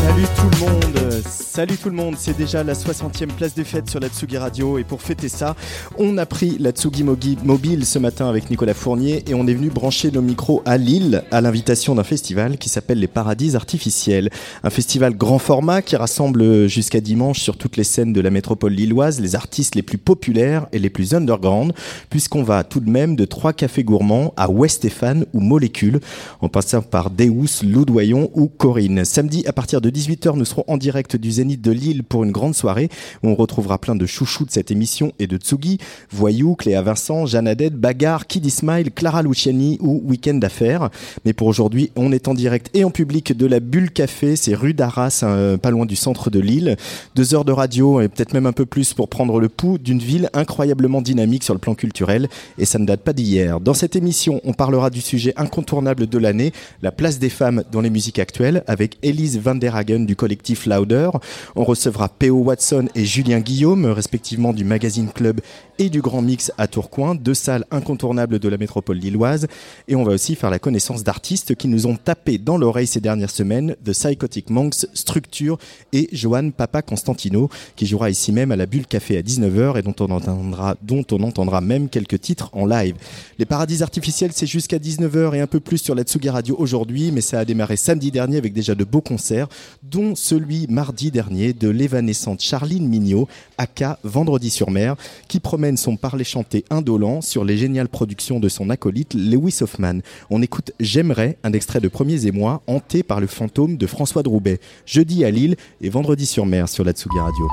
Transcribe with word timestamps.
Salut 0.00 0.24
tout 0.34 0.48
le 0.50 0.58
monde, 0.60 1.22
salut 1.28 1.76
tout 1.76 1.90
le 1.90 1.94
monde, 1.94 2.14
c'est 2.18 2.36
déjà 2.36 2.64
la 2.64 2.72
60e 2.72 3.26
place 3.26 3.54
des 3.54 3.64
fêtes 3.64 3.90
sur 3.90 4.00
la 4.00 4.08
Tsugi 4.08 4.38
Radio 4.38 4.78
et 4.78 4.84
pour 4.84 5.02
fêter 5.02 5.28
ça, 5.28 5.54
on 5.98 6.16
a 6.16 6.24
pris 6.24 6.56
la 6.58 6.70
Tsugi 6.70 7.04
Mobile 7.04 7.84
ce 7.84 7.98
matin 7.98 8.26
avec 8.26 8.48
Nicolas 8.48 8.72
Fournier 8.72 9.22
et 9.28 9.34
on 9.34 9.46
est 9.46 9.52
venu 9.52 9.68
brancher 9.68 10.10
nos 10.10 10.22
micros 10.22 10.62
à 10.64 10.78
Lille 10.78 11.22
à 11.30 11.42
l'invitation 11.42 11.94
d'un 11.94 12.02
festival 12.02 12.56
qui 12.56 12.70
s'appelle 12.70 12.98
les 12.98 13.08
Paradis 13.08 13.54
Artificiels. 13.56 14.30
Un 14.64 14.70
festival 14.70 15.14
grand 15.14 15.38
format 15.38 15.82
qui 15.82 15.96
rassemble 15.96 16.66
jusqu'à 16.66 17.00
dimanche 17.00 17.40
sur 17.40 17.58
toutes 17.58 17.76
les 17.76 17.84
scènes 17.84 18.14
de 18.14 18.22
la 18.22 18.30
métropole 18.30 18.72
lilloise 18.72 19.20
les 19.20 19.34
artistes 19.36 19.74
les 19.74 19.82
plus 19.82 19.98
populaires 19.98 20.66
et 20.72 20.78
les 20.78 20.90
plus 20.90 21.12
underground 21.14 21.74
puisqu'on 22.08 22.42
va 22.42 22.64
tout 22.64 22.80
de 22.80 22.90
même 22.90 23.16
de 23.16 23.26
trois 23.26 23.52
cafés 23.52 23.84
gourmands 23.84 24.32
à 24.38 24.50
Westéphane 24.50 25.26
ou 25.34 25.40
Molécule 25.40 26.00
en 26.40 26.48
passant 26.48 26.80
par 26.80 27.10
Deus, 27.10 27.62
Loudoyon 27.62 28.30
ou 28.34 28.48
Corinne. 28.48 29.04
Samedi 29.04 29.46
à 29.46 29.52
partir 29.52 29.82
de 29.82 29.89
18h, 29.90 30.36
nous 30.36 30.44
serons 30.44 30.64
en 30.66 30.76
direct 30.76 31.16
du 31.16 31.30
Zénith 31.30 31.60
de 31.62 31.70
Lille 31.70 32.04
pour 32.04 32.24
une 32.24 32.32
grande 32.32 32.54
soirée 32.54 32.88
où 33.22 33.28
on 33.28 33.34
retrouvera 33.34 33.78
plein 33.78 33.94
de 33.94 34.06
chouchous 34.06 34.44
de 34.44 34.50
cette 34.50 34.70
émission 34.70 35.12
et 35.18 35.26
de 35.26 35.36
Tsugi, 35.36 35.78
Voyou, 36.10 36.54
Cléa 36.54 36.82
Vincent, 36.82 37.26
Jeanne 37.26 37.48
Aded, 37.48 37.74
Bagarre, 37.74 38.26
Kid 38.26 38.48
Smile, 38.50 38.90
Clara 38.90 39.22
Luciani 39.22 39.78
ou 39.80 40.02
Weekend 40.04 40.40
d'affaires. 40.40 40.90
Mais 41.24 41.32
pour 41.32 41.46
aujourd'hui, 41.46 41.90
on 41.96 42.12
est 42.12 42.28
en 42.28 42.34
direct 42.34 42.70
et 42.74 42.84
en 42.84 42.90
public 42.90 43.36
de 43.36 43.46
la 43.46 43.60
Bulle 43.60 43.90
Café, 43.90 44.36
c'est 44.36 44.54
rue 44.54 44.74
d'Arras, 44.74 45.24
pas 45.62 45.70
loin 45.70 45.86
du 45.86 45.96
centre 45.96 46.30
de 46.30 46.40
Lille. 46.40 46.76
Deux 47.14 47.34
heures 47.34 47.44
de 47.44 47.52
radio 47.52 48.00
et 48.00 48.08
peut-être 48.08 48.32
même 48.32 48.46
un 48.46 48.52
peu 48.52 48.66
plus 48.66 48.94
pour 48.94 49.08
prendre 49.08 49.40
le 49.40 49.48
pouls 49.48 49.78
d'une 49.78 49.98
ville 49.98 50.30
incroyablement 50.32 51.02
dynamique 51.02 51.44
sur 51.44 51.54
le 51.54 51.60
plan 51.60 51.74
culturel 51.74 52.28
et 52.58 52.64
ça 52.64 52.78
ne 52.78 52.86
date 52.86 53.00
pas 53.02 53.12
d'hier. 53.12 53.60
Dans 53.60 53.74
cette 53.74 53.96
émission, 53.96 54.40
on 54.44 54.52
parlera 54.52 54.90
du 54.90 55.00
sujet 55.00 55.32
incontournable 55.36 56.06
de 56.06 56.18
l'année, 56.18 56.52
la 56.82 56.92
place 56.92 57.18
des 57.18 57.30
femmes 57.30 57.62
dans 57.72 57.80
les 57.80 57.90
musiques 57.90 58.18
actuelles 58.18 58.64
avec 58.66 58.98
Elise 59.02 59.38
Van 59.38 59.54
du 59.84 60.14
collectif 60.14 60.66
Louder. 60.66 61.10
On 61.56 61.64
recevra 61.64 62.08
P.O. 62.08 62.36
Watson 62.36 62.88
et 62.94 63.04
Julien 63.04 63.40
Guillaume, 63.40 63.86
respectivement 63.86 64.52
du 64.52 64.64
Magazine 64.64 65.08
Club 65.08 65.40
et 65.78 65.88
du 65.88 66.02
Grand 66.02 66.20
Mix 66.20 66.52
à 66.58 66.66
Tourcoing, 66.66 67.14
deux 67.14 67.34
salles 67.34 67.64
incontournables 67.70 68.38
de 68.38 68.48
la 68.48 68.58
métropole 68.58 68.98
lilloise. 68.98 69.46
Et 69.88 69.96
on 69.96 70.04
va 70.04 70.12
aussi 70.12 70.34
faire 70.34 70.50
la 70.50 70.58
connaissance 70.58 71.02
d'artistes 71.02 71.54
qui 71.54 71.68
nous 71.68 71.86
ont 71.86 71.96
tapé 71.96 72.36
dans 72.36 72.58
l'oreille 72.58 72.86
ces 72.86 73.00
dernières 73.00 73.30
semaines, 73.30 73.74
The 73.84 73.92
Psychotic 73.92 74.50
Monks, 74.50 74.86
Structure 74.92 75.56
et 75.94 76.10
Johan 76.12 76.50
Papa 76.50 76.82
Constantino, 76.82 77.48
qui 77.76 77.86
jouera 77.86 78.10
ici 78.10 78.32
même 78.32 78.52
à 78.52 78.56
la 78.56 78.66
Bulle 78.66 78.86
Café 78.86 79.16
à 79.16 79.22
19h 79.22 79.78
et 79.78 79.82
dont 79.82 79.94
on 80.00 80.10
entendra, 80.10 80.76
dont 80.82 81.04
on 81.12 81.22
entendra 81.22 81.62
même 81.62 81.88
quelques 81.88 82.20
titres 82.20 82.50
en 82.52 82.66
live. 82.66 82.96
Les 83.38 83.46
paradis 83.46 83.82
artificiels, 83.82 84.32
c'est 84.34 84.46
jusqu'à 84.46 84.78
19h 84.78 85.34
et 85.34 85.40
un 85.40 85.46
peu 85.46 85.60
plus 85.60 85.78
sur 85.78 85.94
la 85.94 86.02
Tsugi 86.02 86.28
Radio 86.28 86.56
aujourd'hui, 86.58 87.10
mais 87.12 87.22
ça 87.22 87.38
a 87.38 87.44
démarré 87.46 87.76
samedi 87.76 88.10
dernier 88.10 88.36
avec 88.36 88.52
déjà 88.52 88.74
de 88.74 88.84
beaux 88.84 89.00
concerts, 89.00 89.48
dont 89.82 90.14
celui 90.14 90.66
mardi 90.68 91.10
dernier 91.10 91.52
de 91.52 91.68
l'évanescente 91.68 92.40
Charline 92.40 92.88
Mignot, 92.88 93.28
aka 93.58 93.98
Vendredi 94.04 94.50
sur 94.50 94.70
mer, 94.70 94.96
qui 95.28 95.40
promène 95.40 95.76
son 95.76 95.96
parler 95.96 96.24
chanté 96.24 96.64
indolent 96.70 97.20
sur 97.20 97.44
les 97.44 97.56
géniales 97.56 97.88
productions 97.88 98.40
de 98.40 98.48
son 98.48 98.70
acolyte 98.70 99.14
Lewis 99.14 99.58
Hoffman. 99.60 100.00
On 100.30 100.42
écoute 100.42 100.72
J'aimerais, 100.80 101.38
un 101.44 101.52
extrait 101.52 101.80
de 101.80 101.88
Premiers 101.88 102.26
émois, 102.26 102.62
hanté 102.66 103.02
par 103.02 103.20
le 103.20 103.26
fantôme 103.26 103.76
de 103.76 103.86
François 103.86 104.22
Droubet, 104.22 104.60
jeudi 104.86 105.24
à 105.24 105.30
Lille 105.30 105.56
et 105.80 105.88
vendredi 105.88 106.26
sur 106.26 106.46
mer 106.46 106.68
sur 106.68 106.84
la 106.84 106.92
Tsugi 106.92 107.18
Radio. 107.18 107.48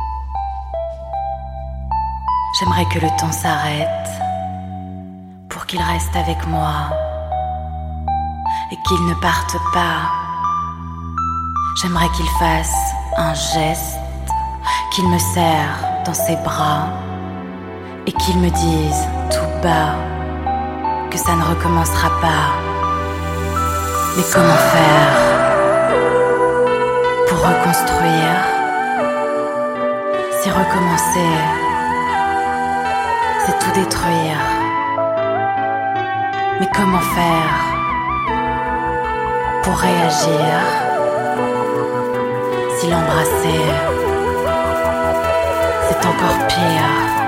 J'aimerais 2.60 2.86
que 2.86 3.00
le 3.00 3.10
temps 3.20 3.32
s'arrête 3.32 4.10
pour 5.50 5.66
qu'il 5.66 5.82
reste 5.82 6.16
avec 6.16 6.48
moi 6.48 6.90
et 8.72 8.76
qu'il 8.88 9.06
ne 9.06 9.14
parte 9.22 9.56
pas. 9.74 10.27
J'aimerais 11.80 12.10
qu'il 12.10 12.28
fasse 12.40 12.76
un 13.18 13.36
geste, 13.36 14.00
qu'il 14.92 15.08
me 15.08 15.20
serre 15.20 15.78
dans 16.06 16.14
ses 16.14 16.36
bras 16.38 16.88
et 18.08 18.12
qu'il 18.14 18.40
me 18.40 18.50
dise 18.50 19.08
tout 19.30 19.62
bas 19.62 19.94
que 21.12 21.20
ça 21.20 21.36
ne 21.36 21.44
recommencera 21.44 22.10
pas. 22.20 22.50
Mais 24.16 24.24
comment 24.34 24.62
faire 24.74 25.18
pour 27.28 27.38
reconstruire? 27.38 28.40
Si 30.42 30.50
recommencer, 30.50 31.34
c'est 33.46 33.60
tout 33.60 33.80
détruire. 33.80 34.42
Mais 36.60 36.70
comment 36.74 37.02
faire 37.02 37.54
pour 39.62 39.76
réagir? 39.78 40.87
Si 42.80 42.88
l'embrasser, 42.88 43.64
c'est 45.90 46.08
encore 46.08 46.48
pire. 46.48 47.27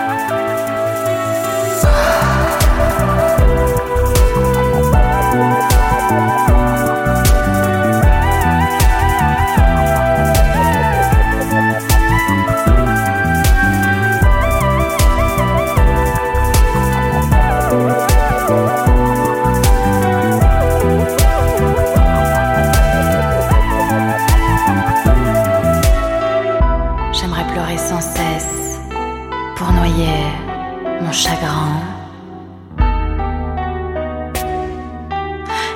Mon 31.02 31.12
chagrin. 31.12 31.82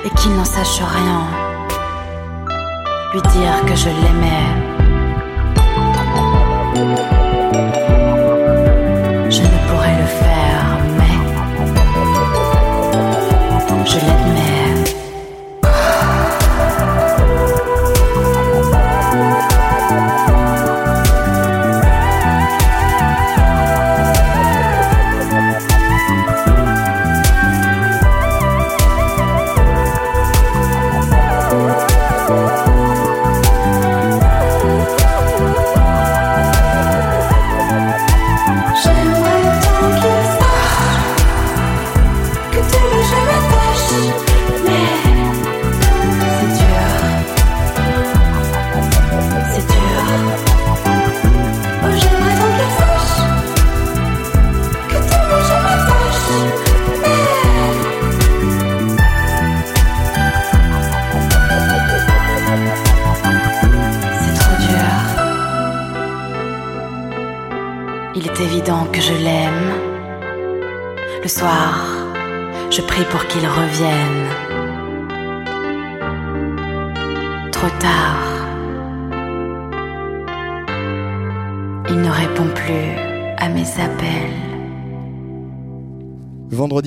Et 0.04 0.10
qu'il 0.16 0.36
n'en 0.36 0.44
sache 0.44 0.80
rien. 0.80 1.22
Lui 3.12 3.22
dire 3.22 3.64
que 3.66 3.74
je 3.74 3.88
l'aimais. 3.88 4.73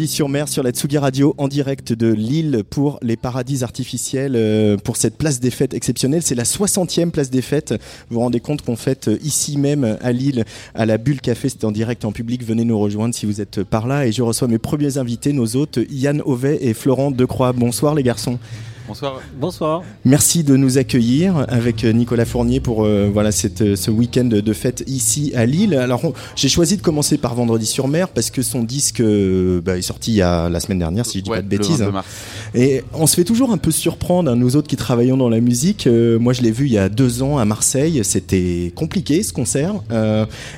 Sur 0.07 0.30
mer 0.30 0.48
sur 0.48 0.63
la 0.63 0.71
Tsugi 0.71 0.98
Radio 0.98 1.36
en 1.38 1.50
direct 1.50 1.92
de 1.92 2.07
Lille 2.07 2.63
pour 2.69 2.98
les 3.01 3.18
paradis 3.18 3.63
artificiels 3.63 4.36
euh, 4.36 4.77
pour 4.77 4.95
cette 4.95 5.18
place 5.18 5.42
des 5.42 5.51
fêtes 5.51 5.74
exceptionnelle. 5.74 6.21
C'est 6.24 6.33
la 6.33 6.44
60e 6.44 7.12
place 7.12 7.30
des 7.30 7.42
fêtes. 7.42 7.74
Vous 8.09 8.15
vous 8.15 8.21
rendez 8.21 8.39
compte 8.39 8.62
qu'on 8.62 8.77
fête 8.77 9.09
euh, 9.09 9.18
ici 9.21 9.57
même 9.57 9.98
à 10.01 10.12
Lille 10.13 10.45
à 10.75 10.86
la 10.86 10.98
Bulle 10.98 11.19
Café. 11.19 11.50
C'est 11.50 11.65
en 11.65 11.71
direct 11.71 12.06
en 12.06 12.13
public. 12.13 12.45
Venez 12.45 12.63
nous 12.63 12.80
rejoindre 12.80 13.13
si 13.13 13.25
vous 13.25 13.42
êtes 13.42 13.63
par 13.63 13.86
là. 13.86 14.07
Et 14.07 14.13
je 14.13 14.21
reçois 14.21 14.48
mes 14.48 14.59
premiers 14.59 14.98
invités, 14.98 15.33
nos 15.33 15.57
hôtes 15.57 15.80
Yann 15.92 16.21
Auvet 16.21 16.57
et 16.62 16.74
Florent 16.74 17.12
Decroix. 17.12 17.51
Bonsoir 17.51 17.94
les 17.94 18.03
garçons. 18.03 18.39
Bonsoir. 18.88 19.19
Bonsoir. 19.38 19.84
Merci 20.06 20.45
de 20.45 20.56
nous 20.56 20.78
accueillir 20.78 21.45
avec 21.50 21.84
euh, 21.84 21.92
Nicolas 21.92 22.24
Fournier 22.24 22.62
pour 22.62 22.86
euh, 22.86 23.10
voilà 23.12 23.34
cette, 23.34 23.62
euh, 23.62 23.75
ce 23.75 23.92
week-end 23.92 24.24
de 24.24 24.54
fête 24.54 24.86
ici 24.88 25.34
à 25.36 25.45
Lille. 25.45 25.75
Alors 25.75 26.13
j'ai 26.38 26.48
choisi 26.48 26.78
de 26.78 26.81
commencer 26.81 27.18
par 27.18 27.36
Vendredi 27.36 27.66
sur 27.66 27.89
Mer 27.89 28.07
parce 28.07 28.31
que 28.31 28.42
son 28.42 28.63
disque 28.63 29.01
bah, 29.01 29.78
est 29.78 29.81
sorti 29.81 30.12
il 30.12 30.16
y 30.16 30.22
a 30.22 30.48
la 30.48 30.62
semaine 30.62 30.80
dernière 30.80 31.06
si 31.06 31.18
je 31.19 31.24
dis 31.25 31.30
pas 31.30 31.42
de 31.42 31.50
bêtises. 31.50 31.84
Et 32.56 32.81
on 32.94 33.07
se 33.07 33.16
fait 33.16 33.25
toujours 33.25 33.51
un 33.51 33.57
peu 33.57 33.72
surprendre, 33.72 34.31
hein, 34.31 34.38
nous 34.38 34.56
autres 34.56 34.69
qui 34.69 34.78
travaillons 34.78 35.18
dans 35.18 35.30
la 35.30 35.42
musique. 35.42 35.86
moi 35.88 36.31
je 36.31 36.42
l'ai 36.42 36.51
vu 36.51 36.68
il 36.68 36.72
y 36.72 36.78
a 36.78 36.88
deux 36.88 37.24
ans 37.24 37.39
à 37.39 37.44
Marseille. 37.44 38.00
C'était 38.06 38.72
compliqué 38.74 39.22
ce 39.22 39.34
concert. 39.34 39.74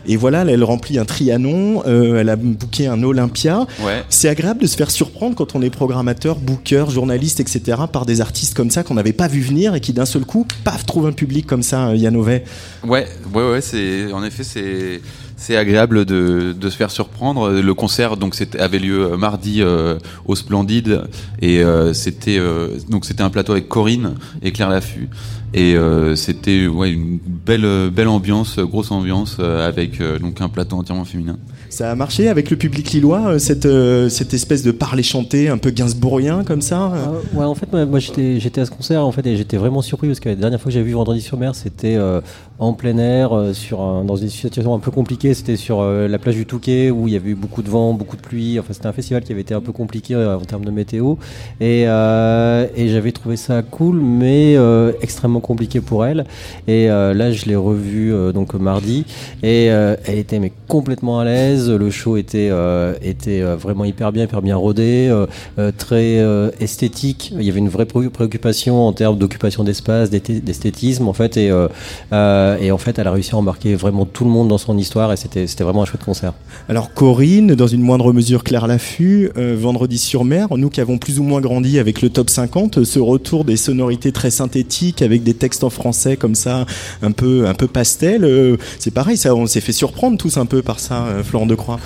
et 0.05 0.17
voilà, 0.17 0.45
elle 0.47 0.63
remplit 0.63 0.99
un 0.99 1.05
Trianon. 1.05 1.83
elle 1.83 2.29
a 2.29 2.35
booké 2.35 2.85
un 2.85 3.01
Olympia. 3.01 3.65
Ouais. 3.83 4.03
C'est 4.09 4.29
agréable 4.29 4.61
de 4.61 4.67
se 4.67 4.77
faire 4.77 4.91
surprendre 4.91 5.35
quand 5.35 5.55
on 5.55 5.63
est 5.63 5.71
programmateur, 5.71 6.35
booker, 6.35 6.85
journaliste, 6.89 7.39
etc. 7.39 7.79
par 7.91 8.05
des 8.05 8.18
artistes 8.21 8.55
comme 8.55 8.69
ça 8.69 8.83
qu'on 8.83 8.95
n'avait 8.95 9.13
pas 9.13 9.27
vu 9.27 9.41
venir 9.41 9.75
et 9.75 9.81
qui 9.81 9.93
d'un 9.93 10.05
seul 10.05 10.25
coup, 10.25 10.45
paf, 10.63 10.85
trouve 10.85 11.07
un 11.07 11.11
public 11.11 11.45
comme 11.45 11.63
ça, 11.63 11.95
Yanové. 11.95 12.43
Ouais, 12.83 13.07
ouais, 13.33 13.51
ouais, 13.51 13.61
c'est 13.61 14.11
en 14.11 14.23
effet 14.23 14.43
c'est 14.43 15.55
agréable 15.55 16.05
de, 16.05 16.53
se 16.61 16.75
faire 16.75 16.91
surprendre. 16.91 17.49
Le 17.49 17.73
concert 17.73 18.17
donc 18.17 18.35
avait 18.59 18.79
lieu 18.79 19.15
mardi 19.17 19.61
euh, 19.61 19.97
au 20.25 20.35
Splendide 20.35 21.03
et 21.41 21.63
euh, 21.63 21.93
euh, 22.27 22.77
c'était 23.01 23.21
un 23.21 23.29
plateau 23.29 23.53
avec 23.53 23.67
Corinne 23.69 24.15
et 24.41 24.51
Claire 24.51 24.69
Laffut 24.69 25.09
et 25.53 25.75
c'était 26.15 26.67
ouais 26.67 26.91
une 26.91 27.19
belle 27.25 27.89
belle 27.89 28.07
ambiance, 28.07 28.59
grosse 28.59 28.91
ambiance 28.91 29.39
avec 29.39 30.01
donc 30.19 30.41
un 30.41 30.49
plateau 30.49 30.77
entièrement 30.77 31.05
féminin. 31.05 31.37
Ça 31.69 31.91
a 31.91 31.95
marché 31.95 32.29
avec 32.29 32.49
le 32.49 32.57
public 32.57 32.91
lillois, 32.91 33.27
euh, 33.27 33.39
cette, 33.39 33.67
euh, 33.67 34.09
cette 34.09 34.33
espèce 34.33 34.63
de 34.63 34.71
parler 34.71 35.03
chanté 35.03 35.49
un 35.49 35.59
peu 35.59 35.69
gainsbourgien 35.69 36.43
comme 36.43 36.61
ça 36.61 36.91
ah, 36.95 37.11
Ouais, 37.37 37.45
en 37.45 37.53
fait, 37.53 37.71
moi, 37.71 37.99
j'étais 37.99 38.61
à 38.61 38.65
ce 38.65 38.71
concert 38.71 39.05
en 39.05 39.11
fait, 39.11 39.25
et 39.27 39.37
j'étais 39.37 39.57
vraiment 39.57 39.83
surpris 39.83 40.07
parce 40.07 40.19
que 40.19 40.29
la 40.29 40.35
dernière 40.35 40.59
fois 40.59 40.71
que 40.71 40.73
j'ai 40.73 40.81
vu 40.81 40.93
Vendredi 40.93 41.21
sur 41.21 41.37
mer, 41.37 41.53
c'était 41.53 41.95
euh, 41.95 42.21
en 42.57 42.73
plein 42.73 42.97
air, 42.97 43.31
sur 43.53 43.77
dans 44.03 44.15
une 44.15 44.29
situation 44.29 44.73
un 44.73 44.79
peu 44.79 44.89
compliquée. 44.89 45.35
C'était 45.35 45.55
sur 45.55 45.81
la 45.81 46.19
plage 46.19 46.35
du 46.35 46.45
Touquet 46.45 46.89
où 46.89 47.07
il 47.07 47.13
y 47.13 47.15
avait 47.15 47.29
eu 47.29 47.35
beaucoup 47.35 47.61
de 47.61 47.69
vent, 47.69 47.93
beaucoup 47.93 48.17
de 48.17 48.21
pluie. 48.21 48.59
Enfin, 48.59 48.73
c'était 48.73 48.87
un 48.87 48.91
festival 48.91 49.23
qui 49.23 49.31
avait 49.31 49.41
été 49.41 49.53
un 49.53 49.61
peu 49.61 49.71
compliqué 49.71 50.15
en 50.15 50.43
termes 50.43 50.65
de 50.65 50.71
météo. 50.71 51.15
Et, 51.61 51.83
et 51.83 52.89
j'avais 52.89 53.13
trouvé 53.13 53.37
ça 53.37 53.61
cool, 53.61 54.01
mais 54.01 54.57
extrêmement 55.01 55.38
compliqué 55.39 55.81
pour 55.81 56.05
elle. 56.05 56.25
Et 56.67 56.87
là, 56.87 57.31
je 57.31 57.45
l'ai 57.45 57.55
revue 57.55 58.13
donc 58.33 58.53
mardi 58.53 59.05
et 59.43 59.65
elle 59.65 60.17
était 60.17 60.39
mais 60.39 60.51
complètement 60.67 61.19
à 61.19 61.25
l'aise 61.25 61.69
le 61.79 61.89
show 61.89 62.17
était, 62.17 62.49
euh, 62.51 62.93
était 63.01 63.41
euh, 63.41 63.55
vraiment 63.55 63.85
hyper 63.85 64.11
bien, 64.11 64.25
hyper 64.25 64.41
bien 64.41 64.55
rodé, 64.55 65.09
euh, 65.09 65.71
très 65.77 66.19
esthétique. 66.59 67.33
Il 67.35 67.43
y 67.43 67.49
avait 67.49 67.59
une 67.59 67.69
vraie 67.69 67.85
préoccupation 67.85 68.87
en 68.87 68.93
termes 68.93 69.17
d'occupation 69.17 69.63
d'espace, 69.63 70.09
d'esthétisme 70.09 71.07
en 71.07 71.13
fait. 71.13 71.37
Et, 71.37 71.51
en 71.51 72.77
fait, 72.77 72.99
elle 72.99 73.07
a 73.07 73.11
réussi 73.11 73.33
à 73.33 73.37
embarquer 73.37 73.75
vraiment 73.75 74.05
tout 74.05 74.23
le 74.23 74.29
monde 74.29 74.47
dans 74.47 74.57
son 74.57 74.77
histoire 74.77 75.11
et 75.11 75.17
c'était 75.17 75.63
vraiment 75.63 75.83
un 75.83 75.85
chouette 75.85 76.03
concert. 76.03 76.33
Alors 76.67 76.93
Corinne, 76.93 77.55
dans 77.55 77.67
une 77.67 77.81
moindre 77.81 78.13
mesure 78.13 78.43
Claire 78.43 78.67
Laffut, 78.67 79.31
Vendredi 79.35 79.97
sur 79.97 80.25
mer, 80.25 80.47
nous 80.57 80.69
qui 80.69 80.81
avons 80.81 80.97
plus 80.97 81.19
ou 81.19 81.23
moins 81.23 81.41
grandi 81.41 81.79
avec 81.79 82.01
le 82.01 82.09
top 82.09 82.29
50, 82.29 82.83
ce 82.83 82.99
retour 82.99 83.45
des 83.45 83.57
sonorités 83.57 84.11
très 84.11 84.29
synthétiques 84.29 85.01
avec 85.01 85.23
des 85.23 85.28
textes 85.33 85.63
en 85.63 85.69
français 85.69 86.17
comme 86.17 86.35
ça, 86.35 86.65
un 87.01 87.11
peu, 87.11 87.47
un 87.47 87.53
peu 87.53 87.67
pastel, 87.67 88.57
c'est 88.79 88.93
pareil, 88.93 89.17
ça, 89.17 89.35
on 89.35 89.45
s'est 89.47 89.61
fait 89.61 89.71
surprendre 89.71 90.17
tous 90.17 90.37
un 90.37 90.45
peu 90.45 90.61
par 90.61 90.79
ça, 90.79 91.05
Florent 91.23 91.45
de 91.45 91.55
Croix 91.55 91.79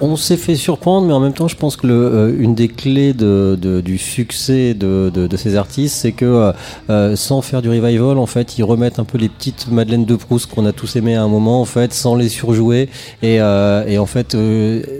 on 0.00 0.16
s'est 0.16 0.36
fait 0.36 0.54
surprendre, 0.54 1.06
mais 1.06 1.12
en 1.12 1.20
même 1.20 1.32
temps, 1.32 1.48
je 1.48 1.56
pense 1.56 1.76
que 1.76 1.86
le, 1.86 1.94
euh, 1.94 2.36
une 2.38 2.54
des 2.54 2.68
clés 2.68 3.12
de, 3.12 3.58
du 3.84 3.98
succès 3.98 4.74
de, 4.74 5.10
de, 5.12 5.36
ces 5.36 5.56
artistes, 5.56 5.96
c'est 5.96 6.12
que 6.12 6.24
euh, 6.24 6.52
euh, 6.90 7.16
sans 7.16 7.42
faire 7.42 7.62
du 7.62 7.68
revival, 7.68 8.18
en 8.18 8.26
fait, 8.26 8.58
ils 8.58 8.64
remettent 8.64 8.98
un 8.98 9.04
peu 9.04 9.18
les 9.18 9.28
petites 9.28 9.68
Madeleine 9.70 10.04
de 10.04 10.16
Proust 10.16 10.46
qu'on 10.46 10.66
a 10.66 10.72
tous 10.72 10.96
aimé 10.96 11.16
à 11.16 11.22
un 11.22 11.28
moment, 11.28 11.60
en 11.60 11.64
fait, 11.64 11.92
sans 11.92 12.14
les 12.14 12.28
surjouer, 12.28 12.88
et, 13.22 13.36
et 13.36 13.98
en 13.98 14.06
fait, 14.06 14.36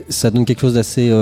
ça 0.09 0.31
donne 0.31 0.45
quelque 0.45 0.61
chose 0.61 0.75
d'assez 0.75 1.13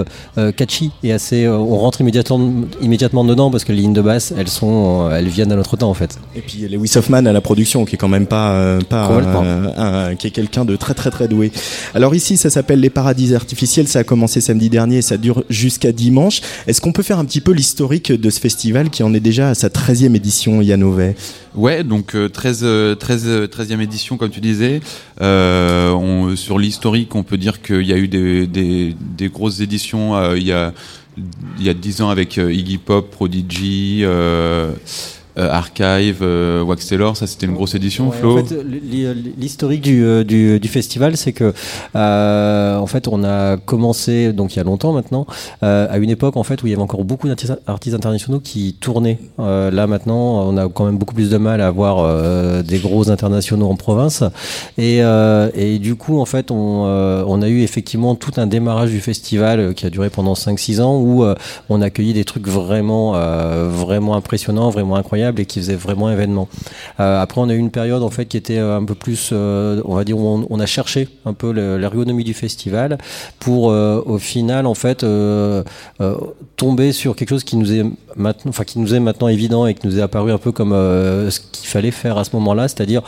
catchy 0.56 0.90
et 1.02 1.12
assez. 1.12 1.48
on 1.48 1.76
rentre 1.78 2.00
immédiatement, 2.00 2.50
immédiatement 2.80 3.24
dedans 3.24 3.50
parce 3.50 3.64
que 3.64 3.72
les 3.72 3.82
lignes 3.82 3.92
de 3.92 4.02
basse, 4.02 4.32
elles 4.36 4.48
sont, 4.48 5.10
elles 5.10 5.28
viennent 5.28 5.52
à 5.52 5.56
notre 5.56 5.76
temps, 5.76 5.90
en 5.90 5.94
fait. 5.94 6.18
Et 6.34 6.40
puis 6.40 6.68
Lewis 6.68 6.92
Hoffman 6.96 7.26
à 7.26 7.32
la 7.32 7.40
production, 7.40 7.84
qui 7.84 7.94
est 7.94 7.98
quand 7.98 8.08
même 8.08 8.26
pas, 8.26 8.78
pas 8.88 10.14
qui 10.18 10.26
est 10.26 10.30
quelqu'un 10.30 10.64
de 10.64 10.76
très 10.76 10.94
très 10.94 11.10
très 11.10 11.28
doué. 11.28 11.52
Alors 11.94 12.14
ici, 12.14 12.36
ça 12.36 12.50
s'appelle 12.50 12.80
les 12.80 12.90
paradis 12.90 13.34
artificiels 13.34 13.65
ça 13.66 14.00
a 14.00 14.04
commencé 14.04 14.40
samedi 14.40 14.70
dernier 14.70 14.98
et 14.98 15.02
ça 15.02 15.16
dure 15.16 15.44
jusqu'à 15.50 15.92
dimanche. 15.92 16.40
Est-ce 16.66 16.80
qu'on 16.80 16.92
peut 16.92 17.02
faire 17.02 17.18
un 17.18 17.24
petit 17.24 17.40
peu 17.40 17.52
l'historique 17.52 18.12
de 18.12 18.30
ce 18.30 18.40
festival 18.40 18.90
qui 18.90 19.02
en 19.02 19.12
est 19.14 19.20
déjà 19.20 19.50
à 19.50 19.54
sa 19.54 19.68
13e 19.68 20.14
édition, 20.14 20.62
Yann 20.62 20.82
Ouais, 21.54 21.84
donc 21.84 22.14
13, 22.32 22.96
13, 22.98 23.26
13e 23.50 23.80
édition, 23.80 24.16
comme 24.16 24.30
tu 24.30 24.40
disais. 24.40 24.80
Euh, 25.20 26.36
sur 26.36 26.58
l'historique, 26.58 27.14
on 27.14 27.22
peut 27.22 27.38
dire 27.38 27.62
qu'il 27.62 27.86
y 27.86 27.92
a 27.92 27.96
eu 27.96 28.08
des, 28.08 28.94
grosses 29.28 29.60
éditions. 29.60 30.16
Euh, 30.16 30.36
il, 30.36 30.46
y 30.46 30.52
a, 30.52 30.72
il 31.58 31.64
y 31.64 31.68
a 31.68 31.74
10 31.74 32.02
ans 32.02 32.10
avec 32.10 32.38
euh, 32.38 32.52
Iggy 32.52 32.78
Pop, 32.78 33.10
Prodigy. 33.10 34.04
Archive, 35.36 36.20
euh, 36.22 36.62
Wax 36.62 36.86
Taylor, 36.86 37.16
ça 37.16 37.26
c'était 37.26 37.46
une 37.46 37.52
grosse 37.52 37.74
édition, 37.74 38.10
Flo. 38.10 38.38
En 38.38 38.44
fait, 38.44 38.56
l'historique 39.38 39.82
du, 39.82 40.02
euh, 40.02 40.24
du, 40.24 40.58
du, 40.58 40.68
festival, 40.68 41.16
c'est 41.16 41.32
que 41.32 41.52
en 41.94 42.86
fait, 42.86 43.06
on 43.08 43.22
a 43.22 43.58
commencé 43.58 44.32
donc 44.32 44.54
il 44.54 44.56
y 44.56 44.60
a 44.60 44.64
longtemps 44.64 44.92
maintenant, 44.92 45.26
à 45.60 45.98
une 45.98 46.10
époque 46.10 46.36
en 46.36 46.42
fait 46.42 46.62
où 46.62 46.66
il 46.66 46.70
y 46.70 46.72
avait 46.72 46.82
encore 46.82 47.04
beaucoup 47.04 47.28
d'artistes 47.28 47.94
internationaux 47.94 48.40
qui 48.40 48.76
tournaient. 48.80 49.18
là 49.38 49.86
maintenant, 49.86 50.48
on 50.48 50.56
a 50.56 50.68
quand 50.68 50.86
même 50.86 50.96
beaucoup 50.96 51.14
plus 51.14 51.30
de 51.30 51.36
mal 51.36 51.60
à 51.60 51.66
avoir 51.66 52.62
des 52.62 52.78
gros 52.78 53.10
internationaux 53.10 53.68
en 53.68 53.76
province, 53.76 54.24
et, 54.78 55.00
et 55.54 55.78
du 55.78 55.96
coup 55.96 56.18
en 56.18 56.24
fait, 56.24 56.50
on, 56.50 56.56
on 56.86 57.42
a 57.42 57.48
eu 57.48 57.62
effectivement 57.62 58.14
tout 58.14 58.32
un 58.38 58.46
démarrage 58.46 58.90
du 58.90 59.00
festival 59.00 59.74
qui 59.74 59.84
a 59.84 59.90
duré 59.90 60.08
pendant 60.08 60.34
5-6 60.34 60.80
ans 60.80 60.98
où 60.98 61.24
on 61.68 61.82
a 61.82 61.86
accueilli 61.86 62.14
des 62.14 62.24
trucs 62.24 62.48
vraiment 62.48 63.12
vraiment 63.68 64.16
impressionnants, 64.16 64.70
vraiment 64.70 64.96
incroyables 64.96 65.25
et 65.38 65.46
qui 65.46 65.60
faisait 65.60 65.74
vraiment 65.74 66.10
événement. 66.10 66.48
Euh, 67.00 67.20
après, 67.20 67.40
on 67.40 67.48
a 67.48 67.54
eu 67.54 67.58
une 67.58 67.70
période 67.70 68.02
en 68.02 68.10
fait 68.10 68.26
qui 68.26 68.36
était 68.36 68.58
un 68.58 68.84
peu 68.84 68.94
plus, 68.94 69.30
euh, 69.32 69.80
on 69.84 69.94
va 69.94 70.04
dire, 70.04 70.18
où 70.18 70.46
on, 70.48 70.60
a 70.60 70.66
cherché 70.66 71.08
un 71.24 71.34
peu 71.34 71.50
l'ergonomie 71.50 72.24
du 72.24 72.34
festival 72.34 72.98
pour, 73.38 73.70
euh, 73.70 74.02
au 74.06 74.18
final, 74.18 74.66
en 74.66 74.74
fait, 74.74 75.04
tomber 76.56 76.92
sur 76.92 77.16
quelque 77.16 77.30
chose 77.30 77.44
qui 77.44 77.56
nous 77.56 77.72
est 77.72 77.84
maintenant, 78.16 78.52
qui 78.64 78.78
nous 78.78 78.94
est 78.94 79.00
maintenant 79.00 79.28
évident 79.28 79.66
et 79.66 79.74
qui 79.74 79.86
nous 79.86 79.98
est 79.98 80.02
apparu 80.02 80.32
un 80.32 80.38
peu 80.38 80.52
comme 80.52 80.70
ce 80.70 81.38
qu'il 81.52 81.68
fallait 81.68 81.90
faire 81.90 82.16
à 82.18 82.24
ce 82.24 82.30
moment-là, 82.34 82.68
c'est-à-dire 82.68 83.02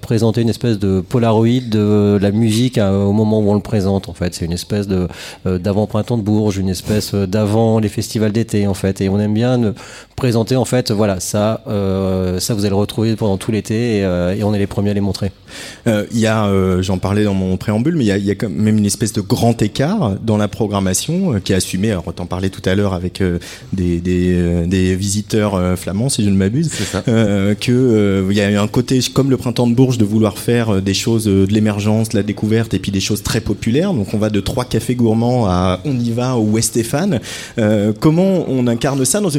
présenter 0.00 0.42
une 0.42 0.50
espèce 0.50 0.78
de 0.78 1.00
polaroid 1.00 1.60
de 1.66 2.18
la 2.20 2.30
musique 2.30 2.78
au 2.78 3.12
moment 3.12 3.40
où 3.40 3.50
on 3.50 3.54
le 3.54 3.60
présente. 3.60 4.08
En 4.08 4.14
fait, 4.14 4.34
c'est 4.34 4.44
une 4.44 4.52
espèce 4.52 4.86
de 4.86 5.08
d'avant 5.46 5.86
printemps 5.86 6.18
de 6.18 6.22
Bourges, 6.22 6.58
une 6.58 6.68
espèce 6.68 7.14
d'avant 7.14 7.78
les 7.78 7.88
festivals 7.88 8.32
d'été 8.32 8.66
en 8.66 8.74
fait, 8.74 9.00
et 9.00 9.08
on 9.08 9.18
aime 9.18 9.34
bien 9.34 9.74
présenter 10.16 10.56
en 10.56 10.64
fait, 10.64 10.90
voilà, 10.90 11.20
ça 11.20 11.43
euh, 11.66 12.40
ça, 12.40 12.54
vous 12.54 12.60
allez 12.60 12.70
le 12.70 12.76
retrouver 12.76 13.16
pendant 13.16 13.38
tout 13.38 13.50
l'été 13.50 13.98
et, 13.98 14.04
euh, 14.04 14.36
on 14.42 14.54
est 14.54 14.58
les 14.58 14.66
premiers 14.66 14.90
à 14.90 14.94
les 14.94 15.00
montrer. 15.00 15.32
Euh, 15.86 16.04
il 16.12 16.18
y 16.18 16.26
a, 16.26 16.50
j'en 16.82 16.98
parlais 16.98 17.24
dans 17.24 17.34
mon 17.34 17.56
préambule, 17.56 17.96
mais 17.96 18.04
il 18.04 18.24
y 18.24 18.30
a, 18.30 18.34
quand 18.34 18.50
même 18.50 18.78
une 18.78 18.86
espèce 18.86 19.12
de 19.12 19.20
grand 19.20 19.60
écart 19.62 20.16
dans 20.20 20.36
la 20.36 20.48
programmation 20.48 21.40
qui 21.40 21.52
est 21.52 21.56
assumé. 21.56 21.90
Alors, 21.90 22.12
t'en 22.14 22.26
parlais 22.26 22.50
tout 22.50 22.62
à 22.64 22.74
l'heure 22.74 22.94
avec 22.94 23.22
des, 23.72 24.00
des, 24.00 24.96
visiteurs 24.96 25.78
flamands, 25.78 26.08
si 26.08 26.24
je 26.24 26.30
ne 26.30 26.36
m'abuse, 26.36 26.70
que 27.06 28.26
il 28.30 28.36
y 28.36 28.40
a 28.40 28.62
un 28.62 28.68
côté 28.68 29.00
comme 29.12 29.30
le 29.30 29.36
printemps 29.36 29.66
de 29.66 29.74
Bourges 29.74 29.98
de 29.98 30.04
vouloir 30.04 30.38
faire 30.38 30.82
des 30.82 30.94
choses 30.94 31.24
de 31.24 31.46
l'émergence, 31.50 32.10
de 32.10 32.16
la 32.16 32.22
découverte 32.22 32.74
et 32.74 32.78
puis 32.78 32.92
des 32.92 33.00
choses 33.00 33.22
très 33.22 33.40
populaires. 33.40 33.92
Donc, 33.94 34.14
on 34.14 34.18
va 34.18 34.30
de 34.30 34.40
trois 34.40 34.64
cafés 34.64 34.94
gourmands 34.94 35.46
à 35.46 35.80
On 35.84 35.98
y 35.98 36.10
va 36.10 36.36
ou 36.36 36.52
West 36.52 36.70
Stéphane. 36.70 37.20
comment 38.00 38.44
on 38.48 38.66
incarne 38.66 39.04
ça 39.04 39.20
dans 39.20 39.30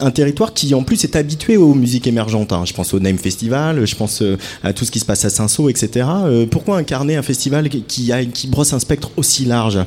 un 0.00 0.10
territoire 0.10 0.52
qui 0.52 0.74
en 0.74 0.82
plus 0.82 1.04
est 1.04 1.16
habitué 1.26 1.56
aux 1.56 1.74
musiques 1.74 2.06
émergentes. 2.06 2.52
hein. 2.52 2.62
Je 2.64 2.72
pense 2.72 2.94
au 2.94 3.00
Name 3.00 3.18
Festival, 3.18 3.84
je 3.84 3.96
pense 3.96 4.22
euh, 4.22 4.38
à 4.62 4.72
tout 4.72 4.84
ce 4.84 4.92
qui 4.92 5.00
se 5.00 5.04
passe 5.04 5.24
à 5.24 5.30
Saint-Saul, 5.30 5.68
etc. 5.70 6.06
Euh, 6.24 6.46
pourquoi 6.46 6.78
incarner 6.78 7.16
un 7.16 7.22
festival 7.22 7.68
qui, 7.68 8.12
brosse 8.46 8.72
un 8.72 8.78
spectre 8.78 9.10
aussi 9.16 9.44
large? 9.44 9.80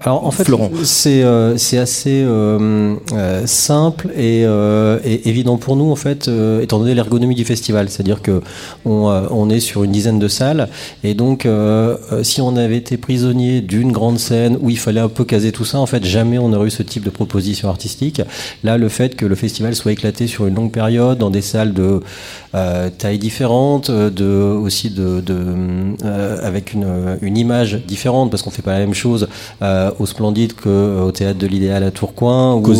Alors 0.00 0.26
en 0.26 0.30
fait, 0.30 0.46
c'est 0.84 1.22
euh, 1.22 1.56
c'est 1.58 1.78
assez 1.78 2.22
euh, 2.24 2.96
euh, 3.12 3.46
simple 3.46 4.08
et, 4.16 4.44
euh, 4.44 4.98
et 5.04 5.28
évident 5.28 5.58
pour 5.58 5.76
nous 5.76 5.90
en 5.90 5.96
fait, 5.96 6.28
euh, 6.28 6.62
étant 6.62 6.78
donné 6.78 6.94
l'ergonomie 6.94 7.34
du 7.34 7.44
festival, 7.44 7.90
c'est-à-dire 7.90 8.22
que 8.22 8.40
on, 8.84 9.06
on 9.30 9.50
est 9.50 9.60
sur 9.60 9.84
une 9.84 9.92
dizaine 9.92 10.18
de 10.18 10.28
salles 10.28 10.68
et 11.04 11.14
donc 11.14 11.46
si 12.22 12.40
on 12.40 12.56
avait 12.56 12.76
été 12.76 12.96
prisonnier 12.96 13.60
d'une 13.60 13.92
grande 13.92 14.18
scène 14.18 14.56
où 14.60 14.70
il 14.70 14.78
fallait 14.78 15.00
un 15.00 15.08
peu 15.08 15.24
caser 15.24 15.52
tout 15.52 15.64
ça, 15.64 15.78
en 15.78 15.86
fait 15.86 16.04
jamais 16.04 16.38
on 16.38 16.52
aurait 16.52 16.68
eu 16.68 16.70
ce 16.70 16.82
type 16.82 17.04
de 17.04 17.10
proposition 17.10 17.68
artistique. 17.68 18.22
Là, 18.64 18.78
le 18.78 18.88
fait 18.88 19.16
que 19.16 19.26
le 19.26 19.34
festival 19.34 19.74
soit 19.74 19.92
éclaté 19.92 20.26
sur 20.26 20.46
une 20.46 20.54
longue 20.54 20.72
période 20.72 21.18
dans 21.18 21.30
des 21.30 21.42
salles 21.42 21.74
de 21.74 22.00
euh, 22.56 22.88
tailles 22.90 23.18
différentes, 23.18 23.90
euh, 23.90 24.10
de 24.10 24.24
aussi 24.24 24.90
de, 24.90 25.20
de 25.20 25.36
euh, 26.04 26.38
avec 26.42 26.72
une, 26.72 26.86
une 27.20 27.36
image 27.36 27.80
différente 27.86 28.30
parce 28.30 28.42
qu'on 28.42 28.50
fait 28.50 28.62
pas 28.62 28.72
la 28.72 28.78
même 28.78 28.94
chose 28.94 29.28
euh, 29.62 29.90
au 29.98 30.06
Splendide 30.06 30.54
qu'au 30.54 31.12
théâtre 31.12 31.38
de 31.38 31.46
l'Idéal 31.46 31.82
à 31.84 31.90
Tourcoing 31.90 32.54
ou 32.54 32.60
Qu'au 32.60 32.74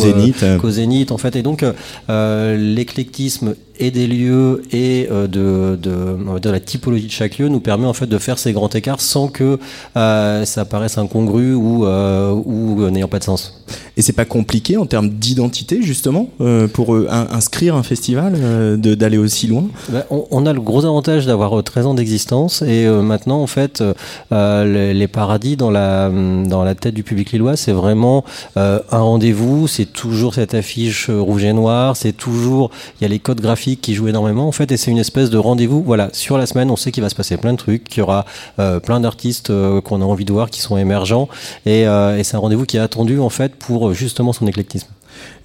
Zénith. 0.69 1.11
en 1.11 1.17
fait 1.17 1.35
et 1.35 1.43
donc 1.43 1.63
l'éclectisme 2.09 3.55
et 3.79 3.91
des 3.91 4.07
lieux 4.07 4.63
et 4.71 5.07
euh, 5.11 5.27
de, 5.27 5.75
de, 5.81 6.39
dire, 6.39 6.51
la 6.51 6.59
typologie 6.59 7.07
de 7.07 7.11
chaque 7.11 7.37
lieu 7.37 7.47
nous 7.49 7.59
permet 7.59 7.85
en 7.85 7.93
fait 7.93 8.07
de 8.07 8.17
faire 8.17 8.37
ces 8.39 8.53
grands 8.53 8.69
écarts 8.69 9.01
sans 9.01 9.27
que 9.27 9.59
euh, 9.95 10.45
ça 10.45 10.65
paraisse 10.65 10.97
incongru 10.97 11.53
ou, 11.53 11.85
euh, 11.85 12.31
ou 12.31 12.89
n'ayant 12.89 13.07
pas 13.07 13.19
de 13.19 13.23
sens. 13.23 13.63
Et 13.97 14.01
c'est 14.01 14.13
pas 14.13 14.25
compliqué 14.25 14.77
en 14.77 14.85
termes 14.85 15.09
d'identité, 15.09 15.81
justement, 15.81 16.29
euh, 16.41 16.67
pour 16.67 16.95
in- 16.95 17.27
inscrire 17.31 17.75
un 17.75 17.83
festival, 17.83 18.33
de- 18.79 18.95
d'aller 18.95 19.17
aussi 19.17 19.47
loin? 19.47 19.65
Ben, 19.89 20.03
on, 20.09 20.25
on 20.31 20.45
a 20.45 20.53
le 20.53 20.61
gros 20.61 20.85
avantage 20.85 21.25
d'avoir 21.25 21.57
euh, 21.57 21.61
13 21.63 21.85
ans 21.87 21.93
d'existence 21.93 22.61
et 22.61 22.87
maintenant 22.87 23.41
en 23.41 23.47
fait 23.47 23.83
les, 24.31 24.93
les 24.93 25.07
paradis 25.07 25.55
dans 25.57 25.71
la 25.71 26.09
dans 26.09 26.63
la 26.63 26.75
tête 26.75 26.93
du 26.93 27.03
public 27.03 27.31
lillois 27.31 27.55
c'est 27.57 27.71
vraiment 27.71 28.23
un 28.55 28.79
rendez-vous 28.91 29.67
c'est 29.67 29.85
toujours 29.85 30.33
cette 30.33 30.53
affiche 30.53 31.09
rouge 31.09 31.43
et 31.43 31.53
noir 31.53 31.95
c'est 31.95 32.13
toujours 32.13 32.71
il 32.99 33.03
y 33.03 33.05
a 33.05 33.09
les 33.09 33.19
codes 33.19 33.41
graphiques 33.41 33.66
qui 33.75 33.93
jouent 33.93 34.07
énormément 34.07 34.47
en 34.47 34.51
fait 34.51 34.71
et 34.71 34.77
c'est 34.77 34.91
une 34.91 34.97
espèce 34.97 35.29
de 35.29 35.37
rendez-vous. 35.37 35.83
Voilà 35.83 36.09
sur 36.13 36.37
la 36.37 36.45
semaine 36.45 36.71
on 36.71 36.75
sait 36.75 36.91
qu'il 36.91 37.03
va 37.03 37.09
se 37.09 37.15
passer 37.15 37.35
plein 37.37 37.51
de 37.51 37.57
trucs 37.57 37.83
qu'il 37.83 37.99
y 37.99 38.01
aura 38.01 38.25
euh, 38.59 38.79
plein 38.79 38.99
d'artistes 39.01 39.49
euh, 39.49 39.81
qu'on 39.81 40.01
a 40.01 40.05
envie 40.05 40.25
de 40.25 40.31
voir 40.31 40.49
qui 40.49 40.61
sont 40.61 40.77
émergents 40.77 41.27
et, 41.65 41.87
euh, 41.87 42.17
et 42.17 42.23
c'est 42.23 42.37
un 42.37 42.39
rendez-vous 42.39 42.65
qui 42.65 42.77
est 42.77 42.81
attendu 42.81 43.19
en 43.19 43.29
fait 43.29 43.55
pour 43.55 43.93
justement 43.93 44.31
son 44.31 44.47
éclectisme 44.47 44.87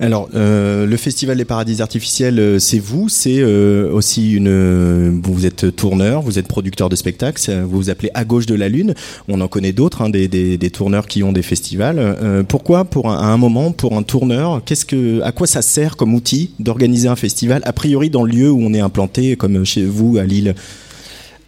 Alors, 0.03 0.29
euh, 0.35 0.85
le 0.85 0.97
Festival 0.97 1.37
des 1.37 1.45
Paradis 1.45 1.81
Artificiels, 1.81 2.41
euh, 2.41 2.59
c'est 2.59 2.81
vous, 2.81 3.09
c'est 3.09 3.39
euh, 3.39 3.89
aussi 3.93 4.33
une. 4.33 5.21
vous 5.23 5.47
êtes 5.47 5.77
tourneur, 5.77 6.23
vous 6.23 6.41
êtes 6.41 6.49
producteur 6.49 6.89
de 6.89 6.97
spectacles, 6.97 7.41
vous 7.63 7.77
vous 7.77 7.91
appelez 7.91 8.11
À 8.15 8.25
gauche 8.25 8.47
de 8.47 8.57
la 8.57 8.69
Lune. 8.69 8.95
On 9.29 9.41
en 9.41 9.47
connaît 9.47 9.73
d'autres, 9.73 10.03
hein, 10.03 10.11
des, 10.11 10.27
des, 10.27 10.59
des 10.59 10.71
tourneurs 10.71 11.07
qui 11.07 11.23
ont 11.23 11.33
des 11.33 11.43
festivals. 11.43 12.45
Pourquoi, 12.49 12.85
pour 12.85 13.11
un, 13.11 13.17
à 13.17 13.27
un 13.27 13.37
moment, 13.37 13.71
pour 13.71 13.97
un 13.97 14.03
tourneur, 14.03 14.63
qu'est-ce 14.65 14.85
que, 14.85 15.21
à 15.23 15.31
quoi 15.31 15.47
ça 15.47 15.63
sert 15.63 15.97
comme 15.97 16.15
outil 16.15 16.51
d'organiser 16.59 17.09
un 17.09 17.17
festival, 17.17 17.63
a 17.65 17.73
priori 17.73 18.11
dans 18.11 18.25
le 18.25 18.33
lieu 18.33 18.51
où 18.51 18.61
on 18.61 18.75
est 18.75 18.81
implanté, 18.81 19.37
comme 19.37 19.65
chez 19.65 19.85
vous 19.85 20.19
à 20.19 20.25
Lille? 20.25 20.55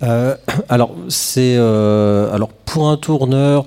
Alors 0.68 0.94
c'est 1.08 1.56
alors 1.56 2.50
pour 2.66 2.88
un 2.88 2.98
tourneur 2.98 3.64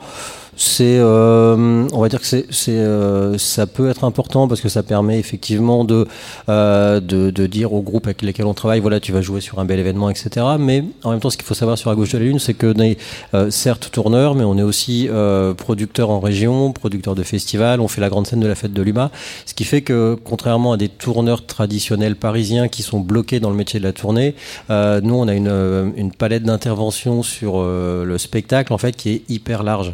c'est 0.57 0.97
euh, 0.97 1.87
on 1.93 2.01
va 2.01 2.09
dire 2.09 2.19
que 2.19 2.25
c'est 2.25 2.47
euh, 2.69 3.37
ça 3.37 3.67
peut 3.67 3.89
être 3.89 4.03
important 4.03 4.47
parce 4.47 4.59
que 4.59 4.69
ça 4.69 4.81
permet 4.81 5.19
effectivement 5.19 5.83
de 5.85 6.07
euh, 6.49 6.99
de, 6.99 7.29
de 7.29 7.45
dire 7.45 7.73
aux 7.73 7.83
groupes 7.83 8.07
avec 8.07 8.23
lesquels 8.23 8.47
on 8.47 8.55
travaille 8.55 8.79
voilà 8.79 8.99
tu 8.99 9.11
vas 9.11 9.21
jouer 9.21 9.39
sur 9.39 9.59
un 9.59 9.65
bel 9.65 9.79
événement 9.79 10.09
etc 10.09 10.45
mais 10.59 10.83
en 11.03 11.11
même 11.11 11.19
temps 11.19 11.29
ce 11.29 11.37
qu'il 11.37 11.45
faut 11.45 11.53
savoir 11.53 11.77
sur 11.77 11.91
la 11.91 11.95
gauche 11.95 12.11
de 12.13 12.17
la 12.17 12.25
lune 12.25 12.39
c'est 12.39 12.55
que 12.55 12.73
on 12.75 12.79
est 12.79 12.97
euh, 13.35 13.51
certes 13.51 13.91
tourneur 13.91 14.33
mais 14.33 14.43
on 14.43 14.57
est 14.57 14.63
aussi 14.63 15.07
euh, 15.09 15.53
producteur 15.53 16.09
en 16.09 16.19
région 16.19 16.71
producteur 16.71 17.13
de 17.13 17.21
festival 17.21 17.79
on 17.79 17.87
fait 17.87 18.01
la 18.01 18.09
grande 18.09 18.25
scène 18.25 18.39
de 18.39 18.47
la 18.47 18.55
fête 18.55 18.73
de 18.73 18.81
l'UMA. 18.81 19.11
Ce 19.45 19.53
qui 19.53 19.63
fait 19.63 19.81
que 19.81 20.17
contrairement 20.23 20.73
à 20.73 20.77
des 20.77 20.89
tourneurs 20.89 21.45
traditionnels 21.45 22.15
parisiens 22.15 22.67
qui 22.67 22.81
sont 22.81 22.99
bloqués 22.99 23.39
dans 23.39 23.51
le 23.51 23.55
métier 23.55 23.79
de 23.79 23.85
la 23.85 23.93
tournée 23.93 24.33
euh, 24.71 25.01
nous, 25.01 25.13
on 25.15 25.27
a 25.27 25.33
une, 25.33 25.93
une 25.95 26.11
palette 26.11 26.43
d'intervention 26.43 27.21
sur 27.21 27.63
le 27.63 28.17
spectacle 28.17 28.73
en 28.73 28.77
fait 28.77 28.95
qui 28.95 29.11
est 29.11 29.21
hyper 29.29 29.63
large. 29.63 29.93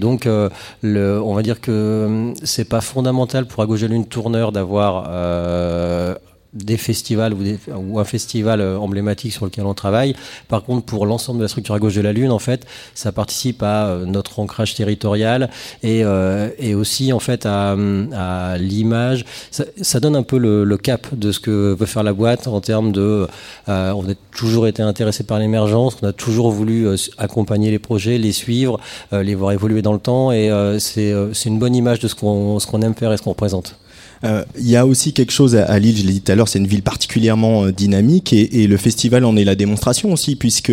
Donc, 0.00 0.26
euh, 0.26 0.48
on 0.82 1.34
va 1.34 1.42
dire 1.42 1.60
que 1.60 1.70
euh, 1.70 2.32
c'est 2.42 2.68
pas 2.68 2.80
fondamental 2.80 3.46
pour 3.46 3.62
la 3.62 3.66
lune 3.88 4.06
tourneur 4.06 4.50
d'avoir 4.50 5.06
euh, 5.08 6.14
des 6.52 6.76
festivals 6.76 7.32
ou, 7.34 7.42
des- 7.42 7.58
ou 7.76 7.98
un 8.00 8.04
festival 8.04 8.60
euh, 8.60 8.78
emblématique 8.78 9.32
sur 9.32 9.44
lequel 9.44 9.64
on 9.66 9.74
travaille. 9.74 10.14
Par 10.48 10.64
contre, 10.64 10.84
pour 10.86 11.06
l'ensemble 11.06 11.38
de 11.38 11.44
la 11.44 11.48
structure 11.48 11.74
à 11.74 11.78
gauche 11.78 11.94
de 11.94 12.00
la 12.00 12.12
Lune, 12.12 12.30
en 12.32 12.38
fait, 12.38 12.66
ça 12.94 13.12
participe 13.12 13.62
à 13.62 13.86
euh, 13.86 14.04
notre 14.04 14.38
ancrage 14.40 14.74
territorial 14.74 15.50
et, 15.82 16.02
euh, 16.04 16.48
et 16.58 16.74
aussi 16.74 17.12
en 17.12 17.20
fait 17.20 17.46
à, 17.46 17.76
à 18.14 18.58
l'image. 18.58 19.24
Ça, 19.50 19.64
ça 19.80 20.00
donne 20.00 20.16
un 20.16 20.22
peu 20.22 20.38
le, 20.38 20.64
le 20.64 20.76
cap 20.76 21.14
de 21.14 21.32
ce 21.32 21.40
que 21.40 21.74
veut 21.78 21.86
faire 21.86 22.02
la 22.02 22.12
boîte 22.12 22.46
en 22.48 22.60
termes 22.60 22.92
de. 22.92 23.26
euh, 23.68 23.92
on 23.92 24.08
a 24.10 24.14
toujours 24.36 24.66
été 24.66 24.82
intéressé 24.82 25.24
par 25.24 25.38
l'émergence, 25.38 25.96
on 26.02 26.06
a 26.06 26.12
toujours 26.12 26.50
voulu 26.50 26.86
euh, 26.86 26.96
accompagner 27.18 27.70
les 27.70 27.78
projets, 27.78 28.18
les 28.18 28.32
suivre, 28.32 28.80
euh, 29.12 29.22
les 29.22 29.34
voir 29.34 29.52
évoluer 29.52 29.82
dans 29.82 29.92
le 29.92 29.98
temps 30.00 30.32
et 30.32 30.50
c'est 30.78 31.12
une 31.46 31.58
bonne 31.58 31.74
image 31.76 32.00
de 32.00 32.08
ce 32.08 32.14
qu'on 32.14 32.58
ce 32.58 32.66
qu'on 32.66 32.82
aime 32.82 32.94
faire 32.94 33.12
et 33.12 33.16
ce 33.16 33.22
qu'on 33.22 33.30
représente. 33.30 33.76
Euh, 34.24 34.44
Il 34.58 34.68
y 34.68 34.76
a 34.76 34.86
aussi 34.86 35.12
quelque 35.12 35.32
chose 35.32 35.56
à, 35.56 35.78
Lille, 35.78 35.96
je 35.96 36.06
l'ai 36.06 36.12
dit 36.12 36.20
tout 36.20 36.32
à 36.32 36.34
l'heure, 36.34 36.48
c'est 36.48 36.58
une 36.58 36.66
ville 36.66 36.82
particulièrement 36.82 37.64
euh, 37.64 37.72
dynamique 37.72 38.32
et, 38.32 38.66
le 38.66 38.76
festival 38.76 39.24
en 39.24 39.36
est 39.36 39.44
la 39.44 39.54
démonstration 39.54 40.12
aussi 40.12 40.36
puisque 40.36 40.72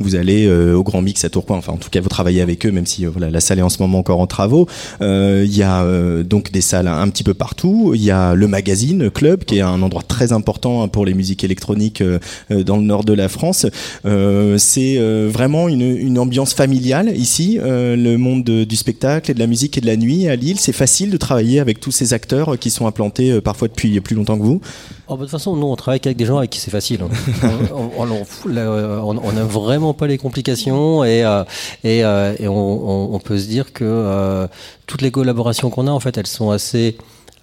vous 0.00 0.14
allez 0.16 0.46
euh, 0.46 0.74
au 0.74 0.82
Grand 0.82 1.02
Mix 1.02 1.24
à 1.24 1.28
Tourcoing, 1.28 1.58
enfin 1.58 1.74
en 1.74 1.76
tout 1.76 1.90
cas 1.90 2.00
vous 2.00 2.08
travaillez 2.08 2.40
avec 2.40 2.64
eux 2.66 2.70
même 2.70 2.86
si 2.86 3.04
voilà 3.04 3.30
la 3.30 3.40
salle 3.40 3.58
est 3.58 3.62
en 3.62 3.68
ce 3.68 3.80
moment 3.80 3.98
encore 3.98 4.20
en 4.20 4.26
travaux. 4.26 4.66
Il 5.00 5.56
y 5.56 5.62
a 5.62 5.84
donc 6.22 6.50
des 6.50 6.60
salles 6.60 6.88
un, 6.88 7.08
petit 7.08 7.24
peu 7.24 7.34
partout. 7.34 7.92
Il 7.94 8.02
y 8.02 8.10
a 8.10 8.34
le 8.34 8.48
magazine 8.48 9.10
Club 9.10 9.44
qui 9.44 9.58
est 9.58 9.60
un 9.60 9.82
endroit 9.82 10.02
très 10.02 10.32
important 10.32 10.88
pour 10.88 11.04
les 11.04 11.14
musiques 11.14 11.44
électroniques 11.44 12.02
dans 12.50 12.76
le 12.76 12.82
nord 12.82 13.04
de 13.04 13.12
la 13.12 13.28
France. 13.28 13.66
C'est 14.04 14.98
vraiment 15.28 15.68
une, 15.68 16.18
ambiance 16.18 16.54
familiale 16.54 17.12
ici, 17.16 17.58
le 17.62 18.16
monde 18.16 18.44
de- 18.44 18.64
du 18.64 18.76
spectacle 18.76 19.30
et 19.30 19.34
de 19.34 19.38
la 19.38 19.46
musique 19.46 19.78
et 19.78 19.80
de 19.80 19.86
la 19.86 19.96
nuit 19.96 20.28
à 20.28 20.36
Lille. 20.36 20.58
C'est 20.58 20.72
facile 20.72 21.10
de 21.10 21.16
travailler 21.16 21.60
avec 21.60 21.80
tous 21.80 21.92
ces 21.92 22.12
acteurs 22.12 22.58
qui 22.58 22.70
sont 22.70 22.85
implantés 22.86 23.30
euh, 23.32 23.40
parfois 23.40 23.68
depuis 23.68 24.00
plus 24.00 24.16
longtemps 24.16 24.36
que 24.38 24.42
vous. 24.42 24.60
Oh, 25.08 25.12
bah, 25.14 25.16
de 25.16 25.20
toute 25.22 25.30
façon, 25.30 25.56
nous, 25.56 25.66
on 25.66 25.76
travaille 25.76 26.00
avec 26.04 26.16
des 26.16 26.24
gens 26.26 26.38
avec 26.38 26.50
qui 26.50 26.60
c'est 26.60 26.70
facile. 26.70 27.00
on, 27.74 27.90
on, 28.02 28.10
on, 28.10 28.24
fout 28.24 28.52
la- 28.52 28.70
on- 28.70 29.18
on 29.22 29.36
a 29.36 29.44
vraiment 29.44 29.94
pas 29.94 30.06
les 30.06 30.18
complications 30.18 31.04
et, 31.04 31.24
euh, 31.24 31.44
et, 31.84 32.04
euh, 32.04 32.34
et 32.38 32.48
on, 32.48 32.54
on- 32.54 33.14
on 33.14 33.18
peut 33.18 33.38
se 33.38 33.46
dire 33.46 33.72
que 33.72 34.48
toutes 34.86 35.02
les 35.02 35.10
collaborations 35.10 35.70
qu'on 35.70 35.86
a, 35.86 35.90
en 35.90 36.00
fait, 36.00 36.16
elles 36.18 36.26
sont 36.26 36.50
assez 36.50 36.96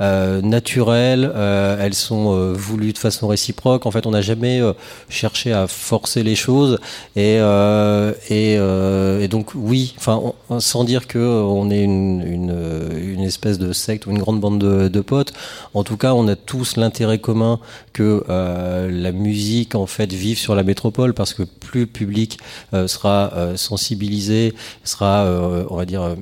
euh, 0.04 0.42
naturelles, 0.42 1.32
euh, 1.34 1.78
elles 1.80 1.94
sont 1.94 2.34
euh, 2.34 2.54
voulues 2.54 2.94
de 2.94 2.98
façon 2.98 3.28
réciproque. 3.28 3.86
En 3.86 3.92
fait, 3.92 4.06
on 4.06 4.12
n'a 4.12 4.22
jamais 4.22 4.62
euh, 4.62 4.74
cherché 5.10 5.54
à 5.54 5.68
forcer 5.68 6.22
les 6.24 6.36
choses 6.36 6.80
et, 7.16 7.38
euh, 7.40 8.14
et, 8.30 8.54
et 9.24 9.28
donc 9.28 9.52
oui, 9.56 9.96
enfin, 9.98 10.34
sans 10.60 10.84
dire 10.84 11.08
que 11.08 11.20
on 11.20 11.72
est 11.72 11.84
une, 11.84 12.22
une, 12.22 12.56
une 13.02 13.24
espèce 13.24 13.58
de 13.58 13.72
secte 13.74 14.06
ou 14.06 14.12
une 14.12 14.20
grande 14.20 14.40
bande 14.40 14.60
de, 14.60 14.88
de 14.90 15.02
potes. 15.02 15.34
En 15.74 15.84
tout 15.84 15.98
cas, 15.98 16.14
on 16.14 16.28
a 16.28 16.36
tous 16.36 16.76
l'intérêt 16.78 17.20
commun 17.20 17.60
que 17.94 18.24
la 18.28 19.12
musique 19.12 19.76
en 19.76 19.86
fait 19.86 20.12
vive 20.12 20.38
sur 20.38 20.56
la 20.56 20.64
métropole 20.64 21.14
parce 21.14 21.34
que 21.34 21.44
plus 21.44 21.82
le 21.82 21.88
public 21.88 22.40
sera 22.88 23.32
sensibilisé, 23.56 24.54
sera, 24.84 25.26
on 25.70 25.76
va 25.76 25.86
dire. 25.86 26.16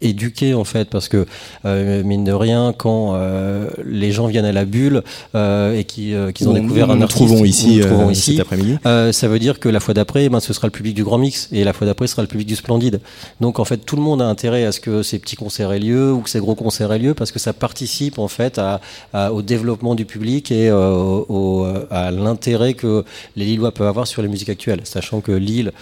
Éduqué 0.00 0.52
en 0.54 0.64
fait 0.64 0.90
parce 0.90 1.08
que 1.08 1.26
euh, 1.64 2.02
mine 2.04 2.24
de 2.24 2.32
rien 2.32 2.74
quand 2.76 3.12
euh, 3.14 3.68
les 3.84 4.12
gens 4.12 4.26
viennent 4.26 4.44
à 4.44 4.52
la 4.52 4.64
bulle 4.66 5.02
euh, 5.34 5.76
et 5.78 5.84
qui, 5.84 6.12
euh, 6.14 6.32
qu'ils 6.32 6.48
ont 6.48 6.52
découvert 6.52 6.86
nous 6.88 6.92
un 6.92 6.96
nous 6.96 7.02
artiste 7.04 7.18
trouvons 7.24 7.38
nous 7.40 7.44
ici, 7.46 7.78
nous 7.78 7.84
trouvons 7.86 8.10
ici 8.10 8.32
cet 8.32 8.40
après-midi. 8.40 8.76
ça 8.84 9.28
veut 9.28 9.38
dire 9.38 9.58
que 9.58 9.68
la 9.70 9.80
fois 9.80 9.94
d'après, 9.94 10.24
eh 10.24 10.28
ben, 10.28 10.40
ce 10.40 10.52
sera 10.52 10.66
le 10.66 10.70
public 10.72 10.94
du 10.94 11.02
Grand 11.04 11.18
Mix 11.18 11.48
et 11.52 11.64
la 11.64 11.72
fois 11.72 11.86
d'après 11.86 12.06
ce 12.06 12.12
sera 12.12 12.22
le 12.22 12.28
public 12.28 12.46
du 12.46 12.56
Splendide. 12.56 13.00
Donc 13.40 13.58
en 13.58 13.64
fait, 13.64 13.78
tout 13.78 13.96
le 13.96 14.02
monde 14.02 14.20
a 14.20 14.26
intérêt 14.26 14.64
à 14.64 14.72
ce 14.72 14.80
que 14.80 15.02
ces 15.02 15.18
petits 15.18 15.36
concerts 15.36 15.72
aient 15.72 15.78
lieu 15.78 16.12
ou 16.12 16.20
que 16.20 16.30
ces 16.30 16.40
gros 16.40 16.54
concerts 16.54 16.92
aient 16.92 16.98
lieu 16.98 17.14
parce 17.14 17.32
que 17.32 17.38
ça 17.38 17.52
participe 17.52 18.18
en 18.18 18.28
fait 18.28 18.58
à, 18.58 18.80
à- 19.12 19.32
au 19.32 19.40
développement 19.42 19.94
du 19.94 20.04
public 20.04 20.52
et 20.52 20.70
au- 20.70 21.66
à 21.90 22.10
l'intérêt 22.10 22.74
que 22.74 23.04
les 23.36 23.44
Lillois 23.44 23.72
peuvent 23.72 23.86
avoir 23.86 24.06
sur 24.06 24.20
les 24.22 24.28
musiques 24.28 24.48
actuelles, 24.50 24.80
sachant 24.84 25.20
que 25.20 25.32
Lille, 25.32 25.72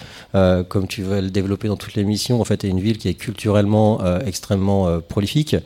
comme 0.68 0.86
tu 0.86 1.02
vas 1.02 1.20
le 1.20 1.30
développer 1.30 1.68
dans 1.68 1.76
toute 1.76 1.94
l'émission, 1.94 2.40
en 2.40 2.44
fait, 2.44 2.64
est 2.64 2.68
une 2.68 2.80
ville 2.80 2.98
qui 2.98 3.08
est 3.08 3.14
culturellement 3.14 4.00
extrêmement 4.26 4.86
euh, 4.88 4.98
prolifique 5.06 5.56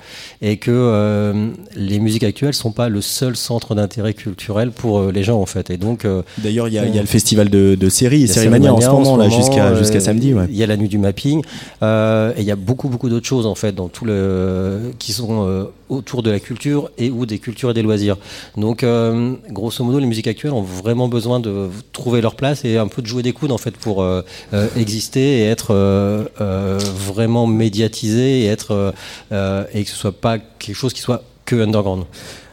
et 0.42 0.56
que 0.56 0.70
euh, 0.72 1.48
les 1.76 1.98
musiques 1.98 2.24
actuelles 2.24 2.54
sont 2.54 2.72
pas 2.72 2.88
le 2.88 3.00
seul 3.00 3.36
centre 3.36 3.74
d'intérêt 3.74 4.14
culturel 4.14 4.70
pour 4.70 4.98
euh, 4.98 5.12
les 5.12 5.22
gens 5.22 5.40
en 5.40 5.46
fait. 5.46 5.70
Et 5.70 5.76
donc 5.76 6.04
euh, 6.04 6.22
D'ailleurs, 6.38 6.68
il 6.68 6.74
y, 6.74 6.78
a- 6.78 6.86
il 6.86 6.94
y 6.94 6.98
a 6.98 7.02
le 7.02 7.06
festival 7.06 7.48
de, 7.50 7.74
de 7.74 7.88
séries, 7.88 8.20
il 8.20 8.26
y 8.26 8.30
a 8.30 8.34
Sérimania 8.34 8.72
en 8.74 8.80
ce 8.80 8.86
moment, 8.88 9.28
jusqu'à 9.28 9.68
euh, 9.68 9.78
jusqu'à 9.78 10.00
samedi. 10.00 10.34
Ouais. 10.34 10.46
Il 10.50 10.56
y 10.56 10.62
a 10.62 10.66
la 10.66 10.76
nuit 10.76 10.88
du 10.88 10.98
mapping 10.98 11.42
euh, 11.82 12.32
et 12.36 12.40
il 12.40 12.46
y 12.46 12.50
a 12.50 12.56
beaucoup 12.56 12.88
beaucoup 12.88 13.08
d'autres 13.08 13.26
choses 13.26 13.46
en 13.46 13.54
fait 13.54 13.72
dans 13.74 13.88
tout 13.88 14.04
le 14.04 14.92
qui 14.98 15.12
sont 15.12 15.46
euh, 15.46 15.64
autour 15.88 16.22
de 16.22 16.30
la 16.30 16.38
culture 16.40 16.90
et 16.98 17.10
ou 17.10 17.24
des 17.26 17.38
cultures 17.38 17.70
et 17.70 17.74
des 17.74 17.82
loisirs. 17.82 18.16
Donc 18.56 18.82
euh, 18.82 19.34
grosso 19.50 19.82
modo, 19.84 19.98
les 19.98 20.06
musiques 20.06 20.26
actuelles 20.28 20.52
ont 20.52 20.62
vraiment 20.62 21.08
besoin 21.08 21.40
de 21.40 21.68
trouver 21.92 22.20
leur 22.20 22.34
place 22.34 22.64
et 22.64 22.76
un 22.76 22.88
peu 22.88 23.00
de 23.02 23.06
jouer 23.06 23.22
des 23.22 23.32
coudes 23.32 23.52
en 23.52 23.58
fait 23.58 23.76
pour 23.76 24.02
euh, 24.02 24.20
euh, 24.52 24.66
exister 24.76 25.38
et 25.40 25.44
être 25.44 25.68
euh, 25.72 26.24
euh, 26.40 26.78
vraiment 27.08 27.46
médiatisé 27.46 28.27
et 28.28 28.46
être 28.46 28.72
euh, 28.72 28.92
euh, 29.32 29.64
et 29.72 29.84
que 29.84 29.90
ce 29.90 29.96
soit 29.96 30.12
pas 30.12 30.38
quelque 30.38 30.76
chose 30.76 30.92
qui 30.92 31.00
soit 31.00 31.22
que 31.44 31.56
underground. 31.56 32.04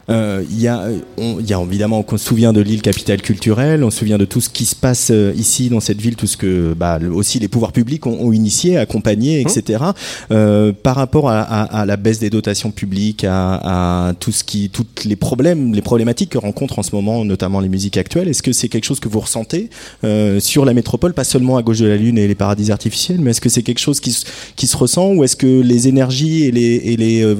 Euh, 0.08 0.44
Il 0.50 0.60
y, 0.60 0.68
a, 0.68 0.82
euh, 0.82 0.98
on- 1.18 1.40
y 1.40 1.52
a 1.52 1.60
évidemment, 1.60 2.04
on 2.06 2.16
se 2.16 2.24
souvient 2.24 2.52
de 2.52 2.60
l'île 2.60 2.80
capitale 2.82 3.20
culturelle, 3.20 3.82
on 3.82 3.90
se 3.90 3.98
souvient 3.98 4.18
de 4.18 4.24
tout 4.24 4.40
ce 4.40 4.48
qui 4.48 4.64
se 4.64 4.76
passe 4.76 5.08
euh, 5.10 5.32
ici 5.36 5.68
dans 5.68 5.80
cette 5.80 6.00
ville, 6.00 6.14
tout 6.14 6.28
ce 6.28 6.36
que 6.36 6.74
bah, 6.74 6.98
le- 7.00 7.12
aussi 7.12 7.38
les 7.40 7.48
pouvoirs 7.48 7.72
publics 7.72 8.06
ont, 8.06 8.16
ont 8.20 8.32
initié, 8.32 8.76
accompagné, 8.76 9.40
etc. 9.40 9.82
Euh, 10.30 10.72
par 10.80 10.94
rapport 10.96 11.28
à, 11.28 11.40
à- 11.40 11.80
à 11.80 11.86
la 11.86 11.96
baisse 11.96 12.20
des 12.20 12.30
dotations 12.30 12.70
publiques, 12.70 13.24
à, 13.24 14.08
à 14.08 14.14
tout 14.14 14.30
ce 14.32 14.44
qui, 14.44 14.70
toutes 14.70 15.04
les 15.04 15.16
problèmes, 15.16 15.74
les 15.74 15.82
problématiques 15.82 16.30
que 16.30 16.38
rencontrent 16.38 16.78
en 16.78 16.82
ce 16.84 16.94
moment, 16.94 17.24
notamment 17.24 17.58
les 17.60 17.68
musiques 17.68 17.96
actuelles, 17.96 18.28
est-ce 18.28 18.42
que 18.42 18.52
c'est 18.52 18.68
quelque 18.68 18.84
chose 18.84 19.00
que 19.00 19.08
vous 19.08 19.20
ressentez 19.20 19.70
euh, 20.04 20.38
sur 20.38 20.64
la 20.64 20.72
métropole, 20.74 21.14
pas 21.14 21.24
seulement 21.24 21.56
à 21.56 21.62
gauche 21.62 21.78
de 21.80 21.86
la 21.86 21.96
lune 21.96 22.16
et 22.18 22.28
les 22.28 22.34
paradis 22.36 22.70
artificiels, 22.70 23.18
mais 23.20 23.32
est-ce 23.32 23.40
que 23.40 23.48
c'est 23.48 23.62
quelque 23.62 23.80
chose 23.80 23.98
qui, 23.98 24.12
se- 24.12 24.24
qui 24.54 24.66
se 24.68 24.76
ressent 24.76 25.12
ou 25.14 25.24
est-ce 25.24 25.34
que 25.36 25.60
les 25.60 25.88
énergies 25.88 26.44
et 26.44 26.52
les, 26.52 26.76
et 26.84 26.96
les, 26.96 27.22
euh, 27.24 27.34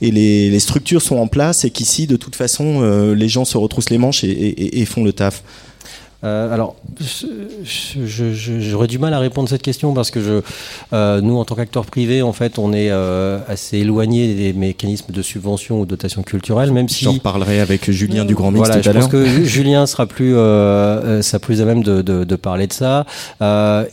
et 0.00 0.10
les, 0.10 0.50
les 0.50 0.60
structures 0.60 1.02
sont 1.02 1.16
en 1.16 1.26
place 1.26 1.64
et 1.66 1.70
qu'ici, 1.70 2.05
de 2.06 2.16
toute 2.16 2.36
façon, 2.36 2.80
euh, 2.82 3.14
les 3.14 3.28
gens 3.28 3.44
se 3.44 3.56
retroussent 3.58 3.90
les 3.90 3.98
manches 3.98 4.24
et, 4.24 4.28
et- 4.30 4.80
et 4.80 4.84
font 4.84 5.04
le 5.04 5.12
taf 5.12 5.42
Euh, 6.24 6.52
alors, 6.52 6.74
j'aurais 7.64 8.86
du 8.86 8.98
mal 8.98 9.14
à 9.14 9.18
répondre 9.18 9.48
à 9.48 9.50
cette 9.50 9.62
question 9.62 9.92
parce 9.94 10.10
que 10.10 10.20
je, 10.22 10.40
euh, 10.92 11.20
nous, 11.20 11.36
en 11.36 11.44
tant 11.44 11.54
qu'acteurs 11.54 11.84
privés, 11.86 12.22
en 12.22 12.32
fait, 12.32 12.58
on 12.58 12.72
est 12.72 12.90
euh, 12.90 13.38
assez 13.48 13.78
éloigné 13.78 14.34
des 14.34 14.52
mécanismes 14.52 15.12
de 15.12 15.22
subvention 15.22 15.80
ou 15.80 15.86
dotation 15.86 16.22
culturelle, 16.22 16.72
même 16.72 16.88
si. 16.88 17.04
J'en 17.04 17.12
reparlerai 17.12 17.60
avec 17.60 17.90
Julien 17.90 18.24
du 18.24 18.34
Grand 18.34 18.50
Mix 18.50 18.66
Voilà, 18.66 18.76
tout 18.76 18.82
je 18.84 18.90
à 18.90 18.92
pense 18.94 19.02
l'heure. 19.02 19.10
que 19.10 19.26
Ju- 19.26 19.46
Julien 19.46 19.86
sera 19.86 20.06
plus, 20.06 20.32
sera 20.32 21.38
plus 21.40 21.60
à 21.60 21.64
même 21.64 21.82
de, 21.82 22.02
de, 22.02 22.24
de 22.24 22.36
parler 22.36 22.66
de 22.66 22.72
ça. 22.72 23.04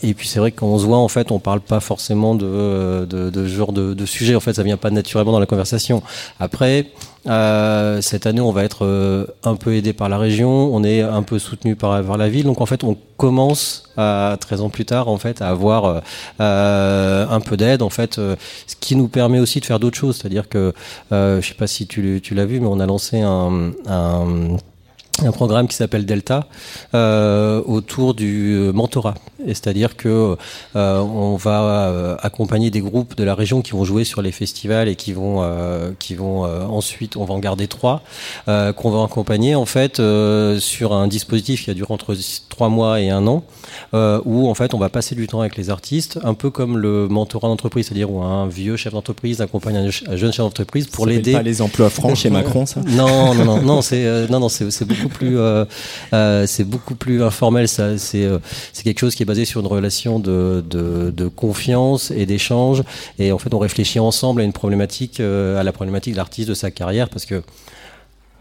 Et 0.02 0.14
puis 0.14 0.26
c'est 0.28 0.38
vrai 0.38 0.50
que 0.50 0.60
quand 0.60 0.68
on 0.68 0.78
se 0.78 0.86
voit, 0.86 0.98
en 0.98 1.08
fait, 1.08 1.30
on 1.30 1.38
parle 1.38 1.60
pas 1.60 1.80
forcément 1.80 2.34
de, 2.34 3.06
de, 3.08 3.30
de 3.30 3.46
ce 3.48 3.54
genre 3.54 3.72
de, 3.72 3.94
de 3.94 4.06
sujet. 4.06 4.34
En 4.34 4.40
fait, 4.40 4.54
ça 4.54 4.62
vient 4.62 4.76
pas 4.78 4.90
naturellement 4.90 5.32
dans 5.32 5.40
la 5.40 5.46
conversation. 5.46 6.02
Après, 6.40 6.86
euh, 7.26 8.00
cette 8.00 8.26
année, 8.26 8.40
on 8.40 8.52
va 8.52 8.64
être 8.64 8.84
euh, 8.84 9.26
un 9.44 9.56
peu 9.56 9.74
aidé 9.74 9.92
par 9.92 10.08
la 10.08 10.18
région, 10.18 10.74
on 10.74 10.84
est 10.84 11.00
un 11.00 11.22
peu 11.22 11.38
soutenu 11.38 11.76
par, 11.76 12.02
par 12.04 12.18
la 12.18 12.28
ville. 12.28 12.44
Donc 12.44 12.60
en 12.60 12.66
fait, 12.66 12.84
on 12.84 12.96
commence 13.16 13.92
à 13.96 14.36
13 14.40 14.60
ans 14.60 14.70
plus 14.70 14.84
tard, 14.84 15.08
en 15.08 15.18
fait, 15.18 15.40
à 15.40 15.48
avoir 15.48 16.02
euh, 16.40 17.26
un 17.28 17.40
peu 17.40 17.56
d'aide, 17.56 17.82
en 17.82 17.90
fait, 17.90 18.18
euh, 18.18 18.36
ce 18.66 18.76
qui 18.76 18.96
nous 18.96 19.08
permet 19.08 19.40
aussi 19.40 19.60
de 19.60 19.64
faire 19.64 19.80
d'autres 19.80 19.98
choses. 19.98 20.16
C'est-à-dire 20.16 20.48
que, 20.48 20.72
euh, 21.12 21.40
je 21.40 21.48
sais 21.48 21.54
pas 21.54 21.66
si 21.66 21.86
tu, 21.86 22.20
tu 22.22 22.34
l'as 22.34 22.46
vu, 22.46 22.60
mais 22.60 22.66
on 22.66 22.80
a 22.80 22.86
lancé 22.86 23.20
un, 23.20 23.72
un 23.86 24.56
un 25.22 25.32
programme 25.32 25.68
qui 25.68 25.76
s'appelle 25.76 26.06
Delta 26.06 26.46
euh, 26.94 27.62
autour 27.66 28.14
du 28.14 28.54
euh, 28.54 28.72
mentorat. 28.72 29.14
C'est-à-dire 29.46 29.96
que 29.96 30.36
euh, 30.74 30.98
on 30.98 31.36
va 31.36 31.62
euh, 31.62 32.16
accompagner 32.22 32.70
des 32.70 32.80
groupes 32.80 33.14
de 33.14 33.24
la 33.24 33.34
région 33.34 33.62
qui 33.62 33.72
vont 33.72 33.84
jouer 33.84 34.04
sur 34.04 34.22
les 34.22 34.32
festivals 34.32 34.88
et 34.88 34.96
qui 34.96 35.12
vont 35.12 35.42
euh, 35.42 35.92
qui 35.98 36.14
vont 36.14 36.46
euh, 36.46 36.64
ensuite 36.64 37.16
on 37.16 37.24
va 37.24 37.34
en 37.34 37.38
garder 37.38 37.68
trois 37.68 38.02
euh, 38.48 38.72
qu'on 38.72 38.90
va 38.90 39.04
accompagner 39.04 39.54
en 39.54 39.66
fait 39.66 40.00
euh, 40.00 40.58
sur 40.58 40.94
un 40.94 41.06
dispositif 41.06 41.64
qui 41.64 41.70
a 41.70 41.74
duré 41.74 41.92
entre 41.92 42.16
trois 42.48 42.70
mois 42.70 43.00
et 43.00 43.10
un 43.10 43.26
an 43.26 43.44
euh, 43.92 44.20
où 44.24 44.48
en 44.48 44.54
fait 44.54 44.72
on 44.72 44.78
va 44.78 44.88
passer 44.88 45.14
du 45.14 45.26
temps 45.26 45.40
avec 45.40 45.56
les 45.56 45.68
artistes 45.68 46.18
un 46.24 46.34
peu 46.34 46.50
comme 46.50 46.78
le 46.78 47.06
mentorat 47.08 47.48
d'entreprise 47.48 47.86
c'est-à-dire 47.86 48.10
où 48.10 48.22
un 48.22 48.48
vieux 48.48 48.76
chef 48.76 48.94
d'entreprise 48.94 49.42
accompagne 49.42 49.76
un, 49.76 49.88
un 49.88 50.16
jeune 50.16 50.32
chef 50.32 50.44
d'entreprise 50.44 50.86
pour 50.86 51.06
l'aider 51.06 51.32
pas 51.32 51.42
les 51.42 51.60
emplois 51.60 51.90
francs 51.90 52.16
chez 52.16 52.30
Macron, 52.34 52.64
ça? 52.66 52.80
Non, 52.86 53.34
non, 53.34 53.44
non, 53.44 53.62
non, 53.62 53.82
c'est 53.82 54.26
non, 54.30 54.40
non, 54.40 54.48
c'est 54.48 54.70
plus, 55.08 55.38
euh, 55.38 55.64
euh, 56.12 56.46
c'est 56.46 56.64
beaucoup 56.64 56.94
plus 56.94 57.22
informel. 57.22 57.66
Euh, 57.78 57.98
c'est 57.98 58.82
quelque 58.82 59.00
chose 59.00 59.14
qui 59.14 59.22
est 59.22 59.26
basé 59.26 59.44
sur 59.44 59.60
une 59.60 59.66
relation 59.66 60.18
de 60.18 61.28
confiance 61.34 62.10
et 62.10 62.26
d'échange. 62.26 62.82
Et 63.18 63.32
en 63.32 63.38
fait, 63.38 63.52
on 63.54 63.58
réfléchit 63.58 64.00
ensemble 64.00 64.40
à 64.40 64.44
la 64.44 64.52
problématique 64.52 65.20
de 65.20 66.16
l'artiste 66.16 66.48
de 66.48 66.54
sa 66.54 66.70
carrière, 66.70 67.08
parce 67.08 67.26
que 67.26 67.42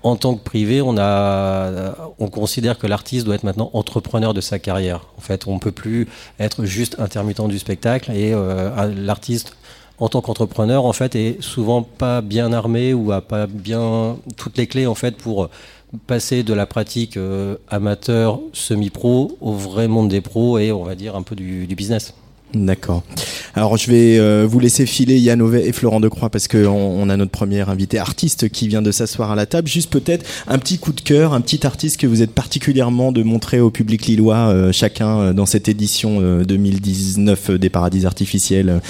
en 0.04 0.18
tant 0.18 0.36
que 0.36 0.44
privé, 0.44 0.82
on 0.82 2.28
considère 2.30 2.78
que 2.78 2.88
l'artiste 2.88 3.26
doit 3.26 3.36
être 3.36 3.46
maintenant 3.46 3.70
entrepreneur 3.74 4.34
de 4.34 4.42
sa 4.42 4.60
carrière. 4.60 5.06
En 5.18 5.22
fait, 5.22 5.48
on 5.48 5.60
peut 5.60 5.72
plus 5.72 6.10
être 6.40 6.66
juste 6.66 6.98
intermittent 7.00 7.48
du 7.48 7.58
spectacle 7.58 8.12
et 8.12 8.36
l'artiste 8.98 9.56
en 10.00 10.10
tant 10.10 10.22
qu'entrepreneur, 10.22 10.86
en 10.86 10.94
fait, 10.94 11.16
est 11.16 11.42
souvent 11.42 11.84
pas 11.84 12.22
bien 12.22 12.52
armé 12.52 12.94
ou 12.94 13.12
a 13.12 13.22
pas 13.22 13.48
bien 13.48 14.18
toutes 14.38 14.58
les 14.58 14.68
clés 14.68 14.88
en 14.88 14.96
fait 14.96 15.16
pour 15.16 15.50
passer 16.08 16.44
de 16.44 16.54
la 16.54 16.66
pratique 16.66 17.18
euh, 17.18 17.56
amateur 17.70 18.40
semi-pro 18.54 19.38
au 19.42 19.54
vrai 19.54 19.88
monde 19.88 20.10
des 20.10 20.22
pros 20.22 20.58
et 20.58 20.72
on 20.72 20.84
va 20.84 20.96
dire 20.96 21.16
un 21.16 21.24
peu 21.24 21.36
du, 21.36 21.68
business. 21.76 22.14
D'accord. 22.54 23.02
Alors 23.56 23.78
je 23.78 23.90
vais 23.90 24.20
euh, 24.20 24.46
vous 24.48 24.60
laisser 24.60 24.86
filer 24.86 25.18
Yann 25.18 25.42
et 25.56 25.72
Florent 25.72 26.00
Decroix 26.00 26.30
parce 26.30 26.48
qu'on 26.48 26.68
on 26.68 27.10
a 27.10 27.18
notre 27.18 27.32
premier 27.32 27.68
invité 27.68 27.98
artiste 27.98 28.50
qui 28.50 28.68
vient 28.68 28.84
de 28.84 28.92
s'asseoir 28.92 29.32
à 29.32 29.36
la 29.36 29.48
table. 29.48 29.68
Juste 29.68 29.92
peut-être 29.92 30.24
un 30.48 30.60
petit 30.60 30.78
coup 30.78 30.94
de 30.94 31.02
cœur, 31.02 31.34
un 31.34 31.42
petit 31.42 31.66
artiste 31.66 32.00
que 32.00 32.06
vous 32.06 32.22
êtes 32.22 32.32
particulièrement 32.32 33.12
de 33.12 33.24
montrer 33.24 33.60
au 33.60 33.72
public 33.72 34.06
lillois 34.06 34.50
euh, 34.50 34.72
chacun 34.72 35.34
dans 35.34 35.48
cette 35.48 35.68
édition 35.68 36.20
euh, 36.22 36.44
2019 36.44 37.52
des 37.52 37.70
Paradis 37.70 38.06
Artificiels. 38.06 38.82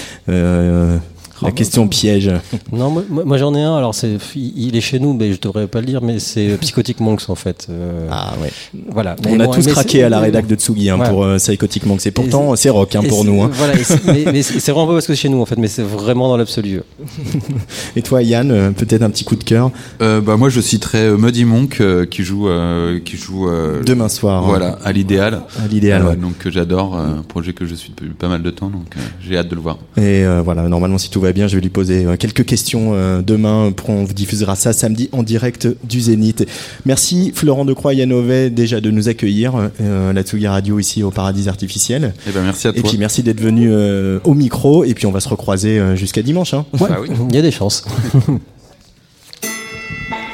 Euh, 1.42 1.46
la 1.46 1.52
question 1.52 1.88
piège. 1.88 2.30
Non, 2.72 2.90
moi, 3.10 3.38
j'en 3.38 3.54
ai 3.54 3.62
un. 3.62 3.76
Alors 3.76 3.94
c'est, 3.94 4.16
il 4.36 4.76
est 4.76 4.80
chez 4.80 4.98
nous, 4.98 5.12
mais 5.14 5.32
je 5.32 5.40
devrais 5.40 5.66
pas 5.66 5.80
le 5.80 5.86
dire, 5.86 6.00
mais 6.02 6.18
c'est 6.18 6.56
Psychotic 6.60 7.00
Monks 7.00 7.28
en 7.28 7.34
fait. 7.34 7.66
Euh, 7.70 8.08
Ah 8.10 8.34
ouais. 8.42 8.50
Voilà. 8.90 9.16
On 9.26 9.36
Mais 9.36 9.44
a 9.44 9.46
bon, 9.46 9.52
tous 9.52 9.66
craqué 9.66 10.02
à 10.02 10.08
la 10.08 10.20
rédac 10.20 10.46
de 10.46 10.54
Tsugi 10.54 10.90
hein, 10.90 10.98
Ouais. 10.98 11.08
pour 11.08 11.24
euh, 11.24 11.36
Psychotic 11.38 11.86
Monk. 11.86 12.00
C'est 12.00 12.10
pourtant 12.10 12.54
c'est 12.56 12.70
rock 12.70 12.94
hein, 12.96 13.02
Et 13.04 13.08
pour 13.08 13.24
nous. 13.24 13.42
hein. 13.42 13.50
Voilà, 13.52 13.74
et 13.78 13.84
c'est- 13.84 14.04
mais, 14.06 14.24
mais 14.32 14.42
c'est 14.42 14.72
vraiment 14.72 14.86
pas 14.88 14.94
parce 14.94 15.06
que 15.06 15.14
c'est 15.14 15.20
chez 15.22 15.28
nous 15.28 15.40
en 15.40 15.46
fait, 15.46 15.56
mais 15.58 15.68
c'est 15.68 15.82
vraiment 15.82 16.28
dans 16.28 16.36
l'absolu. 16.36 16.80
Et 17.96 18.02
toi 18.02 18.22
Yann, 18.22 18.50
euh, 18.50 18.70
peut-être 18.70 19.02
un 19.02 19.10
petit 19.10 19.24
coup 19.24 19.36
de 19.36 19.44
cœur 19.44 19.70
Euh, 20.02 20.20
bah 20.20 20.36
moi 20.36 20.48
je 20.48 20.60
citerai 20.60 20.98
euh, 21.06 21.16
Muddy 21.16 21.44
Monk 21.44 21.80
euh, 21.80 22.06
qui 22.06 22.22
joue 22.22 22.48
euh, 22.48 22.98
qui 23.04 23.16
joue 23.16 23.48
euh, 23.48 23.82
demain 23.84 24.08
soir. 24.08 24.42
hein, 24.42 24.46
voilà 24.48 24.78
à 24.84 24.92
l'idéal 24.92 25.42
à 25.62 25.66
l'idéal. 25.68 26.02
Euh, 26.02 26.10
ouais. 26.10 26.16
donc 26.16 26.38
que 26.38 26.50
j'adore 26.50 26.96
euh, 26.96 27.18
un 27.18 27.22
projet 27.22 27.52
que 27.52 27.66
je 27.66 27.74
suis 27.74 27.90
depuis 27.90 28.08
pas 28.14 28.28
mal 28.28 28.42
de 28.42 28.50
temps 28.50 28.68
donc 28.68 28.86
euh, 28.96 29.00
j'ai 29.20 29.36
hâte 29.36 29.48
de 29.48 29.54
le 29.54 29.60
voir 29.60 29.78
Et 29.96 30.24
euh, 30.24 30.42
voilà, 30.44 30.62
normalement, 30.68 30.98
si 30.98 31.10
tout 31.10 31.20
va 31.20 31.32
bien, 31.34 31.46
je 31.48 31.56
vais 31.56 31.60
lui 31.60 31.68
poser 31.68 32.06
euh, 32.06 32.16
quelques 32.16 32.44
questions 32.46 32.92
euh, 32.94 33.20
demain. 33.20 33.72
Pour, 33.72 33.90
on 33.90 34.04
vous 34.04 34.14
diffusera 34.14 34.56
ça 34.56 34.72
samedi 34.72 35.08
en 35.12 35.22
direct 35.22 35.68
du 35.84 36.00
Zénith. 36.00 36.46
Merci 36.86 37.32
Florent 37.34 37.64
Decroix 37.64 37.92
Yannové 37.92 38.48
déjà 38.50 38.80
de 38.80 38.90
nous 38.90 39.08
accueillir 39.08 39.70
euh, 39.80 40.12
la 40.12 40.22
Tsugi 40.22 40.46
Radio 40.46 40.78
ici 40.78 41.02
au 41.02 41.10
Paradis 41.10 41.48
Artificiel. 41.48 42.14
et 42.26 42.30
ben 42.32 42.42
merci 42.42 42.68
à 42.68 42.70
Et 42.70 42.80
toi 42.80 42.88
puis 42.88 42.98
merci 42.98 43.22
d'être 43.22 43.40
venu 43.40 43.68
euh, 43.70 44.18
au 44.24 44.34
micro. 44.34 44.84
Et 44.84 44.94
puis 44.94 45.06
on 45.06 45.12
va 45.12 45.20
se 45.20 45.28
recroiser 45.28 45.78
euh, 45.78 45.96
jusqu'à 45.96 46.22
dimanche. 46.22 46.54
Hein. 46.54 46.64
Ah 46.80 47.00
oui. 47.00 47.08
Il 47.28 47.34
y 47.34 47.38
a 47.38 47.42
des 47.42 47.50
chances. 47.50 47.84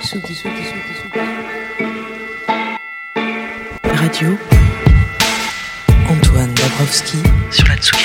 Tsugi, 0.02 0.22
Tsugi, 0.26 0.34
Tsugi, 0.34 0.94
Tsugi. 0.94 1.20
Radio. 3.96 4.28
Antoine 6.08 6.52
Dabrowski 6.54 7.18
sur 7.50 7.68
la 7.68 7.76
Tsugi 7.76 7.99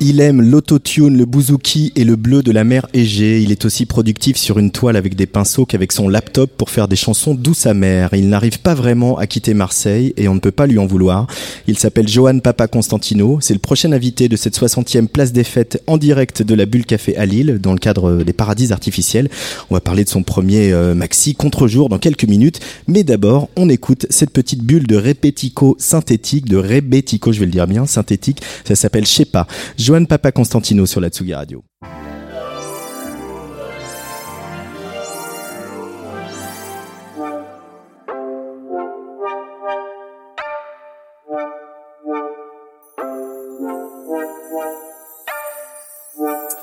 Il 0.00 0.20
aime 0.20 0.42
l'autotune, 0.42 1.16
le 1.16 1.24
bouzouki 1.24 1.92
et 1.94 2.04
le 2.04 2.16
bleu 2.16 2.42
de 2.42 2.50
la 2.50 2.64
mer 2.64 2.86
Égée. 2.92 3.40
Il 3.40 3.52
est 3.52 3.64
aussi 3.64 3.86
productif 3.86 4.36
sur 4.36 4.58
une 4.58 4.72
toile 4.72 4.96
avec 4.96 5.14
des 5.14 5.26
pinceaux 5.26 5.66
qu'avec 5.66 5.92
son 5.92 6.08
laptop 6.08 6.50
pour 6.50 6.70
faire 6.70 6.88
des 6.88 6.96
chansons 6.96 7.34
douces 7.34 7.66
amères. 7.66 8.10
Il 8.12 8.28
n'arrive 8.28 8.58
pas 8.58 8.74
vraiment 8.74 9.16
à 9.18 9.28
quitter 9.28 9.54
Marseille 9.54 10.12
et 10.16 10.26
on 10.26 10.34
ne 10.34 10.40
peut 10.40 10.50
pas 10.50 10.66
lui 10.66 10.78
en 10.80 10.86
vouloir. 10.86 11.28
Il 11.68 11.78
s'appelle 11.78 12.08
Johan 12.08 12.40
Papa 12.40 12.66
Constantino. 12.66 13.38
C'est 13.40 13.54
le 13.54 13.60
prochain 13.60 13.92
invité 13.92 14.28
de 14.28 14.36
cette 14.36 14.58
60e 14.58 15.06
place 15.06 15.32
des 15.32 15.44
fêtes 15.44 15.80
en 15.86 15.96
direct 15.96 16.42
de 16.42 16.54
la 16.54 16.66
Bulle 16.66 16.86
Café 16.86 17.16
à 17.16 17.24
Lille 17.24 17.58
dans 17.62 17.72
le 17.72 17.78
cadre 17.78 18.24
des 18.24 18.32
paradis 18.32 18.72
artificiels. 18.72 19.30
On 19.70 19.74
va 19.74 19.80
parler 19.80 20.02
de 20.04 20.10
son 20.10 20.24
premier 20.24 20.72
euh, 20.72 20.94
maxi 20.94 21.36
contre-jour 21.36 21.88
dans 21.88 21.98
quelques 21.98 22.24
minutes. 22.24 22.58
Mais 22.88 23.04
d'abord, 23.04 23.48
on 23.56 23.68
écoute 23.68 24.06
cette 24.10 24.30
petite 24.30 24.64
bulle 24.64 24.88
de 24.88 24.96
répético 24.96 25.76
synthétique, 25.78 26.46
de 26.46 26.56
rébético, 26.56 27.32
je 27.32 27.38
vais 27.38 27.46
le 27.46 27.52
dire 27.52 27.68
bien, 27.68 27.86
synthétique. 27.86 28.42
Ça 28.64 28.74
s'appelle 28.74 29.06
Shepa. 29.06 29.46
Joanne 29.84 30.06
Papa 30.06 30.32
Constantino 30.32 30.86
sur 30.86 31.02
la 31.02 31.10
Tsugi 31.10 31.34
Radio. 31.34 31.62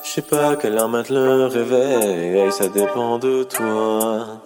Je 0.04 0.10
sais 0.10 0.24
pas 0.24 0.56
quelle 0.56 0.80
heure 0.80 0.90
mettre 0.90 1.14
le 1.14 1.46
réveil, 1.46 2.52
ça 2.52 2.70
dépend 2.70 3.20
de 3.20 3.44
toi. 3.44 4.42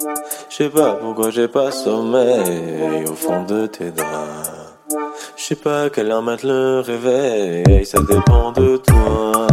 Je 0.50 0.54
sais 0.54 0.70
pas 0.70 0.96
pourquoi 0.96 1.30
j'ai 1.30 1.48
pas 1.48 1.72
sommeil 1.72 3.06
au 3.06 3.16
fond 3.16 3.46
de 3.46 3.68
tes 3.68 3.92
draps. 3.92 4.65
Je 4.88 5.44
sais 5.44 5.56
pas 5.56 5.90
quelle 5.90 6.12
heure 6.12 6.22
mettre 6.22 6.46
le 6.46 6.80
réveil, 6.80 7.86
ça 7.86 7.98
dépend 8.04 8.52
de 8.52 8.78
toi. 8.78 9.48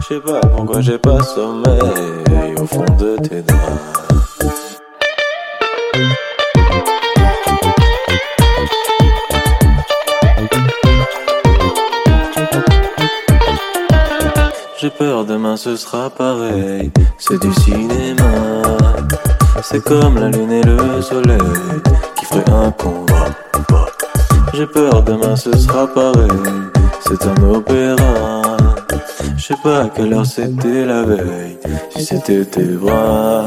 Je 0.00 0.14
sais 0.14 0.20
pas 0.20 0.40
pourquoi 0.40 0.80
j'ai 0.80 0.96
pas 0.96 1.22
sommeil 1.22 2.54
au 2.58 2.64
fond 2.64 2.84
de 2.98 3.16
tes 3.16 3.42
draps. 3.42 3.62
J'ai 14.80 14.90
peur 14.90 15.26
demain 15.26 15.56
ce 15.58 15.76
sera 15.76 16.08
pareil, 16.08 16.90
c'est 17.18 17.40
du 17.42 17.52
cinéma. 17.52 18.62
C'est 19.62 19.84
comme 19.84 20.18
la 20.18 20.28
lune 20.30 20.52
et 20.52 20.62
le 20.62 21.02
soleil 21.02 21.38
qui 22.16 22.24
ferait 22.24 22.50
un 22.50 22.70
combat. 22.70 23.26
J'ai 24.54 24.66
peur 24.66 25.02
demain 25.02 25.36
ce 25.36 25.54
sera 25.56 25.86
pareil, 25.86 26.30
c'est 27.00 27.26
un 27.26 27.42
opéra. 27.42 28.56
Je 29.36 29.42
sais 29.44 29.54
pas 29.62 29.82
à 29.82 29.88
quelle 29.88 30.14
heure 30.14 30.24
c'était 30.24 30.84
la 30.86 31.02
veille, 31.02 31.58
si 31.94 32.04
c'était 32.04 32.44
tes 32.44 32.64
bras. 32.64 33.44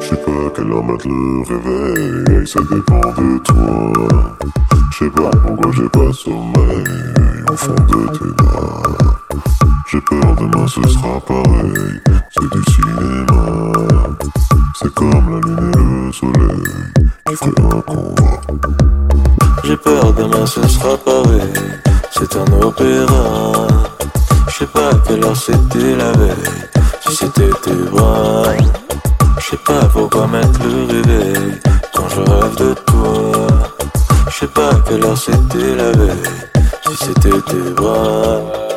Je 0.00 0.06
sais 0.06 0.16
pas 0.16 0.30
à 0.30 0.50
quelle 0.56 0.72
heure 0.72 0.84
mettre 0.84 1.08
le 1.08 1.42
réveil, 1.46 2.46
ça 2.46 2.60
dépend 2.60 3.00
de 3.00 3.38
toi. 3.44 3.92
Je 4.92 5.04
sais 5.04 5.10
pas 5.10 5.30
pourquoi 5.46 5.72
j'ai 5.72 5.88
pas 5.90 6.12
sommeil 6.12 6.84
au 7.50 7.56
fond 7.56 7.74
de 7.74 8.18
tes 8.18 8.42
draps. 8.42 8.97
J'ai 9.90 10.02
peur 10.02 10.34
demain 10.36 10.66
ce 10.66 10.86
sera 10.86 11.18
pareil, 11.20 11.72
c'est 12.30 12.50
du 12.52 12.62
cinéma. 12.74 13.72
C'est 14.78 14.92
comme 14.92 15.30
la 15.30 15.40
lune 15.40 15.72
et 15.72 16.06
le 16.06 16.12
soleil 16.12 16.62
qui 17.26 17.36
ferait 17.36 17.74
un 17.74 17.80
combat. 17.80 18.40
J'ai 19.64 19.78
peur 19.78 20.12
demain 20.12 20.44
ce 20.44 20.68
sera 20.68 20.94
pareil, 20.98 21.54
c'est 22.10 22.36
un 22.36 22.60
opéra. 22.60 23.52
Je 24.48 24.58
sais 24.58 24.66
pas 24.66 24.90
quelle 25.06 25.24
heure 25.24 25.34
c'était 25.34 25.96
la 25.96 26.12
veille, 26.12 26.68
si 27.06 27.16
c'était 27.16 27.48
tes 27.62 27.72
bras. 27.90 28.42
Je 29.38 29.46
sais 29.46 29.62
pas 29.64 29.86
pourquoi 29.90 30.26
mettre 30.26 30.60
le 30.64 30.84
réveil 30.84 31.60
quand 31.94 32.08
je 32.10 32.20
rêve 32.30 32.56
de 32.56 32.74
toi. 32.74 33.32
Je 34.28 34.38
sais 34.40 34.48
pas 34.48 34.70
quelle 34.86 35.02
heure 35.02 35.16
c'était 35.16 35.74
la 35.76 35.92
veille, 35.92 36.22
si 36.86 37.06
c'était 37.06 37.40
tes 37.40 37.70
bras. 37.74 38.67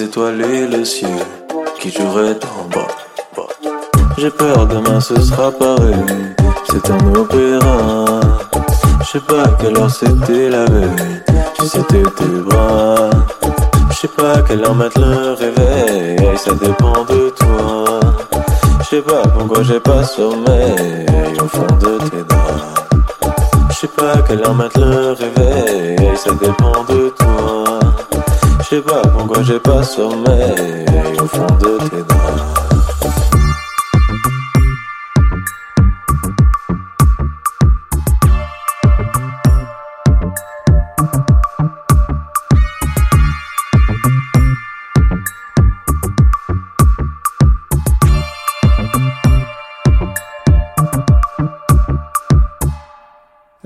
Et 0.00 0.66
le 0.66 0.84
ciel 0.84 1.10
qui 1.80 1.90
joueraient 1.90 2.38
en 2.56 2.68
bas. 2.68 2.86
J'ai 4.16 4.30
peur 4.30 4.66
demain 4.66 5.00
ce 5.00 5.20
sera 5.20 5.50
pareil, 5.50 6.04
c'est 6.70 6.88
un 6.90 7.14
opéra. 7.14 8.04
Je 9.00 9.06
sais 9.06 9.20
pas 9.20 9.48
quelle 9.60 9.76
heure 9.76 9.90
c'était 9.90 10.50
la 10.50 10.66
veille, 10.66 11.22
si 11.60 11.68
c'était 11.68 12.02
tes 12.02 12.40
bras. 12.46 13.10
Je 13.90 13.96
sais 13.96 14.08
pas 14.08 14.40
quelle 14.46 14.64
heure 14.64 14.74
mettre 14.76 15.00
le 15.00 15.32
réveil, 15.32 16.38
ça 16.38 16.52
dépend 16.52 17.04
de 17.04 17.30
toi. 17.30 18.00
Je 18.80 18.84
sais 18.84 19.02
pas 19.02 19.22
pourquoi 19.36 19.64
j'ai 19.64 19.80
pas 19.80 20.04
sommeil 20.04 21.06
au 21.42 21.48
fond 21.48 21.66
de 21.80 21.98
tes 22.08 22.22
draps. 22.22 22.62
Je 23.70 23.74
sais 23.74 23.88
pas 23.88 24.22
quelle 24.28 24.44
heure 24.44 24.54
mettre 24.54 24.78
le 24.78 25.12
réveil, 25.12 26.16
ça 26.16 26.30
dépend 26.40 26.84
de 26.88 27.08
toi. 27.18 27.67
Je 28.70 28.76
sais 28.76 28.82
pas 28.82 29.00
pourquoi 29.00 29.42
j'ai 29.44 29.58
pas 29.58 29.82
sommeil 29.82 30.84
au 31.18 31.26
fond 31.26 31.46
de 31.58 31.78
tes 31.88 32.02
draps. 32.02 32.58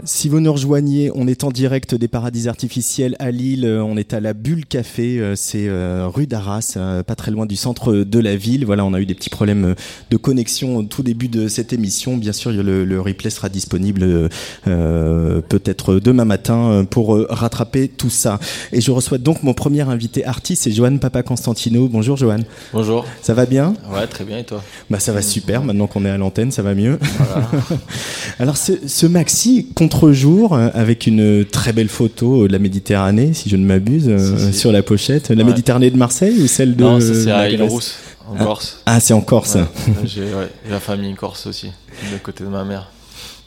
Si 0.05 0.29
vous 0.29 0.39
nous 0.39 0.53
rejoignez, 0.53 1.11
est 1.33 1.45
en 1.45 1.51
direct 1.51 1.95
des 1.95 2.09
paradis 2.09 2.49
artificiels 2.49 3.17
à 3.19 3.31
Lille. 3.31 3.65
Euh, 3.65 3.83
On 3.83 3.97
est 3.97 4.13
à 4.15 4.21
la 4.21 4.35
Bulle 4.35 4.67
Café, 4.67 5.19
euh, 5.19 5.35
c'est 5.35 5.67
euh, 5.67 6.07
rue 6.07 6.27
d'Arras, 6.27 6.77
pas 7.07 7.15
très 7.17 7.31
loin 7.33 7.47
du 7.47 7.57
centre 7.57 7.95
de 7.95 8.19
la 8.21 8.37
ville. 8.37 8.65
Voilà, 8.65 8.85
on 8.85 8.93
a 8.95 9.01
eu 9.01 9.07
des 9.07 9.15
petits 9.15 9.31
problèmes 9.31 9.75
de 10.11 10.17
connexion 10.17 10.77
au 10.77 10.83
tout 10.83 11.03
début 11.03 11.29
de 11.29 11.49
cette 11.49 11.73
émission. 11.73 12.17
Bien 12.17 12.33
sûr, 12.33 12.53
le, 12.53 12.85
le 12.85 13.01
replay 13.01 13.31
sera 13.31 13.49
disponible 13.49 14.29
euh, 14.69 15.41
peut-être 15.49 15.97
demain 15.97 16.25
matin 16.25 16.87
pour 16.89 17.17
rattraper 17.29 17.89
tout 17.89 18.11
ça. 18.11 18.39
Et 18.73 18.81
je 18.81 18.91
reçois 18.91 19.19
donc 19.19 19.43
mon 19.43 19.55
premier 19.55 19.81
invité 19.83 20.25
artiste, 20.25 20.63
c'est 20.65 20.71
Johan 20.73 20.99
Papa 20.99 21.23
Constantino. 21.23 21.89
Bonjour 21.89 22.17
Johan, 22.17 22.41
Bonjour. 22.73 23.07
ça 23.23 23.35
va 23.35 23.47
bien? 23.47 23.75
Ouais, 23.93 24.07
très 24.07 24.25
bien, 24.25 24.39
et 24.39 24.45
toi? 24.45 24.63
Bah 24.91 25.01
ça 25.01 25.13
va 25.13 25.23
super. 25.23 25.65
Maintenant 25.65 25.87
qu'on 25.87 26.05
est 26.05 26.11
à 26.11 26.19
l'antenne, 26.19 26.51
ça 26.53 26.63
va 26.63 26.75
mieux. 26.75 26.99
Voilà. 27.19 27.51
Alors 28.39 28.57
ce, 28.59 28.73
ce 28.87 29.07
maxi 29.07 29.69
contre-jour 29.75 30.55
avec 30.57 31.07
une 31.07 31.22
très 31.51 31.73
belle 31.73 31.89
photo 31.89 32.47
de 32.49 32.53
la 32.53 32.59
Méditerranée, 32.59 33.33
si 33.35 33.49
je 33.49 33.57
ne 33.57 33.65
m'abuse, 33.65 34.09
euh, 34.09 34.37
Si, 34.39 34.53
si. 34.53 34.59
sur 34.59 34.73
la 34.73 34.83
pochette. 34.83 35.29
La 35.31 35.37
Ouais. 35.37 35.45
Méditerranée 35.45 35.91
de 35.91 35.97
Marseille 35.97 36.41
ou 36.43 36.47
celle 36.47 36.77
de 36.77 36.83
non, 36.83 37.01
ça 37.01 37.15
c'est 37.15 37.31
à 37.31 37.49
Île-Rousse, 37.51 37.95
en 38.29 38.35
Ah. 38.39 38.45
Corse. 38.45 38.79
Ah, 38.87 39.01
c'est 39.01 39.15
en 39.15 39.21
Corse. 39.21 39.55
Ouais. 39.57 39.65
J'ai 40.05 40.23
la 40.71 40.81
famille 40.81 41.15
corse 41.15 41.47
aussi, 41.47 41.69
de 42.13 42.19
côté 42.19 42.45
de 42.45 42.49
ma 42.49 42.65
mère. 42.65 42.89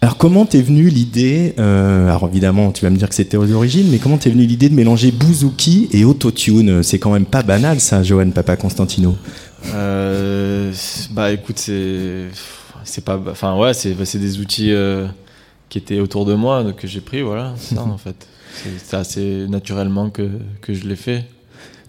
Alors 0.02 0.18
comment 0.18 0.46
t'es 0.46 0.62
venue 0.62 0.90
l'idée 0.90 1.56
euh, 1.58 2.08
Alors 2.10 2.28
évidemment, 2.28 2.72
tu 2.72 2.84
vas 2.86 2.92
me 2.92 2.98
dire 2.98 3.10
que 3.10 3.16
c'était 3.16 3.38
aux 3.38 3.52
origines, 3.54 3.88
mais 3.90 3.98
comment 3.98 4.18
t'es 4.18 4.30
venue 4.30 4.46
l'idée 4.46 4.70
de 4.70 4.76
mélanger 4.76 5.12
bouzouki 5.12 5.90
et 5.94 6.06
autotune? 6.06 6.84
C'est 6.84 7.00
quand 7.00 7.12
même 7.12 7.26
pas 7.26 7.42
banal, 7.42 7.80
ça, 7.80 8.04
Johan 8.04 8.30
Papa 8.30 8.56
Constantino. 8.56 9.16
Euh, 9.74 10.72
bah 11.12 11.32
écoute, 11.32 11.58
c'est. 11.58 12.26
C'est 12.84 13.04
pas. 13.04 13.20
Enfin, 13.32 13.58
ouais, 13.58 13.74
c'est 13.74 13.94
bah, 13.94 14.06
c'est 14.06 14.20
des 14.20 14.40
outils 14.40 14.72
euh, 14.72 15.08
qui 15.76 15.80
étaient 15.80 16.00
autour 16.00 16.24
de 16.24 16.36
moi, 16.36 16.64
donc 16.64 16.78
que 16.78 16.88
j'ai 16.88 17.02
pris, 17.02 17.22
voilà, 17.22 17.54
c'est 17.58 17.76
ça 17.76 17.84
en 17.84 17.98
fait. 17.98 18.16
C'est- 18.54 18.96
assez 18.96 19.46
naturellement 19.50 20.10
que, 20.10 20.30
que 20.62 20.74
je 20.74 20.88
l'ai 20.88 20.96
fait. 20.96 21.26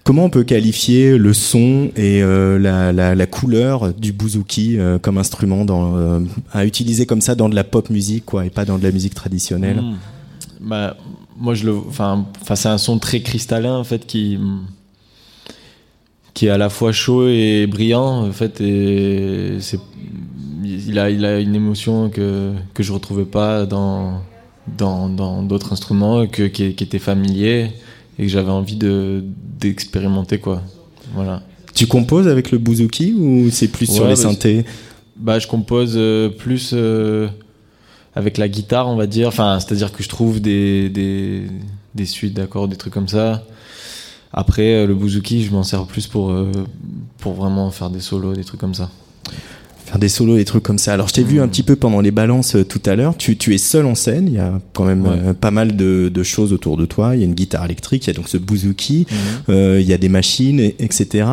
Comment 0.03 0.25
on 0.25 0.29
peut 0.29 0.43
qualifier 0.43 1.17
le 1.17 1.33
son 1.33 1.93
et 1.95 2.21
euh, 2.21 2.59
la, 2.59 2.93
la, 2.93 3.15
la 3.15 3.27
couleur 3.29 3.95
du 3.95 4.13
bouzouki 4.13 4.77
euh, 4.77 4.99
comme 4.99 5.19
instrument 5.19 5.65
dans, 5.65 5.97
euh, 5.97 6.19
à 6.53 6.67
utiliser 6.67 7.07
comme 7.07 7.21
ça 7.21 7.37
dans 7.37 7.49
de 7.49 7.55
la 7.55 7.63
pop 7.63 7.89
musique, 7.89 8.25
quoi, 8.25 8.45
et 8.45 8.51
pas 8.51 8.65
dans 8.65 8.77
de 8.77 8.83
la 8.83 8.91
musique 8.91 9.15
traditionnelle? 9.15 9.81
Mm. 9.81 9.97
Bah, 10.63 10.97
moi, 11.39 11.55
je 11.55 11.67
le. 11.67 11.77
Enfin, 11.77 12.27
enfin, 12.43 12.57
c'est 12.57 12.69
un 12.69 12.79
son 12.79 12.99
très 12.99 13.21
cristallin, 13.21 13.77
en 13.77 13.85
fait, 13.85 14.05
qui. 14.05 14.37
qui 16.35 16.47
est 16.47 16.51
à 16.51 16.59
la 16.59 16.71
fois 16.71 16.91
chaud 16.91 17.29
et 17.29 17.69
brillant, 17.69 18.27
en 18.27 18.33
fait, 18.33 18.61
et 18.61 19.59
c'est. 19.61 19.79
Il 20.63 20.99
a, 20.99 21.11
il 21.11 21.25
a 21.25 21.39
une 21.39 21.55
émotion 21.55 22.09
que, 22.09 22.53
que 22.73 22.83
je 22.83 22.93
retrouvais 22.93 23.27
pas 23.27 23.67
dans 23.67 24.23
dans 24.79 25.09
dans 25.09 25.43
d'autres 25.43 25.73
instruments, 25.73 26.27
que, 26.27 26.45
qui, 26.45 26.75
qui 26.75 26.85
était 26.85 26.99
familier 26.99 27.73
et 28.19 28.23
que 28.23 28.29
j'avais 28.29 28.51
envie 28.51 28.77
de 28.77 29.23
d'expérimenter 29.61 30.39
quoi. 30.39 30.63
Voilà. 31.15 31.43
Tu 31.75 31.87
composes 31.87 32.27
avec 32.27 32.51
le 32.51 32.59
bouzouki 32.59 33.13
ou 33.13 33.51
c'est 33.51 33.69
plus 33.69 33.87
sur 33.87 34.05
les 34.05 34.15
bah, 34.15 34.17
synthés? 34.17 34.65
Bah, 35.17 35.39
je 35.39 35.47
compose 35.47 35.95
euh, 35.97 36.31
plus 36.31 36.71
euh, 36.73 37.29
avec 38.15 38.39
la 38.39 38.49
guitare, 38.49 38.89
on 38.89 38.97
va 38.97 39.07
dire. 39.07 39.29
Enfin, 39.29 39.59
c'est-à-dire 39.61 39.93
que 39.93 40.03
je 40.03 40.09
trouve 40.09 40.41
des, 40.41 40.89
des, 40.89 41.43
des 41.95 42.07
suites 42.07 42.33
d'accords, 42.33 42.67
des 42.67 42.77
trucs 42.77 42.95
comme 42.95 43.09
ça. 43.09 43.45
Après, 44.33 44.75
euh, 44.75 44.87
le 44.87 44.95
bouzouki, 44.95 45.45
je 45.45 45.53
m'en 45.53 45.63
sers 45.63 45.85
plus 45.85 46.07
pour, 46.07 46.35
pour 47.19 47.35
vraiment 47.35 47.71
faire 47.71 47.91
des 47.91 48.01
solos, 48.01 48.35
des 48.35 48.45
trucs 48.45 48.61
comme 48.61 48.75
ça. 48.75 48.91
Faire 49.87 50.01
des 50.01 50.09
solos, 50.09 50.35
des 50.35 50.45
trucs 50.45 50.65
comme 50.65 50.79
ça. 50.79 50.93
Alors 50.95 51.07
je 51.07 51.15
t'ai 51.15 51.23
vu 51.23 51.41
un 51.41 51.47
petit 51.47 51.63
peu 51.63 51.77
pendant 51.77 52.01
les 52.01 52.11
balances 52.11 52.57
euh, 52.57 52.65
tout 52.65 52.81
à 52.87 52.97
l'heure. 52.97 53.15
Tu, 53.17 53.37
tu 53.37 53.55
es 53.55 53.59
seul 53.59 53.87
en 53.87 53.95
scène. 53.95 54.25
Il 54.27 54.35
y 54.35 54.39
a 54.39 54.55
quand 54.73 54.85
même 54.85 55.05
Ouais. 55.07 55.11
euh, 55.29 55.33
pas 55.33 55.53
mal 55.53 55.77
de, 55.77 56.09
de 56.13 56.23
choses 56.25 56.53
autour 56.53 56.77
de 56.77 56.87
toi. 56.87 57.15
Il 57.15 57.21
y 57.21 57.23
a 57.23 57.27
une 57.27 57.35
guitare 57.35 57.65
électrique, 57.67 58.05
il 58.07 58.09
y 58.09 58.11
a 58.11 58.15
donc 58.15 58.29
ce 58.29 58.37
bouzouki, 58.37 59.07
Mhm. 59.09 59.17
euh, 59.55 59.81
il 59.81 59.87
y 59.87 59.93
a 59.93 59.99
des 59.99 60.09
machines, 60.09 60.59
et- 60.59 60.75
etc. 60.81 61.29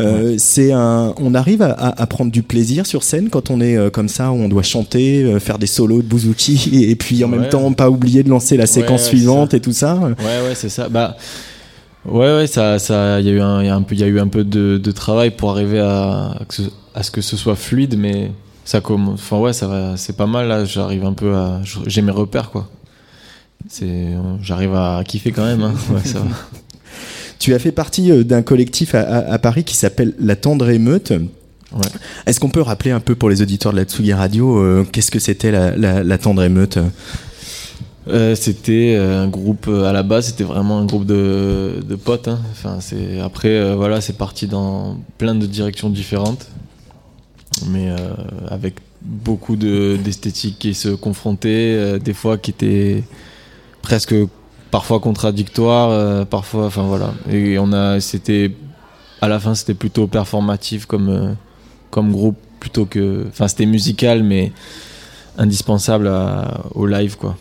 Euh, 0.00 0.36
C'est 0.38 0.72
un. 0.72 1.12
On 1.18 1.34
arrive 1.34 1.60
à, 1.60 1.72
à- 1.72 2.06
prendre 2.06 2.32
du 2.32 2.42
plaisir 2.42 2.86
sur 2.86 3.02
scène 3.02 3.28
quand 3.28 3.50
on 3.50 3.60
est 3.60 3.76
euh, 3.76 3.90
comme 3.90 4.08
ça, 4.08 4.32
où 4.32 4.36
on 4.36 4.48
doit 4.48 4.62
chanter, 4.62 5.22
euh, 5.24 5.38
faire 5.38 5.58
des 5.58 5.66
solos 5.66 6.00
de 6.00 6.06
bouzouki, 6.08 6.70
et 6.90 6.96
puis 6.96 7.22
en 7.24 7.28
même 7.28 7.50
temps 7.50 7.70
pas 7.74 7.90
oublier 7.90 8.22
de 8.22 8.30
lancer 8.30 8.56
la 8.56 8.66
séquence 8.66 9.04
suivante 9.04 9.52
et 9.52 9.60
tout 9.60 9.72
ça. 9.72 9.96
Ouais, 9.96 10.08
ouais, 10.48 10.54
c'est 10.54 10.70
ça. 10.70 10.88
Bah, 10.88 11.16
ouais, 12.06 12.34
ouais, 12.36 12.46
ça, 12.46 12.78
ça, 12.78 13.20
il 13.20 13.26
y 13.26 13.30
a 13.30 13.32
eu 13.32 13.40
un, 13.40 13.60
il 13.62 13.66
y 13.66 13.68
a 13.68 13.74
un 13.74 13.82
peu, 13.82 13.94
il 13.94 14.00
y 14.00 14.04
a 14.04 14.06
eu 14.06 14.18
un 14.18 14.28
peu 14.28 14.44
de, 14.44 14.78
de 14.78 14.90
travail 14.92 15.30
pour 15.32 15.50
arriver 15.50 15.80
à, 15.80 16.30
à, 16.30 16.40
que 16.48 16.54
ce, 16.54 16.62
à 16.98 17.02
ce 17.02 17.10
que 17.10 17.20
ce 17.20 17.36
soit 17.36 17.54
fluide, 17.56 17.96
mais 17.96 18.32
ça 18.64 18.80
commence. 18.80 19.20
Enfin, 19.20 19.38
ouais, 19.38 19.52
ça 19.52 19.66
va, 19.68 19.96
c'est 19.96 20.16
pas 20.16 20.26
mal 20.26 20.48
là. 20.48 20.64
J'arrive 20.64 21.04
un 21.04 21.12
peu 21.12 21.34
à, 21.34 21.60
j'ai 21.86 22.02
mes 22.02 22.10
repères 22.12 22.50
quoi. 22.50 22.68
C'est, 23.68 24.08
j'arrive 24.42 24.74
à 24.74 25.02
kiffer 25.06 25.32
quand 25.32 25.44
même. 25.44 25.62
Hein. 25.62 25.74
Ouais, 25.92 26.00
ça 26.04 26.18
va. 26.20 26.26
Tu 27.38 27.54
as 27.54 27.58
fait 27.60 27.70
partie 27.72 28.10
euh, 28.10 28.24
d'un 28.24 28.42
collectif 28.42 28.94
à, 28.96 29.00
à- 29.00 29.32
à 29.34 29.38
Paris 29.38 29.62
qui 29.62 29.76
s'appelle 29.76 30.14
La 30.18 30.34
Tendre 30.36 30.68
Émeute. 30.70 31.12
Ouais. 31.72 31.80
Est-ce 32.26 32.40
qu'on 32.40 32.48
peut 32.50 32.62
rappeler 32.62 32.90
un 32.90 32.98
peu 33.00 33.14
pour 33.14 33.28
les 33.30 33.42
auditeurs 33.42 33.72
de 33.72 33.76
la 33.78 33.84
Tsugi 33.84 34.12
Radio 34.12 34.58
euh, 34.58 34.84
qu'est-ce 34.90 35.10
que 35.12 35.18
c'était 35.20 35.50
la, 35.52 35.76
la- 35.76 36.02
la 36.02 36.18
Tendre 36.18 36.42
Émeute? 36.42 36.78
Euh, 38.08 38.34
c'était 38.34 38.96
un 38.96 39.28
groupe 39.28 39.68
à 39.68 39.92
la 39.92 40.02
base, 40.02 40.26
c'était 40.28 40.44
vraiment 40.44 40.78
un 40.78 40.86
groupe 40.86 41.04
de, 41.04 41.74
de 41.86 41.94
potes. 41.94 42.26
hein. 42.28 42.40
Enfin, 42.52 42.78
c'est 42.80 43.20
après 43.20 43.50
euh, 43.50 43.74
voilà, 43.76 44.00
c'est 44.00 44.16
parti 44.16 44.46
dans 44.46 44.96
plein 45.18 45.34
de 45.34 45.44
directions 45.46 45.90
différentes, 45.90 46.46
mais 47.68 47.90
euh, 47.90 47.96
avec 48.48 48.74
beaucoup 49.02 49.56
de 49.56 49.96
d'esthétiques 50.02 50.58
qui 50.58 50.74
se 50.74 50.88
confrontaient, 50.88 51.74
euh, 51.76 51.98
des 51.98 52.14
fois 52.14 52.38
qui 52.38 52.50
étaient 52.50 53.04
presque 53.82 54.14
parfois 54.70 55.00
contradictoires, 55.00 55.90
euh, 55.90 56.24
parfois, 56.24 56.66
enfin 56.66 56.82
voilà. 56.82 57.14
Et 57.30 57.58
on 57.58 57.72
a, 57.72 58.00
c'était 58.00 58.52
à 59.20 59.28
la 59.28 59.38
fin, 59.40 59.54
c'était 59.54 59.74
plutôt 59.74 60.06
performatif 60.06 60.86
comme 60.86 61.36
comme 61.90 62.12
groupe 62.12 62.36
plutôt 62.60 62.86
que, 62.86 63.24
enfin, 63.28 63.46
c'était 63.48 63.66
musical, 63.66 64.22
mais 64.24 64.52
indispensable 65.38 66.08
à- 66.08 66.62
au 66.74 66.86
live 66.86 67.16
quoi. 67.16 67.36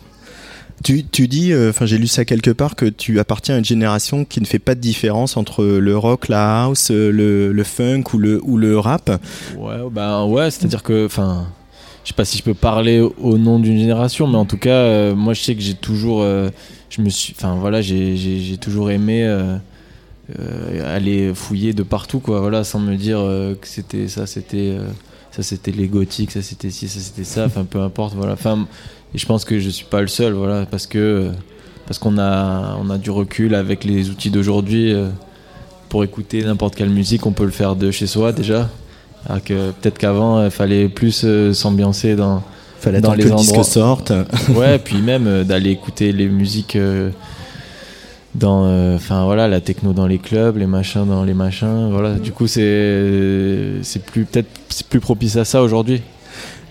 Tu, 0.84 1.04
tu 1.06 1.28
dis, 1.28 1.52
euh, 1.54 1.72
enfin 1.72 1.86
j'ai 1.88 1.98
lu 1.98 2.08
ça 2.08 2.24
quelque 2.24 2.52
part, 2.52 2.76
que 2.76 2.86
tu 2.86 3.20
appartiens 3.20 3.56
à 3.56 3.58
une 3.58 3.66
génération 3.66 4.26
qui 4.26 4.40
ne 4.42 4.46
fait 4.46 4.60
pas 4.60 4.76
de 4.76 4.80
différence 4.80 5.36
entre 5.36 5.64
le 5.66 5.98
rock, 5.98 6.28
la 6.28 6.64
house, 6.64 6.90
euh, 6.92 7.12
le, 7.12 7.52
le 7.52 7.64
funk 7.64 8.04
ou 8.14 8.18
le, 8.20 8.40
ou 8.44 8.58
le 8.58 8.78
rap. 8.78 9.10
Ouais, 9.58 9.76
bah 9.92 10.24
ouais, 10.26 10.52
c'est-à-dire 10.52 10.84
que, 10.84 11.06
enfin, 11.08 11.48
je 12.04 12.10
sais 12.10 12.14
pas 12.16 12.26
si 12.26 12.38
je 12.38 12.44
peux 12.44 12.54
parler 12.54 13.00
au- 13.00 13.38
nom 13.40 13.60
d'une 13.60 13.78
génération, 13.80 14.28
mais 14.28 14.38
en 14.38 14.46
tout 14.46 14.58
cas, 14.60 14.70
euh, 14.70 15.16
moi 15.16 15.34
je 15.34 15.42
sais 15.42 15.56
que 15.56 15.62
j'ai 15.62 15.74
toujours, 15.74 16.24
voilà, 17.60 17.82
j'ai- 17.82 18.16
j'ai 18.16 18.58
toujours 18.58 18.92
aimé 18.92 19.26
aller 20.86 21.32
fouiller 21.34 21.74
de 21.74 21.84
partout, 21.84 22.20
quoi, 22.20 22.40
voilà, 22.42 22.64
sans 22.64 22.80
me 22.80 22.96
dire 22.96 23.18
que 23.60 23.68
c'était 23.68 24.08
ça, 24.08 24.26
c'était 24.28 24.76
ça, 25.32 25.44
c'était 25.44 25.72
les 25.72 25.88
gothiques, 25.88 26.32
ça 26.32 26.42
c'était 26.42 26.70
ci, 26.72 26.88
ça 26.88 27.00
c'était 27.00 27.24
ça, 27.24 27.46
enfin 27.46 27.64
peu 27.66 27.80
importe, 27.82 28.16
voilà, 28.16 28.34
enfin, 28.34 28.68
et 29.14 29.18
je 29.18 29.26
pense 29.26 29.46
que 29.46 29.60
je 29.60 29.70
suis 29.70 29.86
pas 29.86 30.02
le 30.02 30.08
seul, 30.08 30.34
voilà, 30.34 30.66
parce 30.66 30.88
que 30.88 31.30
parce 31.86 32.00
qu'on 32.00 32.18
a 32.18 32.78
on 32.82 32.90
a 32.90 32.98
du 32.98 33.10
recul 33.12 33.56
avec 33.56 33.84
les 33.84 34.10
outils 34.10 34.30
d'aujourd'hui. 34.30 34.94
euh, 34.94 35.10
pour 35.90 36.04
écouter 36.04 36.44
n'importe 36.44 36.76
quelle 36.76 36.90
musique, 36.90 37.26
on 37.26 37.32
peut 37.32 37.46
le 37.46 37.50
faire 37.52 37.78
de 37.78 37.92
chez 37.92 38.08
soi 38.08 38.34
déjà. 38.34 38.70
Alors 39.26 39.42
que 39.42 39.72
peut-être 39.72 39.98
qu'avant, 39.98 40.44
il 40.44 40.52
fallait 40.52 40.90
plus 40.90 41.22
euh, 41.24 41.54
s'ambiancer 41.54 42.18
dans, 42.18 42.44
Fallait 42.80 43.00
dans 43.00 43.14
les 43.14 43.24
que 43.24 43.30
le 43.30 43.36
disque 43.36 43.52
endroits. 43.52 43.64
sorte. 43.64 44.12
Ouais, 44.54 44.80
puis 44.84 44.98
même 45.02 45.28
euh, 45.28 45.44
d'aller 45.46 45.72
écouter 45.72 46.12
les 46.12 46.28
musiques 46.28 46.76
euh, 46.76 47.10
dans, 48.36 48.66
euh, 48.66 48.96
enfin 48.98 49.24
voilà, 49.24 49.48
la 49.48 49.62
techno 49.62 49.94
dans 49.94 50.08
les 50.08 50.18
clubs, 50.20 50.58
les 50.58 50.68
machins 50.68 51.06
dans 51.08 51.24
les 51.24 51.34
machins. 51.34 51.90
Voilà, 51.92 52.16
du 52.16 52.32
coup 52.34 52.48
c'est 52.48 53.82
c'est 53.82 54.04
plus 54.04 54.26
peut-être 54.26 54.50
c'est 54.70 54.88
plus 54.88 55.00
propice 55.00 55.38
à 55.38 55.46
ça 55.46 55.62
aujourd'hui. 55.64 56.02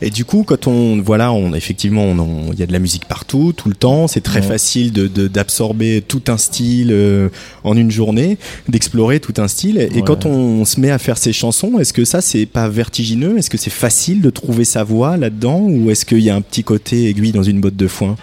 Et 0.03 0.11
du 0.11 0.27
coup, 0.27 0.43
quand 0.43 0.67
on, 0.67 1.01
voilà, 1.01 1.33
on, 1.33 1.55
effectivement, 1.55 2.05
on 2.05 2.19
en- 2.19 2.53
il 2.53 2.59
y 2.59 2.63
a 2.63 2.67
de 2.67 2.73
la 2.73 2.79
musique 2.79 3.07
partout, 3.07 3.55
tout 3.57 3.69
le 3.71 3.75
temps. 3.75 4.07
C'est 4.09 4.21
très 4.21 4.41
Ouais. 4.41 4.47
facile 4.47 4.93
de, 4.93 5.07
de- 5.09 5.27
d'absorber 5.27 6.03
tout 6.07 6.21
un 6.29 6.37
style 6.37 6.91
euh, 6.93 7.31
en 7.65 7.77
une 7.77 7.91
journée, 7.91 8.37
d'explorer 8.69 9.21
tout 9.21 9.33
un 9.39 9.49
style. 9.49 9.79
Et 9.79 9.89
Ouais. 9.97 10.03
quand 10.05 10.27
on 10.27 10.65
se 10.67 10.81
met 10.81 10.91
à 10.91 10.99
faire 10.99 11.17
ces 11.17 11.33
chansons, 11.33 11.79
est-ce 11.79 11.95
que 11.95 12.05
ça, 12.05 12.21
c'est 12.21 12.45
pas 12.45 12.69
vertigineux? 12.69 13.39
Est-ce 13.39 13.49
que 13.49 13.57
c'est 13.57 13.71
facile 13.71 14.21
de 14.21 14.29
trouver 14.29 14.65
sa 14.67 14.85
voix 14.85 15.17
là-dedans? 15.17 15.61
Ou 15.61 15.91
est-ce 15.91 16.05
qu'il 16.05 16.21
y 16.21 16.29
a 16.29 16.35
un 16.37 16.43
petit 16.43 16.63
côté 16.63 17.09
aiguille 17.09 17.33
dans 17.33 17.43
une 17.43 17.61
botte 17.63 17.77
de 17.77 17.89
foin? 17.89 18.17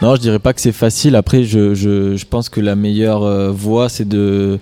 Non, 0.00 0.14
je 0.16 0.20
dirais 0.20 0.38
pas 0.38 0.52
que 0.52 0.60
c'est 0.60 0.72
facile. 0.72 1.16
Après, 1.16 1.44
je, 1.44 1.74
je, 1.74 2.16
je 2.16 2.24
pense 2.24 2.48
que 2.48 2.60
la 2.60 2.76
meilleure 2.76 3.22
euh, 3.24 3.50
voie, 3.50 3.88
c'est 3.88 4.08
de 4.08 4.58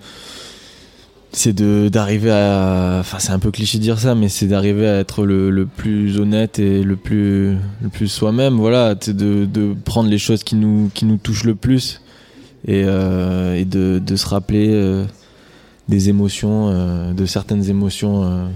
c'est 1.32 1.54
de 1.54 1.88
d'arriver 1.88 2.30
à 2.30 2.98
enfin 3.00 3.18
c'est 3.18 3.32
un 3.32 3.38
peu 3.38 3.50
cliché 3.50 3.78
de 3.78 3.82
dire 3.82 3.98
ça 3.98 4.14
mais 4.14 4.28
c'est 4.28 4.46
d'arriver 4.46 4.86
à 4.86 4.98
être 4.98 5.24
le, 5.24 5.50
le 5.50 5.64
plus 5.66 6.18
honnête 6.18 6.58
et 6.58 6.82
le 6.82 6.96
plus 6.96 7.56
le 7.82 7.88
plus 7.90 8.08
soi-même 8.08 8.54
voilà 8.56 8.94
c'est 9.00 9.16
de, 9.16 9.46
de 9.46 9.74
prendre 9.84 10.10
les 10.10 10.18
choses 10.18 10.44
qui 10.44 10.56
nous 10.56 10.90
qui 10.92 11.06
nous 11.06 11.16
touchent 11.16 11.44
le 11.44 11.54
plus 11.54 12.02
et, 12.68 12.84
euh, 12.84 13.56
et 13.56 13.64
de, 13.64 13.98
de 13.98 14.16
se 14.16 14.28
rappeler 14.28 14.68
euh, 14.70 15.04
des 15.88 16.10
émotions 16.10 16.68
euh, 16.68 17.12
de 17.14 17.24
certaines 17.24 17.68
émotions 17.68 18.50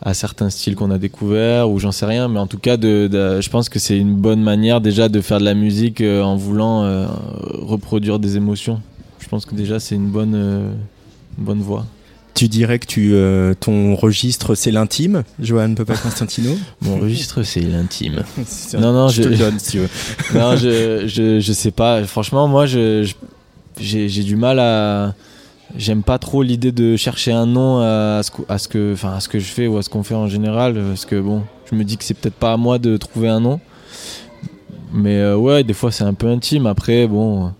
à 0.00 0.14
certains 0.14 0.48
styles 0.48 0.76
qu'on 0.76 0.90
a 0.90 0.96
découverts 0.96 1.70
ou 1.70 1.78
j'en 1.78 1.92
sais 1.92 2.06
rien 2.06 2.28
mais 2.28 2.40
en 2.40 2.46
tout 2.46 2.58
cas 2.58 2.78
de, 2.78 3.10
je 3.12 3.48
pense 3.50 3.68
que 3.68 3.78
c'est 3.78 3.98
une 3.98 4.14
bonne 4.14 4.42
manière 4.42 4.80
déjà 4.80 5.10
de 5.10 5.20
faire 5.20 5.38
de 5.38 5.44
la 5.44 5.54
musique 5.54 6.00
en 6.00 6.34
voulant 6.36 7.06
reproduire 7.42 8.18
des 8.18 8.38
émotions. 8.38 8.80
Je 9.18 9.28
pense 9.28 9.44
que 9.44 9.54
déjà 9.54 9.78
c'est 9.78 9.94
une 9.94 10.08
bonne 10.08 10.72
bonne 11.40 11.60
voie 11.62 11.84
Tu 12.34 12.48
dirais 12.48 12.78
que 12.78 12.86
tu, 12.86 13.10
euh, 13.14 13.54
ton 13.58 13.96
registre, 13.96 14.54
c'est 14.54 14.70
l'intime, 14.70 15.24
Johan 15.40 15.74
Papa 15.74 15.94
Constantino 15.96 16.50
mon 16.82 16.98
registre 16.98 17.42
c'est 17.42 17.60
l'intime. 17.60 18.22
Non, 18.74 18.92
non, 18.92 19.08
je 19.08 19.22
te 19.22 19.26
je- 19.26 19.32
le 19.32 19.36
donne 19.36 19.58
si 19.58 19.70
tu 19.72 19.78
veux. 19.78 19.88
non 20.38 20.56
je, 20.56 21.04
je, 21.06 21.40
je 21.40 21.52
sais 21.52 21.70
pas. 21.72 22.04
Franchement 22.04 22.46
moi 22.48 22.66
j'ai, 22.66 23.04
du 23.78 24.36
mal 24.36 24.58
à 24.60 25.14
j'aime 25.76 26.02
pas 26.02 26.18
trop 26.18 26.42
l'idée 26.42 26.72
de 26.72 26.96
chercher 26.96 27.32
un 27.32 27.46
nom 27.46 27.80
à 27.80 28.22
ce 28.24 28.30
que, 28.30 28.42
à 28.48 28.58
ce 28.58 28.68
que 28.68 28.92
enfin 28.94 29.12
à 29.14 29.20
ce 29.20 29.28
que 29.28 29.38
je 29.38 29.44
fais 29.52 29.66
ou 29.66 29.76
à 29.78 29.82
ce 29.82 29.88
qu'on 29.88 30.02
fait 30.02 30.16
en 30.16 30.26
général 30.26 30.74
parce 30.74 31.04
que 31.06 31.20
bon 31.20 31.42
je 31.70 31.76
me 31.76 31.84
dis 31.84 31.96
que 31.96 32.02
c'est 32.04 32.14
peut-être 32.14 32.34
pas 32.34 32.52
à 32.52 32.56
moi 32.56 32.78
de 32.78 32.96
trouver 32.96 33.28
un 33.28 33.38
nom. 33.40 33.60
Mais 34.92 35.18
euh, 35.18 35.36
ouais 35.36 35.62
des 35.62 35.72
fois 35.74 35.92
c'est 35.92 36.02
un 36.04 36.14
peu 36.14 36.26
intime. 36.28 36.66
Après 36.66 37.06
bon 37.06 37.52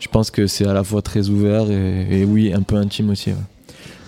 je 0.00 0.08
pense 0.08 0.30
que 0.30 0.46
c'est 0.46 0.66
à 0.66 0.72
la 0.74 0.84
fois 0.84 1.02
très 1.02 1.28
ouvert 1.28 1.70
et, 1.70 2.20
et 2.20 2.24
oui 2.24 2.52
un 2.52 2.62
peu 2.62 2.76
intime 2.76 3.10
aussi 3.10 3.30
ouais. 3.30 3.36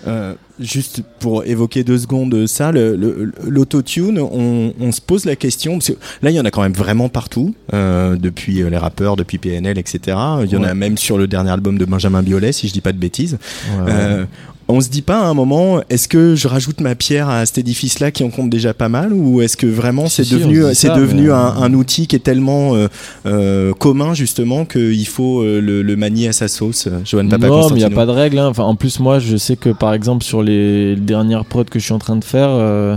Euh, 0.07 0.33
juste 0.61 1.03
pour 1.19 1.43
évoquer 1.43 1.83
deux 1.83 1.97
secondes 1.97 2.47
ça, 2.47 2.71
le- 2.71 2.95
le- 2.95 3.33
l'autotune, 3.45 4.17
on, 4.17 4.73
on 4.79 4.91
se 4.93 5.01
pose 5.01 5.25
la 5.25 5.35
question, 5.35 5.73
parce 5.73 5.87
que 5.89 5.97
là 6.21 6.29
il 6.29 6.37
y 6.37 6.39
en 6.39 6.45
a 6.45 6.51
quand 6.51 6.61
même 6.61 6.71
vraiment 6.71 7.09
partout, 7.09 7.53
euh, 7.73 8.15
depuis 8.15 8.61
euh, 8.61 8.69
les 8.69 8.77
rappeurs, 8.77 9.17
depuis 9.17 9.39
PNL, 9.39 9.77
etc. 9.77 10.17
Il 10.45 10.51
y 10.51 10.55
en 10.55 10.63
a 10.63 10.73
même 10.73 10.97
sur 10.97 11.17
le 11.17 11.27
dernier 11.27 11.51
album 11.51 11.77
de 11.77 11.83
Benjamin 11.83 12.23
Biolay, 12.23 12.53
si 12.53 12.69
je 12.69 12.73
dis 12.73 12.79
pas 12.79 12.93
de 12.93 12.97
bêtises. 12.97 13.37
Ouais, 13.77 13.83
ouais. 13.83 13.91
Euh, 13.91 14.25
on 14.71 14.81
se 14.81 14.89
dit 14.89 15.01
pas 15.01 15.19
à 15.21 15.25
un 15.25 15.33
moment, 15.33 15.81
est-ce 15.89 16.07
que 16.07 16.35
je 16.35 16.47
rajoute 16.47 16.79
ma 16.79 16.93
pierre 16.93 17.27
à 17.27 17.43
cet 17.47 17.57
édifice-là 17.57 18.11
qui 18.11 18.23
en 18.23 18.29
compte 18.29 18.51
déjà 18.51 18.75
pas 18.75 18.87
mal, 18.87 19.11
ou 19.13 19.41
est-ce 19.41 19.57
que 19.57 19.65
vraiment 19.65 20.07
c'est 20.07 20.29
devenu, 20.29 20.61
se 20.61 20.69
dit 20.69 20.75
c'est 20.75 20.87
ça, 20.89 20.95
devenu 20.95 21.23
mais, 21.23 21.33
un, 21.33 21.47
euh, 21.47 21.61
un 21.63 21.73
outil 21.73 22.05
qui 22.05 22.15
est 22.15 22.19
tellement 22.19 22.75
euh, 22.75 22.87
euh, 23.25 23.73
commun 23.73 24.13
justement 24.13 24.65
qu'il 24.65 25.07
faut 25.07 25.43
le, 25.43 25.81
le 25.81 25.95
manier 25.95 26.27
à 26.27 26.33
sa 26.33 26.47
sauce, 26.47 26.87
Johan 27.03 27.27
Papa 27.27 27.47
non, 27.47 27.69
mais 27.69 27.77
il 27.77 27.77
n'y 27.79 27.83
a 27.83 27.89
pas 27.89 28.05
de 28.05 28.11
règle. 28.11 28.37
hein. 28.37 28.47
Enfin, 28.47 28.63
en 28.63 28.75
plus, 28.75 28.99
moi, 28.99 29.17
je 29.17 29.37
sais 29.37 29.55
que 29.55 29.69
par 29.71 29.93
exemple, 29.93 30.23
sur 30.23 30.43
les 30.43 30.95
dernières 30.95 31.45
prods 31.45 31.63
que 31.65 31.79
je 31.79 31.85
suis 31.85 31.93
en 31.93 31.99
train 31.99 32.15
de 32.15 32.23
faire, 32.23 32.49
euh, 32.51 32.95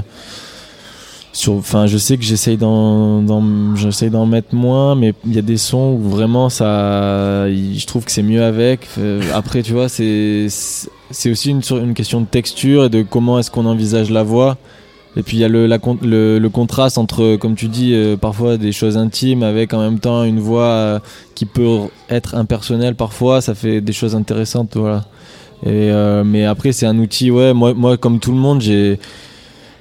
sur, 1.33 1.55
enfin, 1.55 1.87
je 1.87 1.97
sais 1.97 2.19
que 2.19 2.23
j'essaye 2.25 2.59
d'en, 2.59 3.75
j'essaye 3.77 4.11
d'en 4.11 4.27
mettre 4.27 4.55
moins, 4.55 4.95
mais 4.95 5.15
il 5.27 5.35
y 5.35 5.39
a 5.39 5.43
des 5.43 5.57
sons 5.57 5.99
où 5.99 6.11
vraiment 6.11 6.51
ça, 6.51 7.49
je 7.49 7.87
trouve 7.87 8.05
que 8.05 8.11
c'est 8.13 8.23
mieux 8.23 8.45
avec. 8.45 8.87
Après, 9.33 9.63
tu 9.63 9.73
vois, 9.73 9.89
c'est, 9.89 10.49
c'est 11.13 11.31
aussi 11.31 11.51
une, 11.51 11.95
question 11.95 12.21
de 12.21 12.27
texture 12.27 12.87
et 12.87 12.89
de 12.89 13.03
comment 13.03 13.39
est-ce 13.39 13.51
qu'on 13.51 13.67
envisage 13.67 14.11
la 14.11 14.23
voix. 14.23 14.57
Et 15.17 15.23
puis 15.23 15.37
il 15.37 15.41
y 15.41 15.45
a 15.45 15.49
le 15.49 16.49
contraste 16.49 16.99
entre, 16.99 17.37
comme 17.37 17.55
tu 17.55 17.69
dis, 17.69 17.95
euh, 17.95 18.17
parfois 18.17 18.57
des 18.57 18.73
choses 18.73 18.97
intimes 18.97 19.43
avec 19.43 19.75
en 19.75 19.81
même 19.81 19.99
temps 19.99 20.25
une 20.25 20.41
voix 20.41 20.65
euh, 20.65 20.99
qui 21.35 21.45
peut 21.45 21.81
être 22.09 22.35
impersonnelle 22.35 22.95
parfois. 22.95 23.41
Ça 23.43 23.55
fait 23.55 23.81
des 23.81 23.93
choses 23.93 24.15
intéressantes, 24.15 24.77
voilà. 24.77 25.05
Et, 25.65 25.91
euh, 25.93 26.25
mais 26.25 26.45
après 26.45 26.73
c'est 26.73 26.87
un 26.87 26.99
outil, 26.99 27.31
ouais. 27.31 27.53
Moi, 27.53 27.75
moi 27.75 27.97
comme 27.99 28.21
tout 28.21 28.33
le 28.33 28.39
monde, 28.39 28.63
j'ai 28.63 28.99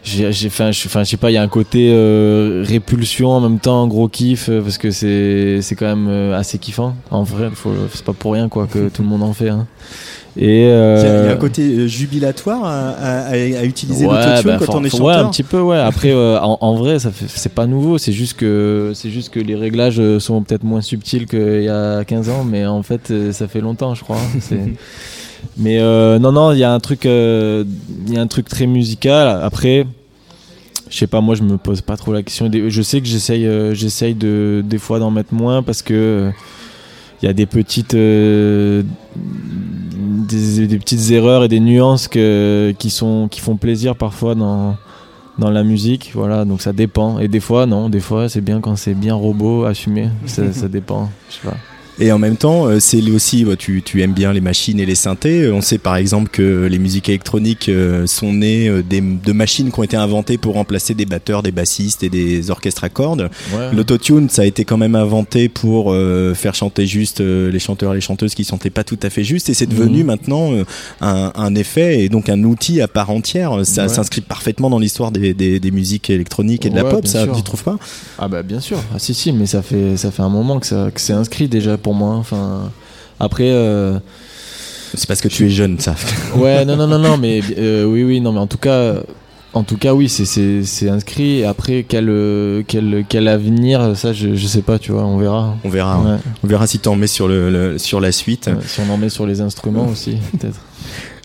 j'ai 0.03 0.27
enfin 0.47 0.71
je 0.71 0.87
sais 1.03 1.17
pas 1.17 1.29
il 1.29 1.35
y 1.35 1.37
a 1.37 1.43
un 1.43 1.47
côté 1.47 1.91
euh, 1.93 2.63
répulsion 2.67 3.29
en 3.29 3.39
même 3.39 3.59
temps 3.59 3.87
gros 3.87 4.07
kiff 4.07 4.49
euh, 4.49 4.59
parce 4.61 4.77
que 4.79 4.89
c'est 4.89 5.59
c'est 5.61 5.75
quand 5.75 5.85
même 5.85 6.07
euh, 6.09 6.35
assez 6.37 6.57
kiffant 6.57 6.95
en 7.11 7.21
vrai 7.23 7.49
faut 7.53 7.71
c'est 7.93 8.03
pas 8.03 8.13
pour 8.13 8.33
rien 8.33 8.49
quoi 8.49 8.65
que 8.67 8.89
tout 8.89 9.03
le 9.03 9.07
monde 9.07 9.21
en 9.21 9.33
fait 9.33 9.49
hein. 9.49 9.67
et 10.37 10.61
Il 10.63 10.65
y, 10.65 10.65
a- 10.65 10.65
il 10.65 10.67
y 10.67 10.69
a 10.69 10.73
euh, 10.73 11.33
un 11.33 11.37
côté 11.37 11.61
euh, 11.61 11.87
jubilatoire 11.87 12.65
à, 12.65 12.89
à- 12.89 13.27
à- 13.33 13.63
utiliser 13.63 14.07
ouais, 14.07 14.13
l'autotune 14.15 14.49
bah, 14.49 14.57
quand 14.65 14.75
on 14.75 14.83
est 14.83 14.89
chanteur. 14.89 15.05
ouais 15.05 15.13
un 15.13 15.29
petit 15.29 15.43
peu 15.43 15.59
ouais 15.61 15.77
après 15.77 16.09
euh, 16.11 16.39
en, 16.39 16.57
en 16.61 16.73
vrai 16.75 16.97
ça 16.97 17.11
c'est 17.27 17.53
pas 17.53 17.67
nouveau 17.67 17.99
c'est 17.99 18.11
juste 18.13 18.37
que 18.37 18.93
c'est 18.95 19.11
juste 19.11 19.29
que 19.29 19.39
les 19.39 19.55
réglages 19.55 19.99
euh, 19.99 20.19
sont 20.19 20.41
peut-être 20.41 20.63
moins 20.63 20.81
subtils 20.81 21.27
qu'il 21.27 21.61
y 21.63 21.69
a 21.69 22.03
15 22.05 22.29
ans 22.29 22.43
mais 22.43 22.65
en 22.65 22.81
fait 22.81 23.11
euh, 23.11 23.31
ça 23.31 23.47
fait 23.47 23.61
longtemps 23.61 23.93
je 23.93 24.03
crois 24.03 24.17
hein. 24.17 24.39
C'est- 24.39 24.57
mais 25.57 25.79
euh, 25.79 26.19
non 26.19 26.31
non 26.31 26.51
il 26.51 26.59
y 26.59 26.63
a 26.63 26.73
un 26.73 26.79
truc 26.79 27.05
euh, 27.05 27.63
il 28.07 28.13
y 28.13 28.17
a 28.17 28.21
un 28.21 28.27
truc 28.27 28.47
très 28.47 28.67
musical. 28.67 29.41
Après 29.43 29.85
je 30.89 30.97
sais 30.97 31.07
pas 31.07 31.21
moi 31.21 31.35
je 31.35 31.43
me 31.43 31.57
pose 31.57 31.81
pas 31.81 31.97
trop 31.97 32.13
la 32.13 32.21
question. 32.23 32.49
Je 32.51 32.81
sais 32.81 33.01
que 33.01 33.07
j'essaye 33.07 33.47
euh, 33.47 33.73
j'essaye 33.73 34.13
de 34.13 34.63
des 34.65 34.77
fois 34.77 34.99
d'en 34.99 35.11
mettre 35.11 35.33
moins 35.33 35.63
parce 35.63 35.81
que 35.81 36.31
il 37.21 37.25
y 37.25 37.29
a 37.29 37.33
des 37.33 37.45
petites 37.45 37.93
euh, 37.93 38.83
des, 39.15 40.67
des 40.67 40.77
petites 40.79 41.11
erreurs 41.11 41.43
et 41.43 41.47
des 41.47 41.59
nuances 41.59 42.07
que, 42.07 42.73
qui 42.77 42.89
sont 42.89 43.27
qui 43.29 43.39
font 43.39 43.55
plaisir 43.55 43.95
parfois 43.95 44.35
dans 44.35 44.75
dans 45.37 45.49
la 45.49 45.63
musique. 45.63 46.11
Voilà 46.13 46.43
donc 46.45 46.61
ça 46.61 46.73
dépend. 46.73 47.19
Et 47.19 47.27
des 47.27 47.39
fois 47.39 47.65
non 47.65 47.89
des 47.89 48.01
fois 48.01 48.27
c'est 48.27 48.41
bien 48.41 48.59
quand 48.59 48.75
c'est 48.75 48.93
bien 48.93 49.15
robot 49.15 49.65
assumé. 49.65 50.09
Ça, 50.25 50.51
ça 50.51 50.67
dépend 50.69 51.09
je 51.29 51.35
sais 51.35 51.47
pas 51.47 51.57
Et 51.99 52.11
en 52.11 52.17
même 52.19 52.37
temps, 52.37 52.65
euh, 52.67 52.79
c'est 52.79 53.01
aussi, 53.11 53.43
bah, 53.45 53.55
tu, 53.55 53.81
tu 53.83 54.01
aimes 54.01 54.13
bien 54.13 54.33
les 54.33 54.41
machines 54.41 54.79
et 54.79 54.85
les 54.85 54.95
synthés. 54.95 55.43
Euh, 55.43 55.53
On 55.53 55.61
sait 55.61 55.77
par 55.77 55.95
exemple 55.97 56.29
que 56.31 56.65
les 56.69 56.79
musiques 56.79 57.09
électroniques 57.09 57.69
euh, 57.69 58.07
sont 58.07 58.33
nées 58.33 58.69
des, 58.89 59.01
de 59.01 59.31
machines 59.33 59.71
qui 59.71 59.79
ont 59.79 59.83
été 59.83 59.97
inventées 59.97 60.37
pour 60.37 60.55
remplacer 60.55 60.93
des 60.93 61.05
batteurs, 61.05 61.43
des 61.43 61.51
bassistes 61.51 62.03
et 62.03 62.09
des 62.09 62.49
orchestres 62.49 62.83
à 62.83 62.89
cordes. 62.89 63.29
ouais. 63.53 63.73
L'autotune, 63.73 64.29
ça 64.29 64.43
a 64.43 64.45
été 64.45 64.65
quand 64.65 64.77
même 64.77 64.95
inventé 64.95 65.49
pour 65.49 65.93
faire 66.35 66.55
chanter 66.55 66.85
juste 66.87 67.19
les 67.19 67.59
chanteurs 67.59 67.91
et 67.91 67.95
les 67.95 68.01
chanteuses 68.01 68.33
qui 68.33 68.43
chantaient 68.43 68.69
pas 68.69 68.83
tout 68.83 68.99
à 69.03 69.09
fait 69.09 69.23
juste. 69.23 69.49
Et 69.49 69.53
c'est 69.53 69.65
devenu 69.67 69.99
Mhm. 69.99 70.05
maintenant 70.05 70.51
un, 71.01 71.31
un 71.35 71.55
effet 71.55 71.99
et 72.03 72.09
donc 72.09 72.29
un 72.29 72.43
outil 72.43 72.81
à 72.81 72.87
part 72.87 73.09
entière. 73.09 73.59
Ça 73.65 73.83
Ouais. 73.83 73.89
s'inscrit 73.89 74.21
parfaitement 74.21 74.69
dans 74.69 74.79
l'histoire 74.79 75.11
des, 75.11 75.33
des, 75.33 75.59
des 75.59 75.71
musiques 75.71 76.09
électroniques 76.09 76.65
et 76.65 76.69
de 76.69 76.75
la 76.75 76.83
pop, 76.83 77.05
ça, 77.07 77.23
sûr. 77.25 77.35
tu 77.35 77.43
trouves 77.43 77.63
pas? 77.63 77.77
Ah 78.19 78.27
bah 78.27 78.43
bien 78.43 78.59
sûr. 78.59 78.77
Ah 78.93 78.99
si 78.99 79.13
si, 79.13 79.31
mais 79.31 79.45
ça 79.45 79.61
fait 79.61 79.97
ça 79.97 80.11
fait 80.11 80.21
un 80.21 80.29
moment 80.29 80.59
que 80.59 80.65
ça 80.67 80.89
que 80.93 81.01
c'est 81.01 81.13
inscrit 81.13 81.47
déjà 81.47 81.77
pour 81.77 81.90
moi. 81.93 82.15
Enfin 82.15 82.71
après 83.19 83.49
euh, 83.51 83.99
C'est 84.95 85.07
parce 85.07 85.21
que 85.21 85.27
tu 85.27 85.45
es 85.45 85.49
jeune, 85.49 85.79
ça. 85.79 85.95
ouais 86.35 86.65
non 86.65 86.75
non 86.75 86.87
non 86.87 86.99
non 86.99 87.17
mais 87.17 87.41
euh, 87.57 87.85
oui 87.85 88.03
oui 88.03 88.19
non 88.21 88.31
mais 88.33 88.39
en 88.39 88.47
tout 88.47 88.57
cas 88.57 88.95
en 89.53 89.63
tout 89.63 89.77
cas 89.77 89.93
oui 89.93 90.09
c'est 90.09 90.89
inscrit. 90.89 91.39
Et 91.39 91.45
après 91.45 91.85
quel 91.87 92.07
euh, 92.09 92.63
quel 92.67 93.05
quel 93.07 93.27
avenir 93.27 93.95
ça 93.97 94.13
je 94.13 94.35
je 94.35 94.47
sais 94.47 94.61
pas 94.61 94.79
tu 94.79 94.91
vois 94.91 95.03
on 95.05 95.17
verra. 95.17 95.55
On 95.63 95.69
verra. 95.69 95.95
hein. 95.95 96.15
Ouais. 96.15 96.19
On 96.43 96.47
verra 96.47 96.67
si 96.67 96.79
t'en 96.79 96.95
mets 96.95 97.07
sur 97.07 97.27
le, 97.27 97.49
le- 97.49 97.77
sur 97.77 97.99
la 97.99 98.11
suite. 98.11 98.47
Ouais, 98.47 98.55
si 98.65 98.79
on 98.81 98.91
en 98.91 98.97
met 98.97 99.09
sur 99.09 99.25
les 99.27 99.41
instruments 99.41 99.87
aussi 99.87 100.17
peut-être. 100.39 100.59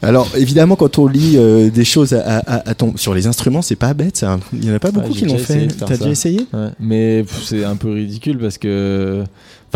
Alors 0.02 0.28
évidemment, 0.36 0.76
quand 0.76 0.98
on 0.98 1.06
lit 1.06 1.36
euh, 1.36 1.70
des 1.70 1.84
choses 1.86 2.12
à, 2.12 2.38
à- 2.40 2.68
à 2.68 2.74
ton 2.74 2.96
sur 2.98 3.14
les 3.14 3.26
instruments, 3.26 3.62
c'est 3.62 3.76
pas 3.76 3.94
bête. 3.94 4.18
Ça. 4.18 4.38
Il 4.52 4.64
y 4.66 4.70
en 4.70 4.74
a 4.74 4.78
pas 4.78 4.90
beaucoup 4.90 5.14
j'ai 5.14 5.20
qui 5.20 5.24
l'ont 5.24 5.38
fait. 5.38 5.68
T'as 5.68 5.96
déjà 5.96 6.10
essayé? 6.10 6.46
Ouais. 6.52 6.68
Mais 6.78 7.24
c'est 7.42 7.64
un 7.64 7.76
peu 7.76 7.92
ridicule 7.92 8.36
parce 8.38 8.58
que 8.58 9.24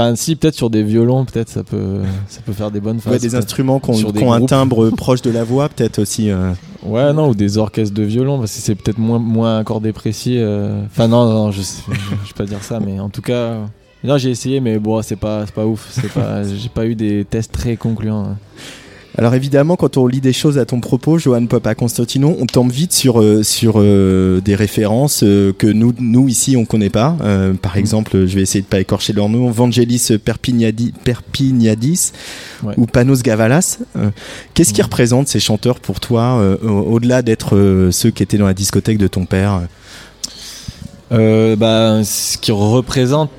enfin 0.00 0.16
si 0.16 0.36
peut-être 0.36 0.54
sur 0.54 0.70
des 0.70 0.82
violons 0.82 1.24
peut-être 1.24 1.48
ça 1.48 1.62
peut 1.62 2.00
ça 2.28 2.40
peut 2.44 2.52
faire 2.52 2.70
des 2.70 2.80
bonnes 2.80 3.00
phases. 3.00 3.12
Ouais, 3.12 3.18
des 3.18 3.34
instruments 3.34 3.78
qui 3.80 3.90
ont, 3.90 3.94
qui 4.12 4.22
ont 4.24 4.32
un 4.32 4.40
timbre 4.46 4.90
proche 4.90 5.22
de 5.22 5.30
la 5.30 5.44
voix, 5.44 5.68
peut-être 5.68 5.98
aussi. 5.98 6.30
euh. 6.30 6.52
Ouais, 6.82 7.12
non, 7.12 7.28
ou 7.28 7.34
des 7.34 7.58
orchestres 7.58 7.94
de 7.94 8.02
violon, 8.02 8.38
parce 8.38 8.54
que 8.54 8.60
c'est 8.62 8.74
peut-être 8.74 8.98
moins, 8.98 9.18
moins 9.18 9.58
accordé 9.58 9.92
précis. 9.92 10.36
euh. 10.38 10.82
Enfin, 10.86 11.08
non, 11.08 11.26
non, 11.28 11.50
je, 11.50 11.60
je 11.60 11.90
vais 11.92 12.34
pas 12.36 12.46
dire 12.46 12.62
ça, 12.62 12.80
mais 12.80 12.98
en 13.00 13.10
tout 13.10 13.20
cas. 13.22 13.56
Non, 14.02 14.16
j'ai 14.16 14.30
essayé, 14.30 14.60
mais 14.60 14.78
bon, 14.78 15.02
c'est 15.02 15.16
pas, 15.16 15.44
c'est 15.44 15.54
pas 15.54 15.66
ouf. 15.66 15.98
Pas, 16.14 16.42
j'ai 16.42 16.70
pas 16.70 16.86
eu 16.86 16.94
des 16.94 17.26
tests 17.28 17.52
très 17.52 17.76
concluants. 17.76 18.24
hein. 18.24 18.36
Alors 19.20 19.34
évidemment, 19.34 19.76
quand 19.76 19.98
on 19.98 20.06
lit 20.06 20.22
des 20.22 20.32
choses 20.32 20.56
à 20.56 20.64
ton 20.64 20.80
propos, 20.80 21.18
Johan 21.18 21.44
Papa 21.44 21.74
Constantino, 21.74 22.34
on 22.40 22.46
tombe 22.46 22.72
vite 22.72 22.94
sur 22.94 23.20
euh, 23.20 23.42
sur 23.42 23.74
euh, 23.76 24.40
des 24.40 24.54
références 24.54 25.20
euh, 25.24 25.52
que 25.52 25.66
nous 25.66 25.92
nous 25.98 26.26
ici 26.26 26.56
on 26.56 26.64
connaît 26.64 26.88
pas. 26.88 27.18
Par 27.60 27.76
exemple, 27.76 28.26
je 28.26 28.34
vais 28.34 28.40
essayer 28.40 28.62
de 28.62 28.66
pas 28.66 28.80
écorcher 28.80 29.12
leur 29.12 29.28
nom, 29.28 29.50
Vangelis 29.50 30.08
Perpignadi- 30.24 30.92
Perpignadis 31.04 32.12
Ouais. 32.62 32.72
ou 32.78 32.86
Panos 32.86 33.22
Gavalas. 33.22 33.78
Qu'est-ce 34.54 34.72
qui 34.72 34.80
représente 34.80 35.28
ces 35.28 35.38
chanteurs 35.40 35.80
pour 35.80 36.00
toi, 36.00 36.42
au- 36.62 36.68
au-delà 36.94 37.20
d'être 37.20 37.88
ceux 37.90 38.10
qui 38.10 38.22
étaient 38.22 38.38
dans 38.38 38.46
la 38.46 38.54
discothèque 38.54 38.96
de 38.98 39.06
ton 39.06 39.26
père? 39.26 39.60
Bah, 41.10 42.00
ce 42.04 42.38
qui 42.38 42.52
représente. 42.52 43.30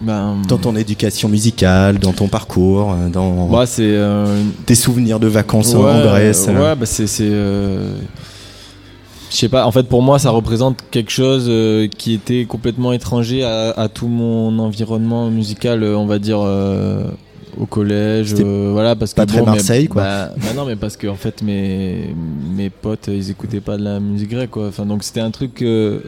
Ben, 0.00 0.42
Dans 0.48 0.58
ton 0.58 0.74
éducation 0.76 1.28
musicale, 1.28 1.98
dans 1.98 2.12
ton 2.12 2.28
parcours, 2.28 2.92
euh, 2.92 3.08
dans 3.08 3.64
c'est. 3.64 3.82
euh, 3.82 4.42
tes 4.66 4.74
souvenirs 4.74 5.20
de 5.20 5.28
vacances 5.28 5.74
en 5.74 5.84
ouais, 5.84 6.02
Grèce. 6.02 6.46
Ouais, 6.48 6.54
euh. 6.56 6.74
bah, 6.74 6.84
c'est. 6.86 7.06
euh, 7.20 7.96
Je 9.30 9.36
sais 9.36 9.48
pas, 9.48 9.66
en 9.66 9.70
fait 9.72 9.84
pour 9.88 10.02
moi 10.02 10.18
ça 10.18 10.30
représente 10.30 10.78
quelque 10.90 11.10
chose 11.10 11.46
euh, 11.48 11.86
qui 11.88 12.12
était 12.12 12.44
complètement 12.44 12.92
étranger 12.92 13.44
à, 13.44 13.70
à 13.70 13.88
tout 13.88 14.08
mon 14.08 14.58
environnement 14.58 15.30
musical, 15.30 15.82
on 15.84 16.06
va 16.06 16.18
dire 16.18 16.40
au 17.56 17.66
collège, 17.66 18.34
euh, 18.40 18.70
voilà 18.72 18.96
parce 18.96 19.12
que 19.12 19.16
pas 19.16 19.26
très 19.26 19.38
mais- 19.40 19.46
Marseille, 19.46 19.86
quoi. 19.86 20.02
Bah, 20.02 20.30
bah 20.36 20.48
non 20.56 20.64
mais 20.64 20.74
parce 20.74 20.96
que 20.96 21.06
en 21.06 21.14
fait 21.14 21.40
mes 21.40 22.12
mes 22.56 22.68
potes 22.68 23.06
ils 23.08 23.30
écoutaient 23.30 23.60
pas 23.60 23.76
de 23.76 23.84
la 23.84 24.00
musique 24.00 24.30
grecque 24.30 24.50
quoi, 24.50 24.66
enfin 24.68 24.84
donc 24.86 25.04
c'était 25.04 25.20
un 25.20 25.30
truc 25.30 25.54
que 25.54 26.02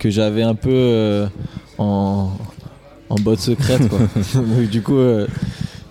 que 0.00 0.10
j'avais 0.10 0.42
un 0.42 0.56
peu 0.56 0.70
euh, 0.72 1.26
en 1.78 2.30
en 3.10 3.16
botte 3.16 3.40
secrète 3.40 3.88
quoi. 3.88 3.98
Donc, 4.34 4.68
du 4.70 4.82
coup 4.82 4.96
euh, 4.96 5.26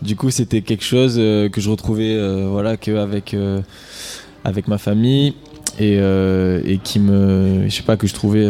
du 0.01 0.15
coup 0.15 0.29
c'était 0.29 0.61
quelque 0.61 0.83
chose 0.83 1.15
euh, 1.17 1.49
que 1.49 1.61
je 1.61 1.69
retrouvais 1.69 2.15
euh, 2.15 2.47
voilà 2.49 2.77
qu'avec 2.77 3.33
euh, 3.33 3.61
avec 4.43 4.67
ma 4.67 4.77
famille 4.77 5.33
et, 5.79 5.97
et 5.97 6.79
qui 6.83 6.99
me 6.99 7.65
je 7.67 7.75
sais 7.75 7.83
pas 7.83 7.97
que 7.97 8.07
je 8.07 8.13
trouvais 8.15 8.43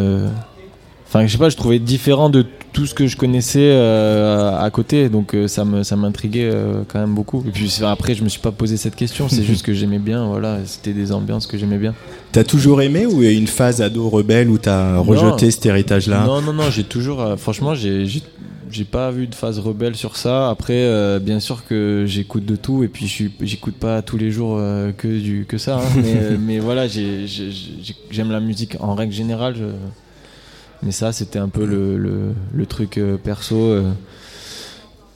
enfin 1.05 1.27
je 1.27 1.31
sais 1.33 1.37
pas 1.37 1.49
je 1.49 1.57
trouvais 1.57 1.79
différent 1.79 2.29
de 2.29 2.45
tout 2.71 2.85
ce 2.85 2.93
que 2.93 3.05
je 3.05 3.17
connaissais 3.17 3.75
à 3.75 4.69
côté. 4.71 5.09
Donc 5.09 5.35
ça 5.47 5.65
me 5.65 5.83
ça 5.83 5.97
m'intriguait 5.97 6.49
quand 6.87 6.99
même 6.99 7.13
beaucoup. 7.13 7.43
Et 7.45 7.51
puis 7.51 7.81
après 7.83 8.13
je 8.13 8.23
me 8.23 8.29
suis 8.29 8.39
pas 8.39 8.51
posé 8.51 8.77
cette 8.77 8.95
question. 8.95 9.27
C'est 9.27 9.43
juste 9.43 9.65
que 9.65 9.73
j'aimais 9.73 9.99
bien 9.99 10.25
voilà 10.25 10.59
c'était 10.63 10.93
des 10.93 11.11
ambiances 11.11 11.47
que 11.47 11.57
j'aimais 11.57 11.79
bien. 11.79 11.93
T'as 12.31 12.45
toujours 12.45 12.81
aimé 12.81 13.05
ou 13.05 13.21
il 13.21 13.25
y 13.25 13.27
a 13.27 13.33
eu 13.33 13.37
une 13.37 13.47
phase 13.47 13.81
ado 13.81 14.07
rebelle 14.07 14.49
où 14.49 14.57
t'as 14.57 14.99
rejeté 14.99 15.51
cet 15.51 15.65
héritage-là? 15.65 16.23
Non 16.25 16.41
non 16.41 16.53
non 16.53 16.69
j'ai 16.71 16.85
toujours 16.85 17.35
franchement 17.37 17.75
j'ai 17.75 18.05
j'ai 18.69 18.85
pas 18.85 19.11
vu 19.11 19.27
de 19.27 19.35
phase 19.35 19.59
rebelle 19.59 19.95
sur 19.95 20.15
ça. 20.17 20.49
Après, 20.49 20.73
euh, 20.75 21.19
bien 21.19 21.39
sûr 21.39 21.65
que 21.65 22.03
j'écoute 22.07 22.45
de 22.45 22.55
tout 22.55 22.83
et 22.83 22.87
puis 22.87 23.07
j'écoute 23.41 23.75
pas 23.75 24.01
tous 24.01 24.17
les 24.17 24.31
jours 24.31 24.57
euh, 24.59 24.91
que 24.91 25.07
du 25.07 25.45
que 25.47 25.57
ça. 25.57 25.77
hein. 25.79 25.89
mais, 25.95 26.15
euh, 26.15 26.37
mais 26.39 26.59
voilà, 26.59 26.87
j'ai- 26.87 27.27
j'ai- 27.27 27.51
j'ai- 27.51 27.95
j'aime 28.11 28.31
la 28.31 28.39
musique 28.39 28.77
en 28.79 28.93
règle 28.95 29.13
générale. 29.13 29.55
je- 29.57 29.63
Mais 30.85 30.91
ça, 30.91 31.11
c'était 31.11 31.39
un 31.39 31.49
peu 31.49 31.65
le, 31.65 31.97
le, 31.97 32.33
le 32.53 32.65
truc 32.65 32.99
perso 33.23 33.75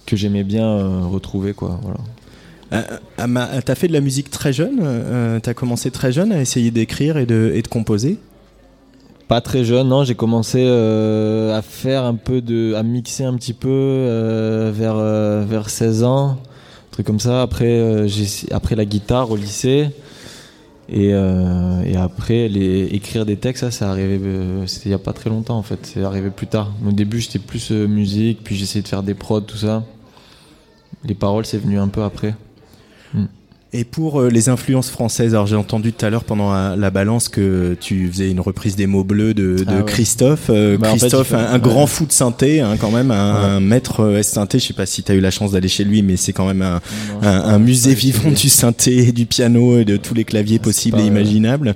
que 0.05 0.15
j'aimais 0.15 0.43
bien 0.43 1.05
retrouver, 1.05 1.53
quoi. 1.53 1.79
Voilà. 1.83 1.99
Euh, 2.73 3.61
T'as 3.65 3.75
fait 3.75 3.87
de 3.87 3.93
la 3.93 3.99
musique 4.01 4.29
très 4.31 4.53
jeune 4.53 4.79
euh, 4.81 5.39
T'as 5.41 5.53
commencé 5.53 5.91
très 5.91 6.11
jeune 6.11 6.31
à 6.31 6.39
essayer 6.41 6.71
d'écrire 6.71 7.17
et 7.17 7.25
de, 7.25 7.51
et 7.53 7.61
de 7.61 7.67
composer? 7.67 8.17
Pas 9.31 9.39
très 9.39 9.63
jeune, 9.63 9.87
non. 9.87 10.03
J'ai 10.03 10.13
commencé 10.13 10.61
euh, 10.61 11.57
à 11.57 11.61
faire 11.61 12.03
un 12.03 12.15
peu 12.15 12.41
de, 12.41 12.73
à 12.75 12.83
mixer 12.83 13.23
un 13.23 13.33
petit 13.37 13.53
peu 13.53 13.69
euh, 13.71 14.73
vers 14.75 14.97
euh, 14.97 15.45
vers 15.47 15.69
16 15.69 16.03
ans, 16.03 16.31
un 16.31 16.91
truc 16.91 17.07
comme 17.07 17.21
ça. 17.21 17.41
Après, 17.41 18.05
après 18.51 18.75
la 18.75 18.83
guitare 18.83 19.31
au 19.31 19.37
lycée 19.37 19.91
et 20.89 21.11
et 21.11 21.95
après 21.95 22.49
les 22.49 22.87
écrire 22.87 23.25
des 23.25 23.37
textes, 23.37 23.63
ça, 23.63 23.71
c'est 23.71 23.85
arrivé. 23.85 24.19
C'était 24.65 24.89
il 24.89 24.91
y 24.91 24.95
a 24.95 24.99
pas 24.99 25.13
très 25.13 25.29
longtemps 25.29 25.57
en 25.57 25.63
fait. 25.63 25.79
C'est 25.83 26.03
arrivé 26.03 26.29
plus 26.29 26.47
tard. 26.47 26.73
Au 26.85 26.91
début, 26.91 27.21
j'étais 27.21 27.39
plus 27.39 27.71
musique, 27.71 28.43
puis 28.43 28.57
j'essayais 28.57 28.83
de 28.83 28.89
faire 28.89 29.01
des 29.01 29.13
prods, 29.13 29.39
tout 29.39 29.55
ça. 29.55 29.85
Les 31.05 31.15
paroles, 31.15 31.45
c'est 31.45 31.57
venu 31.57 31.79
un 31.79 31.87
peu 31.87 32.03
après. 32.03 32.35
Et 33.73 33.85
pour 33.85 34.19
euh, 34.19 34.29
les 34.29 34.49
influences 34.49 34.89
françaises, 34.89 35.33
alors 35.33 35.47
j'ai 35.47 35.55
entendu 35.55 35.93
tout 35.93 36.05
à 36.05 36.09
l'heure 36.09 36.25
pendant 36.25 36.51
la, 36.51 36.75
la 36.75 36.89
balance 36.89 37.29
que 37.29 37.77
tu 37.79 38.09
faisais 38.11 38.29
une 38.29 38.41
reprise 38.41 38.75
des 38.75 38.85
mots 38.85 39.05
bleus 39.05 39.33
de, 39.33 39.55
de 39.59 39.65
Ah 39.65 39.75
ouais. 39.77 39.83
Christophe. 39.85 40.49
Euh, 40.49 40.77
Bah, 40.77 40.89
en 40.89 40.95
fait, 40.95 40.99
Christophe, 40.99 41.29
fait- 41.29 41.35
un, 41.35 41.45
un 41.45 41.53
ouais. 41.53 41.59
grand 41.61 41.87
fou 41.87 42.05
de 42.05 42.11
synthé, 42.11 42.59
hein, 42.59 42.75
quand 42.77 42.91
même, 42.91 43.11
un, 43.11 43.33
Ouais. 43.33 43.49
un 43.51 43.59
maître 43.61 44.01
euh, 44.03 44.23
synthé. 44.23 44.59
Je 44.59 44.65
sais 44.67 44.73
pas 44.73 44.85
si 44.85 45.03
tu 45.03 45.11
as 45.13 45.15
eu 45.15 45.21
la 45.21 45.31
chance 45.31 45.51
d'aller 45.53 45.69
chez 45.69 45.85
lui, 45.85 46.01
mais 46.01 46.17
c'est 46.17 46.33
quand 46.33 46.45
même 46.47 46.61
un, 46.61 46.81
Non, 47.21 47.25
un, 47.25 47.59
musée 47.59 47.93
vivant 47.93 48.29
du 48.31 48.49
synthé 48.49 49.07
et 49.07 49.11
du 49.13 49.25
piano 49.25 49.79
et 49.79 49.85
de 49.85 49.95
tous 49.95 50.15
les 50.15 50.25
claviers 50.25 50.57
Ah, 50.59 50.63
possibles 50.65 50.99
et 50.99 51.03
euh, 51.03 51.07
imaginables. 51.07 51.73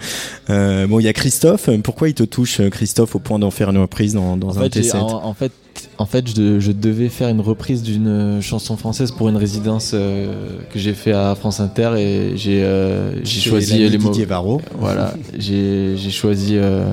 Euh, 0.49 0.88
bon, 0.88 0.99
il 0.99 1.03
y 1.03 1.08
a 1.08 1.13
Christophe. 1.13 1.69
Pourquoi 1.81 2.10
il 2.10 2.13
te 2.13 2.23
touche, 2.23 2.60
euh, 2.60 2.69
Christophe, 2.69 3.15
au 3.15 3.19
point 3.19 3.39
d'en 3.39 3.51
faire 3.51 3.69
une 3.69 3.78
reprise 3.78 4.15
dans, 4.15 4.36
dans 4.36 4.49
En 4.49 4.57
un 4.57 4.69
fait, 4.69 4.84
sets 4.84 4.97
en, 4.97 5.24
en 5.26 5.34
fait, 5.34 5.53
en 5.97 6.05
fait, 6.05 6.28
je, 6.36 6.59
je 6.59 6.71
devais 6.71 7.09
faire 7.09 7.30
une 7.30 7.41
reprise 7.41 7.82
d'une 7.84 8.39
chanson 8.41 8.76
française 8.78 9.11
pour 9.11 9.30
une 9.30 9.38
résidence 9.38 9.91
euh, 9.93 10.57
que 10.71 10.80
j'ai 10.80 10.93
fait 10.93 11.11
à 11.13 11.36
France 11.36 11.59
Inter 11.59 11.91
et 11.97 12.36
j'ai 12.38 12.63
euh, 12.63 13.11
choisi 13.49 13.73
les 13.89 13.97
mots. 13.97 14.11
Varro. 14.26 14.61
Voilà, 14.80 15.13
j'ai 15.38 15.95
choisi 16.11 16.57
euh, 16.57 16.86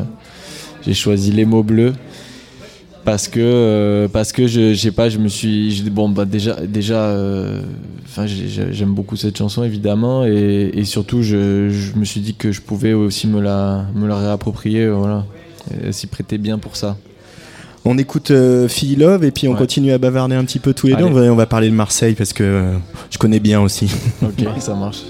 j'ai 0.87 0.95
choisi 0.95 1.33
les 1.33 1.45
mots 1.45 1.63
bleus 1.63 1.93
parce 3.05 3.27
que 3.27 3.41
euh, 3.41 4.09
parce 4.09 4.31
que 4.33 4.47
je 4.47 4.73
je 4.75 4.81
sais 4.81 4.93
pas, 4.93 5.09
je 5.09 5.19
me 5.19 5.29
suis 5.29 5.83
bon 5.91 6.09
bah 6.09 6.25
déjà 6.25 6.55
déjà 6.65 7.01
euh, 7.07 7.61
enfin 8.05 8.27
j'ai- 8.27 8.49
j'ai- 8.49 8.73
j'aime 8.73 8.95
beaucoup 8.95 9.17
cette 9.17 9.37
chanson 9.37 9.65
évidemment 9.65 10.25
et, 10.25 10.71
et 10.75 10.85
surtout 10.85 11.23
je, 11.23 11.69
je 11.71 11.99
me 11.99 12.05
suis 12.05 12.21
dit 12.21 12.35
que 12.35 12.53
je 12.53 12.61
pouvais 12.61 12.93
aussi 12.93 13.27
me 13.27 13.41
la 13.41 13.87
me 13.97 14.07
la 14.07 14.17
réapproprier 14.19 14.85
euh, 14.85 14.95
voilà, 14.95 15.25
s'y 15.91 16.07
prêter 16.07 16.39
bien 16.39 16.59
pour 16.59 16.77
ça. 16.77 16.97
On 17.85 17.99
écoute 17.99 18.31
euh, 18.31 18.69
Feel 18.69 19.01
Love 19.01 19.25
et 19.25 19.31
puis 19.33 19.49
on 19.49 19.53
Ouais. 19.53 19.59
continue 19.59 19.93
à 19.93 19.99
bavarder 19.99 20.37
un 20.37 20.45
petit 20.45 20.61
peu 20.61 20.73
tous 20.73 20.87
les 20.87 20.95
deux. 20.95 21.05
Allez. 21.05 21.11
On 21.11 21.15
va, 21.21 21.33
on 21.33 21.37
va 21.37 21.47
parler 21.47 21.69
de 21.69 21.75
Marseille 21.75 22.15
parce 22.15 22.33
que 22.33 22.43
euh, 22.45 22.73
je 23.11 23.19
connais 23.19 23.41
bien 23.41 23.61
aussi. 23.61 23.91
Ok, 24.23 24.45
ça 24.61 24.75
marche. 24.75 25.03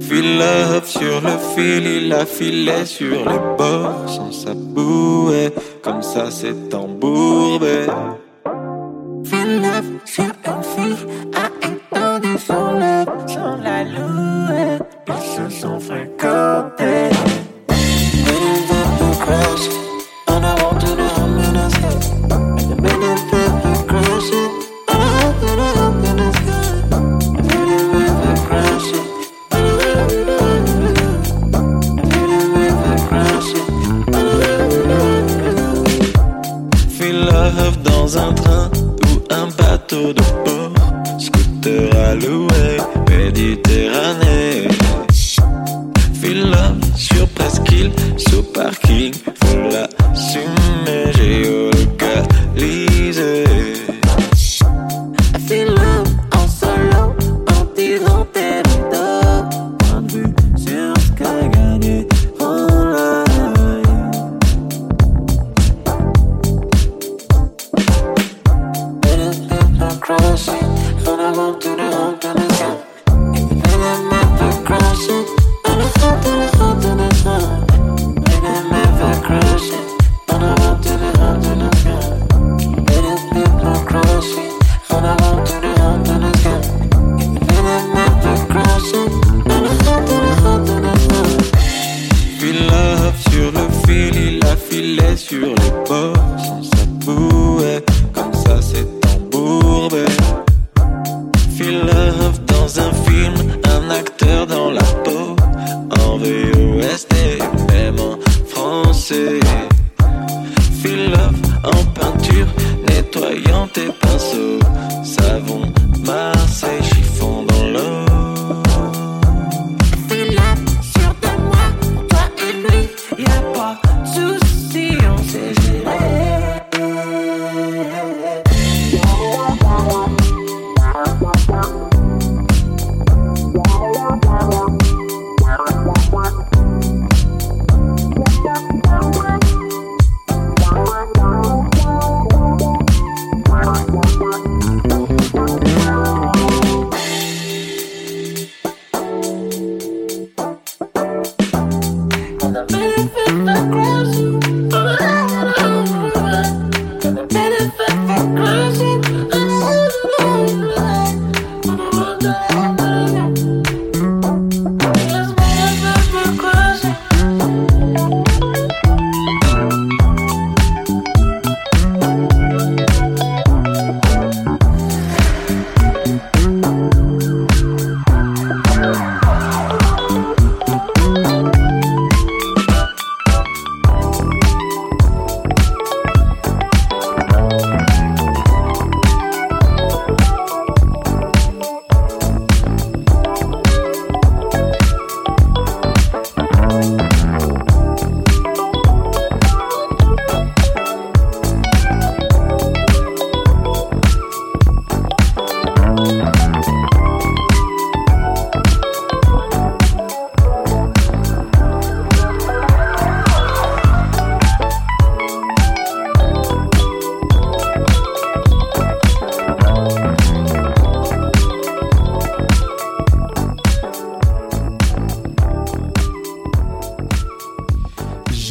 Feel 0.00 0.38
love 0.38 0.86
sur 0.86 1.20
le 1.20 1.36
fil, 1.54 1.86
il 1.86 2.12
a 2.12 2.24
filé 2.26 2.84
sur 2.84 3.16
les 3.28 3.38
bords 3.58 4.08
sans 4.08 4.30
sa 4.30 4.54
bouée, 4.54 5.50
comme 5.82 6.02
ça 6.02 6.30
c'est 6.30 6.72
embourbé. 6.74 7.86
Feel 9.24 9.62
love 9.62 9.90
sur 10.04 10.24
une 10.24 10.62
fille 10.62 11.06
ils 15.66 15.80
se 15.80 15.86
sont 15.88 17.35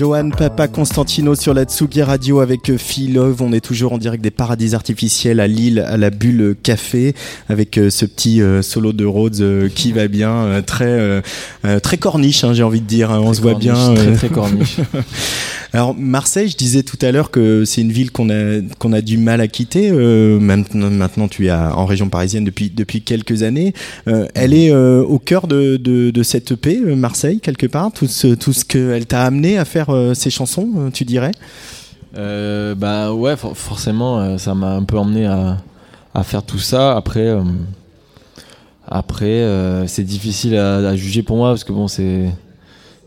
Johan 0.05 0.29
Papa 0.29 0.67
Constantino 0.67 1.33
sur 1.33 1.55
la 1.55 1.63
Tsugi 1.63 2.03
Radio 2.03 2.39
avec 2.39 2.69
euh, 2.69 2.77
Feel 2.77 3.15
Love. 3.15 3.41
On 3.41 3.51
est 3.51 3.59
toujours 3.59 3.91
en 3.91 3.97
direct 3.97 4.23
des 4.23 4.29
paradis 4.29 4.75
artificiels 4.75 5.39
à 5.39 5.47
Lille, 5.47 5.79
à 5.79 5.97
la 5.97 6.11
Bulle 6.11 6.55
Café, 6.61 7.15
avec 7.49 7.79
euh, 7.79 7.89
ce 7.89 8.05
petit 8.05 8.39
euh, 8.39 8.61
solo 8.61 8.93
de 8.93 9.03
Rhodes 9.03 9.41
euh, 9.41 9.67
qui 9.67 9.93
va 9.93 10.07
bien, 10.07 10.29
euh, 10.31 10.61
très 10.61 10.85
euh, 10.85 11.21
euh, 11.65 11.79
très 11.79 11.97
corniche, 11.97 12.43
hein, 12.43 12.53
j'ai 12.53 12.61
envie 12.61 12.81
de 12.81 12.85
dire. 12.85 13.09
hein. 13.09 13.19
on 13.19 13.33
se 13.33 13.41
voit 13.41 13.55
bien. 13.55 13.73
très, 13.95 14.07
euh. 14.09 14.15
très 14.15 14.29
corniche. 14.29 14.77
Alors 15.75 15.93
Marseille, 15.93 16.47
je 16.47 16.55
disais 16.55 16.83
tout 16.83 16.97
à 17.01 17.11
l'heure 17.11 17.31
que 17.31 17.65
c'est 17.65 17.81
une 17.81 17.91
ville 17.91 18.09
qu'on 18.09 18.29
a 18.29 18.61
qu'on 18.79 18.93
a 18.93 19.01
du 19.01 19.17
mal 19.17 19.41
à 19.41 19.49
quitter. 19.49 19.89
Euh, 19.91 20.39
maintenant, 20.39 20.89
maintenant, 20.89 21.27
tu 21.27 21.47
es 21.47 21.51
en 21.51 21.85
région 21.85 22.07
parisienne 22.07 22.45
depuis 22.45 22.69
depuis 22.69 23.01
quelques 23.01 23.43
années. 23.43 23.73
Euh, 24.07 24.25
elle 24.35 24.53
est 24.53 24.71
euh, 24.71 25.03
au 25.03 25.19
cœur 25.19 25.47
de, 25.47 25.75
de, 25.75 26.11
de 26.11 26.23
cette 26.23 26.53
EP, 26.53 26.77
Marseille 26.95 27.41
quelque 27.41 27.67
part. 27.67 27.91
Tout 27.91 28.07
ce 28.07 28.27
tout 28.35 28.53
ce 28.53 28.63
qu'elle 28.63 29.05
t'a 29.05 29.23
amené 29.23 29.57
à 29.57 29.65
faire 29.65 29.89
ces 30.13 30.29
chansons, 30.29 30.89
tu 30.93 31.03
dirais? 31.03 31.31
Bah 32.13 33.11
ouais, 33.13 33.35
for- 33.35 33.57
forcément, 33.57 34.37
ça 34.37 34.55
m'a 34.55 34.75
un 34.75 34.83
peu 34.83 34.97
emmené 34.97 35.25
à, 35.25 35.57
à 36.13 36.23
faire 36.23 36.43
tout 36.43 36.57
ça. 36.57 36.95
Après, 36.95 37.35
après, 38.87 39.43
c'est 39.87 40.05
difficile 40.05 40.55
à, 40.55 40.77
à 40.77 40.95
juger 40.95 41.21
pour 41.21 41.35
moi 41.35 41.49
parce 41.49 41.65
que 41.65 41.73
bon, 41.73 41.89
c'est, 41.89 42.29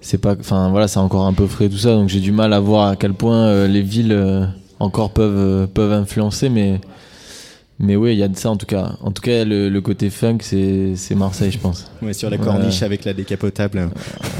c'est 0.01 0.19
pas, 0.19 0.35
enfin 0.39 0.71
voilà, 0.71 0.89
c'est 0.89 0.99
encore 0.99 1.27
un 1.27 1.33
peu 1.33 1.47
frais 1.47 1.69
tout 1.69 1.79
ça, 1.79 1.95
donc 1.95 2.09
j'ai 2.09 2.21
du 2.21 2.33
mal 2.33 2.53
à 2.53 2.61
voir 2.61 2.89
à 2.89 2.97
quel 2.97 3.15
point 3.15 3.47
euh, 3.47 3.67
les 3.69 3.83
villes 3.83 4.13
euh, 4.13 4.45
encore 4.79 5.11
peuvent 5.11 5.37
euh, 5.37 5.67
peuvent 5.67 5.93
influencer, 5.93 6.49
mais 6.49 6.81
mais 7.81 7.95
oui, 7.95 8.13
il 8.13 8.19
y 8.19 8.25
a 8.25 8.29
de 8.29 8.37
ça 8.37 8.51
en 8.51 8.57
tout 8.57 8.67
cas. 8.67 8.97
En 9.03 9.13
tout 9.13 9.23
cas, 9.23 9.45
le, 9.45 9.69
le 9.69 9.81
côté 9.81 10.11
funk, 10.11 10.39
c'est 10.41 10.95
c'est 10.97 11.15
Marseille, 11.15 11.53
je 11.53 11.59
pense. 11.59 11.89
Ouais, 12.03 12.13
sur 12.13 12.29
la 12.29 12.37
corniche 12.37 12.83
avec 12.83 13.05
la 13.05 13.13
décapotable. 13.13 13.89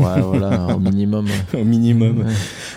Ouais, 0.01 0.21
voilà, 0.21 0.75
au 0.75 0.81
minimum. 0.81 1.27
au 1.55 1.63
minimum. 1.65 2.19
Ouais. 2.19 2.33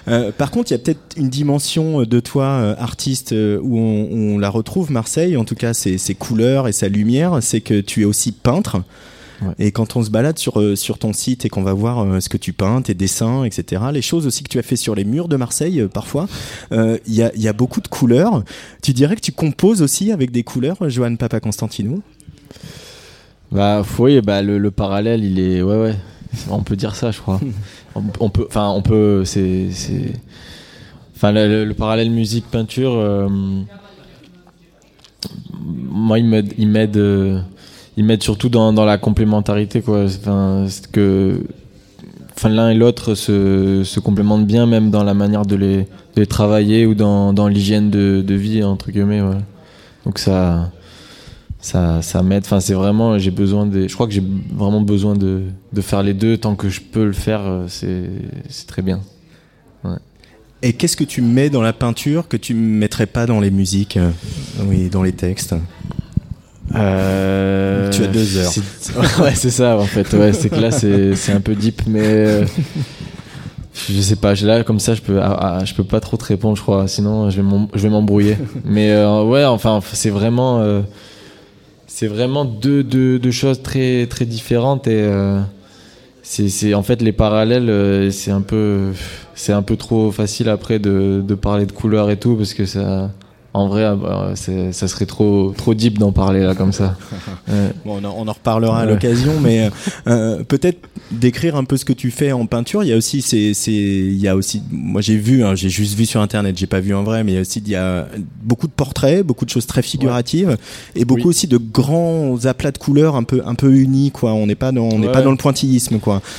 Euh, 0.07 0.31
par 0.31 0.51
contre, 0.51 0.69
il 0.69 0.73
y 0.73 0.75
a 0.75 0.79
peut-être 0.79 1.17
une 1.17 1.29
dimension 1.29 2.03
de 2.03 2.19
toi, 2.19 2.45
euh, 2.45 2.75
artiste, 2.77 3.31
où 3.31 3.77
on, 3.77 4.07
on 4.11 4.37
la 4.37 4.49
retrouve, 4.49 4.91
Marseille, 4.91 5.35
en 5.35 5.45
tout 5.45 5.55
cas 5.55 5.73
ses, 5.73 5.97
ses 5.97 6.13
couleurs 6.13 6.67
et 6.67 6.73
sa 6.73 6.89
lumière, 6.89 7.39
c'est 7.41 7.61
que 7.61 7.81
tu 7.81 8.01
es 8.01 8.05
aussi 8.05 8.31
peintre. 8.31 8.83
Ouais. 9.41 9.53
Et 9.59 9.71
quand 9.71 9.95
on 9.95 10.03
se 10.03 10.09
balade 10.11 10.37
sur, 10.37 10.59
euh, 10.59 10.75
sur 10.75 10.99
ton 10.99 11.13
site 11.13 11.45
et 11.45 11.49
qu'on 11.49 11.63
va 11.63 11.73
voir 11.73 11.99
euh, 11.99 12.19
ce 12.19 12.29
que 12.29 12.37
tu 12.37 12.53
peins, 12.53 12.81
tes 12.81 12.93
dessins, 12.93 13.43
etc., 13.43 13.83
les 13.91 14.01
choses 14.03 14.27
aussi 14.27 14.43
que 14.43 14.49
tu 14.49 14.59
as 14.59 14.63
fait 14.63 14.75
sur 14.75 14.93
les 14.93 15.03
murs 15.03 15.27
de 15.27 15.35
Marseille, 15.35 15.81
euh, 15.81 15.87
parfois, 15.87 16.27
euh, 16.71 16.97
il 17.07 17.15
y, 17.15 17.23
a, 17.23 17.31
il 17.35 17.41
y 17.41 17.47
a 17.47 17.53
beaucoup 17.53 17.81
de 17.81 17.87
couleurs. 17.87 18.43
Tu 18.83 18.93
dirais 18.93 19.15
que 19.15 19.21
tu 19.21 19.31
composes 19.31 19.81
aussi 19.81 20.11
avec 20.11 20.29
des 20.31 20.43
couleurs, 20.43 20.77
Johan 20.89 21.15
Papa 21.15 21.39
Constantino? 21.39 22.01
Bah 23.51 23.83
oui, 23.99 24.21
bah 24.21 24.41
le, 24.41 24.57
le 24.59 24.71
parallèle, 24.71 25.23
il 25.23 25.39
est 25.39 25.61
ouais 25.61 25.75
ouais, 25.77 25.95
on 26.49 26.63
peut 26.63 26.75
dire 26.77 26.95
ça, 26.95 27.11
je 27.11 27.19
crois. 27.19 27.39
on, 27.95 28.03
on 28.19 28.29
peut, 28.29 28.45
enfin 28.47 28.69
on 28.69 28.81
peut, 28.81 29.25
c'est 29.25 29.71
c'est, 29.71 30.13
enfin 31.15 31.31
le, 31.33 31.47
le- 31.47 31.65
le 31.65 31.73
parallèle 31.73 32.11
musique 32.11 32.45
peinture, 32.45 32.93
euh, 32.95 33.27
moi 35.59 36.19
il 36.19 36.25
m'aide, 36.25 36.53
il 36.57 36.67
m'aide, 36.69 36.95
euh, 36.97 37.41
il 37.97 38.05
m'aide 38.05 38.23
surtout 38.23 38.49
dans, 38.49 38.73
dans 38.73 38.85
la 38.85 38.97
complémentarité 38.97 39.81
quoi. 39.81 40.05
Que, 40.91 41.43
enfin 42.35 42.49
l'un 42.49 42.69
et 42.69 42.75
l'autre 42.75 43.15
se, 43.15 43.83
se 43.83 43.99
complémentent 43.99 44.47
bien 44.47 44.65
même 44.65 44.91
dans 44.91 45.03
la 45.03 45.13
manière 45.13 45.45
de 45.45 45.55
les, 45.55 45.87
de 46.15 46.25
travailler 46.25 46.85
ou 46.85 46.95
dans, 46.95 47.33
dans 47.33 47.47
l'hygiène 47.47 47.89
de, 47.89 48.23
de 48.25 48.33
vie 48.35 48.63
entre 48.63 48.91
guillemets. 48.91 49.21
Donc 50.05 50.19
ça 50.19 50.71
ça, 51.59 52.01
ça 52.01 52.23
m'aide. 52.23 52.43
Enfin, 52.43 52.59
c'est 52.59 52.73
vraiment, 52.73 53.19
j'ai 53.19 53.29
besoin 53.29 53.67
des. 53.67 53.87
Je 53.87 53.93
crois 53.93 54.07
que 54.07 54.13
j'ai 54.13 54.23
vraiment 54.51 54.81
besoin 54.81 55.15
de, 55.15 55.43
de 55.71 55.81
faire 55.81 56.01
les 56.01 56.15
deux 56.15 56.37
tant 56.37 56.55
que 56.55 56.69
je 56.69 56.81
peux 56.81 57.05
le 57.05 57.13
faire. 57.13 57.41
euh, 57.43 57.65
C'est, 57.67 58.09
c'est 58.49 58.65
très 58.67 58.81
bien. 58.81 58.99
Et 60.63 60.73
qu'est-ce 60.73 60.97
que 60.97 61.03
tu 61.03 61.21
mets 61.21 61.49
dans 61.49 61.61
la 61.61 61.73
peinture 61.73 62.27
que 62.27 62.37
tu 62.37 62.53
ne 62.53 62.59
mettrais 62.59 63.07
pas 63.07 63.25
dans 63.25 63.39
les 63.39 63.49
musiques 63.51 63.97
euh, 63.97 64.11
Oui, 64.65 64.89
dans 64.89 65.01
les 65.01 65.11
textes? 65.11 65.55
Euh, 66.75 67.89
Tu 67.91 68.03
as 68.03 68.07
deux 68.07 68.37
heures. 68.37 68.51
ouais, 69.21 69.35
c'est 69.35 69.49
ça 69.49 69.77
en 69.77 69.85
fait. 69.85 70.11
Ouais, 70.13 70.33
c'est 70.33 70.49
que 70.49 70.55
là, 70.59 70.71
c'est, 70.71 71.15
c'est 71.15 71.31
un 71.33 71.41
peu 71.41 71.55
deep, 71.55 71.81
mais 71.87 72.01
euh, 72.03 72.45
je 73.89 73.99
sais 74.01 74.15
pas. 74.15 74.33
Là, 74.35 74.63
comme 74.63 74.79
ça, 74.79 74.93
je 74.95 75.01
peux, 75.01 75.19
ah, 75.21 75.57
ah, 75.59 75.65
je 75.65 75.73
peux 75.73 75.83
pas 75.83 75.99
trop 75.99 76.17
te 76.17 76.25
répondre, 76.25 76.55
je 76.57 76.61
crois. 76.61 76.87
Sinon, 76.87 77.29
je 77.29 77.37
vais, 77.37 77.43
m'em- 77.43 77.67
je 77.73 77.79
vais 77.79 77.89
m'embrouiller. 77.89 78.37
mais 78.65 78.91
euh, 78.91 79.23
ouais, 79.23 79.45
enfin, 79.45 79.79
c'est 79.93 80.09
vraiment, 80.09 80.59
euh, 80.59 80.81
c'est 81.87 82.07
vraiment 82.07 82.45
deux, 82.45 82.83
deux, 82.83 83.19
deux 83.19 83.31
choses 83.31 83.61
très, 83.61 84.07
très 84.07 84.25
différentes 84.25 84.87
et. 84.87 85.01
euh, 85.01 85.41
c'est, 86.23 86.49
c'est 86.49 86.75
en 86.75 86.83
fait 86.83 87.01
les 87.01 87.11
parallèles 87.11 87.69
euh, 87.69 88.11
c'est 88.11 88.29
un 88.29 88.41
peu 88.41 88.91
c'est 89.33 89.53
un 89.53 89.63
peu 89.63 89.75
trop 89.75 90.11
facile 90.11 90.49
après 90.49 90.77
de, 90.77 91.21
de 91.27 91.35
parler 91.35 91.65
de 91.65 91.71
couleurs 91.71 92.11
et 92.11 92.15
tout 92.17 92.35
parce 92.35 92.53
que 92.53 92.65
ça 92.67 93.09
en 93.53 93.67
vrai 93.67 93.83
ah 93.83 93.95
bah, 93.95 94.33
ça 94.35 94.87
serait 94.87 95.05
trop 95.05 95.53
trop 95.57 95.73
deep 95.73 95.97
d'en 95.99 96.11
parler 96.11 96.41
là 96.41 96.55
comme 96.55 96.71
ça 96.71 96.95
Ouais. 97.47 97.71
Bon, 97.85 97.99
on, 98.01 98.05
en, 98.05 98.13
on 98.17 98.27
en 98.27 98.31
reparlera 98.31 98.81
à 98.81 98.85
l'occasion, 98.85 99.33
mais 99.41 99.65
euh, 99.65 99.69
euh, 100.07 100.43
peut-être 100.43 100.77
décrire 101.11 101.55
un 101.57 101.63
peu 101.65 101.75
ce 101.75 101.83
que 101.83 101.91
tu 101.91 102.11
fais 102.11 102.31
en 102.31 102.45
peinture. 102.45 102.83
Il 102.83 102.89
y 102.89 102.93
a 102.93 102.97
aussi, 102.97 103.21
c'est, 103.21 103.53
c'est, 103.53 103.71
il 103.73 104.17
y 104.19 104.27
a 104.27 104.35
aussi, 104.35 104.61
moi 104.71 105.01
j'ai 105.01 105.17
vu, 105.17 105.43
hein, 105.43 105.55
j'ai 105.55 105.67
juste 105.69 105.95
vu 105.97 106.05
sur 106.05 106.21
internet, 106.21 106.57
j'ai 106.57 106.67
pas 106.67 106.79
vu 106.79 106.93
en 106.93 107.03
vrai, 107.03 107.23
mais 107.23 107.31
il 107.33 107.35
y 107.35 107.37
a 107.37 107.41
aussi, 107.41 107.59
il 107.59 107.69
y 107.69 107.75
a 107.75 108.07
beaucoup 108.43 108.67
de 108.67 108.71
portraits, 108.71 109.25
beaucoup 109.25 109.43
de 109.43 109.49
choses 109.49 109.65
très 109.65 109.81
figuratives, 109.81 110.55
et 110.95 111.03
beaucoup 111.03 111.21
Oui. 111.23 111.27
aussi 111.29 111.47
de 111.47 111.57
grands 111.57 112.45
aplats 112.45 112.71
de 112.71 112.77
couleurs 112.77 113.15
un 113.15 113.23
peu, 113.23 113.41
un 113.45 113.55
peu 113.55 113.73
unis, 113.75 114.11
quoi. 114.11 114.33
On 114.33 114.45
n'est 114.47 114.55
pas 114.55 114.71
dans, 114.71 114.83
on 114.83 114.99
n'est 114.99 115.11
pas 115.11 115.23
dans 115.23 115.31
le 115.31 115.37
pointillisme, 115.37 115.99
quoi. 115.99 116.21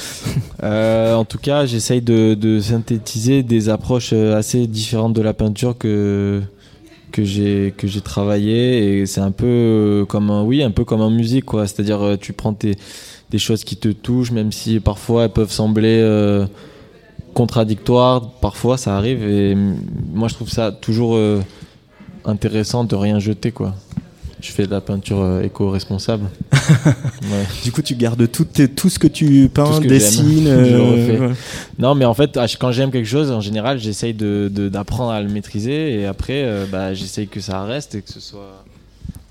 Euh, 0.62 1.14
en 1.16 1.24
tout 1.24 1.38
cas 1.38 1.66
j'essaye 1.66 2.02
de, 2.02 2.34
de 2.34 2.60
synthétiser 2.60 3.42
des 3.42 3.68
approches 3.68 4.10
euh, 4.12 4.36
assez 4.36 4.68
différentes 4.68 5.12
de 5.12 5.20
la 5.20 5.32
peinture 5.34 5.76
que 5.76 6.40
que 7.12 7.24
j'ai 7.24 8.00
travaillé 8.02 9.00
et 9.00 9.06
c'est 9.06 9.20
un 9.20 9.30
peu 9.30 9.46
euh, 9.46 10.04
comme 10.04 10.30
un, 10.30 10.42
oui 10.42 10.62
un 10.62 10.70
peu 10.70 10.84
comme 10.84 11.00
en 11.00 11.10
musique 11.10 11.44
quoi. 11.44 11.66
C'est-à-dire 11.66 12.02
euh, 12.02 12.16
tu 12.16 12.32
prends 12.32 12.54
tes 12.54 12.76
des 13.30 13.38
choses 13.38 13.64
qui 13.64 13.76
te 13.76 13.88
touchent 13.88 14.32
même 14.32 14.52
si 14.52 14.80
parfois 14.80 15.24
elles 15.24 15.30
peuvent 15.30 15.52
sembler 15.52 16.00
euh, 16.00 16.46
contradictoires. 17.34 18.30
Parfois 18.40 18.76
ça 18.76 18.96
arrive 18.96 19.22
et 19.22 19.54
moi 19.54 20.28
je 20.28 20.34
trouve 20.34 20.50
ça 20.50 20.72
toujours 20.72 21.18
intéressant 22.24 22.84
de 22.84 22.96
rien 22.96 23.18
jeter 23.18 23.52
quoi 23.52 23.74
je 24.42 24.50
fais 24.52 24.66
de 24.66 24.70
la 24.72 24.80
peinture 24.82 25.20
euh, 25.22 25.42
éco-responsable 25.42 26.24
Ouais. 26.52 27.46
Du 27.64 27.72
coup, 27.72 27.80
tu 27.80 27.94
gardes 27.94 28.30
tout, 28.30 28.44
ce 28.90 28.98
que 28.98 29.06
tu 29.06 29.48
peins, 29.52 29.80
que 29.80 29.86
dessines. 29.88 30.44
euh, 30.46 31.18
ouais. 31.28 31.34
Non, 31.78 31.94
mais 31.94 32.04
en 32.04 32.12
fait, 32.14 32.36
à- 32.36 32.46
quand 32.48 32.72
j'aime 32.72 32.90
quelque 32.90 33.08
chose, 33.08 33.30
en 33.30 33.40
général, 33.40 33.78
j'essaye 33.78 34.12
de, 34.14 34.50
de- 34.52 34.68
d'apprendre 34.68 35.12
à 35.12 35.22
le 35.22 35.28
maîtriser 35.30 35.94
et 36.00 36.06
après, 36.06 36.42
euh, 36.44 36.66
bah, 36.70 36.92
j'essaye 36.92 37.28
que 37.28 37.40
ça 37.40 37.62
reste 37.64 37.94
et 37.94 38.02
que 38.02 38.10
ce 38.12 38.20
soit 38.20 38.64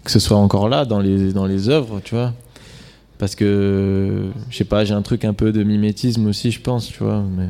que 0.03 0.09
ce 0.09 0.17
soit 0.19 0.37
encore 0.37 0.67
là 0.67 0.83
dans 0.85 0.99
les 0.99 1.31
dans 1.31 1.45
les 1.45 1.69
œuvres, 1.69 2.01
tu 2.03 2.15
vois. 2.15 2.33
Parce 3.19 3.35
que 3.35 4.23
je 4.49 4.57
sais 4.57 4.63
pas, 4.63 4.83
j'ai 4.83 4.95
un 4.95 5.03
truc 5.03 5.25
un 5.25 5.33
peu 5.33 5.51
de 5.51 5.61
mimétisme 5.61 6.25
aussi, 6.25 6.49
je 6.49 6.59
pense, 6.59 6.87
tu 6.87 7.03
vois. 7.03 7.23
Mais 7.37 7.45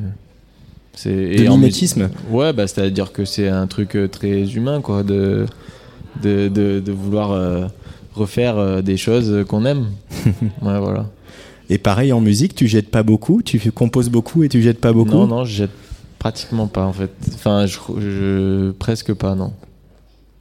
De 1.06 1.44
et 1.44 1.48
en 1.48 1.56
mimétisme? 1.58 2.10
Mu- 2.30 2.36
Ouais, 2.36 2.52
bah, 2.52 2.68
c'est-à-dire 2.68 3.14
que 3.14 3.24
c'est 3.24 3.48
un 3.48 3.68
truc 3.68 3.98
très 4.12 4.52
humain, 4.54 4.82
quoi, 4.82 5.04
de 5.04 5.46
de, 6.22 6.48
de, 6.48 6.80
de 6.80 6.92
vouloir 6.92 7.32
euh, 7.32 7.66
refaire 8.14 8.58
euh, 8.58 8.82
des 8.82 8.98
choses 8.98 9.46
qu'on 9.48 9.66
aime. 9.66 9.88
ouais, 10.26 10.80
voilà. 10.80 11.08
Et 11.70 11.78
pareil 11.78 12.12
en 12.12 12.20
musique, 12.22 12.54
tu 12.56 12.68
jettes 12.68 12.90
pas 12.92 13.04
beaucoup, 13.04 13.42
tu 13.42 13.72
composes 13.72 14.10
beaucoup 14.10 14.44
et 14.44 14.50
tu 14.50 14.62
jettes 14.62 14.82
pas 14.82 14.92
beaucoup? 14.94 15.12
Non, 15.12 15.28
non, 15.28 15.46
je 15.46 15.54
jette 15.56 15.72
pratiquement 16.20 16.68
pas 16.68 16.86
en 16.86 16.94
fait. 16.94 17.12
Enfin, 17.34 17.66
je, 17.66 17.78
je- 18.00 18.72
presque 18.72 19.14
pas, 19.14 19.36
non. 19.36 19.54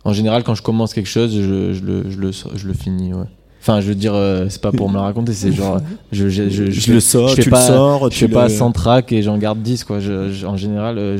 En 0.04 0.12
général, 0.12 0.42
quand 0.44 0.54
je 0.54 0.62
commence 0.62 0.92
quelque 0.94 1.08
chose, 1.08 1.32
je, 1.34 1.72
je 1.74 1.84
le, 1.84 2.10
je, 2.10 2.18
le, 2.18 2.30
je 2.32 2.66
le 2.66 2.72
finis, 2.74 3.12
ouais. 3.14 3.26
Enfin, 3.62 3.82
je 3.82 3.88
veux 3.88 3.94
dire, 3.94 4.14
euh, 4.14 4.46
c'est 4.48 4.60
pas 4.62 4.72
pour 4.72 4.88
me 4.88 4.94
le 4.94 5.00
raconter, 5.00 5.34
c'est 5.34 5.52
genre, 5.52 5.78
je, 6.12 6.30
je, 6.30 6.48
je, 6.48 6.70
Je 6.70 6.80
fais- 6.80 6.92
le 6.94 7.00
sors, 7.00 7.28
je 7.28 7.34
fais 7.36 7.42
tu 7.42 7.48
le 7.50 7.54
pas, 7.54 7.66
sors, 7.66 8.10
je 8.10 8.16
fais 8.16 8.28
pas 8.28 8.48
le- 8.48 8.54
100 8.54 8.72
tracks 8.72 9.12
et 9.12 9.22
j'en 9.22 9.36
garde 9.36 9.60
10, 9.62 9.84
quoi. 9.84 9.98
En 10.46 10.56
général, 10.56 10.96
euh, 10.98 11.18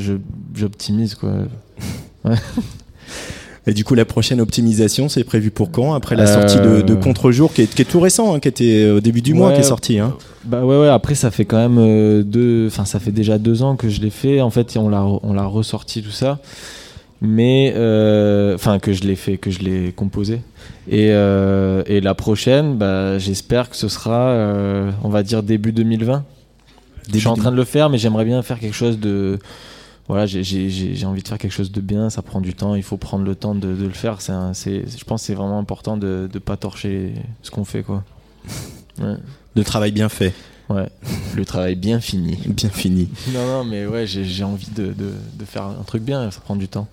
j'optimise, 0.55 1.15
quoi. 1.15 1.31
Et 3.67 3.75
du 3.75 3.85
coup, 3.85 3.95
la 3.95 4.05
prochaine 4.07 4.41
optimisation, 4.41 5.09
c'est 5.09 5.23
prévu 5.23 5.51
pour 5.51 5.71
quand 5.71 5.93
Après 5.93 6.17
la 6.17 6.23
Euh, 6.25 6.27
sortie 6.27 6.57
de, 6.61 6.81
de 6.81 6.95
Contre-jour, 6.95 7.53
qui 7.53 7.63
est, 7.63 7.67
qui 7.75 7.83
est 7.83 7.85
tout 7.85 8.01
récent, 8.01 8.35
hein, 8.35 8.41
qui 8.41 8.49
était 8.49 8.89
au 8.89 9.01
début 9.01 9.21
du 9.21 9.35
mois, 9.35 9.53
qui 9.53 9.61
est 9.61 9.65
sorti. 9.65 9.99
Hein. 9.99 10.17
Bah 10.45 10.65
ouais, 10.65 10.79
ouais, 10.81 10.89
après, 10.89 11.15
ça 11.15 11.31
fait 11.31 11.45
quand 11.45 11.59
même 11.59 11.77
euh, 11.79 12.23
deux, 12.23 12.67
enfin, 12.69 12.87
ça 12.87 12.99
fait 12.99 13.13
déjà 13.13 13.37
deux 13.39 13.63
ans 13.63 13.77
que 13.77 13.89
je 13.91 14.01
l'ai 14.01 14.11
fait. 14.11 14.41
En 14.41 14.49
fait, 14.51 14.77
on 14.79 14.89
l'a, 14.89 15.05
on 15.05 15.33
l'a 15.35 15.45
ressorti 15.45 16.03
tout 16.03 16.11
ça. 16.11 16.39
Mais, 17.21 17.75
euh, 17.77 18.55
enfin, 18.55 18.79
que 18.79 18.95
je 18.95 19.03
l'ai 19.03 19.15
fait, 19.15 19.37
que 19.37 19.51
je 19.51 19.59
l'ai 19.59 19.93
composé. 19.93 20.41
Et, 20.89 21.09
euh, 21.11 21.83
et 21.87 22.01
la 22.01 22.15
prochaine, 22.15 22.77
bah, 22.77 23.19
j'espère 23.19 23.69
que 23.69 23.77
ce 23.77 23.89
sera, 23.89 24.29
euh, 24.31 24.91
on 25.05 25.11
va 25.11 25.23
dire, 25.23 25.43
début 25.43 25.73
2020. 25.73 26.25
je 27.13 27.19
suis 27.19 27.29
en 27.29 27.35
train 27.35 27.51
de 27.51 27.57
le 27.57 27.65
faire, 27.65 27.91
mais 27.91 27.99
j'aimerais 27.99 28.25
bien 28.25 28.41
faire 28.43 28.59
quelque 28.59 28.75
chose 28.75 28.99
de. 28.99 29.39
Voilà, 30.11 30.27
j'ai- 30.27 31.05
envie 31.07 31.23
de 31.23 31.29
faire 31.29 31.39
quelque 31.39 31.53
chose 31.53 31.71
de 31.71 31.81
bien, 31.81 32.11
ça 32.11 32.21
prend 32.23 32.41
du 32.41 32.53
temps, 32.55 32.75
il 32.75 32.83
faut 32.83 32.97
prendre 32.97 33.25
le 33.25 33.35
temps 33.37 33.55
de, 33.55 33.75
de 33.75 33.85
le 33.85 33.93
faire. 33.93 34.21
C'est 34.21 34.33
un- 34.33 34.55
c'est- 34.55 34.85
je 34.99 35.05
pense 35.05 35.23
que 35.23 35.27
c'est 35.29 35.35
vraiment 35.35 35.59
important 35.59 35.97
de 35.97 36.29
ne 36.33 36.39
pas 36.41 36.57
torcher 36.57 37.15
ce 37.43 37.51
qu'on 37.51 37.65
fait, 37.65 37.83
quoi. 37.83 38.03
Ouais. 39.01 39.15
De 39.57 39.63
travail 39.63 39.93
bien 39.93 40.09
fait, 40.09 40.33
Ouais, 40.69 40.89
le 41.37 41.45
travail 41.45 41.75
bien 41.75 42.01
fini. 42.01 42.39
bien 42.49 42.71
fini. 42.71 43.09
Non, 43.33 43.47
non, 43.47 43.65
mais 43.65 43.87
ouais, 43.87 44.07
j'ai 44.07 44.25
j'ai 44.25 44.45
envie 44.45 44.69
de, 44.71 44.87
de, 44.93 45.13
de 45.39 45.45
faire 45.45 45.63
un 45.65 45.83
truc 45.87 46.03
bien, 46.03 46.31
ça 46.31 46.41
prend 46.41 46.55
du 46.57 46.69
temps. 46.69 46.87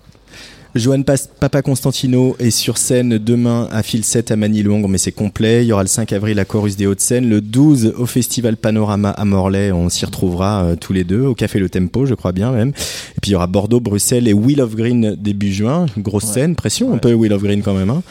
Johan 0.74 1.02
Papa 1.40 1.62
Constantino 1.62 2.36
est 2.38 2.50
sur 2.50 2.76
scène 2.78 3.16
demain 3.18 3.68
à 3.72 3.82
Fil 3.82 4.04
7 4.04 4.30
à 4.30 4.36
Manille-Longres, 4.36 4.88
mais 4.88 4.98
c'est 4.98 5.12
complet. 5.12 5.64
Il 5.64 5.68
y 5.68 5.72
aura 5.72 5.82
le 5.82 5.88
5 5.88 6.12
avril 6.12 6.38
à 6.38 6.44
Chorus 6.44 6.76
des 6.76 6.86
Hauts-de-Seine, 6.86 7.28
le 7.28 7.40
12 7.40 7.94
au 7.96 8.04
Festival 8.06 8.56
Panorama 8.56 9.10
à 9.10 9.24
Morlaix. 9.24 9.72
On 9.72 9.88
s'y 9.88 10.04
retrouvera 10.04 10.62
euh, 10.62 10.76
tous 10.76 10.92
les 10.92 11.04
deux 11.04 11.22
au 11.22 11.34
Café 11.34 11.58
Le 11.58 11.70
Tempo, 11.70 12.04
je 12.04 12.14
crois 12.14 12.32
bien 12.32 12.52
même. 12.52 12.68
Et 12.68 13.20
puis 13.22 13.30
il 13.30 13.32
y 13.32 13.34
aura 13.34 13.46
Bordeaux, 13.46 13.80
Bruxelles 13.80 14.28
et 14.28 14.34
Wheel 14.34 14.60
of 14.60 14.76
Green 14.76 15.16
début 15.18 15.52
juin. 15.52 15.86
Grosse 15.96 16.24
Ouais. 16.28 16.32
scène, 16.34 16.54
pression 16.54 16.92
un 16.92 16.98
peu 16.98 17.14
Wheel 17.14 17.32
of 17.32 17.42
Green 17.42 17.62
quand 17.62 17.74
même. 17.74 17.90
Hein. 17.90 18.02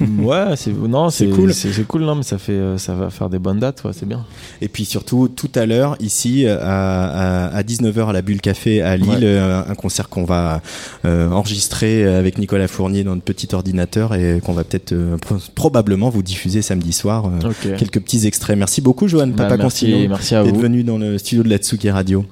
ouais, 0.22 0.56
c'est 0.56 0.72
non, 0.72 1.10
C'est 1.10 1.26
cool. 1.26 1.52
C'est 1.52 1.86
cool, 1.86 2.02
non, 2.02 2.14
mais 2.14 2.22
ça 2.22 2.38
fait, 2.38 2.52
euh, 2.52 2.78
ça 2.78 2.94
va 2.94 3.10
faire 3.10 3.28
des 3.28 3.38
bonnes 3.38 3.58
dates, 3.60 3.84
ouais, 3.84 3.90
c'est 3.92 4.06
bien. 4.08 4.24
Et 4.62 4.68
puis 4.68 4.84
surtout, 4.86 5.28
tout 5.28 5.50
à 5.54 5.66
l'heure, 5.66 5.96
ici, 6.00 6.46
euh, 6.46 6.56
à, 6.62 7.48
à, 7.50 7.56
à 7.56 7.62
19h 7.62 8.08
à 8.08 8.12
la 8.14 8.22
Bulle 8.22 8.40
Café 8.40 8.80
à 8.80 8.96
Lille, 8.96 9.24
un 9.26 9.74
concert 9.74 10.08
qu'on 10.08 10.24
va 10.24 10.62
euh, 11.04 11.30
enregistrer 11.30 11.73
avec 11.82 12.38
Nicolas 12.38 12.68
Fournier 12.68 13.04
dans 13.04 13.14
notre 13.14 13.24
petit 13.24 13.48
ordinateur 13.54 14.14
et 14.14 14.40
qu'on 14.44 14.52
va 14.52 14.64
peut-être 14.64 14.92
euh, 14.92 15.16
pro- 15.16 15.36
probablement 15.54 16.08
vous 16.10 16.22
diffuser 16.22 16.62
samedi 16.62 16.92
soir. 16.92 17.26
euh. 17.26 17.52
Quelques 17.76 18.00
petits 18.00 18.26
extraits. 18.26 18.56
Merci 18.56 18.80
beaucoup, 18.80 19.08
Johan 19.08 19.26
Bah, 19.28 19.44
Papa 19.44 19.56
merci, 19.58 19.86
Constantino, 19.86 20.08
merci 20.08 20.34
à 20.34 20.42
d'être 20.44 20.54
vous. 20.54 20.60
venu 20.60 20.84
dans 20.84 20.98
le 20.98 21.18
studio 21.18 21.42
de 21.42 21.48
la 21.48 21.56
Tsuki 21.58 21.90
Radio. 21.90 22.24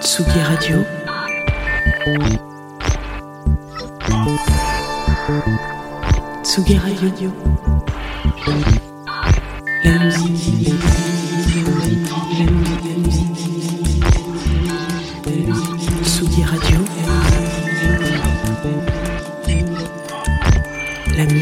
Tsugi 0.00 0.40
Radio. 0.40 0.76
Tsugi 6.44 6.76
Radio. 6.78 7.30
La 9.84 9.98
musique. 10.04 10.93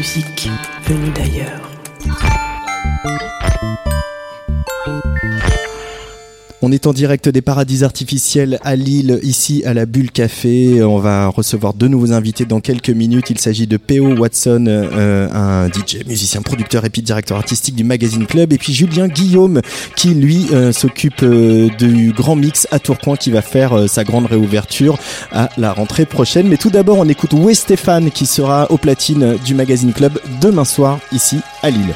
Musique 0.03 0.49
venue 0.85 1.11
d'ailleurs. 1.11 1.61
On 6.65 6.71
est 6.71 6.87
en 6.87 6.93
direct 6.93 7.27
des 7.27 7.41
paradis 7.41 7.83
artificiels 7.83 8.57
à 8.63 8.77
Lille, 8.77 9.19
ici 9.21 9.63
à 9.65 9.73
la 9.73 9.85
Bulle 9.85 10.11
Café. 10.11 10.81
On 10.81 10.97
va 10.97 11.27
recevoir 11.27 11.73
deux 11.73 11.89
nouveaux 11.89 12.13
invités 12.13 12.45
dans 12.45 12.61
quelques 12.61 12.89
minutes. 12.89 13.29
Il 13.29 13.37
s'agit 13.37 13.67
de 13.67 13.75
P.O. 13.75 14.15
Watson, 14.15 14.63
euh, 14.69 15.27
un 15.33 15.67
DJ, 15.67 16.07
musicien, 16.07 16.41
producteur 16.41 16.85
et 16.85 16.89
puis 16.89 17.01
directeur 17.01 17.37
artistique 17.37 17.75
du 17.75 17.83
Magazine 17.83 18.25
Club. 18.25 18.53
Et 18.53 18.57
puis 18.57 18.71
Julien 18.71 19.09
Guillaume, 19.09 19.59
qui 19.97 20.13
lui 20.13 20.47
euh, 20.53 20.71
s'occupe 20.71 21.21
euh, 21.23 21.67
du 21.77 22.13
Grand 22.13 22.37
Mix 22.37 22.65
à 22.71 22.79
Tourcoing, 22.79 23.17
qui 23.17 23.29
va 23.29 23.41
faire 23.41 23.89
sa 23.89 24.05
grande 24.05 24.27
réouverture 24.27 24.97
à 25.33 25.49
la 25.57 25.73
rentrée 25.73 26.05
prochaine. 26.05 26.47
Mais 26.47 26.55
tout 26.55 26.69
d'abord, 26.69 26.97
on 26.97 27.09
écoute 27.09 27.33
Wes 27.33 27.59
Stéphane, 27.59 28.09
qui 28.09 28.25
sera 28.25 28.71
au 28.71 28.77
platine 28.77 29.35
du 29.43 29.53
Magazine 29.53 29.91
Club 29.91 30.17
demain 30.39 30.63
soir, 30.63 31.01
ici 31.11 31.39
à 31.61 31.69
Lille. 31.69 31.93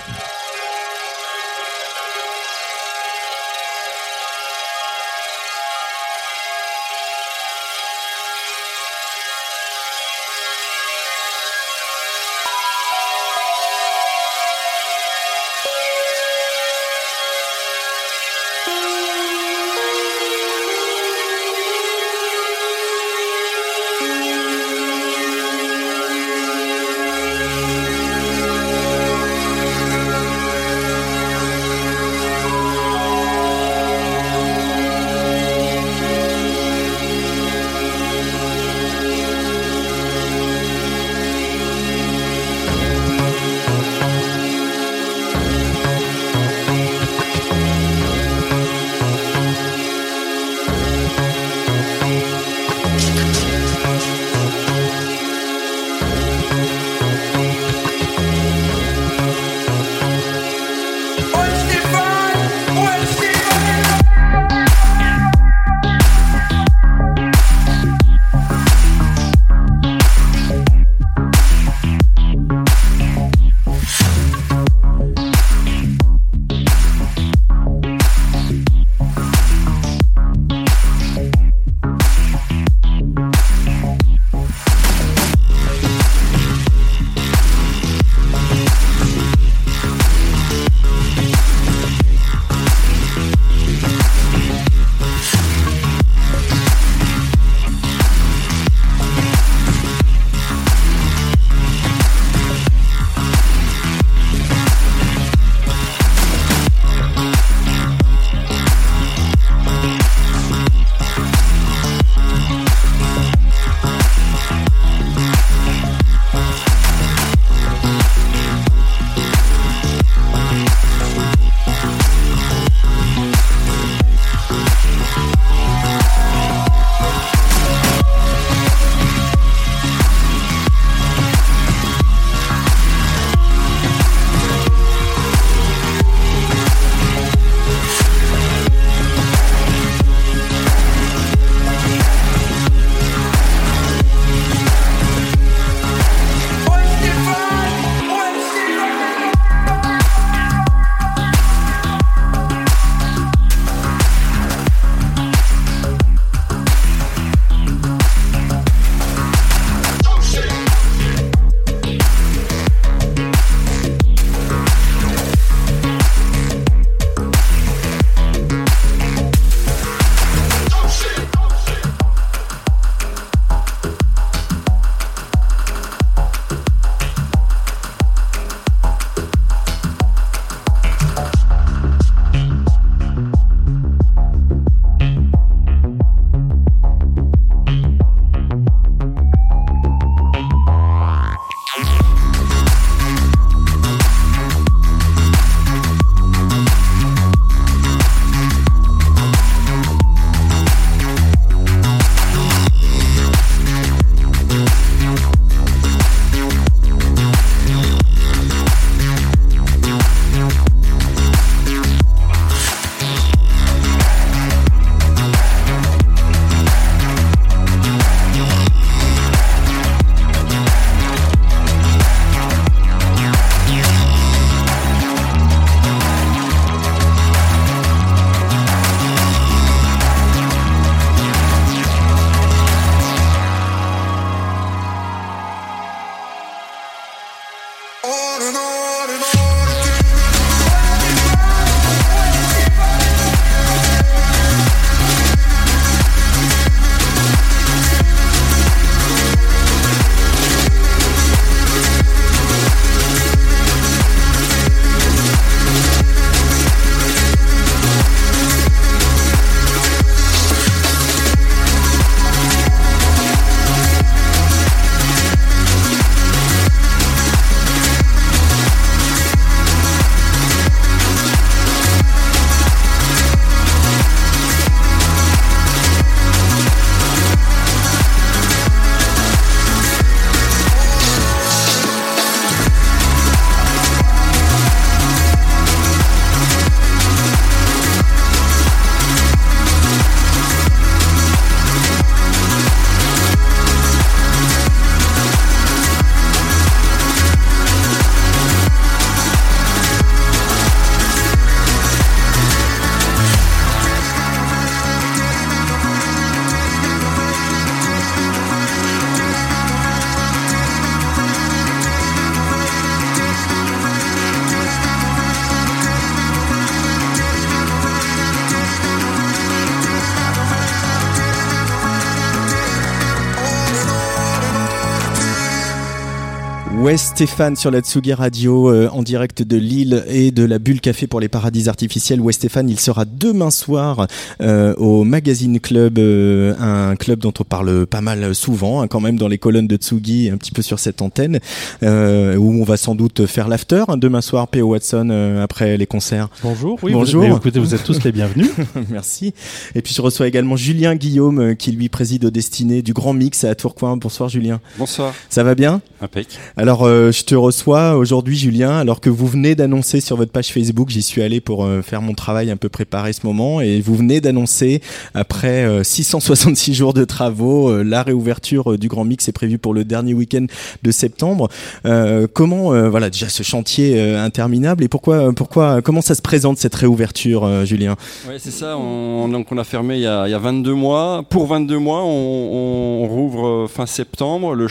Stéphane 327.17 327.55
sur 327.55 327.71
la 327.71 327.79
Tsugi 327.79 328.13
Radio 328.13 328.69
euh, 328.69 328.89
en 328.91 329.01
direct 329.01 329.41
de 329.41 329.57
Lille 329.57 330.03
et 330.07 330.29
de 330.29 330.43
la 330.43 330.59
Bulle 330.59 330.79
Café 330.79 331.07
pour 331.07 331.19
les 331.19 331.29
paradis 331.29 331.67
artificiels. 331.67 332.21
West 332.21 332.41
Stéphane, 332.41 332.69
il 332.69 332.79
sera 332.79 333.05
demain 333.05 333.49
soir 333.49 334.05
euh, 334.39 334.75
au 334.75 335.03
Magazine 335.03 335.59
Club, 335.59 335.97
euh, 335.97 336.53
un 336.59 336.95
club 336.95 337.17
dont 337.17 337.33
on 337.39 337.43
parle 337.43 337.87
pas 337.87 338.01
mal 338.01 338.35
souvent, 338.35 338.81
hein, 338.81 338.87
quand 338.87 338.99
même 338.99 339.17
dans 339.17 339.27
les 339.27 339.39
colonnes 339.39 339.65
de 339.65 339.77
Tsugi, 339.77 340.29
un 340.29 340.37
petit 340.37 340.51
peu 340.51 340.61
sur 340.61 340.77
cette 340.77 341.01
antenne, 341.01 341.39
euh, 341.81 342.35
où 342.35 342.61
on 342.61 342.63
va 342.63 342.77
sans 342.77 342.93
doute 342.93 343.25
faire 343.25 343.47
l'after 343.47 343.85
hein, 343.87 343.97
demain 343.97 344.21
soir, 344.21 344.47
P.O. 344.47 344.67
Watson, 344.67 345.07
euh, 345.09 345.43
après 345.43 345.75
les 345.75 345.87
concerts. 345.87 346.29
Bonjour, 346.43 346.77
oui, 346.83 346.93
Bonjour. 346.93 347.25
Vous, 347.25 347.35
écoutez, 347.37 347.59
vous 347.59 347.73
êtes 347.73 347.83
tous 347.83 348.03
les 348.03 348.11
bienvenus. 348.11 348.51
Merci. 348.91 349.33
Et 349.73 349.81
puis 349.81 349.95
je 349.95 350.03
reçois 350.03 350.27
également 350.27 350.55
Julien 350.55 350.93
Guillaume 350.93 351.39
euh, 351.39 351.55
qui 351.55 351.71
lui 351.71 351.89
préside 351.89 352.25
au 352.25 352.29
destiné 352.29 352.83
du 352.83 352.93
Grand 352.93 353.13
Mix 353.13 353.43
à 353.43 353.55
Tourcoing. 353.55 353.97
Bonsoir 353.97 354.29
Julien. 354.29 354.59
Bonsoir. 354.77 355.15
Ça 355.29 355.43
va 355.43 355.55
bien? 355.55 355.81
Impec. 355.99 356.27
Alors 356.57 356.83
euh, 356.83 357.06
je 357.11 357.23
te 357.23 357.35
reçois 357.35 357.95
aujourd'hui 357.95 358.37
Julien 358.37 358.77
alors 358.77 359.01
que 359.01 359.09
vous 359.09 359.27
venez 359.27 359.55
d'annoncer 359.55 360.01
sur 360.01 360.17
votre 360.17 360.31
page 360.31 360.47
Facebook, 360.47 360.89
j'y 360.89 361.01
suis 361.01 361.21
allé 361.21 361.41
pour 361.41 361.65
euh, 361.65 361.81
faire 361.81 362.01
mon 362.01 362.13
travail 362.13 362.51
un 362.51 362.57
peu 362.57 362.69
préparer 362.69 363.13
ce 363.13 363.25
moment 363.25 363.61
et 363.61 363.81
vous 363.81 363.95
venez 363.95 364.21
d'annoncer 364.21 364.81
après 365.13 365.65
euh, 365.65 365.83
666 365.83 366.73
jours 366.73 366.93
de 366.93 367.05
travaux 367.05 367.69
euh, 367.69 367.83
la 367.83 368.03
réouverture 368.03 368.73
euh, 368.73 368.77
du 368.77 368.87
Grand 368.87 369.05
Mix 369.05 369.27
est 369.27 369.31
prévue 369.31 369.57
pour 369.57 369.73
le 369.73 369.83
dernier 369.83 370.13
week-end 370.13 370.45
de 370.83 370.91
septembre. 370.91 371.49
Euh, 371.85 372.27
comment 372.31 372.73
euh, 372.73 372.89
voilà 372.89 373.09
déjà 373.09 373.29
ce 373.29 373.43
chantier 373.43 373.99
euh, 373.99 374.23
interminable 374.23 374.83
et 374.83 374.87
pourquoi 374.87 375.31
pourquoi 375.33 375.81
comment 375.81 376.01
ça 376.01 376.15
se 376.15 376.21
présente 376.21 376.57
cette 376.57 376.75
réouverture 376.75 377.43
euh, 377.43 377.65
Julien? 377.65 377.95
Ouais, 378.27 378.37
c'est 378.39 378.51
ça. 378.51 378.77
On, 378.77 379.57
a 379.57 379.63
fermé 379.63 379.95
il 379.95 380.01
y 380.01 380.07
a, 380.07 380.27
il 380.27 380.31
y 380.31 380.33
a 380.33 380.39
22 380.39 380.73
mois. 380.73 381.23
Pour 381.29 381.47
22 381.47 381.77
mois, 381.77 382.03
on, 382.03 383.07
rouvre 383.07 383.47
euh, 383.47 383.67
fin 383.67 383.85
septembre. 383.85 384.53
Le, 384.53 384.67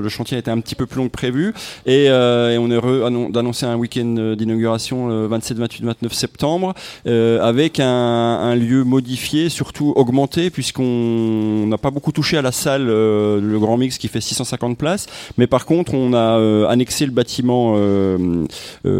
le 0.00 0.08
chantier 0.08 0.36
a 0.36 0.40
été 0.40 0.50
un 0.50 0.60
petit 0.60 0.74
peu 0.74 0.86
plus 0.86 0.98
long 0.98 1.08
que 1.08 1.12
prévu. 1.12 1.52
Et, 1.86 2.06
euh, 2.08 2.50
et 2.54 2.58
on 2.58 2.70
est 2.70 2.74
heureux 2.74 3.02
annon- 3.06 3.30
d'annoncer 3.30 3.66
un 3.66 3.76
week-end 3.76 4.14
euh, 4.18 4.34
d'inauguration 4.36 5.08
le 5.08 5.26
27, 5.26 5.58
28, 5.58 5.84
29 5.84 6.12
septembre 6.12 6.74
euh, 7.06 7.40
avec 7.42 7.80
un, 7.80 7.86
un 7.86 8.54
lieu 8.54 8.84
modifié, 8.84 9.48
surtout 9.48 9.92
augmenté, 9.96 10.50
puisqu'on 10.50 11.66
n'a 11.66 11.78
pas 11.78 11.90
beaucoup 11.90 12.12
touché 12.12 12.36
à 12.36 12.42
la 12.42 12.52
salle, 12.52 12.86
euh, 12.88 13.40
le 13.40 13.58
Grand 13.58 13.76
Mix 13.76 13.98
qui 13.98 14.08
fait 14.08 14.20
650 14.20 14.76
places. 14.78 15.06
Mais 15.38 15.46
par 15.46 15.66
contre, 15.66 15.94
on 15.94 16.12
a 16.14 16.68
annexé 16.68 17.06
le 17.06 17.12
bâtiment 17.12 17.76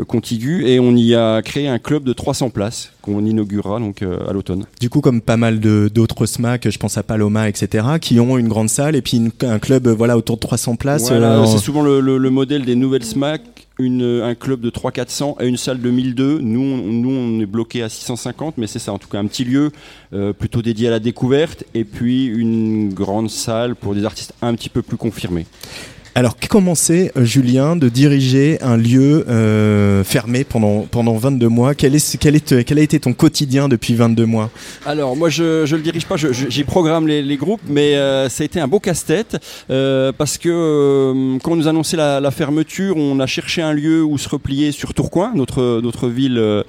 contigu 0.06 0.66
et 0.66 0.80
on 0.80 0.94
y 0.96 1.14
a 1.14 1.42
créé 1.42 1.68
un 1.68 1.78
club 1.78 2.04
de 2.04 2.12
300 2.12 2.50
places 2.50 2.90
qu'on 3.02 3.24
inaugurera 3.24 3.78
donc 3.78 4.02
à 4.02 4.32
l'automne. 4.32 4.64
Du 4.80 4.90
coup, 4.90 5.00
comme 5.00 5.20
pas 5.20 5.36
mal 5.36 5.60
d'autres 5.60 6.26
SMAC, 6.26 6.68
je 6.70 6.78
pense 6.78 6.98
à 6.98 7.02
Paloma, 7.02 7.48
etc., 7.48 7.86
qui 8.00 8.18
ont 8.18 8.36
une 8.36 8.48
grande 8.48 8.68
salle 8.68 8.96
et 8.96 9.02
puis 9.02 9.18
une- 9.18 9.30
un 9.48 9.58
club 9.58 9.86
voilà 9.88 10.16
autour 10.16 10.36
de 10.36 10.40
300 10.40 10.76
places. 10.76 11.08
Voilà, 11.18 11.46
c'est 11.46 11.58
souvent 11.58 11.82
le, 11.82 12.00
le- 12.00 12.18
le 12.18 12.30
modèle 12.30 12.45
des 12.46 12.74
nouvelles 12.74 13.04
SMAC. 13.04 13.42
Une, 13.78 14.22
un 14.22 14.34
club 14.34 14.62
de 14.62 14.70
300-400 14.70 15.42
et 15.42 15.46
une 15.46 15.58
salle 15.58 15.82
de 15.82 15.90
1002. 15.90 16.38
Nous, 16.40 16.60
on, 16.60 16.76
nous, 16.78 17.10
on 17.10 17.40
est 17.40 17.46
bloqué 17.46 17.82
à 17.82 17.90
650, 17.90 18.56
mais 18.56 18.66
c'est 18.66 18.78
ça, 18.78 18.90
en 18.90 18.98
tout 18.98 19.08
cas, 19.08 19.18
un 19.18 19.26
petit 19.26 19.44
lieu 19.44 19.70
euh, 20.14 20.32
plutôt 20.32 20.62
dédié 20.62 20.88
à 20.88 20.92
la 20.92 20.98
découverte 20.98 21.64
et 21.74 21.84
puis 21.84 22.24
une 22.24 22.94
grande 22.94 23.28
salle 23.28 23.76
pour 23.76 23.94
des 23.94 24.06
artistes 24.06 24.32
un 24.40 24.54
petit 24.54 24.70
peu 24.70 24.80
plus 24.80 24.96
confirmés. 24.96 25.44
Alors, 26.16 26.34
comment 26.48 26.74
c'est, 26.74 27.12
euh, 27.18 27.26
Julien, 27.26 27.76
de 27.76 27.90
diriger 27.90 28.56
un 28.62 28.78
lieu 28.78 29.26
euh, 29.28 30.02
fermé 30.02 30.44
pendant, 30.44 30.86
pendant 30.90 31.12
22 31.12 31.46
mois? 31.46 31.74
Quel, 31.74 31.94
est, 31.94 32.16
quel, 32.16 32.34
est, 32.34 32.64
quel 32.64 32.78
a 32.78 32.80
été 32.80 32.98
ton 32.98 33.12
quotidien 33.12 33.68
depuis 33.68 33.92
22 33.92 34.24
mois? 34.24 34.48
Alors 34.86 35.14
moi 35.14 35.28
je, 35.28 35.66
je 35.66 35.76
le 35.76 35.82
dirige 35.82 36.06
pas, 36.06 36.16
j'y 36.16 36.64
programme 36.64 37.06
les, 37.06 37.20
les 37.20 37.36
groupes, 37.36 37.60
mais 37.68 37.96
euh, 37.96 38.30
ça 38.30 38.44
a 38.44 38.46
été 38.46 38.58
un 38.58 38.66
beau 38.66 38.80
casse-tête 38.80 39.36
euh, 39.68 40.10
parce 40.16 40.38
que 40.38 40.48
euh, 40.48 41.38
quand 41.42 41.52
on 41.52 41.56
nous 41.56 41.68
annonçait 41.68 41.98
la, 41.98 42.30
fermeture, 42.30 42.96
on 42.96 43.20
a 43.20 43.26
cherché 43.26 43.60
un 43.60 43.74
lieu 43.74 44.02
où 44.02 44.16
se 44.16 44.30
replier 44.30 44.72
sur 44.72 44.94
Tourcoing, 44.94 45.32
notre 45.34 45.82
notre 45.82 46.08
ville 46.08 46.38
euh, 46.38 46.62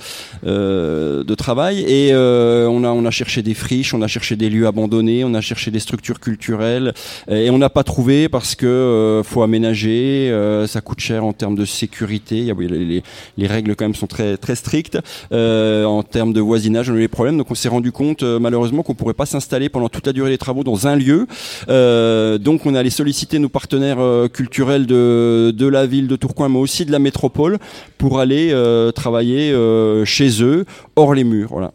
euh, 0.45 1.23
de 1.23 1.35
travail, 1.35 1.85
et 1.87 2.09
euh, 2.11 2.67
on 2.67 2.83
a 2.83 2.89
on 2.89 3.05
a 3.05 3.11
cherché 3.11 3.43
des 3.43 3.53
friches, 3.53 3.93
on 3.93 4.01
a 4.01 4.07
cherché 4.07 4.35
des 4.35 4.49
lieux 4.49 4.67
abandonnés, 4.67 5.23
on 5.23 5.33
a 5.33 5.39
cherché 5.41 5.71
des 5.71 5.79
structures 5.79 6.19
culturelles, 6.19 6.93
et 7.29 7.49
on 7.49 7.57
n'a 7.57 7.69
pas 7.69 7.85
trouvé 7.85 8.27
parce 8.27 8.53
que 8.53 8.65
euh, 8.65 9.23
faut 9.37 9.43
aménager, 9.43 10.31
euh, 10.31 10.65
ça 10.65 10.81
coûte 10.81 10.99
cher 10.99 11.23
en 11.23 11.31
termes 11.31 11.53
de 11.55 11.63
sécurité, 11.63 12.37
y 12.45 12.49
a, 12.49 12.55
les, 12.59 12.67
les- 12.67 13.03
les 13.37 13.45
règles 13.47 13.75
quand 13.75 13.85
même 13.85 13.93
sont 13.93 14.07
très 14.07 14.55
strictes 14.55 14.97
euh, 15.31 15.85
en 15.85 16.01
termes 16.01 16.33
de 16.33 16.41
voisinage, 16.41 16.89
on 16.89 16.93
a 16.95 16.97
eu 16.97 17.01
des 17.01 17.07
problèmes, 17.07 17.37
donc 17.37 17.51
on 17.51 17.55
s'est 17.55 17.69
rendu 17.69 17.91
compte 17.91 18.23
euh, 18.23 18.39
malheureusement 18.39 18.81
qu'on 18.81 18.95
pourrait 18.95 19.13
pas 19.13 19.27
s'installer 19.27 19.69
pendant 19.69 19.89
toute 19.89 20.07
la 20.07 20.13
durée 20.13 20.31
des 20.31 20.39
travaux 20.39 20.63
dans 20.63 20.87
un 20.87 20.95
lieu. 20.95 21.27
Donc 22.47 22.65
on 22.65 22.73
allé 22.73 22.89
solliciter 22.89 23.37
nos 23.37 23.49
partenaires 23.49 23.99
culturels 24.33 24.85
de, 24.87 25.53
de 25.55 25.67
la 25.67 25.85
ville 25.85 26.07
de 26.07 26.15
Tourcoing, 26.15 26.49
mais 26.49 26.59
aussi 26.59 26.83
de 26.85 26.91
la 26.91 26.99
métropole, 26.99 27.59
pour 27.99 28.19
aller 28.19 28.45
travailler 28.95 29.53
chez 30.05 30.41
eux, 30.41 30.65
hors 30.95 31.13
les 31.13 31.23
murs. 31.23 31.49
Voilà. 31.51 31.71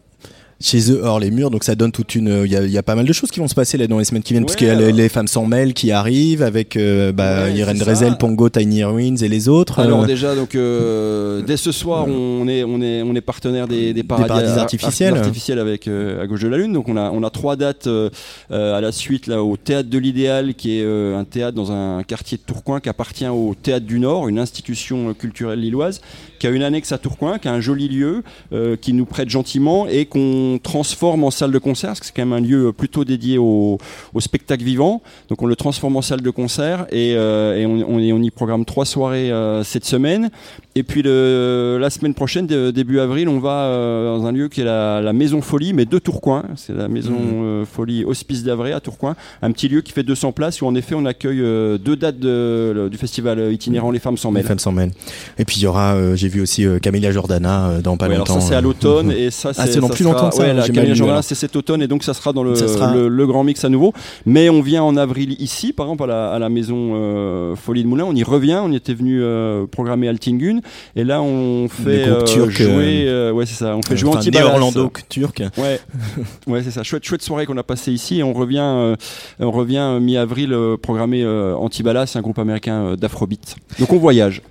Chez 0.63 0.91
eux, 0.93 1.01
hors 1.05 1.19
les 1.21 1.31
murs, 1.31 1.51
donc 1.51 1.65
ça 1.65 1.75
donne 1.75 1.93
toute 1.93 2.15
une. 2.15 2.43
Il 2.45 2.53
y, 2.53 2.57
a- 2.57 2.63
il 2.65 2.71
y 2.71 2.79
a 2.79 2.83
pas 2.83 2.95
mal 2.95 3.05
de 3.05 3.13
choses 3.13 3.31
qui 3.31 3.41
vont 3.41 3.49
se 3.49 3.55
passer 3.55 3.77
là 3.79 3.87
dans 3.87 3.99
les 3.99 4.05
semaines 4.05 4.23
qui 4.23 4.33
viennent, 4.33 4.45
parce 4.45 4.55
Ouais, 4.55 4.59
qu'il 4.59 4.69
y 4.69 4.71
a 4.71 4.91
les, 4.91 5.09
femmes 5.09 5.27
sans 5.29 5.45
mêle 5.47 5.75
qui 5.75 5.91
arrivent 5.91 6.43
avec 6.43 6.77
euh, 6.77 7.13
bah, 7.13 7.45
Ouais, 7.47 7.75
Drezel. 7.75 8.17
Pongo, 8.19 8.49
Tiny 8.49 8.85
Ruins 8.85 9.17
et 9.17 9.29
les 9.29 9.49
autres. 9.49 9.79
Alors 9.81 10.05
Euh, 10.05 10.07
déjà, 10.07 10.35
donc 10.35 10.55
euh, 10.55 11.43
dès 11.43 11.57
ce 11.57 11.73
soir, 11.73 12.07
on 12.09 12.47
est 12.49 12.65
on 12.65 12.81
est 12.81 13.03
on 13.03 13.15
est 13.15 13.21
partenaire 13.21 13.67
des, 13.69 13.93
des 13.93 14.03
paradis, 14.03 14.29
paradis 14.29 14.51
ar- 14.53 14.59
artificiels. 14.61 15.15
artificiels 15.17 15.59
avec 15.59 15.89
euh, 15.89 16.23
à 16.23 16.27
gauche 16.27 16.43
de 16.43 16.49
la 16.49 16.57
lune. 16.59 16.73
Donc 16.73 16.89
on 16.89 16.97
a 16.97 17.11
on 17.11 17.23
a 17.23 17.31
trois 17.31 17.57
dates 17.57 17.87
euh, 17.87 18.09
euh, 18.51 18.77
à 18.77 18.81
la 18.81 18.93
suite 18.93 19.27
là 19.27 19.43
au 19.43 19.57
théâtre 19.57 19.89
de 19.91 19.99
l'idéal, 19.99 20.55
qui 20.55 20.79
est 20.79 20.83
euh, 20.85 21.19
un 21.19 21.25
théâtre 21.25 21.57
dans 21.57 21.73
un 21.73 22.03
quartier 22.03 22.39
de 22.39 22.43
Tourcoing 22.43 22.81
qui 22.81 22.89
appartient 22.89 23.27
au 23.27 23.55
théâtre 23.61 23.87
du 23.87 23.99
Nord, 23.99 24.29
une 24.29 24.39
institution 24.39 25.11
euh, 25.11 25.13
culturelle 25.15 25.61
lilloise, 25.61 26.01
qui 26.39 26.47
a 26.47 26.51
une 26.51 26.63
annexe 26.63 26.93
à 26.93 26.99
Tourcoing, 26.99 27.39
qui 27.39 27.49
a 27.49 27.53
un 27.53 27.61
joli 27.61 27.89
lieu, 27.89 28.23
euh, 28.53 28.77
qui 28.81 28.93
nous 28.93 29.05
prête 29.07 29.29
gentiment 29.29 29.87
et 29.89 30.07
qu'on 30.07 30.52
transforme 30.59 31.25
en 31.25 31.31
salle 31.31 31.53
de 31.53 31.59
concert, 31.59 31.91
parce 31.91 32.01
que 32.01 32.07
c'est 32.07 32.13
quand 32.15 32.27
même 32.27 32.33
un 32.33 32.47
lieu 32.47 32.73
plutôt 32.73 33.05
dédié 33.05 33.39
au, 33.39 33.79
spectacle 34.19 34.63
vivant. 34.65 35.03
Donc 35.29 35.43
on 35.43 35.47
le 35.47 35.57
transforme 35.57 35.97
en 35.97 36.03
salle 36.03 36.21
de 36.21 36.31
concert 36.31 36.87
et, 36.91 37.15
euh, 37.17 37.67
on 37.67 38.23
y 38.23 38.31
programme 38.31 38.65
trois 38.65 38.85
soirées 38.85 39.31
euh, 39.31 39.65
cette 39.65 39.85
semaine. 39.85 40.31
Et 40.75 40.85
puis 40.85 41.03
le, 41.03 41.77
la 41.79 41.91
semaine 41.91 42.15
prochaine, 42.15 42.47
début 42.47 42.99
avril, 42.99 43.29
on 43.29 43.39
va 43.39 43.67
euh, 43.67 44.17
dans 44.17 44.25
un 44.27 44.33
lieu 44.33 44.49
qui 44.49 44.63
est 44.63 44.65
la, 44.65 45.03
la 45.03 45.13
Maison 45.13 45.43
Folie, 45.43 45.75
mais 45.75 45.85
de 45.85 45.99
Tourcoing. 45.99 46.45
C'est 46.57 46.75
la 46.75 46.89
Maison 46.89 47.13
Mhm. 47.13 47.43
euh, 47.45 47.65
Folie 47.67 48.05
Hospice 48.07 48.43
d'Avray 48.43 48.73
à 48.73 48.81
Tourcoing. 48.81 49.15
Un 49.43 49.53
petit 49.53 49.69
lieu 49.69 49.83
qui 49.83 49.93
fait 49.93 50.03
200 50.03 50.33
places 50.33 50.63
où 50.63 50.67
en 50.67 50.75
effet 50.75 50.95
on 50.95 51.05
accueille 51.05 51.43
euh, 51.43 51.77
deux 51.77 51.95
dates 51.95 52.19
de- 52.19 52.73
le- 52.75 52.89
du 52.89 52.97
festival 52.97 53.53
itinérant 53.53 53.91
Les 53.91 53.99
Femmes 53.99 54.17
sans 54.17 54.31
les 54.31 54.37
mêle. 54.37 54.45
femmes 54.45 54.59
sans 54.59 54.73
mêle. 54.73 54.93
Et 55.39 55.45
puis 55.45 55.57
il 55.59 55.63
y 55.63 55.67
aura, 55.67 55.95
euh, 55.95 56.17
j'ai 56.17 56.29
vu 56.29 56.41
aussi 56.41 56.65
Camélia 56.81 57.13
Jordana 57.13 57.81
dans 57.85 57.99
pas 57.99 58.09
Ouais, 58.09 58.15
alors 58.15 58.27
longtemps. 58.27 58.41
ça 58.41 58.49
c'est 58.49 58.55
à 58.55 58.61
l'automne 58.63 59.09
mhm. 59.09 59.13
et 59.13 59.31
ça 59.31 59.53
c'est 59.53 59.61
Ah, 59.61 59.67
c'est 59.67 59.81
dans 59.81 59.89
ça 59.89 59.95
plus 59.95 60.05
sera- 60.05 60.15
longtemps 60.15 60.29
que 60.31 60.37
ça, 60.37 60.43
ouais, 60.43 60.55
la 60.55 60.67
lu, 60.67 60.95
Jordana, 60.97 61.21
c'est 61.21 61.35
cet 61.35 61.55
automne 61.55 61.83
et 61.83 61.87
donc 61.87 62.03
ça 62.03 62.15
sera 62.15 62.33
dans 62.33 62.45
le, 62.45 62.55
sera- 62.55 62.95
le, 62.95 63.09
le 63.09 63.27
grand 63.27 63.45
mix 63.45 63.63
à 63.65 63.69
nouveau 63.69 63.93
mais 64.25 64.49
on 64.49 64.63
vient 64.63 64.83
en 64.83 64.97
avril 64.97 65.37
ici 65.39 65.75
par 65.75 65.85
exemple 65.87 66.05
à 66.05 66.07
la, 66.07 66.31
à 66.33 66.39
la 66.39 66.49
maison 66.49 67.55
Folie 67.57 67.83
de 67.83 67.89
Moulin 67.89 68.05
on 68.09 68.15
y 68.15 68.23
revient 68.23 68.59
on 68.65 68.73
y 68.73 68.77
était 68.77 68.95
venu 68.95 69.21
euh, 69.23 69.67
programmer 69.67 70.09
Altingun 70.09 70.61
et 70.97 71.05
là 71.05 71.23
on 71.23 71.69
fait 71.69 72.07
euh, 72.09 72.23
turcs, 72.25 72.51
jouer 72.51 73.05
euh, 73.09 73.33
ouais 73.33 73.47
c'est 73.47 73.55
ça 73.55 73.77
on 73.77 73.83
fait 73.83 73.97
jouer 73.97 74.11
Enfin, 74.11 74.19
Antibalas. 74.21 74.47
Orlando 74.53 74.93
turc. 75.09 75.43
Ouais, 75.57 75.81
ouais, 76.47 76.63
c'est 76.63 76.71
ça. 76.71 76.83
Chouette, 76.83 77.05
chouette 77.05 77.23
soirée 77.23 77.47
qu'on 77.47 77.57
a 77.57 77.63
passée 77.63 77.93
ici. 77.93 78.19
Et 78.19 78.23
on 78.23 78.33
revient, 78.33 78.59
euh, 78.63 78.97
on 79.41 79.51
revient 79.51 79.79
euh, 79.79 80.01
mi-avril 80.01 80.53
euh, 80.53 80.77
programmer 80.77 81.23
euh, 81.23 81.55
Antibalas, 81.57 82.13
un 82.17 82.21
groupe 82.21 82.39
américain 82.39 82.83
euh, 82.83 82.97
d'afrobeat. 82.97 83.57
Donc 83.79 83.93
on 83.93 83.99
voyage. 83.99 84.43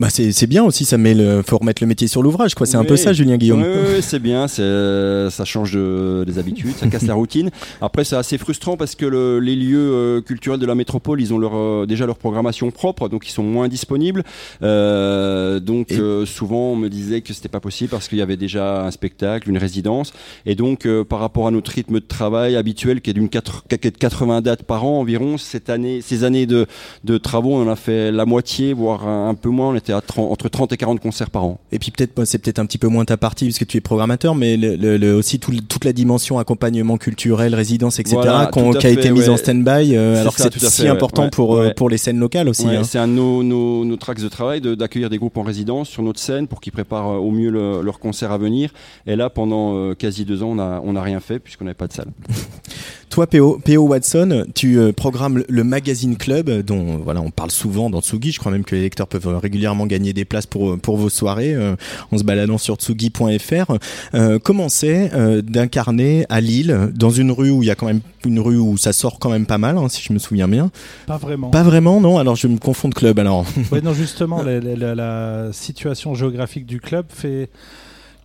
Bah 0.00 0.08
c'est 0.08 0.32
c'est 0.32 0.46
bien 0.46 0.64
aussi, 0.64 0.86
ça 0.86 0.96
met 0.96 1.12
le, 1.12 1.42
faut 1.46 1.58
remettre 1.58 1.82
le 1.82 1.86
métier 1.86 2.08
sur 2.08 2.22
l'ouvrage, 2.22 2.54
quoi. 2.54 2.66
C'est 2.66 2.78
un 2.78 2.84
peu 2.84 2.96
ça, 2.96 3.12
Julien 3.12 3.36
Guillaume. 3.36 3.60
Oui, 3.62 3.68
oui, 3.96 4.00
c'est 4.00 4.18
bien, 4.18 4.48
c'est, 4.48 4.62
euh, 4.62 5.28
ça 5.28 5.44
change 5.44 5.74
de, 5.74 6.24
des 6.26 6.38
habitudes, 6.38 6.74
ça 6.74 6.86
casse 6.86 7.02
la 7.06 7.12
routine. 7.12 7.50
Après, 7.82 8.04
c'est 8.04 8.16
assez 8.16 8.38
frustrant 8.38 8.78
parce 8.78 8.94
que 8.94 9.04
le- 9.04 9.40
les 9.40 9.54
lieux 9.56 9.78
euh, 9.92 10.20
culturels 10.22 10.58
de 10.58 10.64
la 10.64 10.74
métropole, 10.74 11.20
ils 11.20 11.34
ont 11.34 11.38
leur, 11.38 11.52
euh, 11.54 11.84
déjà 11.86 12.06
leur 12.06 12.16
programmation 12.16 12.70
propre, 12.70 13.10
donc 13.10 13.28
ils 13.28 13.32
sont 13.32 13.42
moins 13.42 13.68
disponibles. 13.68 14.22
Euh, 14.62 15.60
donc 15.60 15.92
euh, 15.92 16.24
souvent, 16.24 16.72
on 16.72 16.76
me 16.76 16.88
disait 16.88 17.20
que 17.20 17.34
c'était 17.34 17.48
pas 17.50 17.60
possible 17.60 17.90
parce 17.90 18.08
qu'il 18.08 18.16
y 18.18 18.22
avait 18.22 18.38
déjà 18.38 18.84
un 18.86 18.90
spectacle, 18.90 19.50
une 19.50 19.58
résidence, 19.58 20.12
et 20.46 20.54
donc 20.54 20.86
euh, 20.86 21.04
par 21.04 21.18
rapport 21.18 21.46
à 21.46 21.50
notre 21.50 21.72
rythme 21.72 21.94
de 21.94 21.98
travail 22.06 22.56
habituel, 22.56 23.02
qui 23.02 23.10
est 23.10 23.14
d'une 23.14 23.28
quatre- 23.28 23.64
qui 23.68 23.74
est 23.74 23.90
de 23.90 23.98
80 23.98 24.40
dates 24.40 24.62
par 24.62 24.84
an 24.86 25.00
environ, 25.00 25.36
cette 25.36 25.68
année, 25.68 26.00
ces 26.00 26.24
années 26.24 26.46
de, 26.46 26.66
de 27.04 27.18
travaux, 27.18 27.52
on 27.54 27.66
en 27.66 27.70
a 27.70 27.76
fait 27.76 28.10
la 28.12 28.24
moitié, 28.24 28.72
voire 28.72 29.06
un, 29.06 29.28
un 29.28 29.34
peu 29.34 29.50
moins. 29.50 29.68
On 29.70 29.74
était 29.74 29.89
à 29.92 30.00
30 30.00 30.30
entre 30.32 30.48
30 30.48 30.72
et 30.72 30.76
40 30.76 31.00
concerts 31.00 31.30
par 31.30 31.44
an. 31.44 31.58
Et 31.72 31.78
puis 31.78 31.90
peut-être, 31.90 32.16
moi, 32.16 32.26
c'est 32.26 32.38
peut-être 32.38 32.58
un 32.58 32.66
petit 32.66 32.78
peu 32.78 32.88
moins 32.88 33.04
ta 33.04 33.16
partie 33.16 33.44
puisque 33.44 33.66
tu 33.66 33.76
es 33.76 33.80
programmateur, 33.80 34.34
mais 34.34 34.56
le, 34.56 34.76
le- 34.76 34.96
le- 34.96 35.14
aussi 35.14 35.38
tout 35.38 35.52
toute 35.68 35.84
la 35.84 35.92
dimension 35.92 36.38
accompagnement 36.38 36.96
culturel, 36.96 37.54
résidence, 37.54 37.98
etc., 37.98 38.16
Voilà, 38.16 38.50
qui 38.78 38.86
a 38.86 38.90
été 38.90 39.10
mise 39.10 39.24
ouais. 39.24 39.28
en 39.30 39.36
stand-by, 39.36 39.96
euh, 39.96 40.20
alors 40.20 40.34
que 40.36 40.42
c'est 40.42 40.58
si 40.58 40.82
fait, 40.82 40.88
important 40.88 41.24
ouais, 41.24 41.30
pour 41.30 41.56
euh, 41.56 41.66
ouais. 41.68 41.74
pour 41.74 41.88
les 41.90 41.98
scènes 41.98 42.18
locales 42.18 42.48
aussi. 42.48 42.66
Hein. 42.68 42.84
C'est 42.84 42.98
un 42.98 43.08
de 43.08 43.12
nos, 43.12 43.42
nos, 43.42 43.84
nos 43.84 43.96
tracks 43.96 44.20
de 44.20 44.28
travail 44.28 44.60
de- 44.60 44.74
d'accueillir 44.74 45.10
des 45.10 45.18
groupes 45.18 45.36
en 45.36 45.42
résidence 45.42 45.88
sur 45.88 46.02
notre 46.02 46.20
scène 46.20 46.46
pour 46.46 46.60
qu'ils 46.60 46.72
préparent 46.72 47.10
euh, 47.10 47.16
au 47.18 47.30
mieux 47.30 47.50
le- 47.50 47.82
leur 47.82 47.98
concert 47.98 48.32
à 48.32 48.38
venir. 48.38 48.70
Et 49.06 49.16
là, 49.16 49.30
pendant 49.30 49.74
euh, 49.76 49.94
quasi 49.94 50.24
deux 50.24 50.42
ans, 50.42 50.48
on 50.50 50.54
n'a 50.56 50.80
on 50.84 50.96
a 50.96 51.02
rien 51.02 51.20
fait 51.20 51.38
puisqu'on 51.38 51.64
n'avait 51.64 51.74
pas 51.74 51.86
de 51.88 51.92
salle. 51.92 52.08
Toi, 53.10 53.26
PO, 53.26 53.60
PO 53.64 53.80
Watson, 53.88 54.44
tu 54.54 54.78
euh, 54.78 54.92
programmes 54.92 55.42
le 55.48 55.64
magazine 55.64 56.16
club, 56.16 56.48
euh, 56.48 56.62
dont 56.62 56.98
voilà, 56.98 57.20
on 57.20 57.30
parle 57.30 57.50
souvent 57.50 57.90
dans 57.90 58.00
Tsugi. 58.00 58.30
Je 58.30 58.38
crois 58.38 58.52
même 58.52 58.62
que 58.64 58.76
les 58.76 58.82
lecteurs 58.82 59.08
peuvent 59.08 59.26
régulièrement 59.36 59.86
gagner 59.86 60.12
des 60.12 60.24
places 60.24 60.46
pour 60.46 60.78
pour 60.78 60.96
vos 60.96 61.08
soirées 61.10 61.52
euh, 61.54 61.74
en 62.12 62.18
se 62.18 62.22
baladant 62.22 62.56
sur 62.56 62.76
tsugi.fr. 62.76 63.72
Euh, 64.14 64.38
comment 64.38 64.68
c'est 64.68 65.10
euh, 65.12 65.42
d'incarner 65.42 66.24
à 66.28 66.40
Lille, 66.40 66.90
dans 66.94 67.10
une 67.10 67.32
rue 67.32 67.50
où 67.50 67.64
il 67.64 67.66
y 67.66 67.70
a 67.70 67.74
quand 67.74 67.86
même 67.86 68.00
une 68.24 68.38
rue 68.38 68.58
où 68.58 68.76
ça 68.76 68.92
sort 68.92 69.18
quand 69.18 69.30
même 69.30 69.46
pas 69.46 69.58
mal, 69.58 69.76
hein, 69.76 69.88
si 69.88 70.02
je 70.02 70.12
me 70.12 70.20
souviens 70.20 70.46
bien? 70.46 70.70
Pas 71.08 71.16
vraiment. 71.16 71.50
Pas 71.50 71.64
vraiment, 71.64 72.00
non? 72.00 72.16
Alors 72.18 72.36
je 72.36 72.46
me 72.46 72.58
confonds 72.58 72.90
de 72.90 72.94
club. 72.94 73.18
Alors. 73.18 73.44
Ouais, 73.72 73.80
non, 73.80 73.92
justement, 73.94 74.40
la- 74.42 74.60
la- 74.60 74.94
la 74.94 75.48
situation 75.52 76.14
géographique 76.14 76.64
du 76.64 76.78
club 76.80 77.06
fait 77.08 77.48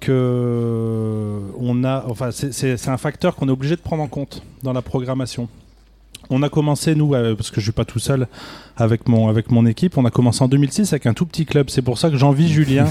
que 0.05 1.39
on 1.59 1.83
a, 1.83 2.05
enfin, 2.09 2.29
c'est- 2.31 2.87
un 2.87 2.97
facteur 2.97 3.35
qu'on 3.35 3.47
est 3.47 3.51
obligé 3.51 3.75
de 3.75 3.81
prendre 3.81 4.03
en 4.03 4.07
compte 4.07 4.41
dans 4.63 4.73
la 4.73 4.81
programmation. 4.81 5.47
On 6.31 6.41
a 6.41 6.49
commencé, 6.49 6.95
nous, 6.95 7.13
euh, 7.13 7.35
parce 7.35 7.51
que 7.51 7.61
je 7.61 7.65
suis 7.65 7.71
pas 7.71 7.85
tout 7.85 7.99
seul 7.99 8.27
avec 8.77 9.07
mon, 9.07 9.27
avec 9.27 9.51
mon 9.51 9.65
équipe, 9.67 9.95
on 9.95 10.05
a 10.05 10.09
commencé 10.09 10.43
en 10.43 10.47
2006 10.47 10.91
avec 10.91 11.05
un 11.05 11.13
tout 11.13 11.27
petit 11.27 11.45
club. 11.45 11.69
C'est 11.69 11.83
pour 11.83 11.99
ça 11.99 12.09
que 12.09 12.17
j'envie 12.17 12.47
Julien, 12.51 12.87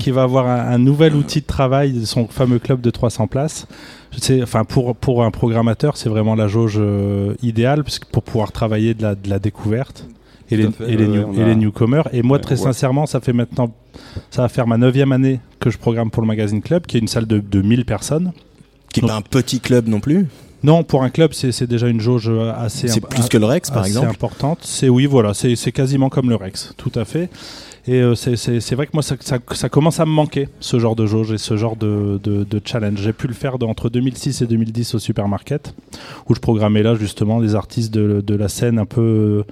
qui 0.00 0.10
va 0.10 0.24
avoir 0.24 0.48
un, 0.48 0.72
un 0.74 0.78
nouvel 0.78 1.14
outil 1.14 1.42
de 1.42 1.46
travail, 1.46 2.04
son 2.06 2.26
fameux 2.26 2.58
club 2.58 2.80
de 2.80 2.90
300 2.90 3.28
places. 3.28 3.68
Enfin, 4.42 4.64
pour, 4.64 4.96
pour 4.96 5.22
un 5.22 5.30
programmateur, 5.30 5.96
c'est 5.96 6.08
vraiment 6.08 6.34
la 6.34 6.48
jauge 6.48 6.76
euh, 6.78 7.34
idéale 7.42 7.84
pour 8.10 8.24
pouvoir 8.24 8.50
travailler 8.50 8.94
de 8.94 9.02
la, 9.02 9.14
de 9.14 9.30
la 9.30 9.38
découverte 9.38 10.06
et, 10.52 10.56
les, 10.56 10.66
à 10.66 10.70
fait, 10.72 10.84
et, 10.92 10.96
les 10.96 11.06
ouais, 11.06 11.16
new- 11.18 11.24
on 11.26 11.34
et 11.34 11.42
a- 11.42 11.46
les 11.46 11.54
newcomers. 11.56 12.08
Et 12.12 12.22
moi, 12.22 12.38
très 12.38 12.56
sincèrement, 12.56 13.06
ça 13.06 13.20
fait 13.20 13.32
maintenant, 13.32 13.72
ça 14.30 14.42
va 14.42 14.48
faire 14.48 14.66
ma 14.66 14.76
neuvième 14.78 15.12
année 15.12 15.40
que 15.60 15.70
je 15.70 15.78
programme 15.78 16.10
pour 16.10 16.22
le 16.22 16.28
Magazine 16.28 16.62
Club, 16.62 16.86
qui 16.86 16.96
est 16.96 17.00
une 17.00 17.08
salle 17.08 17.26
de, 17.26 17.38
de 17.38 17.62
1000 17.62 17.84
personnes. 17.84 18.32
Qui 18.92 19.00
est 19.00 19.06
pas 19.06 19.14
un 19.16 19.22
petit 19.22 19.60
club 19.60 19.88
non 19.88 20.00
plus? 20.00 20.26
Non, 20.64 20.84
pour 20.84 21.02
un 21.02 21.10
club, 21.10 21.32
c'est 21.32 21.50
c'est 21.50 21.66
déjà 21.66 21.88
une 21.88 22.00
jauge 22.00 22.28
euh, 22.28 22.52
assez. 22.56 22.86
C'est 22.86 23.02
imp- 23.04 23.08
plus 23.10 23.28
que 23.28 23.36
le 23.38 23.46
Rex, 23.46 23.70
par 23.70 23.84
exemple? 23.84 24.08
importante. 24.08 24.58
C'est 24.62 24.88
oui, 24.88 25.06
voilà, 25.06 25.34
c'est 25.34 25.56
c'est 25.56 25.72
quasiment 25.72 26.08
comme 26.08 26.28
le 26.28 26.36
Rex, 26.36 26.72
tout 26.76 26.92
à 26.94 27.04
fait. 27.04 27.30
Et 27.88 28.00
euh, 28.00 28.14
c'est- 28.14 28.36
vrai 28.76 28.86
que 28.86 28.92
moi, 28.94 29.02
ça, 29.02 29.16
ça- 29.18 29.38
ça 29.50 29.68
commence 29.68 29.98
à 29.98 30.06
me 30.06 30.12
manquer, 30.12 30.48
ce 30.60 30.78
genre 30.78 30.94
de 30.94 31.04
jauge 31.04 31.32
et 31.32 31.38
ce 31.38 31.56
genre 31.56 31.74
de, 31.74 32.20
de- 32.22 32.44
de 32.44 32.60
challenge. 32.64 33.00
J'ai 33.02 33.12
pu 33.12 33.26
le 33.26 33.34
faire 33.34 33.56
entre 33.62 33.88
2006 33.88 34.40
et 34.40 34.46
2010 34.46 34.94
au 34.94 35.00
supermarket, 35.00 35.74
où 36.28 36.34
je 36.36 36.38
programmais 36.38 36.84
là 36.84 36.94
justement 36.94 37.40
des 37.40 37.56
artistes 37.56 37.92
de, 37.92 38.22
de 38.24 38.34
la 38.36 38.46
scène 38.48 38.78
un 38.78 38.84
peu 38.86 39.00
euh, 39.00 39.42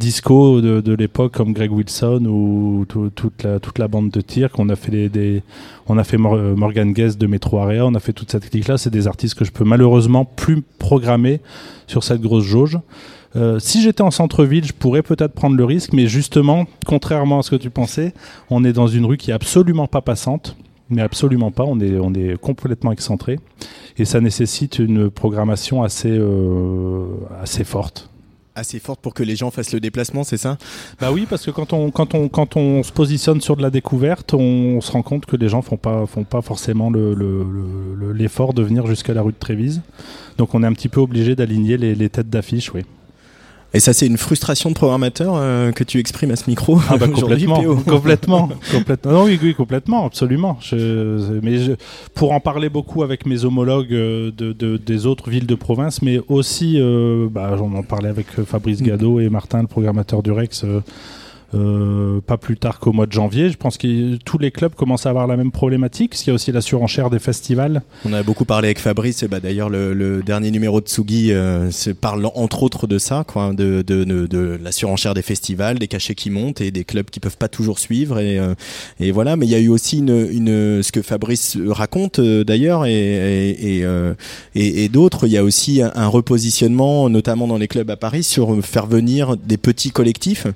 disco 0.00 0.60
de, 0.60 0.80
de 0.80 0.92
l'époque, 0.94 1.34
comme 1.34 1.52
Greg 1.52 1.70
Wilson 1.70 2.24
ou 2.26 2.86
tout- 2.88 3.10
toute, 3.14 3.44
la, 3.44 3.60
toute 3.60 3.78
la 3.78 3.86
bande 3.86 4.10
de 4.10 4.20
tir. 4.20 4.50
qu'on 4.50 4.68
a 4.68 4.74
fait 4.74 4.90
des, 4.90 5.08
des- 5.08 5.42
on 5.86 5.96
a 5.96 6.02
fait 6.02 6.16
euh, 6.18 6.56
Morgan 6.56 6.92
Guest 6.92 7.20
de 7.20 7.28
Metro 7.28 7.58
Area, 7.60 7.86
on 7.86 7.94
a 7.94 8.00
fait 8.00 8.12
toute 8.12 8.32
cette 8.32 8.50
clique-là. 8.50 8.78
C'est 8.78 8.90
des 8.90 9.06
artistes 9.06 9.36
que 9.36 9.44
je 9.44 9.52
peux 9.52 9.62
malheureusement 9.64 10.24
plus 10.24 10.60
programmer 10.80 11.40
sur 11.86 12.02
cette 12.02 12.20
grosse 12.20 12.44
jauge. 12.44 12.80
Euh, 13.34 13.58
si 13.58 13.82
j'étais 13.82 14.02
en 14.02 14.10
centre-ville, 14.10 14.64
je 14.64 14.72
pourrais 14.72 15.02
peut-être 15.02 15.32
prendre 15.32 15.56
le 15.56 15.64
risque, 15.64 15.92
mais 15.92 16.06
justement, 16.06 16.66
contrairement 16.86 17.40
à 17.40 17.42
ce 17.42 17.50
que 17.50 17.56
tu 17.56 17.70
pensais, 17.70 18.14
on 18.50 18.64
est 18.64 18.72
dans 18.72 18.86
une 18.86 19.04
rue 19.04 19.16
qui 19.16 19.30
est 19.30 19.34
absolument 19.34 19.86
pas 19.88 20.00
passante, 20.00 20.56
mais 20.90 21.02
absolument 21.02 21.50
pas. 21.50 21.64
On 21.64 21.80
est, 21.80 21.98
on 21.98 22.14
est 22.14 22.38
complètement 22.40 22.92
excentré, 22.92 23.38
et 23.98 24.04
ça 24.04 24.20
nécessite 24.20 24.78
une 24.78 25.10
programmation 25.10 25.82
assez, 25.82 26.10
euh, 26.10 27.06
assez 27.42 27.64
forte. 27.64 28.10
Assez 28.58 28.78
forte 28.78 29.00
pour 29.00 29.12
que 29.12 29.22
les 29.22 29.36
gens 29.36 29.50
fassent 29.50 29.74
le 29.74 29.80
déplacement, 29.80 30.24
c'est 30.24 30.38
ça? 30.38 30.56
Bah 30.98 31.12
oui, 31.12 31.26
parce 31.28 31.44
que 31.44 31.50
quand 31.50 31.74
on, 31.74 31.90
quand 31.90 32.14
on, 32.14 32.28
quand 32.30 32.56
on 32.56 32.82
se 32.82 32.90
positionne 32.90 33.42
sur 33.42 33.54
de 33.54 33.60
la 33.60 33.68
découverte, 33.68 34.32
on, 34.32 34.80
se 34.80 34.90
rend 34.92 35.02
compte 35.02 35.26
que 35.26 35.36
les 35.36 35.50
gens 35.50 35.60
font 35.60 35.76
pas, 35.76 36.06
font 36.06 36.24
pas 36.24 36.40
forcément 36.40 36.88
le- 36.88 37.12
le- 37.12 37.42
le- 37.44 37.94
le- 37.98 38.12
l'effort 38.14 38.54
de 38.54 38.62
venir 38.62 38.86
jusqu'à 38.86 39.12
la 39.12 39.20
rue 39.20 39.32
de 39.32 39.38
Trévise. 39.38 39.82
Donc 40.38 40.54
on 40.54 40.62
est 40.62 40.66
un 40.66 40.72
petit 40.72 40.88
peu 40.88 41.00
obligé 41.00 41.36
d'aligner 41.36 41.76
les, 41.76 41.94
les 41.94 42.08
têtes 42.08 42.30
d'affiche, 42.30 42.72
oui. 42.72 42.80
Et 43.74 43.80
ça, 43.80 43.92
c'est 43.92 44.06
une 44.06 44.16
frustration 44.16 44.70
de 44.70 44.74
programmateur 44.74 45.34
euh, 45.36 45.70
que 45.70 45.84
tu 45.84 45.98
exprimes 45.98 46.30
à 46.30 46.36
ce 46.36 46.48
micro 46.48 46.78
Ah 46.88 46.96
bah 46.96 47.08
complètement, 47.14 47.62
complètement, 47.86 48.48
complètement. 48.72 49.12
Non, 49.12 49.24
oui, 49.24 49.38
oui, 49.42 49.54
complètement, 49.54 50.06
absolument. 50.06 50.56
Je, 50.62 51.40
mais 51.42 51.58
je- 51.58 51.72
pour 52.14 52.32
en 52.32 52.40
parler 52.40 52.68
beaucoup 52.70 53.02
avec 53.02 53.26
mes 53.26 53.44
homologues 53.44 53.92
euh, 53.92 54.30
de, 54.36 54.52
de- 54.52 54.76
des 54.78 55.04
autres 55.04 55.28
villes 55.30 55.46
de 55.46 55.54
province, 55.56 56.00
mais 56.00 56.20
aussi, 56.28 56.76
euh, 56.80 57.28
bah, 57.30 57.56
on 57.60 57.74
en 57.76 57.82
parlait 57.82 58.08
avec 58.08 58.26
euh, 58.38 58.44
Fabrice 58.46 58.80
Gado 58.82 59.20
et 59.20 59.28
Martin, 59.28 59.60
le 59.60 59.66
programmateur 59.68 60.22
du 60.22 60.30
Rex. 60.32 60.64
euh, 60.64 60.80
euh, 61.54 62.20
pas 62.20 62.36
plus 62.36 62.56
tard 62.56 62.78
qu'au 62.80 62.92
mois 62.92 63.06
de 63.06 63.12
janvier. 63.12 63.50
Je 63.50 63.56
pense 63.56 63.78
que 63.78 64.16
tous 64.16 64.38
les 64.38 64.50
clubs 64.50 64.74
commencent 64.74 65.06
à 65.06 65.10
avoir 65.10 65.26
la 65.26 65.36
même 65.36 65.50
problématique, 65.52 66.10
parce 66.10 66.26
y 66.26 66.30
a 66.30 66.34
aussi 66.34 66.52
la 66.52 66.60
surenchère 66.60 67.10
des 67.10 67.18
festivals. 67.18 67.82
On 68.04 68.12
a 68.12 68.22
beaucoup 68.22 68.44
parlé 68.44 68.68
avec 68.68 68.78
Fabrice, 68.78 69.22
et 69.22 69.28
bah 69.28 69.40
d'ailleurs 69.40 69.68
le, 69.68 69.92
le 69.94 70.22
dernier 70.22 70.50
numéro 70.50 70.80
de 70.80 70.86
Tsugi 70.86 71.32
euh, 71.32 71.70
parle 72.00 72.26
entre 72.34 72.62
autres 72.62 72.86
de 72.86 72.98
ça, 72.98 73.24
quoi, 73.26 73.52
de, 73.52 73.82
de, 73.82 74.04
de, 74.04 74.58
la 74.62 74.72
surenchère 74.72 75.14
des 75.14 75.22
festivals, 75.22 75.78
des 75.78 75.88
cachets 75.88 76.14
qui 76.14 76.30
montent 76.30 76.60
et 76.60 76.70
des 76.70 76.84
clubs 76.84 77.06
qui 77.10 77.20
peuvent 77.20 77.36
pas 77.36 77.48
toujours 77.48 77.78
suivre 77.78 78.18
et, 78.18 78.38
euh, 78.38 78.54
et 79.00 79.12
voilà. 79.12 79.36
Mais 79.36 79.46
il 79.46 79.50
y 79.52 79.54
a 79.54 79.60
eu 79.60 79.68
aussi 79.68 79.98
une, 79.98 80.28
une 80.30 80.82
ce 80.82 80.92
que 80.92 81.02
Fabrice 81.02 81.56
raconte 81.68 82.18
euh, 82.18 82.44
d'ailleurs 82.44 82.86
et 82.86 82.96
et, 83.50 83.84
euh, 83.84 84.14
et- 84.54 84.84
et 84.84 84.88
d'autres. 84.88 85.26
Il 85.26 85.32
y 85.32 85.36
a 85.38 85.44
aussi 85.44 85.80
un 85.82 86.06
repositionnement, 86.08 87.08
notamment 87.08 87.46
dans 87.46 87.58
les 87.58 87.68
clubs 87.68 87.90
à 87.90 87.96
Paris, 87.96 88.22
sur 88.22 88.64
faire 88.64 88.86
venir 88.86 89.36
des 89.36 89.56
petits 89.56 89.90
collectifs 89.90 90.46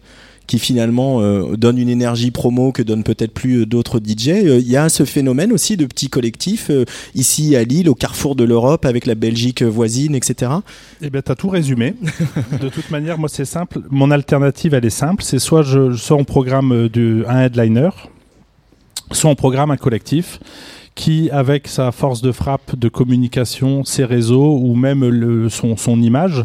qui 0.51 0.59
finalement 0.59 1.23
euh, 1.23 1.57
donnent 1.57 1.79
une 1.79 1.89
énergie 1.89 2.33
promo 2.33 2.73
que 2.73 2.83
donnent 2.83 3.05
peut-être 3.05 3.33
plus 3.33 3.61
euh, 3.61 3.67
d'autres 3.67 4.01
DJ. 4.01 4.31
Euh, 4.31 4.59
Il 4.59 4.69
y 4.69 4.77
a 4.77 4.89
ce 4.89 5.05
phénomène 5.05 5.53
aussi 5.53 5.77
de 5.77 5.87
petits 5.87 6.09
collectifs 6.09 6.73
ici 7.15 7.55
à 7.55 7.63
Lille, 7.63 7.89
au 7.89 7.95
carrefour 7.95 8.35
de 8.35 8.43
l'Europe, 8.43 8.85
avec 8.85 9.07
la 9.07 9.15
Belgique 9.15 9.63
voisine, 9.63 10.17
etc. 10.17 10.51
Eh 11.03 11.09
bien, 11.09 11.23
tu 11.23 11.31
as 11.31 11.37
tout 11.37 11.51
résumé. 11.51 11.95
de 12.61 12.69
toute 12.69 12.91
manière, 12.91 13.17
moi, 13.17 13.29
c'est 13.29 13.45
simple. 13.45 13.83
Mon 13.91 14.11
alternative, 14.11 14.75
elle 14.75 14.85
est 14.85 14.91
simple. 14.91 15.23
C'est 15.23 15.39
soit, 15.39 15.63
je, 15.63 15.95
soit 15.95 16.17
on 16.17 16.25
programme 16.25 16.73
un 17.29 17.43
headliner, 17.43 17.91
soit 19.13 19.31
on 19.31 19.37
programme 19.37 19.71
un 19.71 19.77
collectif 19.77 20.41
qui, 20.97 21.31
avec 21.31 21.69
sa 21.69 21.93
force 21.93 22.23
de 22.23 22.33
frappe, 22.33 22.75
de 22.75 22.89
communication, 22.89 23.85
ses 23.85 24.05
réseaux 24.05 24.59
ou 24.61 24.75
même 24.75 25.49
son 25.49 26.03
image, 26.03 26.45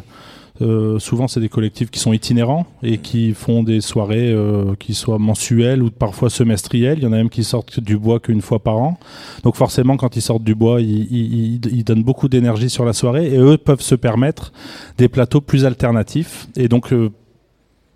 euh, 0.61 0.99
souvent 0.99 1.27
c'est 1.27 1.41
des 1.41 1.49
collectifs 1.49 1.91
qui 1.91 1.99
sont 1.99 2.13
itinérants 2.13 2.65
et 2.81 2.97
qui 2.97 3.33
font 3.33 3.61
des 3.61 3.81
soirées 3.81 4.31
euh, 4.31 4.73
qui 4.79 4.93
soient 4.93 5.19
mensuelles 5.19 5.83
ou 5.83 5.91
parfois 5.91 6.29
semestrielles. 6.29 6.99
Il 6.99 7.03
y 7.03 7.07
en 7.07 7.11
a 7.11 7.17
même 7.17 7.29
qui 7.29 7.43
sortent 7.43 7.79
du 7.81 7.97
bois 7.97 8.19
qu'une 8.21 8.41
fois 8.41 8.59
par 8.59 8.77
an. 8.77 8.97
Donc 9.43 9.55
forcément, 9.55 9.97
quand 9.97 10.15
ils 10.15 10.21
sortent 10.21 10.43
du 10.43 10.55
bois, 10.55 10.79
ils, 10.79 11.83
donnent 11.83 12.03
beaucoup 12.03 12.29
d'énergie 12.29 12.69
sur 12.69 12.85
la 12.85 12.93
soirée 12.93 13.33
et 13.33 13.37
eux 13.37 13.57
peuvent 13.57 13.81
se 13.81 13.95
permettre 13.95 14.53
des 14.97 15.09
plateaux 15.09 15.41
plus 15.41 15.65
alternatifs. 15.65 16.47
Et 16.55 16.69
donc 16.69 16.93
euh, 16.93 17.09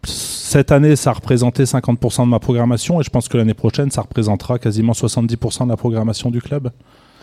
cette 0.04 0.72
année, 0.72 0.96
ça 0.96 1.12
a 1.12 1.14
représenté 1.14 1.64
50% 1.64 2.26
de 2.26 2.30
ma 2.30 2.40
programmation 2.40 3.00
et 3.00 3.04
je 3.04 3.10
pense 3.10 3.30
que 3.30 3.38
l'année 3.38 3.54
prochaine, 3.54 3.90
ça 3.90 4.02
représentera 4.02 4.60
quasiment 4.60 4.94
70% 4.94 5.64
de 5.64 5.70
la 5.70 5.78
programmation 5.78 6.30
du 6.30 6.42
club. 6.42 6.72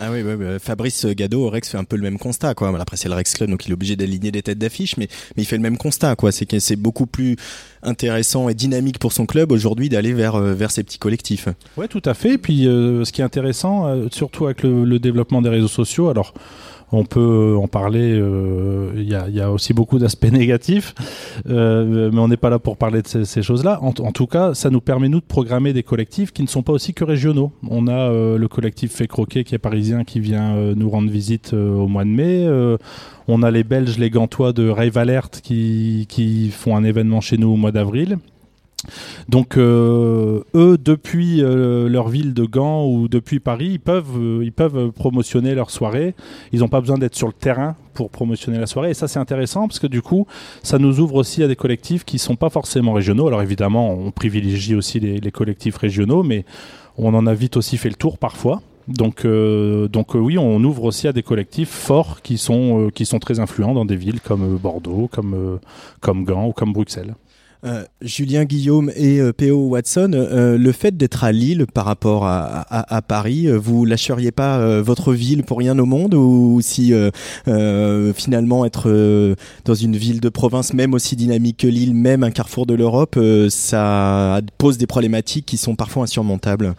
Ah 0.01 0.11
oui. 0.13 0.23
Fabrice 0.61 1.07
Gado 1.07 1.45
au 1.45 1.51
Rex 1.51 1.71
fait 1.71 1.79
un 1.79 1.85
peu 1.85 1.97
le 1.97 2.03
même 2.03 2.19
constat. 2.19 2.55
Quoi. 2.55 2.69
Après, 2.79 2.97
c'est 2.97 3.09
le 3.09 3.15
Rex 3.15 3.33
Club, 3.35 3.51
donc 3.51 3.67
il 3.67 3.71
est 3.71 3.75
obligé 3.75 3.97
d'aligner 3.97 4.31
des 4.31 4.43
têtes 4.43 4.59
d'affiche, 4.59 4.97
mais, 4.97 5.09
mais 5.37 5.43
il 5.43 5.47
fait 5.47 5.57
le 5.57 5.63
même 5.63 5.79
constat. 5.79 6.17
quoi. 6.17 6.33
C'est 6.33 6.47
que 6.47 6.59
c'est 6.59 6.77
beaucoup 6.77 7.07
plus 7.07 7.37
intéressant 7.83 8.49
et 8.49 8.55
dynamique 8.55 8.99
pour 8.99 9.13
son 9.13 9.27
club 9.27 9.53
aujourd'hui 9.53 9.89
d'aller 9.89 10.13
vers, 10.13 10.35
euh, 10.35 10.55
vers 10.55 10.71
ces 10.71 10.83
petits 10.83 10.99
collectifs. 10.99 11.49
Ouais, 11.77 11.89
tout 11.89 12.03
à 12.05 12.15
fait. 12.15 12.35
Et 12.35 12.39
puis, 12.39 12.67
euh, 12.67 13.05
ce 13.05 13.13
qui 13.13 13.21
est 13.21 13.25
intéressant, 13.25 13.87
euh, 13.87 14.09
surtout 14.11 14.47
avec 14.47 14.63
le, 14.63 14.85
le 14.85 14.99
développement 14.99 15.41
des 15.41 15.49
réseaux 15.49 15.69
sociaux, 15.69 16.09
alors 16.09 16.35
on 16.93 17.05
peut 17.05 17.57
en 17.61 17.69
parler. 17.69 18.13
euh, 18.19 18.93
Il 18.97 19.09
y, 19.09 19.41
a, 19.41 19.51
aussi 19.51 19.73
beaucoup 19.73 19.99
d'aspects 19.99 20.25
négatifs, 20.33 20.95
euh, 21.49 22.11
mais 22.13 22.21
on 22.21 22.29
n'est 22.29 22.37
pas 22.37 22.51
là 22.51 22.59
pour 22.59 22.77
parler 22.77 23.03
de 23.03 23.25
ces, 23.25 23.43
choses-là. 23.43 23.79
En, 23.83 23.93
tout 23.93 24.27
cas, 24.27 24.55
ça 24.55 24.71
nous 24.71 24.81
permet 24.81 25.09
nous 25.09 25.21
de 25.21 25.25
programmer 25.25 25.73
des 25.73 25.83
collectifs 25.83 26.33
qui 26.33 26.43
ne 26.43 26.49
sont 26.49 26.63
pas 26.63 26.73
aussi 26.73 26.95
que 26.95 27.05
régionaux. 27.05 27.53
On 27.69 27.87
a 27.87 28.11
euh, 28.11 28.39
le 28.39 28.49
collectif 28.49 28.93
Fait 28.93 29.07
Croquer 29.07 29.45
qui 29.45 29.55
est 29.55 29.59
parisien, 29.59 30.05
qui 30.05 30.21
vient 30.21 30.57
euh, 30.57 30.75
nous 30.77 30.91
rendre 30.91 31.11
visite 31.11 31.53
euh, 31.55 31.75
au 31.75 31.89
mois 31.89 32.05
de 32.05 32.11
mai. 32.11 32.47
Euh, 32.47 32.77
on 33.29 33.43
a 33.43 33.51
les 33.51 33.65
Belges, 33.65 33.99
les 33.99 34.11
Gantois 34.11 34.53
de 34.53 34.69
Rave 34.69 34.97
Alert 34.99 35.41
qui 35.43 36.51
font 36.53 36.77
un 36.77 36.85
événement 36.85 37.21
chez 37.21 37.39
nous 37.39 37.49
au 37.49 37.57
mois 37.57 37.73
d'avril. 37.73 38.19
Donc 39.29 39.57
euh, 39.57 40.43
eux, 40.55 40.79
depuis 40.79 41.43
euh, 41.43 41.89
leur 41.89 42.09
ville 42.09 42.35
de 42.35 42.45
Gand 42.45 42.87
ou 42.87 43.09
depuis 43.09 43.41
Paris, 43.41 43.69
ils 43.73 43.81
peuvent, 43.81 44.17
euh, 44.17 44.45
ils 44.45 44.53
peuvent 44.53 44.93
promotionner 44.93 45.55
leur 45.55 45.71
soirée. 45.71 46.15
Ils 46.53 46.61
n'ont 46.61 46.69
pas 46.69 46.81
besoin 46.81 46.99
d'être 46.99 47.17
sur 47.17 47.27
le 47.27 47.33
terrain 47.33 47.77
pour 47.95 48.11
promotionner 48.11 48.59
la 48.59 48.67
soirée. 48.67 48.91
Et 48.91 48.95
ça, 48.95 49.09
c'est 49.09 49.19
intéressant 49.19 49.67
parce 49.67 49.79
que 49.79 49.87
du 49.87 50.03
coup, 50.03 50.27
ça 50.63 50.79
nous 50.79 51.01
ouvre 51.01 51.17
aussi 51.17 51.43
à 51.43 51.49
des 51.49 51.57
collectifs 51.57 52.05
qui 52.05 52.19
sont 52.19 52.37
pas 52.37 52.51
forcément 52.51 52.93
régionaux. 52.93 53.27
Alors 53.27 53.43
évidemment, 53.43 53.93
on 53.93 54.11
privilégie 54.11 54.75
aussi 54.75 55.01
les, 55.01 55.31
collectifs 55.31 55.77
régionaux, 55.77 56.23
mais 56.23 56.45
on 56.97 57.13
en 57.15 57.27
a 57.27 57.35
vite 57.35 57.57
aussi 57.57 57.77
fait 57.77 57.89
le 57.89 57.95
tour 57.95 58.19
parfois. 58.19 58.63
Donc, 58.89 59.27
donc 59.27 60.15
oui, 60.15 60.39
on 60.39 60.63
ouvre 60.63 60.85
aussi 60.85 61.09
à 61.09 61.13
des 61.13 61.25
collectifs 61.25 61.71
forts 61.71 62.23
qui 62.23 62.39
sont, 62.39 62.91
qui 62.95 63.05
sont 63.05 63.19
très 63.19 63.41
influents 63.41 63.75
dans 63.75 63.85
des 63.85 63.97
villes 63.97 64.21
comme 64.21 64.57
Bordeaux, 64.57 65.09
comme, 65.11 65.59
comme 66.01 66.25
Gand 66.25 66.47
ou 66.47 66.53
comme 66.53 66.73
Bruxelles. 66.73 67.15
Euh, 67.67 67.85
Julien 68.01 68.45
Guillaume 68.45 68.93
et 68.95 69.21
euh, 69.21 69.33
P.O. 69.33 69.67
Watson, 69.69 70.13
euh, 70.15 70.57
le 70.57 70.73
fait 70.73 70.97
d'être 70.97 71.25
à 71.25 71.33
Lille 71.33 71.67
par 71.73 71.85
rapport 71.85 72.25
à, 72.25 73.03
Paris, 73.09 73.49
euh, 73.49 73.57
vous 73.57 73.85
lâcheriez 73.85 74.31
pas 74.31 74.81
votre 74.81 75.13
ville 75.13 75.43
pour 75.43 75.59
rien 75.59 75.79
au 75.79 75.85
monde 75.85 76.15
ou 76.15 76.61
si 76.61 76.93
finalement 78.15 78.65
être 78.65 79.37
dans 79.65 79.75
une 79.75 79.97
ville 79.97 80.21
de 80.21 80.29
province 80.29 80.75
même 80.75 80.95
aussi 80.95 81.17
dynamique 81.17 81.59
que 81.59 81.67
Lille, 81.67 81.95
même 81.95 82.23
un 82.23 82.31
carrefour 82.31 82.67
de 82.67 82.75
l'Europe, 82.75 83.19
ça 83.49 84.41
pose 84.59 84.79
des 84.79 84.87
problématiques 84.87 85.47
qui 85.47 85.57
sont 85.57 85.75
parfois 85.77 86.05
insurmontables? 86.05 86.75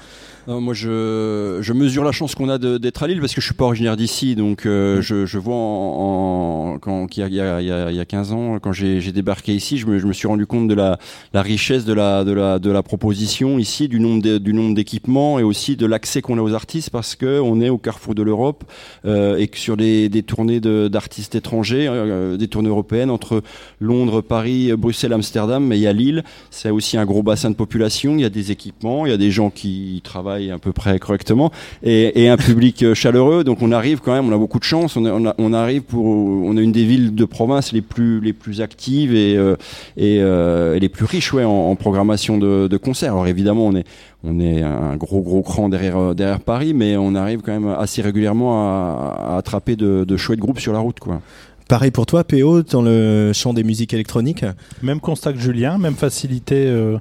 Non, 0.47 0.61
moi, 0.61 0.73
je, 0.73 1.57
je 1.59 1.73
mesure 1.73 2.05
la 2.05 2.13
chance 2.13 2.33
qu'on 2.33 2.47
a 2.47 2.57
d'être 2.57 3.03
à 3.03 3.07
Lille 3.07 3.19
parce 3.19 3.33
que 3.35 3.41
je 3.41 3.45
suis 3.47 3.53
pas 3.53 3.65
originaire 3.65 3.97
d'ici. 3.97 4.33
Donc, 4.33 4.65
euh, 4.65 5.01
je, 5.01 5.25
je 5.25 5.37
vois 5.37 5.53
en, 5.55 6.75
en- 6.75 6.79
quand, 6.79 7.07
qu'il 7.07 7.21
y 7.21 7.41
a, 7.41 7.59
il 7.59 7.65
y 7.65 7.67
y 7.93 7.95
y 7.97 7.99
a 7.99 8.05
15 8.05 8.31
ans, 8.31 8.57
quand 8.61 8.71
j'ai 8.71 9.01
débarqué 9.11 9.53
ici, 9.53 9.77
je 9.77 9.85
me, 9.87 9.99
je 9.99 10.07
me 10.07 10.13
suis 10.13 10.25
rendu 10.25 10.45
compte 10.45 10.69
de 10.69 10.73
la, 10.73 10.99
la 11.33 11.41
richesse 11.41 11.83
de 11.83 11.91
la, 11.91 12.23
de, 12.23 12.31
la, 12.31 12.59
de 12.59 12.71
la 12.71 12.81
proposition 12.81 13.59
ici, 13.59 13.89
du 13.89 13.99
nombre 13.99 14.21
de- 14.21 14.37
du 14.37 14.53
nombre 14.53 14.73
d'équipements 14.73 15.37
et 15.37 15.43
aussi 15.43 15.75
de 15.75 15.85
l'accès 15.85 16.21
qu'on 16.21 16.37
a 16.37 16.41
aux 16.41 16.53
artistes 16.53 16.91
parce 16.91 17.17
que 17.17 17.41
on 17.41 17.59
est 17.59 17.67
au 17.69 17.77
carrefour 17.77 18.15
de 18.15 18.23
l'Europe 18.23 18.63
euh, 19.03 19.35
et 19.35 19.49
que 19.49 19.57
sur 19.57 19.75
des, 19.75 20.07
des 20.07 20.23
tournées 20.23 20.61
d'artistes 20.61 21.35
étrangers, 21.35 21.87
euh, 21.89 22.37
des 22.37 22.47
tournées 22.47 22.69
européennes 22.69 23.09
entre 23.09 23.43
Londres, 23.81 24.21
Paris, 24.21 24.71
Bruxelles, 24.77 25.11
Amsterdam, 25.11 25.65
mais 25.65 25.77
il 25.77 25.81
y 25.81 25.87
a 25.87 25.93
Lille. 25.93 26.23
C'est 26.51 26.69
aussi 26.69 26.95
un 26.95 27.05
gros 27.05 27.21
bassin 27.21 27.49
de 27.49 27.55
population. 27.55 28.13
Il 28.15 28.21
y 28.21 28.25
a 28.25 28.29
des 28.29 28.51
équipements, 28.53 29.05
il 29.05 29.09
y 29.09 29.13
a 29.13 29.17
des 29.17 29.29
gens 29.29 29.49
qui 29.49 29.99
travaillent 30.05 30.36
à 30.51 30.57
peu 30.59 30.71
près 30.71 30.97
correctement 30.99 31.51
et, 31.83 32.23
et 32.23 32.29
un 32.29 32.37
public 32.37 32.83
euh, 32.83 32.93
chaleureux. 32.93 33.43
Donc 33.43 33.61
on 33.61 33.71
arrive 33.71 33.99
quand 33.99 34.13
même, 34.13 34.29
on 34.29 34.35
a 34.35 34.37
beaucoup 34.37 34.59
de 34.59 34.63
chance. 34.63 34.95
On, 34.95 35.05
a- 35.05 35.11
on, 35.11 35.25
a- 35.25 35.35
on 35.37 35.53
arrive 35.53 35.81
pour, 35.83 36.05
on 36.05 36.55
a 36.57 36.61
une 36.61 36.71
des 36.71 36.85
villes 36.85 37.15
de 37.15 37.25
province 37.25 37.71
les 37.73 37.81
plus 37.81 38.19
les 38.21 38.33
plus 38.33 38.61
actives 38.61 39.13
et 39.13 39.35
euh, 39.37 39.55
et, 39.97 40.19
euh, 40.21 40.75
et 40.75 40.79
les 40.79 40.89
plus 40.89 41.05
riches, 41.05 41.33
ouais, 41.33 41.43
en, 41.43 41.49
en 41.71 41.75
programmation 41.75 42.37
de, 42.37 42.67
de 42.67 42.77
concerts. 42.77 43.13
Alors 43.13 43.27
évidemment, 43.27 43.65
on 43.67 43.75
est 43.75 43.85
on 44.23 44.39
est 44.39 44.61
un 44.63 44.95
gros 44.95 45.21
gros 45.21 45.41
cran 45.41 45.69
derrière 45.69 46.15
derrière 46.15 46.39
Paris, 46.39 46.73
mais 46.73 46.97
on 46.97 47.13
arrive 47.15 47.41
quand 47.41 47.51
même 47.51 47.67
assez 47.67 48.01
régulièrement 48.01 48.63
à, 48.63 49.33
à 49.33 49.37
attraper 49.37 49.75
de, 49.75 50.03
de 50.05 50.17
chouettes 50.17 50.39
groupes 50.39 50.59
sur 50.59 50.73
la 50.73 50.79
route, 50.79 50.99
quoi. 50.99 51.21
Pareil 51.69 51.91
pour 51.91 52.05
toi, 52.05 52.23
PO, 52.23 52.61
dans 52.63 52.81
le 52.81 53.31
champ 53.33 53.53
des 53.53 53.63
musiques 53.65 53.93
électroniques? 53.93 54.45
Même 54.81 55.01
constat 55.01 55.33
que 55.33 55.39
Julien, 55.39 55.77
même 55.77 55.95
facilité 55.95 56.65
euh, 56.67 56.97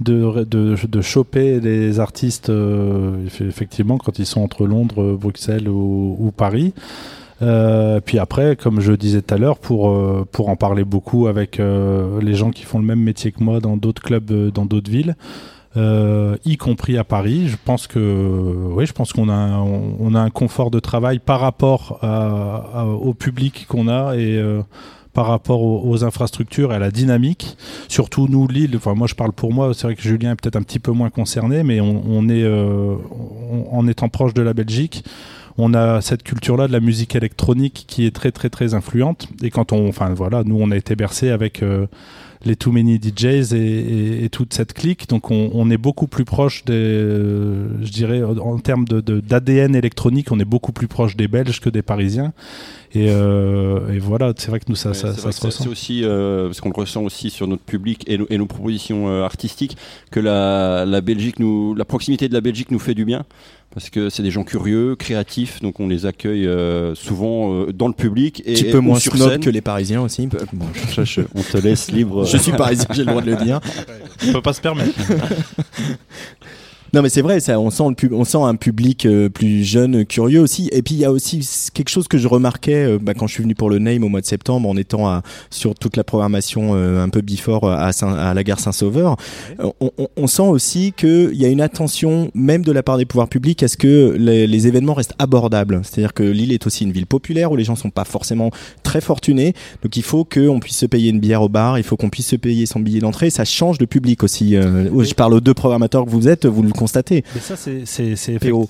de, 0.00 0.44
de, 0.44 0.76
choper 1.00 1.60
les 1.60 2.00
artistes, 2.00 2.50
euh, 2.50 3.26
eff- 3.26 3.46
effectivement, 3.46 3.98
quand 3.98 4.18
ils 4.18 4.26
sont 4.26 4.40
entre 4.40 4.66
Londres, 4.66 5.16
Bruxelles 5.16 5.68
ou, 5.68 6.32
Paris. 6.36 6.72
Euh, 7.42 8.00
puis 8.00 8.18
après, 8.18 8.56
comme 8.56 8.80
je 8.80 8.92
disais 8.92 9.22
tout 9.22 9.34
à 9.34 9.38
l'heure, 9.38 9.58
pour, 9.58 9.90
euh, 9.90 10.26
pour 10.30 10.48
en 10.48 10.56
parler 10.56 10.84
beaucoup 10.84 11.26
avec 11.26 11.58
les 11.58 12.34
gens 12.34 12.50
qui 12.50 12.64
font 12.64 12.78
le 12.78 12.84
même 12.86 13.00
métier 13.00 13.32
que 13.32 13.42
moi 13.42 13.60
dans 13.60 13.76
d'autres 13.76 14.02
clubs, 14.02 14.50
dans 14.50 14.66
d'autres 14.66 14.90
villes, 14.90 15.16
y 15.76 16.56
compris 16.56 16.96
à 16.98 17.04
Paris, 17.04 17.48
je 17.48 17.56
pense 17.62 17.86
que 17.86 17.98
oui, 18.76 18.86
je 18.86 18.92
pense 18.92 19.12
qu'on 19.12 19.28
a 19.28 19.34
un- 19.34 19.60
on, 19.60 20.14
a 20.14 20.20
un 20.20 20.30
confort 20.30 20.70
de 20.70 20.78
travail 20.80 21.18
par 21.18 21.40
rapport 21.40 22.00
au 23.02 23.14
public 23.14 23.66
qu'on 23.68 23.88
a 23.88 24.14
et 24.16 24.40
par 25.14 25.26
rapport 25.26 25.62
aux, 25.62 26.04
infrastructures 26.04 26.72
et 26.72 26.76
à 26.76 26.78
la 26.80 26.90
dynamique. 26.90 27.56
Surtout 27.88 28.26
nous, 28.28 28.48
Lille, 28.48 28.74
enfin 28.76 28.94
moi 28.94 29.06
je 29.06 29.14
parle 29.14 29.32
pour 29.32 29.52
moi, 29.52 29.72
c'est 29.72 29.86
vrai 29.86 29.94
que 29.94 30.02
Julien 30.02 30.32
est 30.32 30.36
peut-être 30.36 30.56
un 30.56 30.62
petit 30.62 30.80
peu 30.80 30.90
moins 30.90 31.08
concerné, 31.08 31.62
mais 31.62 31.80
on, 31.80 32.28
est 32.28 32.42
euh, 32.42 32.96
en 33.70 33.86
étant 33.86 34.08
proche 34.08 34.34
de 34.34 34.42
la 34.42 34.52
Belgique. 34.52 35.04
On 35.56 35.72
a 35.72 36.00
cette 36.00 36.24
culture-là 36.24 36.66
de 36.66 36.72
la 36.72 36.80
musique 36.80 37.14
électronique 37.14 37.84
qui 37.86 38.04
est 38.04 38.10
très 38.10 38.32
très 38.32 38.50
très 38.50 38.74
influente. 38.74 39.28
Et 39.40 39.50
quand 39.50 39.72
on, 39.72 39.88
enfin 39.88 40.12
voilà, 40.12 40.42
nous 40.44 40.58
on 40.60 40.72
a 40.72 40.76
été 40.76 40.96
bercé 40.96 41.30
avec 41.30 41.62
euh, 41.62 41.86
les 42.44 42.56
Too 42.56 42.72
Many 42.72 42.98
DJs 43.00 43.54
et, 43.54 44.28
toute 44.30 44.52
cette 44.52 44.72
clique. 44.72 45.08
Donc 45.08 45.30
on, 45.30 45.70
est 45.70 45.78
beaucoup 45.78 46.08
plus 46.08 46.24
proche 46.24 46.64
des, 46.64 46.72
euh, 46.74 47.68
je 47.82 47.92
dirais, 47.92 48.22
en 48.22 48.58
termes 48.58 48.84
de, 48.84 49.00
de- 49.00 49.20
d'ADN 49.20 49.76
électronique, 49.76 50.32
on 50.32 50.40
est 50.40 50.44
beaucoup 50.44 50.72
plus 50.72 50.88
proche 50.88 51.16
des 51.16 51.28
Belges 51.28 51.60
que 51.60 51.70
des 51.70 51.82
Parisiens. 51.82 52.32
Et, 52.96 53.06
euh, 53.10 53.92
et 53.92 53.98
voilà, 53.98 54.32
c'est 54.36 54.48
vrai 54.48 54.60
que 54.60 54.66
nous 54.68 54.76
ça, 54.76 54.90
Ouais, 54.90 54.94
ça, 54.94 55.12
ça 55.14 55.32
se 55.32 55.44
ressent. 55.44 55.64
C'est 55.64 55.68
aussi 55.68 56.02
euh, 56.04 56.46
parce 56.46 56.60
qu'on 56.60 56.68
le 56.68 56.76
ressent 56.76 57.02
aussi 57.02 57.28
sur 57.30 57.48
notre 57.48 57.64
public 57.64 58.04
et, 58.06 58.18
nos- 58.18 58.26
et 58.30 58.38
nos 58.38 58.46
propositions 58.46 59.08
euh, 59.08 59.24
artistiques 59.24 59.76
que 60.12 60.20
la, 60.20 60.84
la 60.86 61.00
Belgique 61.00 61.40
nous, 61.40 61.74
la 61.74 61.84
proximité 61.84 62.28
de 62.28 62.34
la 62.34 62.40
Belgique 62.40 62.70
nous 62.70 62.78
fait 62.78 62.94
du 62.94 63.04
bien 63.04 63.24
parce 63.74 63.90
que 63.90 64.08
c'est 64.10 64.22
des 64.22 64.30
gens 64.30 64.44
curieux, 64.44 64.94
créatifs, 64.94 65.60
donc 65.60 65.80
on 65.80 65.88
les 65.88 66.06
accueille 66.06 66.46
euh, 66.46 66.94
souvent 66.94 67.52
euh, 67.52 67.72
dans 67.72 67.88
le 67.88 67.94
public 67.94 68.40
et 68.46 68.52
Un 68.52 68.54
petit 68.54 68.66
et- 68.68 68.70
peu 68.70 68.78
moins 68.78 69.00
sur 69.00 69.16
snob 69.16 69.28
scène. 69.32 69.40
que 69.40 69.50
les 69.50 69.60
Parisiens 69.60 70.00
aussi. 70.00 70.28
Bon, 70.52 70.66
je- 70.94 71.02
je- 71.04 71.20
on 71.34 71.42
te 71.42 71.56
laisse 71.58 71.90
libre. 71.90 72.24
Je 72.34 72.36
suis 72.36 72.52
parisien, 72.52 72.86
j'ai 72.92 73.02
le 73.02 73.10
droit 73.10 73.22
de 73.22 73.30
le 73.32 73.36
dire. 73.44 73.58
On 74.28 74.32
peut 74.34 74.42
pas 74.42 74.52
se 74.52 74.60
permettre. 74.60 74.92
Non 76.94 77.02
mais 77.02 77.08
c'est 77.08 77.22
vrai, 77.22 77.40
ça, 77.40 77.58
on 77.58 77.70
sent 77.70 77.82
le 77.88 77.94
pub- 77.96 78.12
on 78.12 78.22
sent 78.24 78.38
un 78.38 78.54
public 78.54 79.04
euh, 79.04 79.28
plus 79.28 79.64
jeune, 79.64 80.04
curieux 80.06 80.40
aussi. 80.40 80.68
Et 80.70 80.80
puis 80.80 80.94
il 80.94 80.98
y 81.00 81.04
a 81.04 81.10
aussi 81.10 81.40
quelque 81.74 81.88
chose 81.88 82.06
que 82.06 82.18
je 82.18 82.28
remarquais 82.28 82.84
euh, 82.84 82.98
bah, 83.02 83.14
quand 83.14 83.26
je 83.26 83.34
suis 83.34 83.42
venu 83.42 83.56
pour 83.56 83.68
le 83.68 83.80
Name 83.80 84.04
au 84.04 84.08
mois 84.08 84.20
de 84.20 84.26
septembre, 84.26 84.68
en 84.68 84.76
étant 84.76 85.08
à, 85.08 85.22
sur 85.50 85.74
toute 85.74 85.96
la 85.96 86.04
programmation 86.04 86.70
euh, 86.74 87.02
un 87.02 87.08
peu 87.08 87.20
before 87.20 87.68
à, 87.68 87.90
Saint- 87.92 88.14
à 88.14 88.32
la 88.32 88.44
gare 88.44 88.60
Saint-Sauveur. 88.60 89.16
On, 89.58 89.72
on- 89.98 90.06
on 90.16 90.26
sent 90.28 90.42
aussi 90.42 90.92
qu'il 90.96 91.34
y 91.34 91.44
a 91.44 91.48
une 91.48 91.60
attention, 91.60 92.30
même 92.32 92.62
de 92.62 92.70
la 92.70 92.84
part 92.84 92.96
des 92.96 93.06
pouvoirs 93.06 93.26
publics, 93.28 93.64
à 93.64 93.68
ce 93.68 93.76
que 93.76 94.14
les, 94.16 94.46
les 94.46 94.66
événements 94.68 94.94
restent 94.94 95.14
abordables. 95.18 95.80
C'est-à-dire 95.82 96.14
que 96.14 96.22
Lille 96.22 96.52
est 96.52 96.64
aussi 96.64 96.84
une 96.84 96.92
ville 96.92 97.06
populaire 97.06 97.50
où 97.50 97.56
les 97.56 97.64
gens 97.64 97.74
sont 97.74 97.90
pas 97.90 98.04
forcément 98.04 98.50
très 98.84 99.00
fortunés. 99.00 99.52
Donc 99.82 99.96
il 99.96 100.04
faut 100.04 100.24
qu'on 100.24 100.60
puisse 100.60 100.76
se 100.78 100.86
payer 100.86 101.10
une 101.10 101.18
bière 101.18 101.42
au 101.42 101.48
bar, 101.48 101.76
il 101.76 101.82
faut 101.82 101.96
qu'on 101.96 102.08
puisse 102.10 102.28
se 102.28 102.36
payer 102.36 102.66
son 102.66 102.78
billet 102.78 103.00
d'entrée. 103.00 103.30
Ça 103.30 103.44
change 103.44 103.78
de 103.78 103.84
public 103.84 104.22
aussi. 104.22 104.54
Euh, 104.54 105.02
je 105.02 105.14
parle 105.14 105.34
aux 105.34 105.40
deux 105.40 105.54
programmateurs 105.54 106.04
que 106.04 106.10
vous 106.10 106.28
êtes, 106.28 106.46
vous 106.46 106.62
le 106.62 106.70
Mais 107.34 107.40
ça, 107.40 107.56
c'est, 107.56 107.84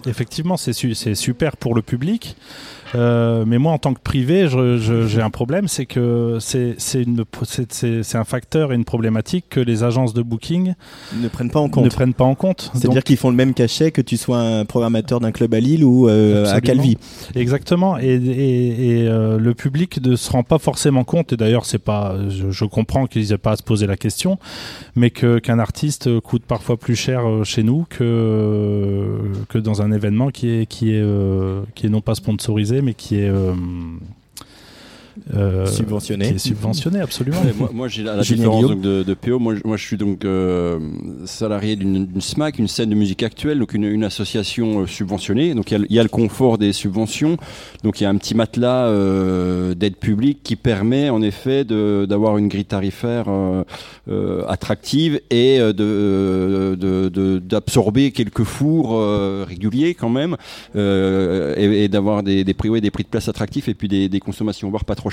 effectivement, 0.06 0.56
c'est 0.56 1.14
super 1.14 1.56
pour 1.56 1.74
le 1.74 1.82
public. 1.82 2.36
Euh, 2.94 3.44
mais 3.46 3.58
moi, 3.58 3.72
en 3.72 3.78
tant 3.78 3.94
que 3.94 4.00
privé, 4.00 4.46
j'ai 4.48 5.20
un 5.22 5.30
problème, 5.30 5.68
c'est 5.68 5.86
que 5.86 6.38
c'est, 6.40 6.76
un 8.14 8.24
facteur 8.24 8.72
et 8.72 8.74
une 8.74 8.84
problématique 8.84 9.46
que 9.50 9.60
les 9.60 9.82
agences 9.82 10.14
de 10.14 10.22
booking 10.22 10.74
ne 11.20 11.28
prennent 11.28 11.50
pas 11.50 11.60
en 11.60 11.68
compte. 11.68 11.84
ne 11.84 11.90
prennent 11.90 12.14
pas 12.14 12.24
en 12.24 12.34
compte. 12.34 12.70
C'est-à-dire 12.74 13.02
qu'ils 13.02 13.16
font 13.16 13.30
le 13.30 13.36
même 13.36 13.54
cachet 13.54 13.90
que 13.90 14.00
tu 14.00 14.16
sois 14.16 14.38
un 14.38 14.64
programmateur 14.64 15.20
d'un 15.20 15.32
club 15.32 15.54
à 15.54 15.60
Lille 15.60 15.84
ou 15.84 16.08
euh, 16.08 16.46
à. 16.52 16.60
Calvi. 16.60 16.96
Exactement. 17.34 17.98
Et, 17.98 18.14
et- 18.14 19.00
et, 19.00 19.08
euh, 19.08 19.38
le 19.38 19.54
public 19.54 20.00
ne 20.04 20.16
se 20.16 20.30
rend 20.30 20.42
pas 20.42 20.58
forcément 20.58 21.04
compte. 21.04 21.32
Et 21.32 21.36
d'ailleurs, 21.36 21.66
c'est 21.66 21.78
pas. 21.78 22.16
Je, 22.28 22.50
je 22.50 22.64
comprends 22.64 23.06
qu'ils 23.06 23.28
n'aient 23.30 23.38
pas 23.38 23.52
à 23.52 23.56
se 23.56 23.62
poser 23.62 23.86
la 23.86 23.96
question, 23.96 24.38
mais 24.96 25.10
qu'un 25.10 25.58
artiste 25.58 26.20
coûte 26.20 26.44
parfois 26.46 26.76
plus 26.76 26.96
cher 26.96 27.22
chez 27.44 27.62
nous 27.62 27.86
que 27.90 29.08
que 29.48 29.58
dans 29.58 29.82
un 29.82 29.92
événement 29.92 30.30
qui 30.30 30.48
est 30.50 30.66
qui 30.66 30.92
est 30.94 31.04
qui 31.74 31.86
est 31.86 31.90
non 31.90 32.00
pas 32.00 32.14
sponsorisé, 32.14 32.82
mais 32.84 32.94
qui 32.94 33.20
est 33.20 33.32
euh, 35.34 35.66
Subventionné. 35.66 36.28
Qui 36.28 36.34
est 36.34 36.38
subventionné, 36.38 37.00
absolument. 37.00 37.38
Moi, 37.56 37.70
moi, 37.72 37.88
j'ai 37.88 38.02
la, 38.02 38.20
différence 38.20 38.62
donc, 38.62 38.80
de, 38.80 39.02
de 39.02 39.14
PO. 39.14 39.38
Moi, 39.38 39.54
je- 39.56 39.60
moi, 39.64 39.76
je 39.76 39.84
suis 39.84 39.96
donc 39.96 40.24
euh, 40.24 40.78
salarié 41.24 41.76
d'une 41.76 42.08
SMAC, 42.20 42.58
une 42.58 42.68
scène 42.68 42.90
de 42.90 42.94
musique 42.94 43.22
actuelle, 43.22 43.58
donc 43.58 43.74
une, 43.74 43.84
une 43.84 44.04
association 44.04 44.80
euh, 44.82 44.86
subventionnée. 44.86 45.54
Donc 45.54 45.70
il 45.70 45.74
y, 45.74 45.76
a 45.76 45.78
le- 45.78 45.86
il 45.90 45.96
y 45.96 45.98
a 45.98 46.02
le 46.02 46.08
confort 46.08 46.58
des 46.58 46.72
subventions. 46.72 47.36
Donc 47.82 48.00
il 48.00 48.04
y 48.04 48.06
a 48.06 48.10
un 48.10 48.16
petit 48.16 48.34
matelas 48.34 48.86
euh, 48.88 49.74
d'aide 49.74 49.96
publique 49.96 50.40
qui 50.42 50.56
permet 50.56 51.10
en 51.10 51.22
effet 51.22 51.64
d'avoir 51.64 52.38
une 52.38 52.48
grille 52.48 52.64
tarifaire 52.64 53.26
euh, 53.28 53.62
euh, 54.08 54.42
attractive 54.48 55.20
et 55.30 55.58
de- 55.58 56.76
de- 56.78 57.08
de- 57.08 57.38
d'absorber 57.38 58.10
quelques 58.10 58.44
fours 58.44 58.90
euh, 58.94 59.44
réguliers 59.48 59.94
quand 59.94 60.08
même 60.08 60.36
euh, 60.76 61.54
et, 61.56 61.84
et 61.84 61.88
d'avoir 61.88 62.22
des, 62.22 62.44
des 62.44 62.54
prix 62.54 62.68
ouais, 62.68 62.80
des 62.80 62.90
prix 62.90 63.04
de 63.04 63.08
place 63.08 63.28
attractifs 63.28 63.68
et 63.68 63.74
puis 63.74 63.88
des, 63.88 64.08
des 64.08 64.20
consommations 64.20 64.70
voire 64.70 64.84
pas 64.84 64.94
trop 64.94 65.03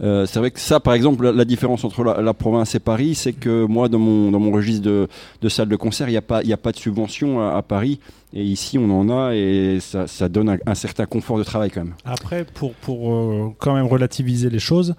Euh, 0.00 0.26
c'est 0.26 0.38
vrai 0.38 0.50
que 0.50 0.60
ça, 0.60 0.80
par 0.80 0.94
exemple, 0.94 1.28
la, 1.30 1.44
différence 1.44 1.84
entre 1.84 2.04
la, 2.04 2.34
province 2.34 2.74
et 2.74 2.78
Paris, 2.80 3.14
c'est 3.14 3.32
que 3.32 3.64
moi, 3.64 3.88
dans 3.88 3.98
mon, 3.98 4.30
dans 4.30 4.40
mon 4.40 4.52
registre 4.52 4.82
de, 4.82 5.08
de 5.40 5.48
salle 5.48 5.68
de 5.68 5.76
concert, 5.76 6.08
il 6.08 6.12
n'y 6.12 6.18
a, 6.18 6.22
pas- 6.22 6.42
y 6.42 6.52
a 6.52 6.56
pas 6.56 6.72
de 6.72 6.78
subvention 6.78 7.40
à 7.40 7.62
Paris. 7.62 8.00
Et 8.34 8.42
ici, 8.44 8.76
on 8.76 8.90
en 8.90 9.08
a 9.08 9.34
et 9.34 9.78
ça, 9.80 10.28
donne 10.28 10.58
un, 10.66 10.74
certain 10.74 11.06
confort 11.06 11.38
de 11.38 11.44
travail 11.44 11.70
quand 11.70 11.80
même. 11.80 11.94
Après, 12.04 12.44
pour, 12.44 12.74
pour 12.74 13.14
euh, 13.14 13.54
quand 13.58 13.74
même 13.74 13.86
relativiser 13.86 14.50
les 14.50 14.58
choses, 14.58 14.94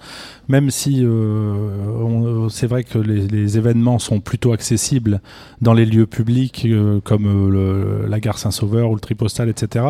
même 0.48 0.72
si 0.72 1.06
euh, 1.06 1.10
euh, 1.10 2.50
c'est 2.50 2.66
vrai 2.66 2.84
que 2.84 2.98
les, 2.98 3.58
événements 3.58 4.00
sont 4.00 4.20
plutôt 4.20 4.52
accessibles 4.52 5.22
dans 5.62 5.74
les 5.74 5.86
lieux 5.86 6.06
publics 6.06 6.68
comme 7.04 8.08
la 8.08 8.20
gare 8.20 8.38
Saint-Sauveur 8.38 8.92
ou 8.92 8.96
le 8.96 9.00
Tripostal, 9.00 9.50
etc. 9.50 9.86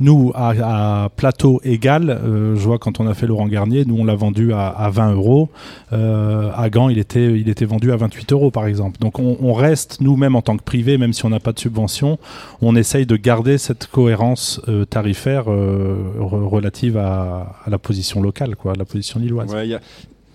Nous, 0.00 0.32
à, 0.34 1.08
plateau 1.16 1.60
égal, 1.62 2.20
je 2.24 2.60
vois 2.60 2.78
quand 2.78 2.98
on 2.98 3.06
a 3.06 3.14
fait 3.14 3.26
Laurent 3.26 3.46
Garnier, 3.46 3.84
nous 3.84 3.96
on 3.96 4.04
l'a 4.04 4.16
vendu 4.16 4.52
à, 4.52 4.68
à 4.68 4.90
20 4.90 5.12
euros. 5.14 5.50
À 5.92 6.68
Gand, 6.70 6.88
il 6.88 6.98
était, 6.98 7.38
il 7.38 7.48
était 7.48 7.64
vendu 7.64 7.92
à 7.92 7.96
28 7.96 8.32
euros 8.32 8.50
par 8.50 8.66
exemple. 8.66 8.98
Donc 8.98 9.20
on, 9.20 9.36
on 9.40 9.52
reste, 9.52 10.00
nous-mêmes 10.00 10.34
en 10.34 10.42
tant 10.42 10.56
que 10.56 10.64
privé, 10.64 10.98
même 10.98 11.12
si 11.12 11.24
on 11.24 11.30
n'a 11.30 11.40
pas 11.40 11.52
de 11.52 11.60
subvention, 11.60 12.18
on 12.60 12.75
essaye 12.76 13.06
de 13.06 13.16
garder 13.16 13.58
cette 13.58 13.86
cohérence 13.86 14.60
euh, 14.68 14.84
tarifaire 14.84 15.44
euh, 15.50 15.96
re- 16.20 16.46
relative 16.46 16.96
à, 16.96 17.56
à 17.64 17.70
la 17.70 17.78
position 17.78 18.22
locale, 18.22 18.56
quoi, 18.56 18.72
à 18.72 18.76
la 18.76 18.84
position 18.84 19.18
lilloise. 19.20 19.52
Ouais, 19.52 19.66
il 19.66 19.70
y 19.70 19.74
a- 19.74 19.80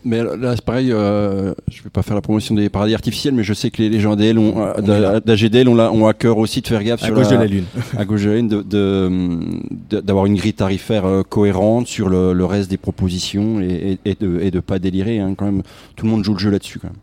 Mais 0.04 0.24
là, 0.24 0.56
c'est 0.56 0.66
pareil, 0.66 0.92
euh, 0.92 1.54
je 1.70 1.84
vais 1.84 1.92
pas 1.92 2.02
faire 2.02 2.16
la 2.16 2.22
promotion 2.22 2.56
des 2.56 2.70
paradis 2.70 2.96
artificiels, 2.96 3.36
mais 3.36 3.44
je 3.44 3.54
sais 3.54 3.70
que 3.70 3.82
les, 3.84 3.90
les 3.90 4.00
gens 4.00 4.14
ont, 4.14 4.74
d'AGDL 5.26 5.68
ont, 5.70 6.08
à 6.08 6.14
cœur 6.16 6.40
aussi 6.40 6.62
de 6.62 6.68
faire 6.68 6.84
gaffe 6.84 7.04
À 7.04 7.06
sur 7.06 7.14
gauche 7.16 7.28
de 7.28 7.36
la 7.36 7.46
Lune. 7.46 7.66
à 7.98 8.04
gauche 8.06 8.24
de 8.24 8.30
la 8.30 8.36
Lune, 8.38 8.48
de- 8.48 8.62
de- 8.64 9.10
de- 9.92 10.00
d'avoir 10.02 10.26
une 10.26 10.36
grille 10.36 10.54
tarifaire 10.56 11.06
euh, 11.06 11.22
cohérente 11.24 11.86
sur 11.88 12.10
le, 12.10 12.34
le 12.34 12.46
reste 12.46 12.70
des 12.72 12.78
propositions 12.78 13.62
et, 13.62 14.00
et, 14.06 14.12
et 14.12 14.18
de, 14.20 14.40
et 14.42 14.50
de 14.50 14.60
pas 14.60 14.80
délirer. 14.80 15.20
Hein, 15.20 15.36
quand 15.38 15.46
même, 15.46 15.62
tout 15.96 16.06
le 16.06 16.12
monde 16.12 16.24
joue 16.24 16.34
le 16.34 16.40
jeu 16.40 16.50
là-dessus. 16.50 16.80
Quand 16.80 16.88
même. 16.88 16.98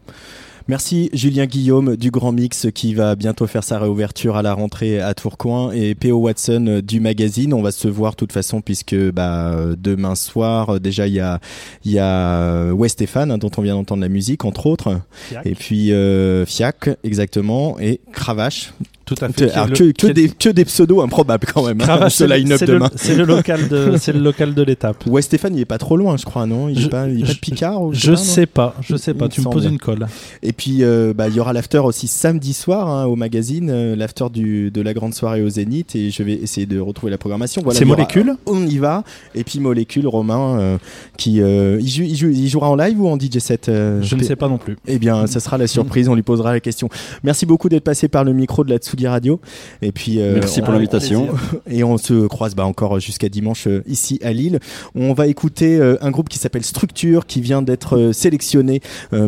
Merci 0.68 1.08
Julien 1.14 1.46
Guillaume 1.46 1.96
du 1.96 2.10
Grand 2.10 2.30
Mix 2.30 2.66
qui 2.74 2.92
va 2.92 3.16
bientôt 3.16 3.46
faire 3.46 3.64
sa 3.64 3.78
réouverture 3.78 4.36
à 4.36 4.42
la 4.42 4.52
rentrée 4.52 5.00
à 5.00 5.14
Tourcoing 5.14 5.72
et 5.72 5.94
P.O. 5.94 6.18
Watson 6.18 6.82
du 6.84 7.00
magazine. 7.00 7.54
On 7.54 7.62
va 7.62 7.70
se 7.70 7.88
voir 7.88 8.12
de 8.12 8.16
toute 8.16 8.32
façon 8.32 8.60
puisque 8.60 8.94
bah, 9.12 9.56
demain 9.78 10.14
soir 10.14 10.78
déjà 10.78 11.06
il 11.06 11.14
y 11.14 11.20
a, 11.20 11.40
y 11.86 11.98
a 11.98 12.70
hein, 12.70 13.38
dont 13.38 13.50
on 13.56 13.62
vient 13.62 13.76
d'entendre 13.76 14.02
la 14.02 14.10
musique 14.10 14.44
entre 14.44 14.66
autres 14.66 15.00
Fiac. 15.28 15.46
et 15.46 15.54
puis 15.54 15.90
euh, 15.92 16.44
Fiac 16.44 16.90
exactement 17.02 17.80
et 17.80 18.00
Cravache. 18.12 18.74
Tout 19.08 19.14
à 19.24 19.28
fait. 19.30 19.50
Alors, 19.52 19.68
que, 19.72 20.06
des, 20.12 20.28
que 20.28 20.48
des 20.50 20.64
pseudos 20.64 21.02
improbables 21.02 21.46
quand 21.52 21.66
même. 21.66 21.80
hein, 21.80 22.08
c'est 22.10 22.26
le- 22.26 23.24
local 23.24 23.68
de, 23.68 23.94
c'est 23.98 24.12
le 24.12 24.20
local 24.20 24.54
de 24.54 24.62
l'étape. 24.62 25.06
Ouais 25.06 25.22
Stéphane 25.22 25.54
il 25.56 25.60
est 25.60 25.64
pas 25.64 25.78
trop 25.78 25.96
loin 25.96 26.16
je 26.16 26.24
crois 26.24 26.46
non? 26.46 26.68
Il 26.68 26.78
est 26.78 26.82
Je- 26.82 26.88
pas, 26.88 27.08
il 27.08 27.20
est 27.22 27.26
pas 27.26 27.32
de 27.32 27.38
Picard 27.38 27.82
ou 27.82 27.92
Je 27.94 28.10
pas, 28.12 28.16
sais 28.16 28.46
pas, 28.46 28.74
je 28.82 28.96
sais 28.96 29.14
pas. 29.14 29.28
Tu 29.28 29.40
me 29.40 29.46
poses 29.50 29.64
une 29.64 29.78
colle. 29.78 30.06
Et 30.42 30.52
puis, 30.52 30.82
euh, 30.82 31.14
bah, 31.16 31.28
il 31.28 31.34
y 31.34 31.40
aura 31.40 31.52
l'after 31.52 31.78
aussi 31.78 32.06
samedi 32.06 32.52
soir 32.52 32.88
hein, 32.88 33.04
au 33.06 33.16
magazine, 33.16 33.70
euh, 33.70 33.96
l'after 33.96 34.26
de 34.32 34.80
la 34.82 34.94
grande 34.94 35.14
soirée 35.14 35.42
au 35.42 35.48
Zénith. 35.48 35.94
Et 35.96 36.10
je 36.10 36.22
vais 36.22 36.34
essayer 36.34 36.66
de 36.66 36.78
retrouver 36.78 37.10
la 37.10 37.18
programmation. 37.18 37.62
Voilà, 37.64 37.78
C'est 37.78 37.84
Molécule 37.84 38.34
On 38.46 38.66
y 38.66 38.78
va. 38.78 39.04
Et 39.34 39.44
puis 39.44 39.58
Molécule, 39.60 40.06
Romain, 40.06 40.58
euh, 40.58 40.78
qui 41.16 41.36
il, 41.38 41.88
joue- 41.88 42.02
il 42.04 42.16
joue- 42.16 42.30
il 42.30 42.48
jouera 42.48 42.68
en 42.70 42.76
live 42.76 43.00
ou 43.00 43.08
en 43.08 43.16
DJ 43.18 43.38
set 43.38 43.70
Je 44.02 44.14
ne 44.16 44.22
sais 44.22 44.36
pas 44.36 44.48
non 44.48 44.58
plus. 44.58 44.76
Eh 44.86 44.98
bien, 44.98 45.26
ça 45.26 45.40
sera 45.40 45.56
la 45.58 45.66
surprise. 45.66 46.08
On 46.08 46.14
lui 46.14 46.22
posera 46.22 46.52
la 46.52 46.60
question. 46.60 46.88
Merci 47.22 47.46
beaucoup 47.46 47.68
d'être 47.68 47.84
passé 47.84 48.08
par 48.08 48.24
le 48.24 48.32
micro 48.32 48.64
de 48.64 48.70
la 48.70 48.78
Tsugi 48.98 49.06
Radio. 49.06 49.40
Et 49.80 49.92
puis, 49.92 50.20
euh, 50.20 50.34
Merci 50.34 50.60
on- 50.60 50.64
pour 50.64 50.72
l'invitation. 50.74 51.28
Et 51.70 51.84
on 51.84 51.96
se 51.98 52.26
croise 52.26 52.54
bah, 52.54 52.64
encore 52.64 52.98
jusqu'à 52.98 53.28
dimanche 53.28 53.66
euh, 53.68 53.82
ici 53.86 54.18
à 54.22 54.32
Lille. 54.32 54.58
On 54.94 55.12
va 55.12 55.28
écouter 55.28 55.76
euh, 55.78 55.96
un 56.00 56.10
groupe 56.10 56.28
qui 56.28 56.38
s'appelle 56.38 56.64
Structure, 56.64 57.26
qui 57.26 57.40
vient 57.40 57.62
d'être 57.62 58.10
sélectionné 58.12 58.80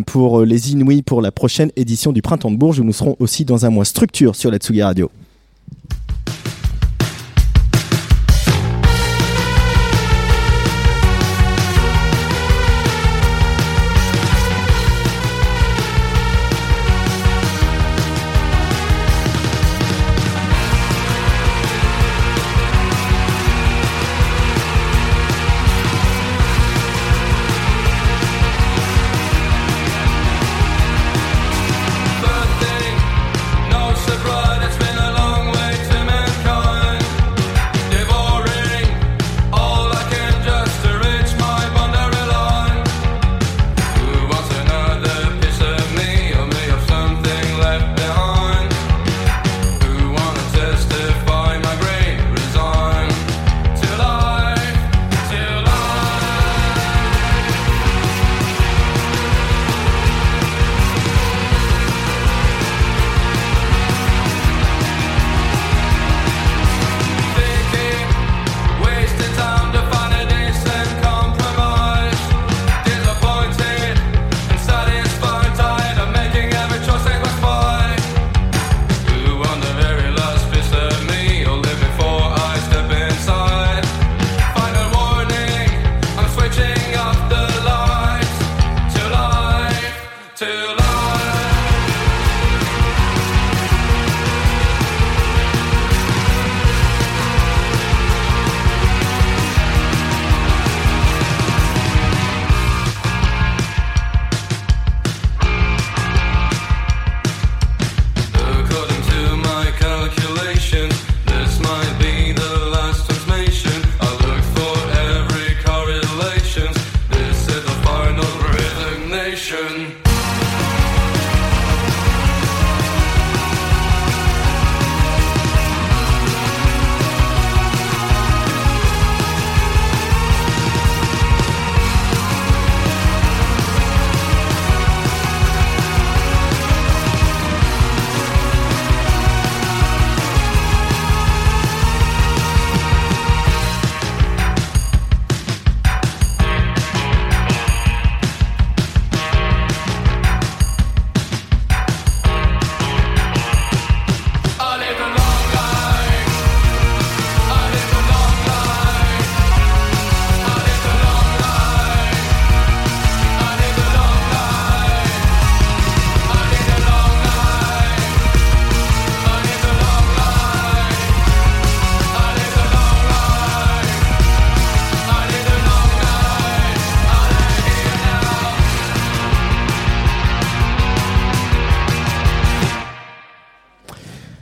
pour 0.07 0.43
les 0.43 0.73
Inouïs 0.73 1.03
pour 1.03 1.23
la 1.23 1.31
prochaine 1.31 1.71
édition 1.77 2.12
du 2.12 2.23
Printemps 2.23 2.51
de 2.51 2.57
Bourges, 2.57 2.81
où 2.81 2.85
nous 2.85 2.93
serons 2.93 3.16
aussi 3.21 3.45
dans 3.45 3.64
un 3.66 3.71
mois 3.71 3.85
Structure 3.85 4.35
sur 4.37 4.51
la 4.51 4.59
Tsugi 4.59 4.83
Radio. 4.83 5.11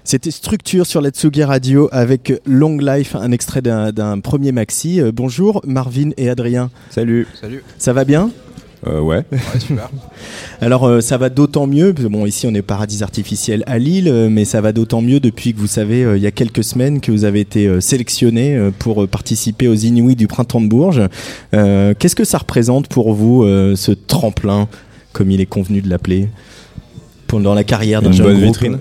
C'était 0.05 0.31
Structure 0.31 0.87
sur 0.87 1.01
la 1.03 1.11
Tsugi 1.11 1.45
Radio 1.45 1.89
avec 1.93 2.33
Long 2.47 2.79
Life, 2.79 3.15
un 3.15 3.31
extrait 3.31 3.61
d'un 3.62 4.20
premier 4.20 4.53
maxi. 4.53 5.01
Euh, 5.01 5.12
bonjour 5.15 5.61
Marvin 5.66 6.11
et 6.16 6.31
Adrien. 6.31 6.70
Salut. 6.91 7.27
Salut. 7.39 7.62
Ça 7.77 7.93
va 7.93 8.05
bien? 8.05 8.31
Euh, 8.87 9.01
ouais. 9.01 9.25
Ouais, 9.33 9.39
super. 9.59 9.91
Alors 10.61 10.85
euh, 10.87 11.01
ça 11.01 11.19
va 11.19 11.29
d'autant 11.31 11.66
mieux, 11.66 11.93
parce 11.93 12.07
que, 12.07 12.12
bon 12.12 12.25
ici 12.27 12.47
on 12.47 12.55
est 12.55 12.62
paradis 12.62 13.03
artificiel 13.03 13.65
à 13.66 13.77
Lille, 13.79 14.09
euh, 14.09 14.29
mais 14.31 14.45
ça 14.45 14.61
va 14.61 14.73
d'autant 14.73 15.03
mieux 15.03 15.19
depuis 15.20 15.53
que 15.53 15.59
vous 15.59 15.66
savez 15.66 16.05
euh, 16.05 16.16
il 16.16 16.23
y 16.23 16.29
a 16.29 16.31
quelques 16.31 16.62
semaines 16.62 17.01
que 17.01 17.11
vous 17.11 17.25
avez 17.25 17.41
été 17.41 17.66
euh, 17.66 17.81
sélectionné 17.81 18.55
euh, 18.57 18.70
pour 18.70 19.07
participer 19.09 19.66
aux 19.66 19.75
Inuits 19.75 20.15
du 20.16 20.29
printemps 20.29 20.61
de 20.61 20.69
Bourges. 20.69 21.03
Euh, 21.55 21.93
Qu'est-ce 21.99 22.15
que 22.16 22.25
ça 22.25 22.39
représente 22.39 22.87
pour 22.89 23.12
vous 23.12 23.43
euh, 23.43 23.75
ce 23.75 23.91
tremplin, 23.91 24.69
comme 25.12 25.33
il 25.33 25.41
est 25.41 25.47
convenu 25.47 25.83
de 25.83 25.91
l'appeler, 25.91 26.29
dans 27.33 27.55
la 27.55 27.65
carrière 27.65 28.01
d'un 28.01 28.09
Une 28.11 28.16
jeune 28.16 28.27
bonne 28.27 28.35
groupe? 28.37 28.47
vitrine. 28.47 28.79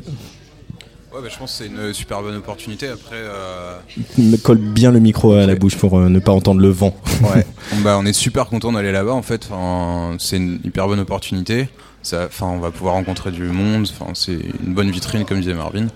Ouais, 1.17 1.23
bah, 1.23 1.29
je 1.33 1.37
pense 1.39 1.57
que 1.57 1.63
c'est 1.63 1.65
une 1.67 1.93
super 1.93 2.21
bonne 2.21 2.35
opportunité. 2.35 2.87
Après, 2.89 3.15
euh, 3.15 3.75
Me 4.19 4.37
Colle 4.37 4.59
bien 4.59 4.91
le 4.91 4.99
micro 4.99 5.33
à 5.33 5.47
la 5.47 5.55
bouche 5.55 5.75
pour 5.75 5.97
euh, 5.97 6.09
ne 6.09 6.19
pas 6.19 6.31
entendre 6.31 6.61
le 6.61 6.69
vent. 6.69 6.95
ouais. 7.23 7.45
Bah, 7.83 7.97
on 7.99 8.05
est 8.05 8.13
super 8.13 8.45
content 8.45 8.71
d'aller 8.71 8.91
là-bas 8.91 9.13
en 9.13 9.23
fait. 9.23 9.47
Enfin, 9.49 10.15
c'est 10.19 10.37
une 10.37 10.59
hyper 10.63 10.87
bonne 10.87 10.99
opportunité. 10.99 11.69
Ça, 12.03 12.25
enfin, 12.27 12.45
on 12.45 12.59
va 12.59 12.69
pouvoir 12.69 12.93
rencontrer 12.93 13.31
du 13.31 13.43
monde. 13.45 13.87
Enfin, 13.91 14.11
c'est 14.13 14.33
une 14.63 14.75
bonne 14.75 14.91
vitrine 14.91 15.25
comme 15.25 15.39
disait 15.39 15.55
Marvin. 15.55 15.87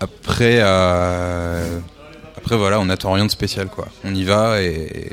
Après, 0.00 0.58
euh, 0.60 1.78
après 2.36 2.56
voilà, 2.56 2.78
on 2.78 2.86
n'attend 2.86 3.12
rien 3.12 3.24
de 3.24 3.30
spécial 3.30 3.68
quoi. 3.68 3.88
On 4.04 4.14
y 4.14 4.24
va 4.24 4.60
et, 4.60 5.12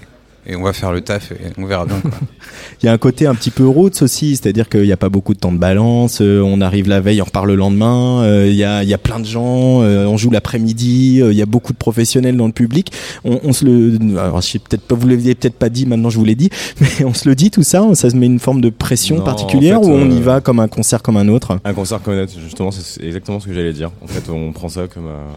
et 0.51 0.55
on 0.55 0.63
va 0.63 0.73
faire 0.73 0.91
le 0.91 1.01
taf 1.01 1.31
et 1.31 1.35
on 1.57 1.65
verra 1.65 1.85
bien 1.85 1.99
quoi. 2.01 2.11
Il 2.81 2.85
y 2.85 2.89
a 2.89 2.93
un 2.93 2.97
côté 2.97 3.27
un 3.27 3.35
petit 3.35 3.51
peu 3.51 3.67
roots 3.67 4.01
aussi, 4.01 4.35
c'est-à-dire 4.37 4.67
qu'il 4.69 4.83
n'y 4.83 4.91
a 4.91 4.97
pas 4.97 5.09
beaucoup 5.09 5.33
de 5.33 5.39
temps 5.39 5.51
de 5.51 5.57
balance, 5.57 6.21
euh, 6.21 6.41
on 6.41 6.61
arrive 6.61 6.87
la 6.87 7.01
veille, 7.01 7.21
on 7.21 7.25
repart 7.25 7.45
le 7.45 7.55
lendemain, 7.55 8.21
euh, 8.23 8.47
il 8.47 8.55
y, 8.55 8.63
a, 8.63 8.83
il 8.83 8.89
y 8.89 8.93
a 8.93 8.97
plein 8.97 9.19
de 9.19 9.25
gens, 9.25 9.81
euh, 9.83 10.05
on 10.05 10.15
joue 10.17 10.29
l'après-midi, 10.31 11.19
euh, 11.21 11.31
il 11.33 11.37
y 11.37 11.41
a 11.41 11.45
beaucoup 11.45 11.73
de 11.73 11.77
professionnels 11.77 12.37
dans 12.37 12.47
le 12.47 12.53
public. 12.53 12.91
On, 13.25 13.39
on 13.43 13.51
se 13.53 13.65
le, 13.65 13.97
alors 14.17 14.41
je 14.41 14.47
sais 14.47 14.59
peut-être 14.59 14.81
pas, 14.83 14.95
vous 14.95 15.07
l'avez 15.07 15.35
peut-être 15.35 15.55
pas 15.55 15.67
dit, 15.69 15.85
maintenant 15.85 16.09
je 16.09 16.17
vous 16.17 16.23
l'ai 16.25 16.35
dit, 16.35 16.49
mais 16.81 17.03
on 17.05 17.13
se 17.13 17.27
le 17.27 17.35
dit 17.35 17.51
tout 17.51 17.63
ça, 17.63 17.83
ça 17.93 18.09
se 18.09 18.15
met 18.15 18.25
une 18.27 18.39
forme 18.39 18.61
de 18.61 18.69
pression 18.69 19.17
Non, 19.17 19.23
particulière 19.25 19.79
en 19.79 19.83
fait, 19.83 19.89
ou 19.89 19.93
on 19.93 20.09
y 20.09 20.21
va 20.21 20.39
comme 20.41 20.59
un 20.61 20.69
concert 20.69 21.01
comme 21.03 21.17
un 21.17 21.27
autre? 21.27 21.59
Un 21.65 21.73
concert 21.73 22.01
comme 22.01 22.13
un 22.13 22.23
autre, 22.23 22.33
justement, 22.41 22.71
c'est- 22.71 23.03
exactement 23.03 23.39
ce 23.41 23.47
que 23.47 23.53
j'allais 23.53 23.73
dire. 23.73 23.91
En 24.01 24.07
fait, 24.07 24.29
on 24.31 24.51
prend 24.53 24.69
ça 24.69 24.87
comme, 24.87 25.07
euh, 25.07 25.27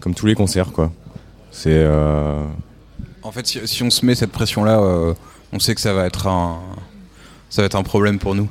comme 0.00 0.14
tous 0.14 0.26
les 0.26 0.34
concerts, 0.34 0.72
quoi. 0.72 0.90
C'est. 1.52 1.86
En 3.24 3.32
fait, 3.32 3.46
si, 3.46 3.58
si 3.66 3.82
on 3.82 3.90
se 3.90 4.04
met 4.04 4.14
cette 4.14 4.32
pression-là, 4.32 4.78
euh, 4.80 5.14
on 5.52 5.58
sait 5.58 5.74
que 5.74 5.80
ça 5.80 5.94
va 5.94 6.04
être 6.06 6.26
un, 6.26 6.58
ça 7.48 7.62
va 7.62 7.66
être 7.66 7.74
un 7.76 7.82
problème 7.82 8.18
pour 8.18 8.34
nous. 8.34 8.48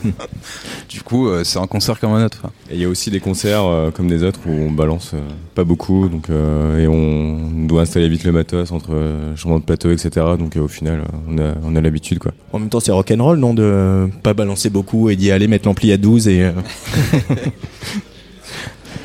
du 0.88 1.02
coup, 1.02 1.28
euh, 1.28 1.44
c'est 1.44 1.58
un 1.58 1.66
concert 1.66 1.98
comme 1.98 2.12
un 2.12 2.24
autre. 2.26 2.42
Et 2.70 2.74
il 2.74 2.80
y 2.80 2.84
a 2.84 2.88
aussi 2.88 3.10
des 3.10 3.20
concerts 3.20 3.64
euh, 3.64 3.90
comme 3.90 4.06
des 4.08 4.22
autres 4.22 4.40
où 4.46 4.50
on 4.50 4.70
balance 4.70 5.12
euh, 5.14 5.20
pas 5.54 5.64
beaucoup, 5.64 6.08
donc 6.08 6.28
euh, 6.28 6.78
et 6.78 6.86
on 6.88 7.66
doit 7.66 7.82
installer 7.82 8.08
vite 8.10 8.24
le 8.24 8.32
matos 8.32 8.70
entre 8.70 8.90
euh, 8.92 9.34
changement 9.34 9.58
de 9.60 9.64
plateau, 9.64 9.90
etc. 9.90 10.10
Donc 10.38 10.56
euh, 10.56 10.60
au 10.60 10.68
final, 10.68 11.04
on 11.28 11.38
a, 11.38 11.54
on 11.64 11.74
a 11.74 11.80
l'habitude, 11.80 12.18
quoi. 12.18 12.32
En 12.52 12.58
même 12.58 12.68
temps, 12.68 12.80
c'est 12.80 12.92
rock'n'roll, 12.92 13.38
non 13.38 13.54
De 13.54 13.62
euh, 13.62 14.06
pas 14.22 14.34
balancer 14.34 14.68
beaucoup 14.68 15.08
et 15.08 15.16
d'y 15.16 15.30
aller 15.30 15.48
mettre 15.48 15.66
l'ampli 15.66 15.90
à 15.92 15.96
12 15.96 16.28
et. 16.28 16.42
euh, 16.42 16.52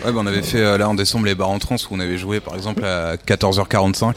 Ouais, 0.06 0.12
bah, 0.12 0.20
on 0.22 0.28
avait 0.28 0.44
fait 0.44 0.60
euh, 0.60 0.78
là 0.78 0.88
en 0.88 0.94
décembre 0.94 1.26
les 1.26 1.34
bars 1.34 1.50
en 1.50 1.58
trance 1.58 1.90
où 1.90 1.94
on 1.96 2.00
avait 2.00 2.20
joué 2.20 2.40
par 2.40 2.54
exemple 2.56 2.86
à 2.86 3.16
14h45. 3.16 4.14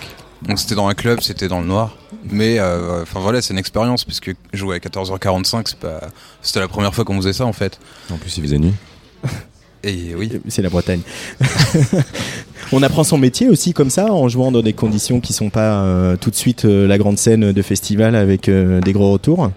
Donc 0.47 0.59
c'était 0.59 0.75
dans 0.75 0.87
un 0.89 0.95
club, 0.95 1.21
c'était 1.21 1.49
dans 1.49 1.61
le 1.61 1.67
noir. 1.67 1.97
Mais 2.31 2.59
euh, 2.59 3.03
enfin 3.03 3.21
voilà, 3.21 3.43
c'est 3.43 3.53
une 3.53 3.59
expérience 3.59 4.05
puisque 4.05 4.35
jouer 4.53 4.77
à 4.77 4.79
14h45, 4.79 5.63
c'est 5.67 5.79
pas, 5.79 6.01
c'était 6.43 6.61
la 6.61 6.69
première 6.69 6.95
fois 6.95 7.05
qu'on 7.05 7.17
faisait 7.17 7.33
ça 7.33 7.47
en 7.47 7.53
fait. 7.53 7.79
En 8.13 8.17
plus, 8.17 8.37
il 8.37 8.43
faisait 8.43 8.59
nuit. 8.59 8.75
Et 9.85 10.15
oui. 10.17 10.31
C'est 10.49 10.63
la 10.63 10.71
Bretagne. 10.71 11.01
on 12.73 12.83
apprend 12.83 13.05
son 13.05 13.19
métier 13.19 13.49
aussi 13.49 13.73
comme 13.73 13.91
ça, 13.91 14.13
en 14.13 14.29
jouant 14.29 14.51
dans 14.51 14.63
des 14.63 14.73
conditions 14.73 15.21
qui 15.21 15.33
sont 15.33 15.51
pas 15.51 15.83
euh, 15.83 16.17
tout 16.17 16.31
de 16.31 16.35
suite 16.35 16.65
euh, 16.65 16.87
la 16.87 16.99
grande 16.99 17.19
scène 17.19 17.53
de 17.53 17.63
festival 17.63 18.17
avec 18.17 18.49
euh, 18.49 18.81
des 18.81 18.93
gros 18.93 19.13
retours. 19.13 19.51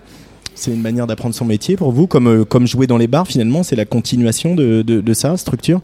C'est 0.54 0.72
une 0.72 0.82
manière 0.82 1.08
d'apprendre 1.08 1.34
son 1.34 1.46
métier 1.46 1.76
pour 1.76 1.92
vous, 1.92 2.06
comme, 2.06 2.28
euh, 2.28 2.46
comme 2.46 2.68
jouer 2.68 2.86
dans 2.86 2.98
les 2.98 3.08
bars 3.08 3.28
finalement, 3.28 3.64
c'est 3.64 3.76
la 3.76 3.86
continuation 3.86 4.54
de, 4.54 4.84
de, 4.84 5.02
de 5.02 5.14
ça, 5.14 5.36
structure? 5.38 5.82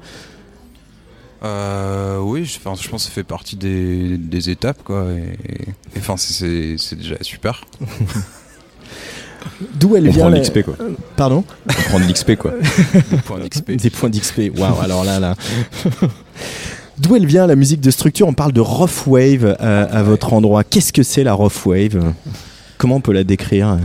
Euh, 1.43 2.19
oui, 2.19 2.45
je, 2.45 2.57
enfin, 2.57 2.73
je 2.81 2.87
pense 2.89 3.03
que 3.03 3.09
ça 3.09 3.13
fait 3.13 3.23
partie 3.23 3.55
des, 3.55 4.17
des 4.17 4.49
étapes 4.49 4.81
quoi. 4.83 5.05
Et, 5.11 5.51
et- 5.53 5.99
enfin, 5.99 6.15
c'est- 6.17 6.75
déjà 6.95 7.15
super. 7.21 7.61
D'où 9.75 9.95
elle 9.95 10.07
On 10.07 10.11
vient 10.11 10.19
prend 10.23 10.29
de 10.29 10.35
la- 10.35 10.41
l'XP, 10.41 10.63
quoi. 10.63 10.75
Euh, 10.81 10.91
Pardon 11.15 11.43
On 11.69 11.73
prend 11.89 11.99
de 11.99 12.05
l'XP, 12.05 12.35
quoi. 12.35 12.53
Des 13.11 13.17
points 13.17 13.39
d'XP. 13.39 13.71
Des 13.71 13.89
points 13.89 14.09
d'XP. 14.09 14.51
Waouh, 14.57 14.79
alors 14.81 15.03
là, 15.03 15.19
là. 15.19 15.35
D'où 16.97 17.15
elle 17.15 17.25
vient 17.27 17.45
la 17.47 17.55
musique 17.55 17.79
de 17.79 17.91
structure? 17.91 18.27
On 18.27 18.33
parle 18.33 18.51
de 18.51 18.59
rough 18.61 19.05
wave 19.07 19.55
à, 19.59 19.83
à 19.83 20.03
votre 20.03 20.33
endroit. 20.33 20.63
Qu'est-ce 20.63 20.91
que 20.91 21.03
c'est 21.03 21.23
la 21.23 21.33
rough 21.33 21.65
wave? 21.65 22.13
Comment 22.77 22.95
on 22.95 23.01
peut 23.01 23.13
la 23.13 23.23
décrire? 23.23 23.77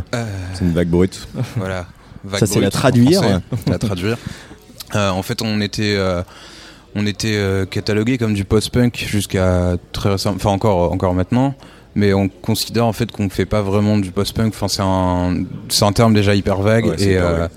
C'est 0.54 0.64
une 0.64 0.72
vague 0.72 0.88
brute. 0.88 1.28
Voilà. 1.56 1.86
Vague 2.24 2.40
Ça, 2.40 2.46
c'est 2.46 2.60
la 2.60 2.70
traduire. 2.70 3.40
la 3.66 3.78
traduire. 3.78 4.16
Euh, 4.94 5.10
en 5.10 5.22
fait, 5.22 5.42
on 5.42 5.60
était, 5.60 5.94
euh, 5.96 6.22
on 6.94 7.06
était 7.06 7.36
euh, 7.36 7.64
catalogué 7.64 8.18
comme 8.18 8.34
du 8.34 8.44
post-punk 8.44 9.04
jusqu'à 9.06 9.76
très 9.92 10.10
récemment, 10.10 10.36
enfin 10.36 10.50
encore, 10.50 10.92
encore 10.92 11.14
maintenant. 11.14 11.54
Mais 11.94 12.14
on 12.14 12.28
considère 12.28 12.86
en 12.86 12.92
fait 12.92 13.12
qu'on 13.12 13.24
ne 13.24 13.28
fait 13.28 13.44
pas 13.44 13.60
vraiment 13.60 13.98
du 13.98 14.12
post-punk. 14.12 14.54
Enfin, 14.54 14.68
c'est 14.68 14.82
un, 14.82 15.44
c'est 15.68 15.84
un 15.84 15.92
terme 15.92 16.14
déjà 16.14 16.34
hyper 16.34 16.60
vague 16.62 16.86
Ouais, 16.86 17.02
et, 17.02 17.18
euh, 17.18 17.48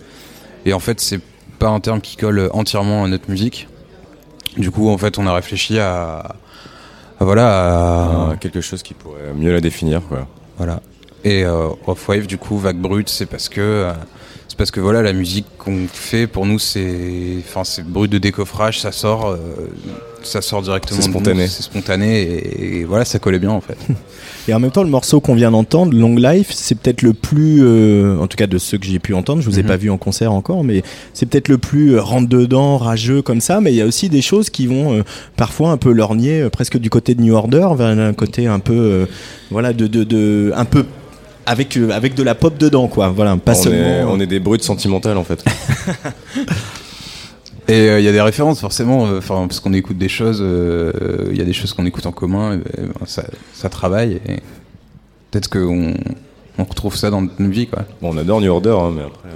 et 0.65 0.73
en 0.73 0.79
fait, 0.79 0.99
c'est 0.99 1.21
pas 1.57 1.69
un 1.69 1.79
terme 1.79 2.01
qui 2.01 2.17
colle 2.17 2.49
entièrement 2.53 3.05
à 3.05 3.07
notre 3.07 3.29
musique. 3.29 3.67
Du 4.57 4.71
coup, 4.71 4.89
en 4.89 4.97
fait, 4.97 5.17
on 5.17 5.25
a 5.27 5.33
réfléchi 5.33 5.79
à, 5.79 6.35
à 7.19 7.23
voilà, 7.23 8.29
à, 8.31 8.35
quelque 8.37 8.61
chose 8.61 8.83
qui 8.83 8.93
pourrait 8.93 9.33
mieux 9.35 9.51
la 9.53 9.61
définir, 9.61 10.01
quoi. 10.07 10.27
voilà. 10.57 10.81
Et 11.23 11.43
euh, 11.43 11.69
Off-Wave, 11.87 12.27
du 12.27 12.37
coup, 12.37 12.57
vague 12.57 12.77
brute, 12.77 13.09
c'est 13.09 13.25
parce 13.25 13.49
que 13.49 13.59
euh, 13.61 13.93
c'est 14.55 14.57
parce 14.59 14.71
que 14.71 14.79
voilà, 14.79 15.01
la 15.01 15.11
musique 15.11 15.45
qu'on 15.57 15.85
fait 15.91 16.27
pour 16.27 16.45
nous, 16.45 16.59
c'est 16.59 17.39
enfin 17.39 17.65
c'est 17.65 17.85
brut 17.85 18.09
de 18.09 18.17
décoffrage, 18.19 18.79
ça 18.79 18.93
sort, 18.93 19.27
euh, 19.27 19.37
ça 20.23 20.41
sort 20.41 20.61
directement. 20.61 21.01
C'est 21.01 21.07
de 21.09 21.13
nous, 21.13 21.19
spontané. 21.19 21.47
C'est 21.47 21.63
spontané 21.63 22.21
et, 22.21 22.77
et 22.79 22.83
voilà, 22.85 23.03
ça 23.03 23.19
collait 23.19 23.37
bien 23.39 23.49
en 23.51 23.59
fait. 23.59 23.75
Et 24.47 24.53
en 24.53 24.59
même 24.59 24.69
temps, 24.71 24.83
le 24.83 24.89
morceau 24.89 25.19
qu'on 25.19 25.33
vient 25.33 25.49
d'entendre, 25.49 25.97
Long 25.97 26.15
Life, 26.15 26.51
c'est 26.53 26.75
peut-être 26.75 27.01
le 27.01 27.13
plus, 27.13 27.63
euh, 27.63 28.17
en 28.19 28.27
tout 28.27 28.37
cas 28.37 28.45
de 28.45 28.59
ceux 28.59 28.77
que 28.77 28.85
j'ai 28.85 28.99
pu 28.99 29.15
entendre, 29.15 29.41
je 29.41 29.49
vous 29.49 29.57
ai 29.59 29.63
Mhm. 29.63 29.67
pas 29.67 29.75
vu 29.77 29.89
en 29.89 29.97
concert 29.97 30.31
encore, 30.31 30.63
mais 30.63 30.83
c'est 31.15 31.25
peut-être 31.25 31.47
le 31.49 31.57
plus 31.57 31.95
euh, 31.95 32.01
rentre-dedans, 32.01 32.77
rageux 32.77 33.23
comme 33.23 33.41
ça, 33.41 33.59
mais 33.59 33.73
il 33.73 33.75
y 33.75 33.81
a 33.81 33.85
aussi 33.87 34.07
des 34.07 34.21
choses 34.21 34.49
qui 34.51 34.67
vont 34.67 34.93
euh, 34.99 35.03
parfois 35.35 35.71
un 35.71 35.77
peu 35.77 35.91
lorgner, 35.91 36.41
euh, 36.43 36.49
presque 36.51 36.77
du 36.77 36.91
côté 36.91 37.15
de 37.15 37.21
New 37.23 37.33
Order, 37.33 37.69
vers 37.75 37.87
un 37.87 38.13
côté 38.13 38.45
un 38.47 38.59
peu, 38.59 38.73
euh, 38.77 39.05
voilà, 39.51 39.73
de, 39.73 39.87
de, 39.87 40.03
de, 40.05 40.53
un 40.55 40.65
peu 40.65 40.85
avec, 41.45 41.77
euh, 41.77 41.91
avec 41.91 42.15
de 42.15 42.23
la 42.23 42.35
pop 42.35 42.57
dedans, 42.57 42.87
quoi. 42.87 43.09
Voilà, 43.09 43.35
pas 43.37 43.53
on, 43.53 43.63
seulement. 43.63 43.79
est, 43.79 44.03
on 44.03 44.19
est 44.19 44.27
des 44.27 44.39
brutes 44.39 44.63
sentimentales, 44.63 45.17
en 45.17 45.23
fait. 45.23 45.43
Et 47.67 47.89
euh, 47.89 47.99
il 47.99 48.05
y 48.05 48.07
a 48.07 48.11
des 48.11 48.21
références 48.21 48.59
forcément, 48.59 49.07
euh, 49.07 49.17
enfin 49.17 49.47
parce 49.47 49.59
qu'on 49.59 49.73
écoute 49.73 49.97
des 49.97 50.09
choses, 50.09 50.39
euh, 50.41 51.29
il 51.31 51.37
y 51.37 51.41
a 51.41 51.45
des 51.45 51.53
choses 51.53 51.73
qu'on 51.73 51.85
écoute 51.85 52.05
en 52.05 52.11
commun, 52.11 52.57
et, 52.57 52.81
ben, 52.81 53.05
ça, 53.05 53.23
ça 53.53 53.69
travaille 53.69 54.21
et 54.27 54.35
peut-être 55.31 55.49
qu'on 55.49 55.95
on 56.59 56.63
retrouve 56.63 56.95
ça 56.95 57.09
dans 57.09 57.21
notre 57.21 57.41
vie 57.43 57.65
quoi. 57.65 57.83
Bon, 58.01 58.13
on 58.13 58.17
adore 58.17 58.39
New 58.39 58.51
Order, 58.51 58.77
hein, 58.79 58.93
mais 58.95 59.01
après. 59.01 59.29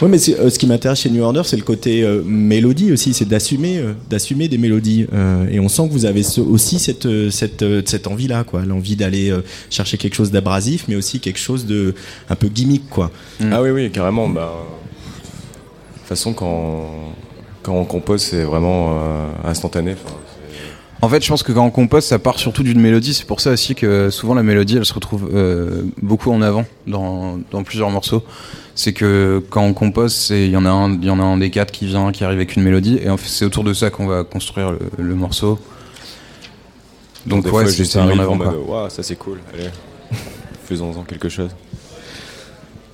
Ouais, 0.00 0.06
mais 0.08 0.18
euh, 0.28 0.48
ce 0.48 0.58
qui 0.60 0.66
m'intéresse 0.68 1.00
chez 1.00 1.10
New 1.10 1.22
Order, 1.24 1.42
c'est 1.44 1.56
le 1.56 1.62
côté 1.64 2.04
euh, 2.04 2.22
mélodie 2.24 2.92
aussi, 2.92 3.12
c'est 3.14 3.24
d'assumer, 3.24 3.78
euh, 3.78 3.94
d'assumer 4.08 4.46
des 4.46 4.56
mélodies. 4.56 5.08
Euh, 5.12 5.48
et 5.50 5.58
on 5.58 5.68
sent 5.68 5.88
que 5.88 5.92
vous 5.92 6.04
avez 6.06 6.22
ce- 6.22 6.40
aussi 6.40 6.78
cette, 6.78 7.08
cette, 7.30 7.62
euh, 7.62 7.82
cette 7.84 8.06
envie-là, 8.06 8.44
quoi, 8.44 8.64
l'envie 8.64 8.94
d'aller 8.94 9.30
euh, 9.30 9.40
chercher 9.70 9.96
quelque 9.98 10.14
chose 10.14 10.30
d'abrasif, 10.30 10.84
mais 10.86 10.94
aussi 10.94 11.18
quelque 11.18 11.40
chose 11.40 11.66
de 11.66 11.96
un 12.30 12.36
peu 12.36 12.46
gimmick, 12.46 12.88
quoi. 12.88 13.10
Ah 13.50 13.60
oui, 13.60 13.70
oui, 13.70 13.90
carrément. 13.90 14.28
Bah, 14.28 14.52
de 15.94 15.98
toute 15.98 16.08
façon, 16.08 16.32
quand, 16.32 16.86
quand 17.64 17.74
on 17.74 17.84
compose, 17.84 18.22
c'est 18.22 18.44
vraiment 18.44 19.00
euh, 19.02 19.26
instantané. 19.44 19.96
En 21.00 21.08
fait, 21.08 21.22
je 21.22 21.28
pense 21.28 21.44
que 21.44 21.52
quand 21.52 21.64
on 21.64 21.70
compose, 21.70 22.04
ça 22.04 22.18
part 22.18 22.38
surtout 22.40 22.62
d'une 22.64 22.80
mélodie. 22.80 23.14
C'est 23.14 23.26
pour 23.26 23.40
ça 23.40 23.52
aussi 23.52 23.74
que 23.76 24.10
souvent 24.10 24.34
la 24.34 24.42
mélodie, 24.42 24.76
elle 24.78 24.84
se 24.84 24.92
retrouve 24.94 25.30
euh, 25.32 25.82
beaucoup 26.02 26.32
en 26.32 26.42
avant 26.42 26.64
dans, 26.88 27.38
dans 27.52 27.62
plusieurs 27.62 27.90
morceaux. 27.90 28.24
C'est 28.74 28.92
que 28.92 29.40
quand 29.50 29.62
on 29.62 29.74
compose, 29.74 30.12
c'est- 30.14 30.44
il 30.46 30.50
y 30.50 30.56
en 30.56 30.64
a 30.66 30.70
un, 30.70 30.92
il 30.94 31.04
y 31.04 31.10
en 31.10 31.20
a 31.20 31.22
un 31.22 31.36
des 31.38 31.50
quatre 31.50 31.70
qui 31.70 31.86
vient, 31.86 32.10
qui 32.10 32.24
arrive 32.24 32.38
avec 32.38 32.56
une 32.56 32.62
mélodie, 32.64 32.98
et 33.02 33.10
en 33.10 33.16
fait, 33.16 33.28
c'est 33.28 33.44
autour 33.44 33.62
de 33.64 33.74
ça 33.74 33.90
qu'on 33.90 34.06
va 34.06 34.24
construire 34.24 34.72
le, 34.72 34.78
le 34.98 35.14
morceau. 35.14 35.58
Donc 37.26 37.44
ouais, 37.52 37.64
c'est 37.70 37.82
mis 38.00 38.06
en 38.18 38.18
avant. 38.22 38.36
quoi. 38.44 38.52
ça 38.90 39.02
c'est 39.02 39.16
cool, 39.16 39.38
allez, 39.54 39.68
faisons-en 40.64 41.02
quelque 41.02 41.28
chose. 41.28 41.50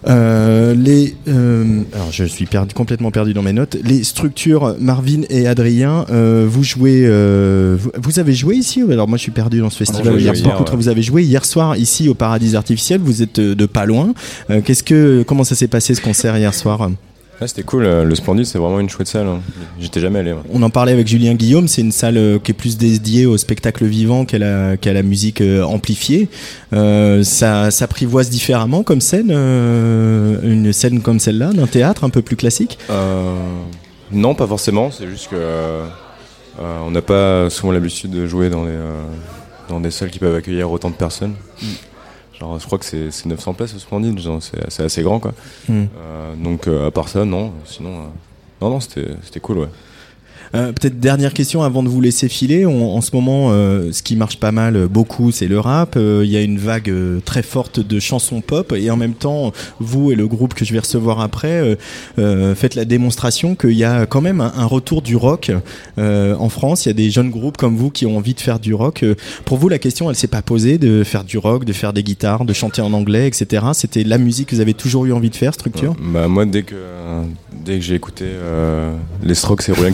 Euh, 0.07 0.75
les, 0.75 1.15
euh, 1.29 1.81
alors 1.95 2.13
je 2.13 2.25
suis 2.25 2.47
perdu, 2.47 2.75
complètement 2.75 3.11
perdu 3.11 3.33
dans 3.33 3.43
mes 3.43 3.53
notes. 3.53 3.77
Les 3.83 4.05
structures, 4.05 4.77
Marvin 4.79 5.23
et 5.31 5.47
Adrien, 5.47 6.05
euh, 6.11 6.47
vous 6.49 6.63
jouez, 6.63 7.05
euh, 7.07 7.77
vous, 7.79 7.91
vous 7.97 8.19
avez 8.19 8.35
joué 8.35 8.57
ici 8.57 8.83
Alors 8.83 9.09
moi 9.09 9.17
je 9.17 9.23
suis 9.23 9.33
perdu 9.33 9.61
dans 9.61 9.71
ce 9.71 9.79
festival 9.79 10.13
hier 10.21 10.35
hier, 10.35 10.37
soir. 10.37 10.53
ouais. 10.53 10.59
Contre, 10.59 10.77
Vous 10.77 10.89
avez 10.89 11.03
joué 11.03 11.23
hier 11.23 11.45
soir 11.45 11.77
ici 11.77 12.09
au 12.09 12.15
Paradis 12.15 12.55
Artificiel. 12.55 13.01
Vous 13.01 13.23
êtes 13.23 13.39
euh, 13.39 13.55
de 13.55 13.67
pas 13.67 13.87
loin. 13.87 14.13
Euh, 14.51 14.61
Qu'est-ce 14.63 14.83
que, 14.83 15.23
comment 15.27 15.45
ça 15.45 15.55
s'est 15.55 15.69
passé 15.69 15.95
ce 15.95 16.01
concert 16.03 16.37
hier 16.37 16.53
soir? 16.53 16.91
Ouais, 17.41 17.49
c'était 17.49 17.65
cool, 17.65 17.85
euh, 17.85 18.05
le 18.05 18.15
Splendid, 18.15 18.45
c'est 18.45 18.59
vraiment 18.59 18.79
une 18.79 18.89
chouette 18.89 19.09
salle. 19.09 19.27
hein. 19.27 19.41
J'étais 19.81 20.01
jamais 20.01 20.21
allé. 20.21 20.35
On 20.53 20.63
en 20.63 20.71
parlait 20.71 20.93
avec 20.93 21.09
Julien 21.09 21.35
Guillaume, 21.35 21.67
c'est 21.67 21.81
une 21.81 21.91
salle 21.91 22.17
euh, 22.17 22.39
qui 22.39 22.53
est 22.53 22.55
plus 22.55 22.79
dédiée 22.79 23.27
au 23.27 23.37
spectacle 23.37 23.85
vivant 23.87 24.25
qu'à 24.25 24.39
la, 24.39 25.03
musique 25.03 25.41
euh, 25.41 25.63
amplifiée. 25.65 26.29
Euh, 26.73 27.25
ça 27.25 27.73
s'apprivoise 27.73 28.31
différemment 28.31 28.85
comme 28.85 29.01
scène, 29.01 29.33
euh, 29.33 30.39
une 30.45 30.73
scène 30.73 31.01
comme 31.03 31.19
celle-là, 31.19 31.53
d'un 31.53 31.67
théâtre 31.67 32.05
un 32.05 32.11
peu 32.11 32.23
plus 32.23 32.37
classique? 32.37 32.79
Euh, 32.89 33.35
non, 34.13 34.37
pas 34.37 34.47
forcément, 34.47 34.93
c'est 34.93 35.09
juste 35.09 35.29
que 35.31 35.81
on 36.61 36.93
n'a 36.93 37.03
pas 37.03 37.51
souvent 37.51 37.73
l'habitude 37.73 38.13
de 38.13 38.29
jouer 38.29 38.49
dans, 38.49 39.81
des 39.81 39.91
salles 39.91 40.11
qui 40.11 40.21
peuvent 40.21 40.37
accueillir 40.37 40.71
autant 40.71 40.91
de 40.91 40.95
personnes. 40.95 41.35
Genre, 42.39 42.59
je 42.59 42.67
crois 42.67 42.79
que 42.79 42.85
c'est 42.85 43.11
c'est 43.11 43.27
900 43.27 43.55
places 43.55 43.75
au 43.75 43.79
Splendid, 43.79 44.19
genre, 44.19 44.41
c'est 44.43 44.83
assez 44.83 45.03
grand 45.03 45.21
quoi. 45.21 45.33
Mm. 45.69 45.85
Euh, 45.97 46.35
donc, 46.37 46.67
euh, 46.67 46.89
à 46.89 46.91
part 46.91 47.09
ça, 47.09 47.25
non, 47.25 47.53
sinon. 47.65 47.91
euh, 47.91 48.07
non, 48.61 48.71
non, 48.71 48.81
c'était 48.81 49.09
c'était 49.23 49.41
cool, 49.41 49.59
ouais. 49.59 49.69
Euh, 50.55 50.73
Peut-être 50.73 51.01
dernière 51.01 51.35
question 51.35 51.63
avant 51.63 51.83
de 51.83 51.89
vous 51.89 52.01
laisser 52.01 52.29
filer. 52.29 52.67
On- 52.67 52.97
en 52.97 53.01
ce 53.01 53.11
moment, 53.15 53.49
euh, 53.51 53.91
ce 53.93 54.03
qui 54.03 54.17
marche 54.17 54.39
pas 54.39 54.53
mal, 54.53 54.77
euh, 54.77 54.89
beaucoup, 54.89 55.33
c'est 55.33 55.49
le 55.49 55.59
rap. 55.59 55.95
Euh, 55.97 56.23
Il 56.25 56.31
y 56.31 56.37
a 56.37 56.43
une 56.43 56.59
vague 56.59 56.93
très 57.25 57.43
forte 57.43 57.81
de 57.81 58.01
chansons 58.01 58.41
pop 58.41 58.73
et 58.77 58.91
en 58.91 58.97
même 58.97 59.15
temps, 59.15 59.53
vous 59.79 60.11
et 60.11 60.15
le 60.15 60.27
groupe 60.27 60.55
que 60.55 60.65
je 60.65 60.73
vais 60.73 60.79
recevoir 60.79 61.21
après 61.21 61.77
faites 62.17 62.75
la 62.75 62.85
démonstration 62.85 63.55
qu'il 63.55 63.73
y 63.73 63.85
a 63.85 64.07
quand 64.07 64.21
même 64.21 64.41
un, 64.41 64.65
retour 64.67 65.03
du 65.03 65.17
rock 65.17 65.51
en 65.99 66.49
France. 66.49 66.87
Il 66.87 66.89
y 66.89 66.91
a 66.91 66.95
des 66.95 67.11
jeunes 67.11 67.31
groupes 67.31 67.57
comme 67.57 67.77
vous 67.77 67.91
qui 67.91 68.07
ont 68.07 68.17
envie 68.17 68.35
de 68.35 68.41
faire 68.41 68.59
du 68.59 68.75
rock. 68.75 69.05
Pour 69.45 69.59
vous, 69.59 69.69
la 69.69 69.79
question, 69.79 70.09
elle 70.09 70.17
s'est 70.17 70.27
pas 70.27 70.43
posée 70.43 70.79
de 70.79 71.05
faire 71.05 71.25
du 71.25 71.39
rock, 71.39 71.65
de 71.65 71.73
faire 71.73 71.93
des 71.93 72.03
guitares, 72.03 72.45
de 72.45 72.53
chanter 72.53 72.81
en 72.83 72.93
anglais, 72.93 73.27
etc. 73.27 73.67
C'était 73.75 74.05
la 74.05 74.19
musique 74.19 74.49
que 74.49 74.55
vous 74.55 74.61
avez 74.61 74.75
toujours 74.75 75.05
eu 75.07 75.13
envie 75.13 75.31
de 75.31 75.37
faire, 75.37 75.55
structure. 75.55 75.95
Bah, 76.01 76.29
moi, 76.29 76.47
dès 76.47 76.63
que, 76.63 76.77
dès 77.65 77.79
que 77.79 77.85
j'ai 77.85 77.95
écouté 77.95 78.27
les 79.23 79.35
Strokes 79.35 79.69
et 79.69 79.75
Julian 79.75 79.93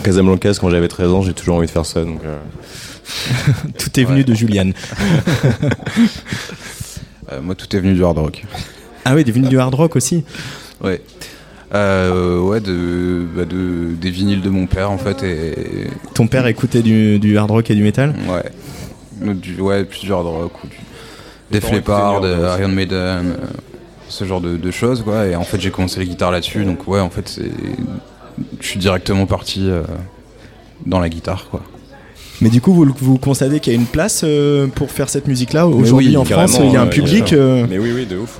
Quand 0.59 0.69
j'avais 0.69 0.87
13 0.87 1.09
ans, 1.11 1.21
j'ai 1.21 1.33
toujours 1.33 1.55
envie 1.55 1.67
de 1.67 1.71
faire 1.71 1.85
ça. 1.85 2.03
Donc, 2.03 2.21
euh, 2.23 2.37
Tout 3.77 3.99
est 3.99 4.03
venu 4.03 4.23
de 4.23 4.33
Juliane. 4.33 4.73
Euh, 7.31 7.39
moi, 7.41 7.55
tout 7.55 7.73
est 7.73 7.79
venu 7.79 7.93
du 7.93 8.03
hard 8.03 8.17
rock. 8.17 8.43
Ah 9.05 9.15
oui, 9.15 9.23
t'es 9.23 9.31
venu 9.31 9.47
du 9.47 9.57
hard 9.57 9.73
rock 9.73 9.95
aussi 9.95 10.25
Ouais. 10.83 11.01
Euh, 11.73 12.39
ouais, 12.39 12.59
de, 12.59 13.25
bah, 13.33 13.45
de, 13.45 13.93
des 13.93 14.09
vinyles 14.09 14.41
de 14.41 14.49
mon 14.49 14.65
père, 14.65 14.91
en 14.91 14.97
fait. 14.97 15.23
Et... 15.23 15.87
Ton 16.13 16.27
père 16.27 16.45
écoutait 16.47 16.81
du, 16.81 17.19
du 17.19 17.37
hard 17.37 17.51
rock 17.51 17.71
et 17.71 17.75
du 17.75 17.83
métal 17.83 18.13
Ouais. 18.27 19.33
Du, 19.35 19.61
ouais, 19.61 19.85
plus 19.85 20.01
du 20.01 20.11
hard 20.11 20.25
rock 20.25 20.63
ou 20.63 20.67
du 20.67 20.75
Def 21.51 21.71
Leppard, 21.71 22.21
Iron 22.59 22.69
Maiden, 22.69 22.97
euh, 22.97 23.45
ce 24.09 24.25
genre 24.25 24.41
de, 24.41 24.57
de 24.57 24.71
choses, 24.71 25.03
quoi. 25.03 25.27
Et 25.27 25.35
en 25.35 25.43
fait, 25.43 25.59
j'ai 25.59 25.71
commencé 25.71 25.99
les 25.99 26.07
guitares 26.07 26.31
là-dessus, 26.31 26.65
donc 26.65 26.87
ouais, 26.87 26.99
en 26.99 27.09
fait, 27.09 27.39
je 28.59 28.65
suis 28.67 28.79
directement 28.79 29.25
parti 29.25 29.69
euh, 29.69 29.83
dans 30.85 30.99
la 30.99 31.09
guitare, 31.09 31.47
quoi. 31.49 31.61
Mais 32.41 32.49
du 32.49 32.59
coup, 32.59 32.73
vous, 32.73 32.87
vous 32.99 33.17
constatez 33.19 33.59
qu'il 33.59 33.71
y 33.73 33.75
a 33.75 33.79
une 33.79 33.85
place 33.85 34.21
euh, 34.23 34.65
pour 34.67 34.89
faire 34.89 35.09
cette 35.09 35.27
musique-là 35.27 35.67
Aujourd'hui 35.67 36.09
oui, 36.09 36.17
en 36.17 36.25
France, 36.25 36.57
il 36.63 36.71
y 36.71 36.75
a 36.75 36.81
un 36.81 36.87
public. 36.87 37.33
euh, 37.33 37.67
Mais 37.69 37.77
oui, 37.77 37.91
oui, 37.93 38.05
de 38.07 38.17
ouf. 38.17 38.39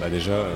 Bah 0.00 0.08
déjà, 0.10 0.32
euh, 0.32 0.48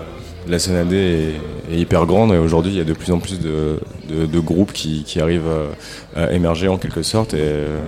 la 0.49 0.59
scène 0.59 0.75
AD 0.75 0.93
est, 0.93 1.35
est 1.71 1.77
hyper 1.79 2.05
grande 2.07 2.33
et 2.33 2.39
aujourd'hui, 2.39 2.73
il 2.73 2.79
y 2.79 2.81
a 2.81 2.85
de 2.85 2.93
plus 2.95 3.13
en 3.13 3.19
plus 3.21 3.39
de, 3.39 3.79
de- 4.09 4.27
de 4.27 4.41
groupes 4.41 4.73
qui, 4.73 5.05
qui 5.05 5.21
arrivent 5.21 5.47
à, 6.17 6.25
à 6.25 6.33
émerger 6.33 6.67
en 6.67 6.79
quelque 6.79 7.03
sorte. 7.03 7.33
Et 7.35 7.39
euh, 7.41 7.79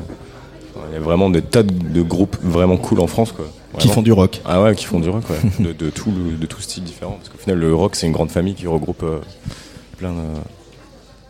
il 0.91 0.95
y 0.95 0.97
a 0.97 1.01
vraiment 1.01 1.31
des 1.31 1.43
tas 1.43 1.65
de, 1.65 1.73
de 1.73 2.03
groupes 2.03 2.37
vraiment 2.41 2.77
cool 2.77 3.01
en 3.01 3.09
France. 3.09 3.33
Quoi. 3.33 3.47
Qui 3.79 3.89
font 3.89 4.03
du 4.03 4.13
rock. 4.13 4.41
Ah 4.45 4.63
ouais, 4.63 4.75
qui 4.77 4.85
font 4.85 5.01
du 5.01 5.09
rock, 5.09 5.25
ouais. 5.31 5.51
de, 5.65 5.73
de, 5.73 5.91
tout, 5.91 6.13
le- 6.13 6.37
de 6.37 6.47
tout 6.47 6.61
style 6.61 6.85
différent. 6.85 7.17
Parce 7.19 7.29
qu'au 7.29 7.39
final, 7.39 7.59
le 7.59 7.75
rock, 7.75 7.97
c'est 7.97 8.07
une 8.07 8.13
grande 8.13 8.31
famille 8.31 8.55
qui 8.55 8.69
regroupe 8.69 9.03
euh, 9.03 9.19
plein, 9.99 10.11
de, 10.13 10.17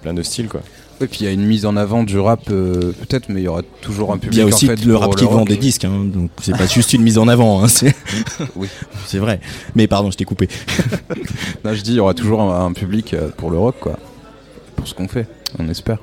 plein 0.03 0.13
de 0.13 0.23
styles. 0.23 0.49
Quoi. 0.49 0.61
Et 1.03 1.07
puis 1.07 1.21
il 1.21 1.25
y 1.25 1.29
a 1.29 1.33
une 1.33 1.47
mise 1.47 1.65
en 1.65 1.77
avant 1.77 2.03
du 2.03 2.19
rap, 2.19 2.43
euh, 2.51 2.93
peut-être, 2.93 3.31
mais 3.31 3.41
il 3.41 3.45
y 3.45 3.49
aura 3.49 3.63
toujours 3.81 4.13
un 4.13 4.19
public. 4.19 4.35
Il 4.35 4.39
y 4.41 4.43
a 4.43 4.47
aussi 4.47 4.67
en 4.67 4.77
fait, 4.77 4.85
le 4.85 4.97
rap 4.97 5.17
qui 5.17 5.25
vend 5.25 5.45
des 5.47 5.57
disques, 5.57 5.85
hein, 5.87 6.05
donc 6.05 6.31
c'est 6.43 6.57
pas 6.57 6.67
juste 6.67 6.93
une 6.93 7.03
mise 7.03 7.17
en 7.17 7.27
avant. 7.27 7.63
Hein, 7.63 7.69
c'est 7.69 7.95
Oui. 8.57 8.69
c'est 9.07 9.19
vrai. 9.19 9.41
Mais 9.75 9.87
pardon, 9.87 10.11
je 10.11 10.17
t'ai 10.19 10.25
coupé. 10.25 10.49
Non, 11.65 11.75
je 11.75 11.83
dis, 11.83 11.93
il 11.93 11.97
y 11.97 12.01
aura 12.01 12.15
toujours 12.15 12.41
un, 12.43 12.67
un 12.67 12.73
public 12.73 13.15
euh, 13.15 13.29
pour 13.37 13.51
le 13.51 13.59
rock, 13.59 13.77
quoi. 13.81 13.99
Pour 14.77 14.89
ce 14.89 14.95
qu'on 14.95 15.09
fait, 15.09 15.27
on 15.59 15.69
espère. 15.69 15.99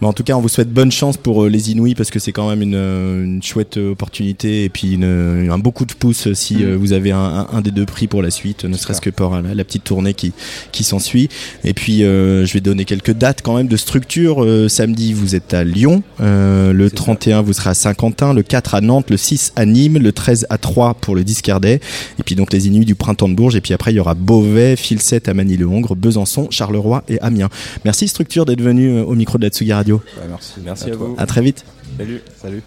Mais 0.00 0.06
en 0.08 0.12
tout 0.12 0.22
cas, 0.24 0.34
on 0.36 0.40
vous 0.40 0.48
souhaite 0.48 0.72
bonne 0.72 0.90
chance 0.92 1.16
pour 1.16 1.44
euh, 1.44 1.48
les 1.48 1.70
Inouïs 1.70 1.94
parce 1.94 2.10
que 2.10 2.18
c'est 2.18 2.32
quand 2.32 2.48
même 2.48 2.62
une, 2.62 2.74
euh, 2.74 3.24
une 3.24 3.42
chouette 3.42 3.76
euh, 3.78 3.92
opportunité 3.92 4.64
et 4.64 4.68
puis 4.68 4.92
une- 4.94 5.48
un 5.50 5.58
beau 5.58 5.70
coup 5.70 5.84
de 5.86 5.92
pouce 5.94 6.32
si 6.34 6.56
Mm. 6.56 6.74
vous 6.74 6.92
avez 6.92 7.12
un, 7.12 7.18
un- 7.18 7.48
un 7.52 7.60
des 7.60 7.70
deux 7.70 7.86
prix 7.86 8.06
pour 8.06 8.22
la 8.22 8.30
suite, 8.30 8.64
ne 8.64 8.76
serait-ce 8.76 9.00
que 9.00 9.10
pour 9.10 9.34
la, 9.34 9.54
la 9.54 9.64
petite 9.64 9.84
tournée 9.84 10.14
qui, 10.14 10.32
qui 10.72 10.84
s'ensuit. 10.84 11.28
Et 11.64 11.74
puis, 11.74 12.02
euh, 12.04 12.44
je 12.46 12.52
vais 12.54 12.60
donner 12.60 12.84
quelques 12.84 13.12
dates 13.12 13.40
quand 13.42 13.56
même 13.56 13.68
de 13.68 13.76
structure. 13.76 14.44
Euh, 14.44 14.68
samedi, 14.68 15.12
vous 15.12 15.34
êtes 15.34 15.54
à 15.54 15.64
Lyon. 15.64 16.02
Euh, 16.20 16.72
le 16.72 16.90
31, 16.90 17.42
vous 17.42 17.52
serez 17.52 17.70
à 17.70 17.74
Saint-Quentin. 17.74 18.34
Le 18.34 18.42
4 18.42 18.74
à 18.74 18.80
Nantes. 18.80 19.10
Le 19.10 19.16
6 19.16 19.52
à 19.56 19.64
Nîmes. 19.66 19.98
Le 19.98 20.12
13 20.12 20.46
à 20.50 20.58
Troyes 20.58 20.94
pour 21.00 21.14
le 21.14 21.24
Discardet. 21.24 21.80
Et 22.18 22.22
puis 22.24 22.34
donc 22.34 22.52
les 22.52 22.66
Inuits 22.68 22.84
du 22.84 22.94
printemps 22.94 23.28
de 23.28 23.34
Bourges. 23.34 23.56
Et 23.56 23.60
puis 23.60 23.74
après, 23.74 23.92
il 23.92 23.96
y 23.96 24.00
aura 24.00 24.14
Beauvais, 24.14 24.76
Filset 24.76 25.28
à 25.28 25.34
Manille-le-Hongre, 25.34 25.94
Besançon, 25.96 26.48
Charleroi 26.50 27.04
et 27.08 27.20
Amiens. 27.20 27.48
Merci 27.84 28.08
Structure 28.08 28.44
d'être 28.44 28.60
venu 28.62 29.00
au 29.00 29.14
micro 29.14 29.38
de 29.38 29.44
la 29.44 29.50
Tsugi 29.50 29.72
Radio. 29.84 30.00
merci. 30.30 30.60
Merci 30.64 30.90
à, 30.90 30.96
vous. 30.96 31.14
À 31.18 31.26
très 31.26 31.42
vite. 31.42 31.66
Salut. 31.98 32.22
Salut. 32.40 32.62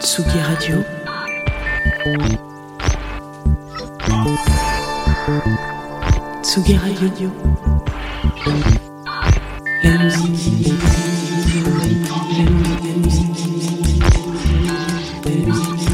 Tsugi 0.00 0.40
Radio. 0.40 0.76
Tsugi 6.42 6.76
Radio. 6.78 7.30
La 9.82 9.98
musique. 9.98 10.72
La 11.52 11.74
musique. 11.74 12.08
La 12.82 12.94
musique. 12.96 13.44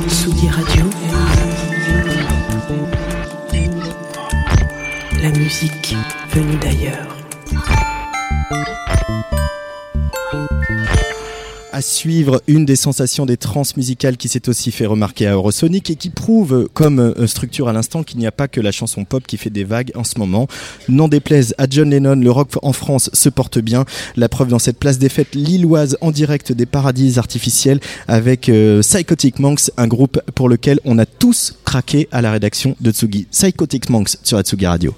Tsugi 0.09 0.49
Radio. 0.49 0.85
La 5.20 5.31
musique 5.31 5.97
venue 6.32 6.57
d'ailleurs. 6.59 7.16
Suivre, 11.81 12.43
une 12.47 12.65
des 12.65 12.77
sensations 12.77 13.27
des 13.27 13.36
trans 13.36 13.62
musicales 13.77 14.16
qui 14.16 14.28
s'est 14.28 14.48
aussi 14.48 14.70
fait 14.70 14.86
remarquer 14.86 15.27
à 15.27 15.32
Eurosonic 15.32 15.90
et 15.90 15.97
qui 15.97 16.11
prouve, 16.11 16.69
comme 16.74 16.98
euh, 16.98 17.27
structure 17.27 17.69
à 17.69 17.73
l'instant, 17.73 18.02
qu'il 18.02 18.19
n'y 18.19 18.27
a 18.27 18.32
pas 18.32 18.48
que 18.48 18.61
la 18.61 18.73
chanson 18.73 19.05
pop 19.05 19.27
qui 19.27 19.36
fait 19.36 19.51
des 19.51 19.65
vagues 19.65 19.93
en 19.94 20.05
ce 20.05 20.19
moment. 20.19 20.48
N'en 20.89 21.09
déplaise 21.09 21.55
à 21.59 21.66
John 21.69 21.90
Lennon, 21.90 22.16
le 22.16 22.31
rock 22.31 22.51
en 22.62 22.73
France 22.73 23.11
se 23.12 23.28
porte 23.28 23.59
bien. 23.59 23.85
La 24.16 24.28
preuve 24.28 24.48
dans 24.48 24.59
cette 24.59 24.78
place 24.78 24.98
des 24.98 25.09
fêtes 25.09 25.35
lilloise 25.35 25.97
en 26.01 26.11
direct 26.11 26.52
des 26.52 26.66
paradis 26.66 27.19
artificiels 27.19 27.81
avec 28.09 28.48
euh, 28.48 28.81
Psychotic 28.81 29.39
Monks, 29.39 29.70
un 29.77 29.86
groupe 29.86 30.20
pour 30.35 30.48
lequel 30.48 30.81
on 30.85 30.98
a 30.98 31.07
tous 31.07 31.55
craqué 31.65 32.09
à 32.12 32.23
la 32.23 32.32
rédaction 32.32 32.77
de 32.81 32.90
Tsugi. 32.90 33.27
Psychotic 33.31 33.90
Monks 33.90 34.16
sur 34.23 34.36
la 34.36 34.43
Tsugi 34.43 34.66
Radio. 34.66 34.94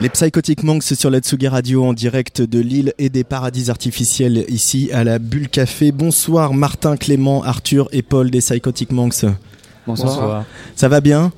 Les 0.00 0.08
Psychotic 0.08 0.62
Monks 0.62 0.84
sur 0.84 1.10
la 1.10 1.18
Tsugi 1.18 1.48
Radio 1.48 1.84
en 1.84 1.92
direct 1.92 2.40
de 2.40 2.60
l'île 2.60 2.94
et 2.98 3.08
des 3.08 3.24
paradis 3.24 3.68
artificiels 3.68 4.44
ici 4.48 4.90
à 4.92 5.02
la 5.02 5.18
Bulle 5.18 5.48
Café. 5.48 5.90
Bonsoir 5.90 6.54
Martin, 6.54 6.96
Clément, 6.96 7.42
Arthur 7.42 7.88
et 7.90 8.02
Paul 8.02 8.30
des 8.30 8.38
Psychotic 8.38 8.92
Monks. 8.92 9.24
Bonsoir. 9.88 10.14
Bonsoir. 10.14 10.44
Ça 10.76 10.88
va 10.88 11.00
bien? 11.00 11.32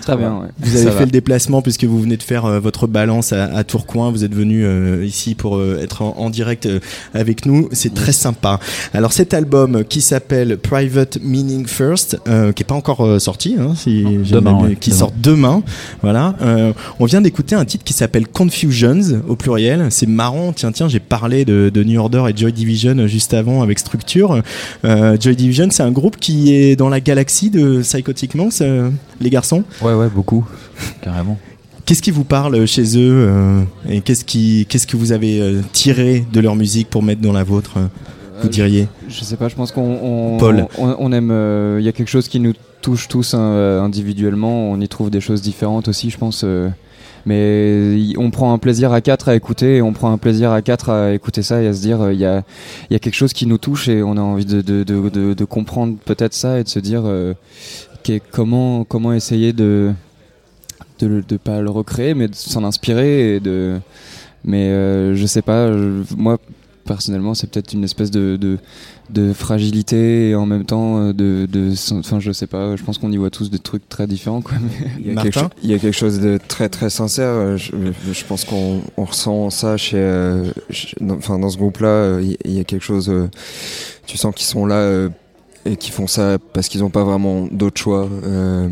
Très 0.00 0.16
bien, 0.16 0.32
ouais. 0.38 0.48
Vous 0.58 0.76
avez 0.76 0.84
Ça 0.84 0.90
fait 0.92 0.98
va. 1.00 1.04
le 1.04 1.10
déplacement 1.10 1.62
puisque 1.62 1.84
vous 1.84 2.00
venez 2.00 2.16
de 2.16 2.22
faire 2.22 2.44
euh, 2.46 2.58
votre 2.60 2.86
balance 2.86 3.32
à, 3.32 3.44
à 3.54 3.64
Tourcoing. 3.64 4.10
Vous 4.10 4.24
êtes 4.24 4.34
venu 4.34 4.64
euh, 4.64 5.04
ici 5.04 5.34
pour 5.34 5.56
euh, 5.56 5.78
être 5.82 6.02
en, 6.02 6.14
en 6.18 6.30
direct 6.30 6.66
euh, 6.66 6.80
avec 7.14 7.46
nous. 7.46 7.68
C'est 7.72 7.92
très 7.94 8.12
sympa. 8.12 8.58
Alors 8.94 9.12
cet 9.12 9.34
album 9.34 9.84
qui 9.84 10.00
s'appelle 10.00 10.56
Private 10.58 11.18
Meaning 11.22 11.66
First, 11.66 12.18
euh, 12.28 12.52
qui 12.52 12.62
est 12.62 12.66
pas 12.66 12.74
encore 12.74 13.20
sorti, 13.20 13.56
hein, 13.58 13.74
si 13.76 14.04
demain, 14.30 14.58
ouais, 14.62 14.76
qui 14.76 14.90
demain. 14.90 14.98
sort 14.98 15.12
demain. 15.22 15.62
Voilà. 16.02 16.34
Euh, 16.42 16.72
on 16.98 17.04
vient 17.04 17.20
d'écouter 17.20 17.54
un 17.54 17.64
titre 17.64 17.84
qui 17.84 17.92
s'appelle 17.92 18.26
Confusions 18.26 19.22
au 19.28 19.36
pluriel. 19.36 19.86
C'est 19.90 20.08
marrant. 20.08 20.52
Tiens, 20.52 20.72
tiens, 20.72 20.88
j'ai 20.88 21.00
parlé 21.00 21.44
de, 21.44 21.70
de 21.72 21.84
New 21.84 22.00
Order 22.00 22.24
et 22.28 22.36
Joy 22.36 22.52
Division 22.52 23.06
juste 23.06 23.34
avant 23.34 23.62
avec 23.62 23.78
Structure. 23.78 24.42
Euh, 24.84 25.16
Joy 25.20 25.36
Division, 25.36 25.68
c'est 25.70 25.82
un 25.82 25.90
groupe 25.92 26.16
qui 26.18 26.54
est 26.54 26.76
dans 26.76 26.88
la 26.88 27.00
galaxie 27.00 27.50
de 27.50 27.80
Psychotic 27.82 28.34
Monks, 28.34 28.62
les 29.20 29.30
garçons? 29.30 29.64
Ouais, 29.82 29.89
ouais, 29.96 30.08
beaucoup. 30.08 30.46
Carrément. 31.02 31.38
Qu'est-ce 31.86 32.02
qui 32.02 32.10
vous 32.12 32.24
parle 32.24 32.66
chez 32.66 32.96
eux 32.96 33.26
euh, 33.28 33.62
et 33.88 34.00
qu'est-ce 34.00 34.24
qui, 34.24 34.66
qu'est-ce 34.68 34.86
que 34.86 34.96
vous 34.96 35.10
avez 35.12 35.40
euh, 35.40 35.60
tiré 35.72 36.24
de 36.32 36.40
leur 36.40 36.54
musique 36.54 36.88
pour 36.88 37.02
mettre 37.02 37.20
dans 37.20 37.32
la 37.32 37.42
vôtre 37.42 37.78
euh, 37.78 37.86
Vous 38.42 38.48
diriez 38.48 38.86
Je 39.08 39.24
sais 39.24 39.36
pas, 39.36 39.48
je 39.48 39.56
pense 39.56 39.72
qu'on 39.72 39.98
on, 40.02 40.38
Paul. 40.38 40.66
on, 40.78 40.94
on 40.98 41.12
aime. 41.12 41.30
euh, 41.32 41.78
Il 41.80 41.84
y 41.84 41.88
a 41.88 41.92
quelque 41.92 42.08
chose 42.10 42.28
qui 42.28 42.38
nous 42.38 42.52
touche 42.80 43.08
tous 43.08 43.34
hein, 43.34 43.40
euh, 43.40 43.80
individuellement. 43.82 44.70
On 44.70 44.80
y 44.80 44.88
trouve 44.88 45.10
des 45.10 45.20
choses 45.20 45.42
différentes 45.42 45.88
aussi, 45.88 46.10
je 46.10 46.18
pense. 46.18 46.42
euh, 46.44 46.68
mais 47.26 47.98
y- 47.98 48.14
on 48.18 48.30
prend 48.30 48.52
un 48.54 48.58
plaisir 48.58 48.92
à 48.92 49.00
quatre 49.00 49.28
à 49.28 49.34
écouter, 49.34 49.76
et 49.76 49.82
on 49.82 49.92
prend 49.92 50.10
un 50.12 50.16
plaisir 50.18 50.52
à 50.52 50.62
quatre 50.62 50.88
à 50.90 51.12
écouter 51.12 51.42
ça 51.42 51.60
et 51.60 51.66
à 51.66 51.74
se 51.74 51.82
dire 51.82 52.00
euh, 52.00 52.12
il 52.14 52.20
y, 52.20 52.24
a, 52.24 52.42
il 52.88 52.92
y 52.94 52.96
a 52.96 52.98
quelque 52.98 53.14
chose 53.16 53.32
qui 53.34 53.46
nous 53.46 53.58
touche 53.58 53.88
et 53.88 54.02
on 54.02 54.16
a 54.16 54.20
envie 54.22 54.46
de, 54.46 54.62
de, 54.62 54.84
de, 54.84 55.08
de, 55.10 55.34
de 55.34 55.44
comprendre 55.44 55.96
peut-être 56.04 56.32
ça 56.34 56.58
et 56.60 56.64
de 56.64 56.68
se 56.68 56.78
dire 56.78 57.02
comment, 58.18 58.82
comment 58.84 59.12
essayer 59.12 59.52
de 59.52 59.92
de, 60.98 61.22
de 61.26 61.36
pas 61.36 61.60
le 61.62 61.70
recréer 61.70 62.14
mais 62.14 62.28
de 62.28 62.34
s'en 62.34 62.64
inspirer 62.64 63.36
et 63.36 63.40
de 63.40 63.78
mais 64.44 64.68
euh, 64.68 65.14
je 65.14 65.26
sais 65.26 65.42
pas 65.42 65.72
je- 65.72 66.02
moi 66.16 66.38
personnellement 66.84 67.34
c'est 67.34 67.46
peut-être 67.48 67.72
une 67.72 67.84
espèce 67.84 68.10
de, 68.10 68.36
de, 68.36 68.58
de 69.10 69.32
fragilité 69.32 70.30
et 70.30 70.34
en 70.34 70.44
même 70.44 70.64
temps 70.64 70.98
euh, 70.98 71.12
de, 71.12 71.46
de 71.50 71.72
enfin 71.92 72.18
je 72.20 72.32
sais 72.32 72.46
pas 72.48 72.74
je 72.76 72.82
pense 72.82 72.98
qu'on 72.98 73.12
y 73.12 73.16
voit 73.16 73.30
tous 73.30 73.48
des 73.50 73.58
trucs 73.60 73.88
très 73.88 74.06
différents 74.06 74.40
quoi 74.42 74.56
mais- 74.60 74.90
Il 74.98 75.06
y, 75.14 75.18
a 75.18 75.22
quelque, 75.22 75.38
il 75.62 75.70
y 75.70 75.74
a 75.74 75.78
quelque 75.78 75.96
chose 75.96 76.20
de 76.20 76.38
très 76.48 76.68
très 76.68 76.90
sincère. 76.90 77.28
euh, 77.30 77.56
Je, 77.56 77.70
je 78.12 78.24
pense 78.24 78.44
qu'on 78.44 78.80
on 78.96 79.04
ressent 79.04 79.50
ça 79.50 79.76
chez, 79.76 79.96
euh, 79.98 80.50
dans, 81.00 81.14
enfin, 81.16 81.38
dans 81.38 81.48
ce 81.48 81.56
groupe-là. 81.58 82.18
Il 82.44 82.52
y 82.52 82.60
a 82.60 82.64
quelque 82.64 82.84
chose. 82.84 83.08
euh, 83.08 83.28
tu 84.06 84.16
sens 84.18 84.34
qu'ils 84.34 84.46
sont 84.46 84.66
là 84.66 84.76
euh, 84.76 85.08
et 85.66 85.76
qu'ils 85.76 85.92
font 85.92 86.06
ça 86.06 86.38
parce 86.52 86.68
qu'ils 86.68 86.80
n'ont 86.80 86.90
pas 86.90 87.04
vraiment 87.04 87.46
d'autre 87.50 87.80
choix. 87.80 88.08
euh, 88.24 88.68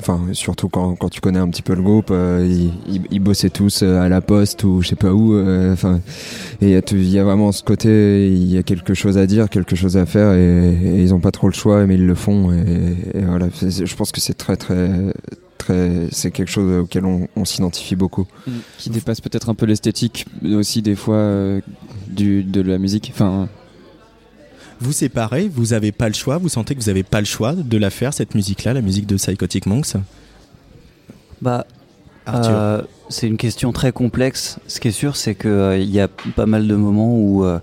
Enfin, 0.00 0.20
surtout 0.32 0.68
quand, 0.68 0.96
quand 0.96 1.08
tu 1.08 1.20
connais 1.20 1.38
un 1.38 1.48
petit 1.48 1.62
peu 1.62 1.72
le 1.72 1.80
groupe, 1.80 2.08
euh, 2.10 2.44
ils, 2.44 2.72
ils- 2.92 3.06
ils 3.12 3.20
bossaient 3.20 3.48
tous 3.48 3.84
euh, 3.84 4.00
à 4.00 4.08
la 4.08 4.20
poste 4.20 4.64
ou 4.64 4.82
je 4.82 4.88
sais 4.88 4.96
pas 4.96 5.12
où. 5.12 5.38
Enfin, 5.72 6.00
et 6.60 6.72
il 6.90 7.08
y, 7.08 7.18
a 7.20 7.22
vraiment 7.22 7.52
ce 7.52 7.62
côté, 7.62 8.26
il 8.28 8.52
y 8.52 8.58
a 8.58 8.64
quelque 8.64 8.92
chose 8.94 9.16
à 9.18 9.26
dire, 9.28 9.48
quelque 9.48 9.76
chose 9.76 9.96
à 9.96 10.04
faire, 10.04 10.32
et, 10.34 11.00
ils 11.00 11.10
n'ont 11.10 11.20
pas 11.20 11.30
trop 11.30 11.46
le 11.46 11.52
choix, 11.54 11.86
mais 11.86 11.94
ils 11.94 12.06
le 12.06 12.16
font. 12.16 12.50
Et, 12.50 12.96
voilà, 13.24 13.46
je 13.62 13.94
pense 13.94 14.10
que 14.10 14.20
c'est 14.20 14.34
très 14.34 14.56
très 14.56 14.88
c'est 16.10 16.30
quelque 16.30 16.50
chose 16.50 16.80
auquel 16.82 17.06
on, 17.06 17.28
on 17.36 17.44
s'identifie 17.44 17.96
beaucoup. 17.96 18.26
Mm. 18.46 18.50
qui 18.78 18.90
dépasse 18.90 19.20
peut-être 19.20 19.48
un 19.48 19.54
peu 19.54 19.64
l'esthétique 19.64 20.26
aussi 20.44 20.82
des 20.82 20.94
fois 20.96 21.58
du, 22.08 22.42
de 22.42 22.60
la 22.60 22.78
musique 22.78 23.10
enfin 23.14 23.48
Vous 24.84 24.92
séparez, 24.92 25.48
vous 25.48 25.72
avez 25.72 25.92
pas 25.92 26.08
le 26.08 26.14
choix, 26.14 26.36
vous 26.36 26.50
sentez 26.50 26.74
que 26.74 26.80
vous 26.82 26.90
avez 26.90 27.04
pas 27.04 27.20
le 27.20 27.24
choix 27.24 27.54
de 27.54 27.78
la 27.78 27.88
faire 27.88 28.12
cette 28.12 28.34
musique-là, 28.34 28.74
la 28.74 28.82
musique 28.82 29.06
de 29.06 29.16
Psychotic 29.16 29.64
Monks 29.64 29.94
Bah, 31.40 31.64
euh, 32.28 32.82
c'est 33.08 33.26
une 33.26 33.38
question 33.38 33.72
très 33.72 33.92
complexe. 33.92 34.58
Ce 34.66 34.80
qui 34.80 34.88
est 34.88 34.90
sûr, 34.92 35.16
c'est 35.16 35.36
qu'il 35.36 35.90
y 35.90 36.00
a 36.00 36.08
pas 36.36 36.44
mal 36.44 36.68
de 36.68 36.76
moments 36.76 37.16
où, 37.16 37.46
euh, 37.46 37.60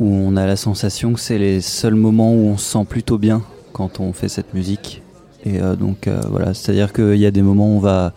où 0.00 0.06
on 0.06 0.36
a 0.38 0.46
la 0.46 0.56
sensation 0.56 1.12
que 1.12 1.20
c'est 1.20 1.36
les 1.36 1.60
seuls 1.60 1.94
moments 1.94 2.32
où 2.32 2.46
on 2.46 2.56
se 2.56 2.72
sent 2.72 2.86
plutôt 2.88 3.18
bien 3.18 3.42
quand 3.74 4.00
on 4.00 4.14
fait 4.14 4.30
cette 4.30 4.54
musique. 4.54 5.02
Et 5.44 5.60
euh, 5.60 5.76
donc 5.76 6.08
euh, 6.08 6.22
voilà, 6.30 6.54
c'est-à-dire 6.54 6.94
qu'il 6.94 7.16
y 7.16 7.26
a 7.26 7.30
des 7.30 7.42
moments 7.42 7.74
où 7.74 7.76
on 7.76 7.80
va 7.80 8.14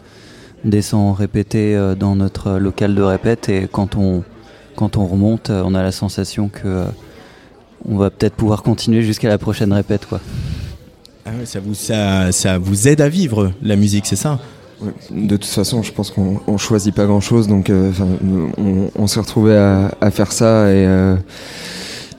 descendre 0.64 1.18
répéter 1.18 1.76
euh, 1.76 1.96
dans 1.96 2.16
notre 2.16 2.60
local 2.60 2.96
de 2.96 3.02
répète 3.02 3.50
et 3.50 3.68
quand 3.70 3.98
on, 3.98 4.24
quand 4.76 4.98
on 4.98 5.06
remonte, 5.06 5.50
euh, 5.50 5.64
on 5.66 5.74
a 5.76 5.84
la 5.84 5.92
sensation 5.92 6.50
que 6.50 6.62
euh, 6.66 6.86
on 7.88 7.98
va 7.98 8.10
peut-être 8.10 8.36
pouvoir 8.36 8.64
continuer 8.64 9.02
jusqu'à 9.02 9.30
la 9.30 9.38
prochaine 9.38 9.74
répète. 9.74 10.06
Quoi. 10.08 10.20
Ah 11.26 11.32
ouais, 11.40 11.46
ça, 11.46 11.60
vous, 11.60 11.74
ça, 11.74 12.32
ça 12.32 12.58
vous 12.58 12.88
aide 12.88 13.02
à 13.02 13.10
vivre 13.10 13.52
la 13.62 13.76
musique, 13.76 14.06
c'est 14.08 14.16
ça? 14.16 14.40
Ouais, 14.82 14.92
De 15.12 15.38
toute 15.38 15.46
façon, 15.46 15.84
je 15.84 15.92
pense 15.92 16.10
qu'on 16.10 16.40
on 16.48 16.58
choisit 16.58 16.94
pas 16.96 17.06
grand-chose, 17.06 17.48
donc 17.48 17.70
euh, 17.70 17.92
on, 18.58 18.90
on 18.96 19.08
s'est 19.08 19.20
retrouvé 19.20 19.56
à, 19.56 19.92
à 20.02 20.10
faire 20.10 20.32
ça 20.32 20.72
et, 20.72 20.86
euh, 20.88 21.16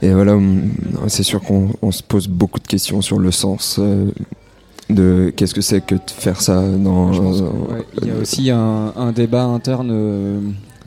et 0.00 0.12
voilà, 0.12 0.38
c'est 1.08 1.24
sûr 1.24 1.40
qu'on 1.40 1.70
on 1.82 1.90
se 1.90 2.02
pose 2.02 2.28
beaucoup 2.28 2.60
de 2.60 2.66
questions 2.66 3.02
sur 3.02 3.18
le 3.18 3.30
sens 3.32 3.76
euh, 3.80 4.10
de 4.90 5.32
qu'est-ce 5.36 5.54
que 5.54 5.60
c'est 5.60 5.80
que 5.80 5.94
de 5.94 6.00
faire 6.06 6.40
ça 6.40 6.60
dans. 6.60 7.10
Ouais, 7.12 7.84
il 8.02 8.08
y 8.08 8.10
a 8.10 8.14
aussi 8.20 8.50
un, 8.50 8.92
un 8.96 9.12
débat 9.12 9.44
interne 9.44 9.90
euh, 9.92 10.40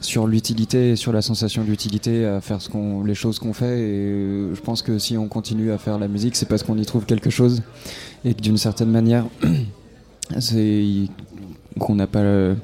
sur 0.06 0.27
l'utilité 0.27 0.91
et 0.91 0.95
sur 0.95 1.11
la 1.11 1.22
sensation 1.22 1.64
d'utilité 1.64 2.26
à 2.26 2.40
faire 2.41 2.60
les 3.06 3.15
choses 3.15 3.40
qu'on 3.40 3.53
fait. 3.53 3.80
Et 3.80 3.94
euh, 4.11 4.56
je 4.56 4.61
pense 4.61 4.82
que 4.82 4.98
si 4.99 5.18
on 5.18 5.27
continue 5.27 5.72
à 5.72 5.77
faire 5.77 5.98
la 5.99 6.07
musique, 6.07 6.36
c'est 6.36 6.48
parce 6.48 6.64
qu'on 6.64 6.77
y 6.77 6.86
trouve 6.86 7.06
quelque 7.06 7.30
chose 7.30 7.61
et 8.23 8.34
que 8.34 8.41
d'une 8.41 8.57
certaine 8.57 8.91
manière, 8.91 9.26
c'est 10.40 10.84
qu'on 11.80 11.95
n'a 11.95 12.07
pas. 12.07 12.23
le- 12.23 12.56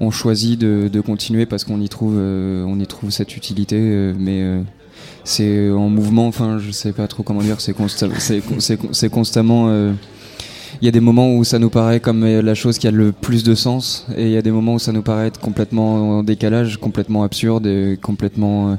on 0.00 0.12
choisit 0.12 0.58
de, 0.60 1.00
continuer 1.00 1.44
parce 1.44 1.64
qu'on 1.64 1.80
y 1.80 1.88
trouve, 1.88 2.14
euh, 2.16 2.62
on 2.64 2.78
y 2.78 2.86
trouve 2.86 3.10
cette 3.10 3.36
utilité, 3.36 3.76
euh, 3.78 4.14
mais. 4.18 4.42
euh, 4.42 4.62
c'est 5.24 5.68
en 5.70 5.90
mouvement, 5.90 6.26
enfin 6.26 6.58
je 6.58 6.70
sais 6.70 6.92
pas 6.92 7.06
trop 7.06 7.22
comment 7.22 7.42
dire, 7.42 7.60
c'est 7.60 7.76
consta- 7.76 8.10
c'est 8.92 9.08
constamment 9.10 9.66
euh, 9.68 9.92
il 10.80 10.84
y 10.84 10.88
a 10.88 10.92
des 10.92 11.00
moments 11.00 11.34
où 11.34 11.44
ça 11.44 11.58
nous 11.58 11.70
paraît 11.70 12.00
comme 12.00 12.22
euh, 12.22 12.42
la 12.42 12.54
chose 12.54 12.78
qui 12.78 12.86
a 12.86 12.90
le 12.90 13.12
plus 13.12 13.42
de 13.42 13.54
sens, 13.54 14.06
et 14.16 14.24
il 14.24 14.30
y 14.30 14.36
a 14.36 14.42
des 14.42 14.50
moments 14.50 14.74
où 14.74 14.78
ça 14.78 14.92
nous 14.92 15.02
paraît 15.02 15.26
être 15.26 15.40
complètement 15.40 16.18
en 16.18 16.22
décalage, 16.22 16.78
complètement 16.78 17.24
absurde 17.24 17.66
et 17.66 17.98
complètement 18.00 18.70
euh, 18.70 18.74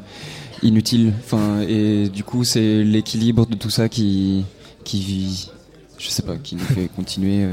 inutile. 0.64 1.14
Enfin, 1.20 1.62
et 1.68 2.10
du 2.10 2.24
coup, 2.24 2.44
c'est 2.44 2.84
l'équilibre 2.84 3.46
de 3.46 3.56
tout 3.56 3.70
ça 3.70 3.90
qui, 3.90 4.46
qui, 4.84 5.50
je 5.98 6.10
sais 6.10 6.24
pas, 6.24 6.38
qui 6.38 6.56
nous 6.56 6.62
fait 6.62 6.90
continuer. 6.96 7.46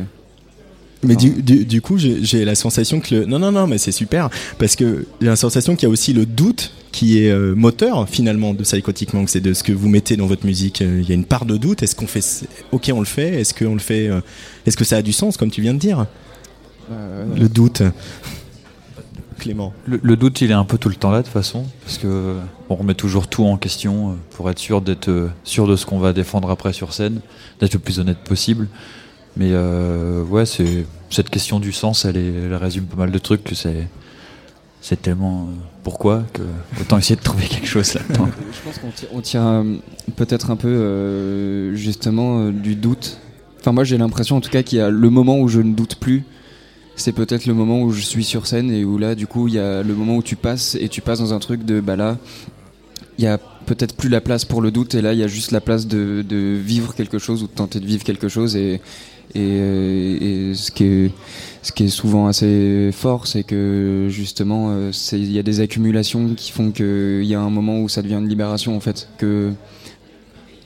Mais 1.02 1.14
du, 1.14 1.42
du, 1.42 1.64
du 1.64 1.80
coup, 1.82 1.98
j'ai 1.98 2.44
la 2.44 2.54
sensation 2.54 3.00
que 3.00 3.14
le... 3.14 3.24
Non, 3.26 3.38
non, 3.38 3.52
non, 3.52 3.66
mais 3.66 3.78
c'est 3.78 3.92
super, 3.92 4.30
parce 4.58 4.76
que 4.76 5.06
j'ai 5.20 5.26
la 5.26 5.36
sensation 5.36 5.76
qu'il 5.76 5.86
y 5.86 5.90
a 5.90 5.92
aussi 5.92 6.12
le 6.12 6.26
doute 6.26 6.72
qui 6.90 7.18
est 7.22 7.30
euh, 7.30 7.54
moteur 7.54 8.08
finalement 8.08 8.54
de 8.54 8.62
Psychotic 8.62 9.12
Monk, 9.12 9.28
c'est 9.28 9.42
de 9.42 9.52
ce 9.52 9.62
que 9.62 9.72
vous 9.72 9.88
mettez 9.88 10.16
dans 10.16 10.26
votre 10.26 10.46
musique. 10.46 10.80
Euh, 10.80 11.00
Il 11.02 11.08
y 11.08 11.12
a 11.12 11.14
une 11.14 11.26
part 11.26 11.44
de 11.44 11.58
doute, 11.58 11.82
est-ce 11.82 11.94
qu'on 11.94 12.06
fait... 12.06 12.24
Ok, 12.72 12.90
on 12.94 13.00
le 13.00 13.04
fait, 13.06 13.40
est-ce 13.40 13.52
qu'on 13.52 13.74
le 13.74 13.78
fait... 13.80 14.08
euh, 14.08 14.20
Est-ce 14.64 14.76
que 14.76 14.84
ça 14.84 14.96
a 14.96 15.02
du 15.02 15.12
sens, 15.12 15.36
comme 15.36 15.50
tu 15.50 15.60
viens 15.60 15.74
de 15.74 15.78
dire? 15.78 16.06
Le 16.88 17.48
doute. 17.48 17.82
Clément. 19.38 19.74
Le, 19.86 20.00
le 20.02 20.16
doute, 20.16 20.40
il 20.40 20.50
est 20.50 20.54
un 20.54 20.64
peu 20.64 20.78
tout 20.78 20.88
le 20.88 20.94
temps 20.94 21.10
là 21.10 21.18
de 21.18 21.24
toute 21.24 21.32
façon, 21.32 21.66
parce 21.84 21.98
que 21.98 22.36
on 22.70 22.74
remet 22.76 22.94
toujours 22.94 23.28
tout 23.28 23.44
en 23.44 23.58
question 23.58 24.16
pour 24.30 24.48
être 24.48 24.58
sûr 24.58 24.80
d'être 24.80 25.28
sûr 25.44 25.66
de 25.66 25.76
ce 25.76 25.84
qu'on 25.84 25.98
va 25.98 26.14
défendre 26.14 26.48
après 26.48 26.72
sur 26.72 26.94
scène, 26.94 27.20
d'être 27.60 27.74
le 27.74 27.80
plus 27.80 28.00
honnête 28.00 28.18
possible. 28.18 28.68
Mais 29.36 29.50
euh, 29.52 30.22
ouais, 30.24 30.46
c'est 30.46 30.86
cette 31.10 31.30
question 31.30 31.60
du 31.60 31.72
sens, 31.72 32.04
elle, 32.04 32.16
est- 32.16 32.56
résume 32.56 32.84
pas 32.84 32.96
mal 32.96 33.10
de 33.10 33.18
trucs 33.18 33.48
c'est 33.54 33.86
c'est 34.80 35.02
tellement 35.02 35.42
euh, 35.48 35.54
pourquoi 35.82 36.24
que 36.32 36.42
autant 36.80 36.96
essayer 36.98 37.16
de 37.16 37.20
trouver 37.22 37.46
quelque 37.46 37.66
chose 37.66 37.94
là-dedans. 37.94 38.28
Je 38.52 38.60
pense 38.62 38.78
qu'on 38.78 38.90
tire, 38.90 39.08
tire, 39.22 39.42
euh, 39.42 39.74
peut-être 40.14 40.50
un 40.50 40.56
peu 40.56 41.74
justement 41.74 42.50
du 42.50 42.76
doute. 42.76 43.18
Enfin, 43.60 43.72
moi 43.72 43.84
j'ai 43.84 43.98
l'impression 43.98 44.36
en 44.36 44.40
tout 44.40 44.50
cas 44.50 44.62
qu'il 44.62 44.78
y 44.78 44.80
a 44.80 44.90
le 44.90 45.10
moment 45.10 45.40
où 45.40 45.48
je 45.48 45.60
ne 45.60 45.74
doute 45.74 45.96
plus. 45.96 46.24
C'est 46.94 47.12
peut-être 47.12 47.44
le 47.46 47.52
moment 47.52 47.82
où 47.82 47.92
je 47.92 48.00
suis 48.00 48.24
sur 48.24 48.46
scène 48.46 48.70
et 48.70 48.82
où 48.84 48.96
là, 48.96 49.14
du 49.14 49.26
coup, 49.26 49.48
il 49.48 49.54
y 49.54 49.58
a 49.58 49.82
le 49.82 49.94
moment 49.94 50.16
où 50.16 50.22
tu 50.22 50.34
passes 50.34 50.76
et 50.80 50.88
tu 50.88 51.02
passes 51.02 51.18
dans 51.18 51.34
un 51.34 51.40
truc 51.40 51.62
de 51.64 51.80
bah 51.80 51.94
là, 51.94 52.16
il 53.18 53.24
y 53.24 53.28
a 53.28 53.36
peut-être 53.36 53.94
plus 53.96 54.08
la 54.08 54.22
place 54.22 54.46
pour 54.46 54.62
le 54.62 54.70
doute 54.70 54.94
et 54.94 55.02
là, 55.02 55.12
il 55.12 55.18
y 55.18 55.22
a 55.22 55.26
juste 55.28 55.50
la 55.50 55.60
place 55.60 55.86
de, 55.86 56.22
de 56.26 56.36
vivre 56.56 56.94
quelque 56.94 57.18
chose 57.18 57.42
ou 57.42 57.48
de 57.48 57.52
tenter 57.52 57.80
de 57.80 57.86
vivre 57.86 58.02
quelque 58.02 58.28
chose 58.28 58.56
et, 58.56 58.80
et, 59.34 59.40
euh, 59.40 60.54
ce, 60.54 60.70
qui 60.70 61.84
est, 61.84 61.88
souvent 61.88 62.26
assez 62.26 62.90
fort, 62.92 63.26
c'est 63.26 63.42
que 63.42 64.06
justement, 64.08 64.70
euh, 64.70 64.92
il 65.12 65.32
y 65.32 65.38
a 65.38 65.42
des 65.42 65.60
accumulations 65.60 66.34
qui 66.34 66.52
font 66.52 66.70
qu'il 66.70 67.24
y 67.24 67.34
a 67.34 67.40
un 67.40 67.50
moment 67.50 67.80
où 67.80 67.88
ça 67.88 68.02
devient 68.02 68.14
une 68.14 68.28
libération 68.28 68.76
en 68.76 68.80
fait, 68.80 69.08
que 69.18 69.52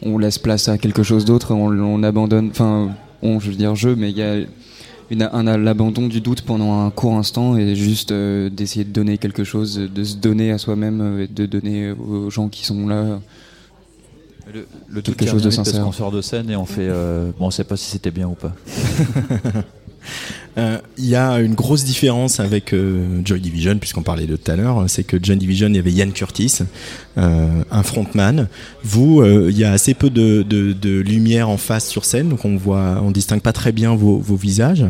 on 0.02 0.18
laisse 0.18 0.38
place 0.38 0.68
à 0.68 0.78
quelque 0.78 1.02
chose 1.02 1.24
d'autre, 1.24 1.52
on, 1.54 1.68
on 1.78 2.02
abandonne, 2.02 2.50
enfin, 2.50 2.90
on, 3.22 3.38
je 3.40 3.50
veux 3.50 3.56
dire 3.56 3.74
je, 3.74 3.90
mais 3.90 4.10
il 4.10 4.16
y 4.16 4.22
a, 4.22 5.30
un, 5.32 5.56
l'abandon 5.58 6.06
du 6.06 6.20
doute 6.20 6.42
pendant 6.42 6.84
un 6.84 6.90
court 6.90 7.16
instant 7.16 7.56
et 7.56 7.74
juste 7.74 8.12
euh, 8.12 8.48
d'essayer 8.48 8.84
de 8.84 8.92
donner 8.92 9.18
quelque 9.18 9.44
chose, 9.44 9.76
de 9.76 10.04
se 10.04 10.16
donner 10.16 10.52
à 10.52 10.58
soi-même, 10.58 11.20
et 11.20 11.26
de 11.26 11.46
donner 11.46 11.90
aux 11.90 12.30
gens 12.30 12.48
qui 12.48 12.64
sont 12.64 12.86
là. 12.86 13.20
Le, 14.52 14.66
le 14.88 15.00
quelque 15.02 15.16
truc 15.18 15.28
chose 15.30 15.42
de 15.42 15.48
parce 15.50 15.56
sincère. 15.68 15.84
qu'on 15.84 15.92
sort 15.92 16.10
de 16.10 16.20
scène 16.22 16.50
et 16.50 16.56
on 16.56 16.66
fait. 16.66 16.88
euh, 16.88 17.30
bon, 17.38 17.46
on 17.46 17.50
sait 17.50 17.64
pas 17.64 17.76
si 17.76 17.90
c'était 17.90 18.10
bien 18.10 18.26
ou 18.28 18.34
pas. 18.34 18.52
Euh, 20.58 20.78
Il 20.98 21.06
y 21.06 21.16
a 21.16 21.38
une 21.40 21.54
grosse 21.54 21.84
différence 21.84 22.40
avec 22.40 22.72
euh, 22.72 23.20
Joy 23.24 23.40
Division, 23.40 23.78
puisqu'on 23.78 24.02
parlait 24.02 24.26
de 24.26 24.36
tout 24.36 24.50
à 24.50 24.56
l'heure, 24.56 24.84
c'est 24.88 25.04
que 25.04 25.16
Joy 25.22 25.36
Division, 25.36 25.68
il 25.68 25.76
y 25.76 25.78
avait 25.78 25.92
Ian 25.92 26.10
Curtis, 26.10 26.58
euh, 27.18 27.62
un 27.70 27.82
frontman. 27.82 28.48
Vous, 28.82 29.20
euh, 29.20 29.48
il 29.50 29.58
y 29.58 29.64
a 29.64 29.72
assez 29.72 29.94
peu 29.94 30.10
de, 30.10 31.00
lumière 31.00 31.48
en 31.48 31.56
face 31.56 31.88
sur 31.88 32.04
scène, 32.04 32.28
donc 32.28 32.44
on 32.44 32.56
voit, 32.56 33.00
on 33.02 33.10
distingue 33.10 33.40
pas 33.40 33.52
très 33.52 33.72
bien 33.72 33.94
vos, 33.94 34.20
visages. 34.36 34.84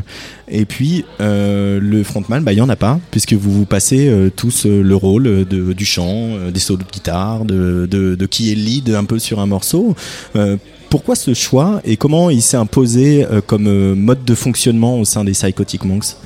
Et 0.49 0.65
puis 0.65 1.05
euh, 1.20 1.81
le 1.81 2.03
frontman, 2.03 2.43
bah 2.43 2.53
il 2.53 2.59
y 2.59 2.61
en 2.61 2.69
a 2.69 2.77
pas, 2.77 3.01
puisque 3.11 3.32
vous 3.32 3.53
vous 3.53 3.65
passez 3.65 4.09
euh, 4.09 4.31
tous 4.35 4.66
euh, 4.66 4.82
le 4.82 4.95
rôle 4.95 5.47
de, 5.47 5.73
du 5.73 5.85
chant, 5.85 6.05
euh, 6.07 6.51
des 6.51 6.61
solos 6.61 6.85
de 6.85 6.91
guitare, 6.91 7.45
de, 7.45 7.87
de, 7.87 8.27
qui 8.27 8.53
est 8.53 8.55
le 8.55 8.62
lead 8.62 8.91
un 8.91 9.05
peu 9.05 9.19
sur 9.19 9.41
un 9.41 9.47
morceau. 9.47 9.95
Pourquoi 10.91 11.15
ce 11.15 11.35
choix 11.35 11.81
et 11.85 11.97
comment 11.97 12.31
il 12.31 12.43
s'est 12.43 12.57
imposé 12.57 13.25
euh, 13.25 13.41
comme 13.41 13.69
euh, 13.69 13.95
mode 13.95 14.25
de 14.25 14.35
fonctionnement 14.35 14.99
au 14.99 15.05
sein 15.05 15.25
des 15.25 15.33
Psychotic 15.33 15.85
Monks? 15.85 16.17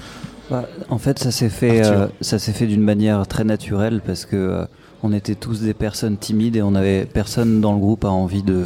Bah, 0.51 0.67
en 0.89 0.99
fait, 0.99 1.19
ça 1.19 1.31
s'est 1.31 1.49
fait, 1.49 1.85
euh, 1.85 2.09
ça 2.21 2.39
s'est 2.39 2.53
fait 2.53 2.67
d'une 2.67 2.83
manière 2.83 3.27
très 3.27 3.45
naturelle 3.45 4.01
parce 4.05 4.25
que 4.25 4.67
on 5.05 5.13
était 5.13 5.35
tous 5.35 5.61
des 5.61 5.75
personnes 5.75 6.17
timides 6.17 6.57
et 6.57 6.63
on 6.63 6.75
avait 6.75 7.05
personne 7.05 7.61
dans 7.61 7.73
le 7.73 7.79
groupe 7.79 8.07
a 8.07 8.11
envie 8.11 8.43
de 8.43 8.65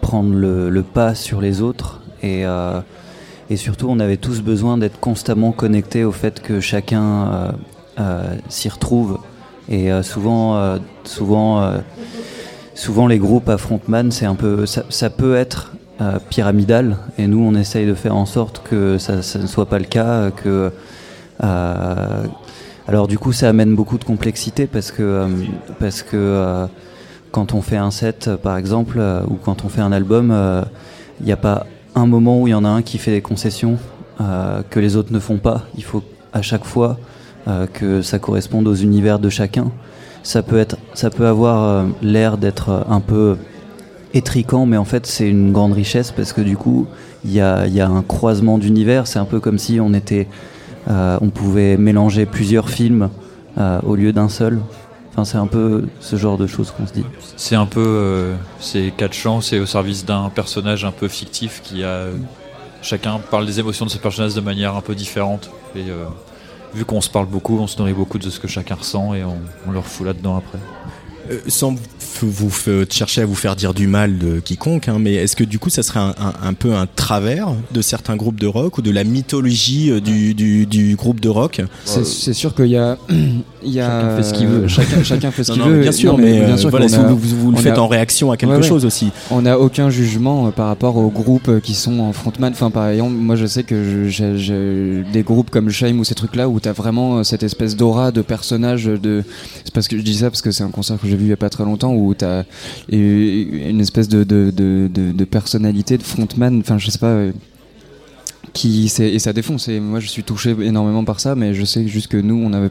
prendre 0.00 0.34
le, 0.34 0.70
le 0.70 0.82
pas 0.82 1.14
sur 1.14 1.42
les 1.42 1.60
autres 1.60 2.00
et 2.22 2.46
euh, 2.46 2.80
et 3.50 3.56
surtout 3.56 3.88
on 3.90 4.00
avait 4.00 4.16
tous 4.16 4.40
besoin 4.40 4.78
d'être 4.78 4.98
constamment 5.00 5.52
connectés 5.52 6.02
au 6.02 6.12
fait 6.12 6.40
que 6.40 6.60
chacun 6.60 7.02
euh, 7.02 7.52
euh, 8.00 8.34
s'y 8.48 8.70
retrouve 8.70 9.18
et 9.68 9.90
souvent 10.02 10.78
souvent 11.04 11.72
souvent 12.74 13.06
les 13.06 13.18
groupes 13.18 13.48
à 13.48 13.56
frontman 13.56 14.10
c'est 14.10 14.26
un 14.26 14.34
peu 14.34 14.66
ça, 14.66 15.10
peut 15.10 15.36
être 15.36 15.72
euh, 16.00 16.18
pyramidal. 16.28 16.96
Et 17.18 17.26
nous 17.26 17.40
on 17.40 17.54
essaye 17.54 17.86
de 17.86 17.94
faire 17.94 18.16
en 18.16 18.26
sorte 18.26 18.62
que 18.68 18.98
ça, 18.98 19.16
ne 19.16 19.46
soit 19.46 19.66
pas 19.66 19.78
le 19.78 19.84
cas 19.84 20.30
que 20.30 20.72
euh, 21.42 22.24
alors 22.86 23.06
du 23.06 23.18
coup 23.18 23.32
ça 23.32 23.48
amène 23.48 23.74
beaucoup 23.74 23.98
de 23.98 24.04
complexité 24.04 24.66
parce 24.66 24.90
que 24.90 25.02
euh, 25.02 25.28
parce 25.78 26.02
que 26.02 26.66
quand 27.30 27.54
on 27.54 27.62
fait 27.62 27.76
un 27.76 27.90
set 27.90 28.30
par 28.36 28.56
exemple 28.56 29.00
ou 29.28 29.34
quand 29.34 29.64
on 29.64 29.68
fait 29.68 29.80
un 29.80 29.92
album 29.92 30.32
il 31.20 31.26
n'y 31.26 31.32
a 31.32 31.36
pas 31.36 31.66
un 31.94 32.06
moment 32.06 32.40
où 32.42 32.48
il 32.48 32.50
y 32.50 32.54
en 32.54 32.64
a 32.64 32.68
un 32.68 32.82
qui 32.82 32.98
fait 32.98 33.12
des 33.12 33.22
concessions 33.22 33.78
que 34.18 34.80
les 34.80 34.96
autres 34.96 35.12
ne 35.12 35.18
font 35.18 35.38
pas. 35.38 35.62
Il 35.76 35.82
faut 35.82 36.02
à 36.32 36.42
chaque 36.42 36.64
fois 36.64 36.98
que 37.72 38.02
ça 38.02 38.20
corresponde 38.20 38.68
aux 38.68 38.74
univers 38.74 39.18
de 39.18 39.28
chacun 39.28 39.72
ça 40.24 40.42
peut 40.42 40.58
être 40.58 40.76
ça 40.94 41.10
peut 41.10 41.28
avoir 41.28 41.62
euh, 41.62 41.86
l'air 42.02 42.36
d'être 42.38 42.70
euh, 42.70 42.82
un 42.88 43.00
peu 43.00 43.36
étriquant, 44.12 44.66
mais 44.66 44.76
en 44.76 44.84
fait 44.84 45.06
c'est 45.06 45.28
une 45.28 45.52
grande 45.52 45.72
richesse 45.72 46.10
parce 46.10 46.32
que 46.32 46.40
du 46.40 46.56
coup 46.56 46.88
il 47.24 47.32
y 47.32 47.40
a, 47.40 47.62
un 47.62 48.02
croisement 48.02 48.58
d'univers. 48.58 49.06
C'est 49.06 49.18
un 49.18 49.24
peu 49.24 49.40
comme 49.40 49.58
si 49.58 49.80
on 49.80 49.94
était, 49.94 50.26
euh, 50.88 51.16
on 51.22 51.30
pouvait 51.30 51.76
mélanger 51.76 52.26
plusieurs 52.26 52.68
films 52.68 53.08
au 53.84 53.94
lieu 53.94 54.12
d'un 54.12 54.28
seul. 54.28 54.60
Enfin, 55.12 55.24
c'est 55.24 55.38
un 55.38 55.46
peu 55.46 55.84
ce 56.00 56.16
genre 56.16 56.36
de 56.36 56.48
choses 56.48 56.72
qu'on 56.72 56.88
se 56.88 56.92
dit. 56.92 57.04
C'est 57.36 57.54
un 57.54 57.66
peu. 57.66 57.80
euh, 57.80 58.34
c'est 58.58 58.92
quatre 58.96 59.12
chants, 59.12 59.40
c'est 59.40 59.60
au 59.60 59.66
service 59.66 60.04
d'un 60.04 60.28
personnage 60.28 60.84
un 60.84 60.90
peu 60.90 61.06
fictif 61.06 61.60
qui 61.62 61.84
a. 61.84 62.06
Chacun 62.82 63.20
parle 63.30 63.46
des 63.46 63.60
émotions 63.60 63.86
de 63.86 63.90
ce 63.90 63.98
personnage 63.98 64.34
de 64.34 64.40
manière 64.40 64.74
un 64.74 64.80
peu 64.80 64.94
différente. 64.94 65.50
Et 65.76 65.84
vu 66.74 66.84
qu'on 66.84 67.00
se 67.00 67.10
parle 67.10 67.26
beaucoup, 67.26 67.58
on 67.58 67.66
se 67.66 67.78
nourrit 67.78 67.92
beaucoup 67.92 68.18
de 68.18 68.28
ce 68.30 68.40
que 68.40 68.48
chacun 68.48 68.74
ressent 68.74 69.14
et 69.14 69.22
on, 69.24 69.38
on 69.66 69.70
leur 69.72 69.86
fout 69.86 70.06
là-dedans 70.06 70.36
après. 70.36 70.58
Euh, 71.30 71.38
sans 71.48 71.74
vous, 72.20 72.48
f- 72.50 72.92
chercher 72.92 73.22
à 73.22 73.26
vous 73.26 73.34
faire 73.34 73.56
dire 73.56 73.72
du 73.74 73.86
mal 73.86 74.18
de 74.18 74.40
quiconque, 74.40 74.88
hein, 74.88 74.98
mais 75.00 75.14
est-ce 75.14 75.34
que 75.36 75.44
du 75.44 75.58
coup 75.58 75.70
ça 75.70 75.82
serait 75.82 76.00
un, 76.00 76.14
un- 76.18 76.34
un 76.48 76.52
peu 76.54 76.74
un 76.74 76.86
travers 76.86 77.48
de 77.72 77.80
certains 77.82 78.16
groupes 78.16 78.38
de 78.38 78.46
rock 78.46 78.76
ou 78.78 78.82
de 78.82 78.90
la 78.90 79.04
mythologie 79.04 79.90
euh, 79.90 80.00
du, 80.00 80.34
du, 80.34 80.66
du 80.66 80.96
groupe 80.96 81.20
de 81.20 81.28
rock? 81.30 81.62
C'est 81.86 82.34
sûr 82.34 82.54
qu'il 82.54 82.66
y 82.66 82.76
a, 82.76 82.98
y 83.72 83.80
a 83.80 83.86
Chacun 84.00 84.16
fait 84.16 84.22
ce 84.22 84.34
qu'il 84.34 84.46
veut. 84.46 84.68
Chacun, 84.68 85.02
chacun 85.02 85.30
fait 85.30 85.44
ce 85.44 85.52
qu'il 85.54 85.62
veut. 85.62 85.80
bien 85.80 85.92
sûr, 85.92 86.12
Non, 86.12 86.18
mais, 86.24 86.40
bien 86.40 86.54
euh, 86.54 86.56
sûr 86.56 86.70
voilà, 86.70 86.88
si 86.88 86.94
a- 86.96 87.02
vous- 87.02 87.16
vous- 87.16 87.50
le 87.50 87.56
on 87.56 87.60
faites 87.60 87.78
a- 87.78 87.82
en 87.82 87.86
réaction 87.88 88.30
à 88.30 88.36
quelque 88.36 88.50
Ouais, 88.52 88.56
ouais. 88.58 88.62
chose 88.62 88.84
aussi. 88.84 89.10
On 89.30 89.42
n'a 89.42 89.58
aucun 89.58 89.90
jugement 89.90 90.46
euh, 90.46 90.50
par 90.50 90.66
rapport 90.68 90.96
aux 90.96 91.08
groupes 91.10 91.48
euh, 91.48 91.60
qui 91.60 91.74
sont 91.74 92.00
en 92.00 92.12
frontman. 92.12 92.52
Enfin, 92.52 92.70
par 92.70 92.88
exemple, 92.88 93.12
moi 93.14 93.36
je 93.36 93.46
sais 93.46 93.62
que 93.62 94.06
j'ai 94.08 95.02
des 95.12 95.22
groupes 95.22 95.50
comme 95.50 95.70
Shame 95.70 95.98
ou 96.00 96.04
ces 96.04 96.14
trucs-là 96.14 96.48
où 96.48 96.60
t'as 96.60 96.72
vraiment 96.72 97.18
euh, 97.18 97.22
cette 97.22 97.42
espèce 97.42 97.76
d'aura 97.76 98.10
de 98.12 98.22
personnage. 98.22 98.84
De... 98.86 99.22
C'est 99.64 99.72
parce 99.74 99.88
que 99.88 99.96
je 99.96 100.02
dis 100.02 100.14
ça 100.14 100.30
parce 100.30 100.42
que 100.42 100.50
c'est 100.50 100.64
un 100.64 100.68
concert 100.70 100.98
que 101.00 101.06
j'ai 101.08 101.16
vu 101.16 101.24
il 101.24 101.30
y 101.30 101.32
a 101.32 101.36
pas 101.36 101.50
très 101.50 101.64
longtemps 101.64 101.94
où 101.94 102.14
t'as 102.14 102.44
euh, 102.92 103.68
une 103.70 103.80
espèce 103.80 104.08
de, 104.08 104.24
de, 104.24 104.50
de, 104.54 104.88
de- 104.92 105.12
de 105.12 105.24
personnalité 105.24 105.98
de 105.98 106.02
frontman. 106.02 106.60
Enfin, 106.60 106.78
je 106.78 106.90
sais 106.90 106.98
pas. 106.98 107.14
Qui 108.54 108.90
et 109.00 109.18
ça 109.18 109.32
défonce 109.32 109.68
et 109.68 109.80
moi 109.80 110.00
je 110.00 110.08
suis 110.08 110.22
touché 110.22 110.56
énormément 110.60 111.04
par 111.04 111.20
ça 111.20 111.34
mais 111.34 111.52
je 111.54 111.64
sais 111.64 111.86
juste 111.86 112.06
que 112.06 112.16
nous 112.16 112.36
on 112.36 112.52
avait 112.52 112.70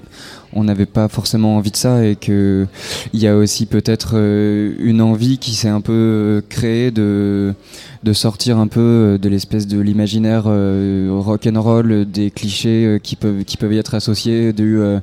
on 0.53 0.63
n'avait 0.63 0.85
pas 0.85 1.07
forcément 1.09 1.57
envie 1.57 1.71
de 1.71 1.77
ça 1.77 2.05
et 2.05 2.15
que 2.15 2.65
il 3.13 3.19
y 3.19 3.27
a 3.27 3.35
aussi 3.35 3.65
peut-être 3.65 4.13
euh, 4.15 4.73
une 4.79 5.01
envie 5.01 5.37
qui 5.37 5.53
s'est 5.53 5.67
un 5.67 5.81
peu 5.81 5.91
euh, 5.93 6.41
créée 6.47 6.89
de 6.89 7.53
de 8.03 8.13
sortir 8.13 8.57
un 8.57 8.67
peu 8.67 8.79
euh, 8.79 9.17
de 9.17 9.29
l'espèce 9.29 9.67
de 9.67 9.79
l'imaginaire 9.79 10.43
euh, 10.47 11.09
rock 11.11 11.47
and 11.47 11.61
roll 11.61 12.05
des 12.05 12.31
clichés 12.31 12.99
qui 13.03 13.15
peuvent 13.15 13.43
qui 13.43 13.57
peuvent 13.57 13.73
y 13.73 13.77
être 13.77 13.93
associés 13.93 14.53
du 14.53 14.79
euh, 14.79 14.99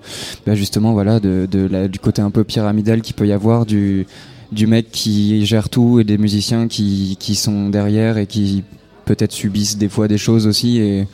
bah, 0.47 0.55
justement 0.55 0.93
voilà 0.93 1.21
de, 1.21 1.47
de 1.51 1.67
la, 1.67 1.89
du 1.89 1.99
côté 1.99 2.23
un 2.23 2.31
peu 2.31 2.45
pyramidal 2.45 3.03
qui 3.03 3.13
peut 3.13 3.27
y 3.27 3.33
avoir 3.33 3.67
du 3.67 4.07
du 4.53 4.67
mec 4.67 4.91
qui 4.91 5.45
gère 5.47 5.69
tout 5.69 6.01
et 6.01 6.05
des 6.05 6.19
musiciens 6.19 6.69
qui 6.69 7.17
qui 7.21 7.35
sont 7.35 7.69
derrière 7.69 8.19
et 8.19 8.27
qui 8.27 8.65
peut-être 9.15 9.33
subissent 9.33 9.77
des 9.77 9.89
fois 9.89 10.07
des 10.07 10.19
choses 10.19 10.47
aussi 10.47 10.79
et, 10.79 11.07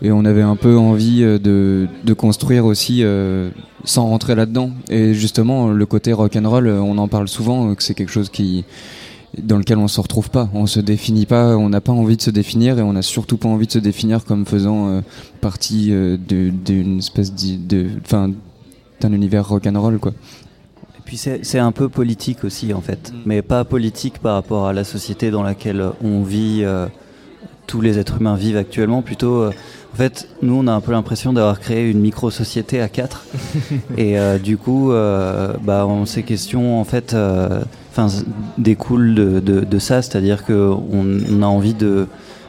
et 0.00 0.10
on 0.12 0.24
avait 0.24 0.42
un 0.42 0.56
peu 0.56 0.78
envie 0.78 1.22
euh, 1.22 1.38
de, 1.38 1.86
de 2.02 2.12
construire 2.14 2.64
aussi 2.64 3.00
euh, 3.02 3.50
sans 3.84 4.06
rentrer 4.06 4.34
là-dedans. 4.34 4.70
Et 4.88 5.12
justement 5.12 5.68
le 5.68 5.86
côté 5.86 6.12
rock 6.12 6.36
and 6.36 6.48
roll 6.48 6.68
on 6.68 6.96
en 6.96 7.08
parle 7.08 7.28
souvent 7.28 7.74
que 7.74 7.82
c'est 7.82 7.94
quelque 7.94 8.12
chose 8.12 8.30
qui 8.30 8.64
dans 9.42 9.58
lequel 9.58 9.78
on 9.78 9.88
se 9.88 10.00
retrouve 10.00 10.30
pas. 10.30 10.48
On 10.54 10.66
se 10.66 10.80
définit 10.80 11.26
pas 11.26 11.56
on 11.56 11.68
n'a 11.68 11.80
pas 11.80 11.92
envie 11.92 12.16
de 12.16 12.22
se 12.22 12.30
définir 12.30 12.78
et 12.78 12.82
on 12.82 12.94
n'a 12.94 13.02
surtout 13.02 13.36
pas 13.36 13.48
envie 13.48 13.66
de 13.66 13.72
se 13.72 13.78
définir 13.78 14.24
comme 14.24 14.46
faisant 14.46 14.88
euh, 14.88 15.00
partie 15.40 15.88
euh, 15.92 16.16
d'une 16.16 16.98
espèce 16.98 17.34
de 17.34 17.88
enfin 18.04 18.30
d'un 19.00 19.12
univers 19.12 19.46
rock 19.46 19.66
and 19.66 19.80
roll 19.80 19.98
quoi. 19.98 20.12
Et 20.98 21.02
puis 21.04 21.18
c'est 21.18 21.44
c'est 21.44 21.58
un 21.58 21.72
peu 21.72 21.90
politique 21.90 22.44
aussi 22.44 22.72
en 22.72 22.80
fait, 22.80 23.12
mais 23.26 23.42
pas 23.42 23.64
politique 23.64 24.18
par 24.18 24.34
rapport 24.34 24.66
à 24.66 24.72
la 24.72 24.84
société 24.84 25.30
dans 25.30 25.42
laquelle 25.42 25.84
on 26.02 26.22
vit, 26.22 26.60
euh, 26.62 26.86
tous 27.66 27.80
les 27.80 27.98
êtres 27.98 28.18
humains 28.20 28.36
vivent 28.36 28.56
actuellement, 28.56 29.02
plutôt 29.02 29.42
euh, 29.42 29.50
en 29.92 29.96
fait 29.96 30.28
nous 30.42 30.54
on 30.54 30.66
a 30.66 30.72
un 30.72 30.80
peu 30.80 30.92
l'impression 30.92 31.32
d'avoir 31.32 31.60
créé 31.60 31.90
une 31.90 32.00
micro-société 32.00 32.80
à 32.80 32.88
quatre. 32.88 33.24
Et 33.96 34.18
euh, 34.18 34.38
du 34.38 34.56
coup 34.56 34.92
euh, 34.92 35.52
bah, 35.62 35.86
on, 35.86 36.06
ces 36.06 36.22
questions 36.22 36.80
en 36.80 36.84
fait 36.84 37.14
euh, 37.14 37.62
enfin, 37.90 38.08
découlent 38.58 39.14
de, 39.14 39.40
de, 39.40 39.60
de 39.60 39.78
ça, 39.78 40.02
c'est-à-dire 40.02 40.44
qu'on 40.44 40.82
on 41.30 41.42
a 41.42 41.46
envie 41.46 41.74
de 41.74 42.06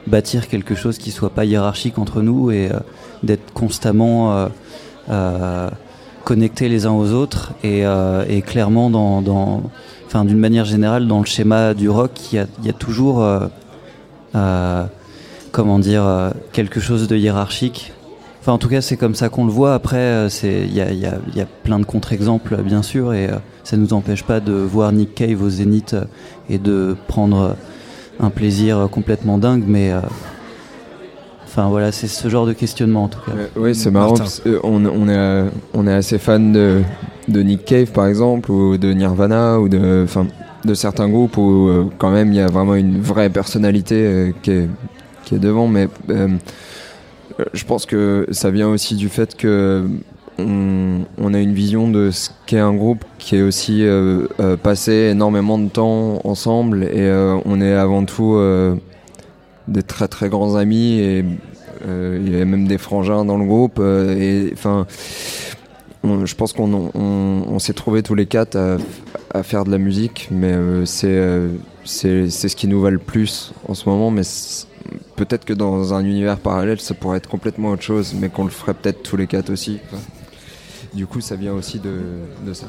bâtir 0.07 0.47
quelque 0.47 0.75
chose 0.75 0.97
qui 0.97 1.11
soit 1.11 1.31
pas 1.31 1.45
hiérarchique 1.45 1.97
entre 1.97 2.21
nous 2.21 2.51
et 2.51 2.69
euh, 2.71 2.79
d'être 3.23 3.53
constamment 3.53 4.33
euh, 4.33 4.47
euh, 5.09 5.69
connectés 6.23 6.69
les 6.69 6.85
uns 6.85 6.91
aux 6.91 7.11
autres 7.11 7.53
et, 7.63 7.85
euh, 7.85 8.25
et 8.27 8.41
clairement 8.41 8.89
dans, 8.89 9.21
dans 9.21 9.63
enfin 10.07 10.25
d'une 10.25 10.37
manière 10.37 10.65
générale 10.65 11.07
dans 11.07 11.19
le 11.19 11.25
schéma 11.25 11.73
du 11.73 11.89
rock 11.89 12.11
il 12.31 12.35
y 12.35 12.39
a, 12.39 12.45
il 12.59 12.65
y 12.65 12.69
a 12.69 12.73
toujours 12.73 13.23
euh, 13.23 13.47
euh, 14.35 14.85
comment 15.55 15.79
dire 15.79 16.05
euh, 16.05 16.31
quelque 16.51 16.81
chose 16.81 17.07
de 17.07 17.15
hiérarchique. 17.15 17.93
Enfin 18.41 18.51
en 18.51 18.57
tout 18.57 18.67
cas 18.67 18.81
c'est 18.81 18.97
comme 18.97 19.15
ça 19.15 19.29
qu'on 19.29 19.45
le 19.45 19.51
voit. 19.51 19.73
Après 19.73 19.95
euh, 19.95 20.27
c'est 20.27 20.63
il 20.65 20.73
y 20.73 20.81
a, 20.81 20.91
il 20.91 20.99
y, 20.99 21.05
a, 21.05 21.13
il 21.31 21.37
y 21.37 21.41
a 21.41 21.45
plein 21.45 21.79
de 21.79 21.85
contre-exemples 21.85 22.57
bien 22.61 22.83
sûr 22.83 23.13
et 23.13 23.27
euh, 23.29 23.37
ça 23.63 23.77
nous 23.77 23.93
empêche 23.93 24.23
pas 24.23 24.41
de 24.41 24.51
voir 24.51 24.91
Nick 24.91 25.15
Cave 25.15 25.41
au 25.41 25.49
Zénith 25.49 25.93
euh, 25.93 26.03
et 26.49 26.57
de 26.57 26.97
prendre 27.07 27.41
euh, 27.41 27.53
un 28.25 28.31
plaisir 28.31 28.77
euh, 28.77 28.87
complètement 28.87 29.37
dingue 29.37 29.63
mais 29.65 29.93
euh, 29.93 30.01
enfin 31.45 31.69
voilà 31.69 31.93
c'est 31.93 32.07
ce 32.07 32.27
genre 32.27 32.45
de 32.45 32.53
questionnement 32.53 33.05
en 33.05 33.07
tout 33.07 33.21
cas. 33.25 33.31
Oui, 33.55 33.73
c'est 33.73 33.91
marrant. 33.91 34.15
On, 34.63 34.85
on, 34.85 35.07
est, 35.07 35.15
euh, 35.15 35.45
on 35.73 35.87
est 35.87 35.93
assez 35.93 36.17
fan 36.17 36.51
de, 36.51 36.81
de 37.29 37.41
Nick 37.41 37.63
Cave, 37.63 37.91
par 37.91 38.07
exemple, 38.07 38.51
ou 38.51 38.77
de 38.77 38.91
Nirvana, 38.91 39.59
ou 39.59 39.69
de, 39.69 40.03
enfin, 40.03 40.27
de 40.65 40.73
certains 40.73 41.07
groupes 41.07 41.37
où, 41.37 41.69
euh, 41.69 41.85
quand 41.97 42.11
même, 42.11 42.33
il 42.33 42.35
y 42.35 42.41
a 42.41 42.47
vraiment 42.47 42.75
une 42.75 42.99
vraie 42.99 43.29
personnalité 43.29 43.95
euh, 43.95 44.31
qui, 44.43 44.51
est, 44.51 44.69
qui 45.25 45.35
est 45.35 45.39
devant. 45.39 45.67
Mais 45.67 45.89
euh, 46.09 46.29
je 47.53 47.65
pense 47.65 47.85
que 47.85 48.27
ça 48.31 48.51
vient 48.51 48.69
aussi 48.69 48.95
du 48.95 49.09
fait 49.09 49.35
que 49.35 49.85
on, 50.37 51.33
a 51.33 51.39
une 51.39 51.53
vision 51.53 51.89
de 51.89 52.11
ce 52.11 52.29
qu'est 52.45 52.59
un 52.59 52.73
groupe 52.73 53.05
qui 53.19 53.37
est 53.37 53.41
aussi 53.41 53.85
euh, 53.85 54.27
euh, 54.41 54.57
passé 54.57 54.91
énormément 55.11 55.57
de 55.57 55.69
temps 55.69 56.19
ensemble 56.25 56.83
et 56.83 57.09
on 57.45 57.61
est 57.61 57.73
avant 57.73 58.03
tout 58.03 58.37
des 59.67 59.83
très 59.83 60.07
très 60.09 60.27
grands 60.29 60.55
amis 60.55 60.99
et 60.99 61.25
il 61.87 62.37
y 62.37 62.41
a 62.41 62.45
même 62.45 62.67
des 62.67 62.77
frangins 62.77 63.23
dans 63.23 63.37
le 63.37 63.45
groupe. 63.45 63.79
et 63.79 64.51
enfin, 64.53 64.85
je 66.03 66.35
pense 66.35 66.51
qu'on 66.51 66.73
on, 66.73 66.91
on 66.93 67.59
s'est 67.59 67.73
trouvés 67.73 68.03
tous 68.03 68.15
les 68.15 68.25
quatre 68.25 68.57
à, 69.33 69.43
faire 69.43 69.63
de 69.63 69.71
la 69.71 69.77
musique, 69.77 70.27
mais 70.31 70.53
c'est 70.85 71.47
c'est 71.85 72.29
ce 72.29 72.55
qui 72.55 72.67
nous 72.67 72.81
va 72.81 72.89
le 72.89 72.99
plus 72.99 73.53
en 73.69 73.73
ce 73.73 73.87
moment. 73.87 74.11
Mais 74.11 74.23
peut-être 75.15 75.45
que 75.45 75.53
dans 75.53 75.93
un 75.93 76.03
univers 76.03 76.37
parallèle, 76.37 76.79
ça 76.79 76.93
pourrait 76.93 77.17
être 77.17 77.29
complètement 77.29 77.69
autre 77.69 77.81
chose, 77.83 78.13
mais 78.19 78.29
qu'on 78.29 78.43
le 78.43 78.49
ferait 78.49 78.73
peut-être 78.73 79.03
tous 79.03 79.17
les 79.17 79.27
quatre 79.27 79.49
aussi. 79.51 79.79
quoi. 79.89 79.99
Du 80.93 81.07
coup, 81.07 81.19
ça 81.21 81.35
vient 81.35 81.53
aussi 81.53 81.79
de, 81.79 81.91
de 82.45 82.53
ça. 82.53 82.67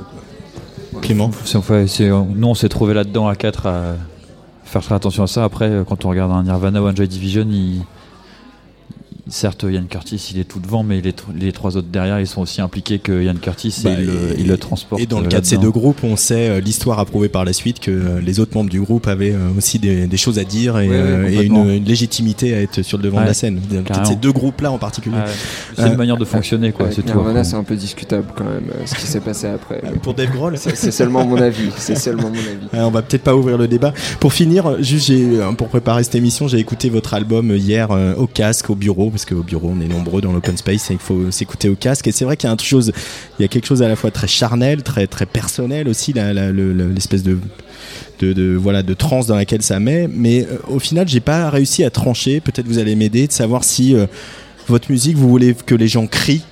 quoi. 0.93 1.01
Clément 1.01 1.31
Nous, 2.35 2.47
on 2.49 2.55
s'est 2.55 2.69
trouvé 2.69 2.95
là-dedans 2.95 3.29
à 3.29 3.37
4 3.37 3.67
à 3.67 3.95
faire 4.65 4.83
très 4.83 4.95
attention 4.95 5.23
à 5.23 5.27
ça. 5.27 5.45
Après, 5.45 5.69
euh, 5.69 5.85
quand 5.85 6.05
on 6.05 6.09
regarde 6.11 6.33
un 6.33 6.43
Nirvana 6.43 6.83
ou 6.83 6.87
un 6.87 6.95
Joy 6.95 7.07
Division, 7.09 7.47
il- 7.49 7.83
certes, 9.29 9.65
Yann 9.69 9.87
Curtis, 9.87 10.31
il 10.33 10.39
est 10.41 10.45
tout 10.45 10.61
devant, 10.61 10.83
mais 10.83 11.01
les, 11.01 11.13
tr- 11.13 11.35
les 11.39 11.53
trois 11.53 11.77
autres 11.77 11.89
derrière, 11.91 12.21
ils 12.21 12.27
sont 12.27 12.43
aussi 12.43 12.61
impliqués 12.61 12.99
que 12.99 13.23
Yann 13.23 13.39
Curtis 13.39 13.75
Bah, 13.83 13.91
et, 13.91 13.95
il, 14.01 14.07
le- 14.07 14.35
il 14.39 14.47
le 14.47 14.57
transporte. 14.57 15.01
Et 15.03 15.07
dans 15.07 15.21
le 15.21 15.27
euh, 15.27 15.29
cas 15.29 15.41
de 15.41 15.47
ces 15.47 15.57
deux 15.57 15.71
groupes, 15.71 16.05
on 16.05 16.17
sait 16.17 16.49
euh, 16.49 16.61
l'histoire 16.61 16.99
a 16.99 17.05
prouvé 17.05 17.29
par 17.29 17.45
la 17.45 17.53
suite 17.53 17.81
que 17.81 17.91
euh, 17.91 18.21
les 18.21 18.39
autres 18.41 18.57
membres 18.57 18.71
du 18.71 18.81
groupe 18.81 19.07
avaient 19.09 19.35
aussi 19.57 19.79
des, 19.79 20.07
des 20.07 20.17
choses 20.17 20.39
à 20.39 20.45
dire 20.45 20.79
et, 20.79 20.89
Ouais, 20.89 20.97
ouais, 20.97 21.33
et 21.33 21.35
complètement. 21.35 21.65
une, 21.65 21.71
une 21.71 21.85
légitimité 21.85 22.55
à 22.55 22.61
être 22.63 22.83
sur 22.83 22.99
le 22.99 23.05
devant 23.05 23.21
de 23.21 23.27
la 23.27 23.35
scène. 23.35 23.61
Ces 24.05 24.17
deux 24.17 24.33
groupes-là 24.33 24.71
en 24.71 24.79
particulier. 24.79 25.17
Ouais. 25.17 25.23
C'est 25.77 25.89
une 25.89 25.97
manière 25.97 26.17
de 26.17 26.25
fonctionner, 26.25 26.73
quoi, 26.73 26.89
c'est 26.93 27.03
tout, 27.03 27.13
c'est 27.43 27.55
un 27.55 27.65
peu 27.65 27.77
discutable 27.77 28.27
quand 28.37 28.45
même 28.45 28.65
ce 28.85 28.95
qui 28.95 29.07
s'est 29.07 29.21
passé 29.21 29.47
après. 29.49 29.83
Pour 30.03 30.15
Dave 30.15 30.31
Grohl 30.31 30.57
C'est 30.57 30.91
seulement 30.93 31.25
mon 31.27 31.37
avis. 31.37 31.71
C'est 31.77 31.97
seulement 31.99 32.29
mon 32.29 32.35
avis. 32.39 32.67
Ouais, 32.73 32.81
on 32.81 32.91
va 32.91 33.03
peut-être 33.03 33.23
pas 33.23 33.35
ouvrir 33.35 33.59
le 33.59 33.67
débat. 33.69 33.93
Pour 34.21 34.33
finir, 34.33 34.83
juste 34.83 35.07
j'ai, 35.09 35.27
pour 35.59 35.69
préparer 35.69 36.05
cette 36.05 36.15
émission, 36.15 36.49
j'ai 36.49 36.59
écouté 36.59 36.89
votre 36.91 37.15
album 37.15 37.51
hier 37.57 37.89
euh, 37.91 38.15
au 38.15 38.27
casque, 38.27 38.71
au 38.71 38.75
bureau, 38.75 39.11
parce 39.17 39.25
qu'au 39.25 39.43
bureau 39.43 39.73
on 39.75 39.81
est 39.81 39.89
nombreux 39.89 40.21
dans 40.21 40.31
l'open 40.33 40.59
space 40.59 40.91
et 40.91 40.95
il 40.95 40.99
faut 40.99 41.31
s'écouter 41.31 41.71
au 41.71 41.75
casque. 41.75 42.07
Et 42.07 42.13
c'est 42.13 42.27
vrai 42.27 42.37
qu'il 42.37 42.51
y 42.51 42.53
a 42.53 42.57
chose, 42.59 42.93
il 43.39 43.43
y 43.43 43.45
a 43.47 43.49
quelque 43.49 43.65
chose 43.67 43.83
à 43.83 43.89
la 43.89 43.97
fois 43.97 44.11
très 44.11 44.27
charnel, 44.29 44.83
très 44.83 45.07
très 45.07 45.25
personnel 45.25 45.89
aussi, 45.89 46.13
l'espèce 46.13 47.23
de 47.23 47.39
de, 48.21 48.35
de- 48.35 48.55
voilà 48.57 48.83
de 48.83 48.93
transe 48.93 49.27
dans 49.27 49.35
laquelle 49.37 49.63
ça 49.63 49.81
met. 49.81 50.07
Mais 50.07 50.43
euh, 50.45 50.59
au 50.69 50.79
final, 50.79 51.09
j'ai 51.09 51.21
pas 51.21 51.49
réussi 51.49 51.83
à 51.83 51.89
trancher. 51.91 52.41
Peut-être 52.41 52.67
vous 52.67 52.79
allez 52.79 52.95
m'aider 52.95 53.27
de 53.27 53.33
savoir 53.33 53.65
si 53.65 53.95
euh, 53.95 54.07
votre 54.69 54.91
musique, 54.91 55.17
vous 55.17 55.29
voulez 55.31 55.55
que 55.55 55.75
les 55.75 55.89
gens 55.89 56.07
crient 56.07 56.43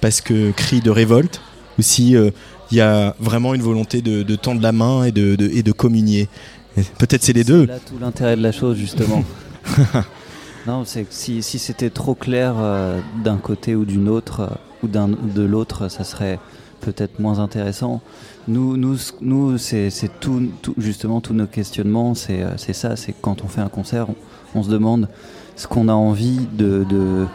parce 0.00 0.20
que 0.22 0.50
crient 0.52 0.80
de 0.80 0.90
révolte, 0.90 1.42
ou 1.78 1.82
si 1.82 2.16
euh, 2.16 2.30
il 2.70 2.78
y 2.78 2.80
a 2.80 3.14
vraiment 3.20 3.52
une 3.54 3.62
volonté 3.62 4.00
de, 4.00 4.22
de 4.22 4.36
tendre 4.36 4.62
la 4.62 4.72
main 4.72 5.04
et 5.04 5.12
de, 5.12 5.36
de- 5.36 5.50
et 5.52 5.62
de 5.62 5.72
communier. 5.72 6.28
Peut-être 6.98 7.22
c'est 7.22 7.32
les 7.34 7.44
deux. 7.44 7.66
là 7.66 7.78
tout 7.86 7.98
l'intérêt 8.00 8.36
de 8.36 8.42
la 8.42 8.52
chose, 8.52 8.78
justement. 8.78 9.22
non, 10.66 10.84
c'est 10.84 11.06
si, 11.12 11.42
si 11.42 11.58
c'était 11.58 11.90
trop 11.90 12.14
clair 12.14 12.54
euh, 12.58 13.00
d'un 13.22 13.36
côté 13.36 13.74
ou 13.74 13.84
d'une 13.84 14.08
autre, 14.08 14.40
euh, 14.40 14.46
ou 14.82 14.88
d'un 14.88 15.08
de 15.08 15.42
l'autre, 15.42 15.88
ça 15.88 16.04
serait 16.04 16.38
peut-être 16.80 17.18
moins 17.18 17.38
intéressant. 17.38 18.00
Nous, 18.48 18.76
nous, 18.76 18.96
nous 19.20 19.58
c'est 19.58 19.90
tout, 20.20 20.42
tout- 20.62 20.74
justement 20.78 21.20
tous 21.20 21.34
nos 21.34 21.46
questionnements, 21.46 22.14
c'est 22.14 22.42
euh, 22.42 22.56
c'est 22.56 22.72
ça, 22.72 22.96
c'est 22.96 23.14
quand 23.20 23.42
on 23.44 23.48
fait 23.48 23.60
un 23.60 23.68
concert, 23.68 24.06
on, 24.54 24.62
se 24.62 24.70
demande 24.70 25.08
ce 25.56 25.66
qu'on 25.66 25.88
a 25.88 25.94
envie 25.94 26.46
de... 26.52 26.84
de- 26.88 27.26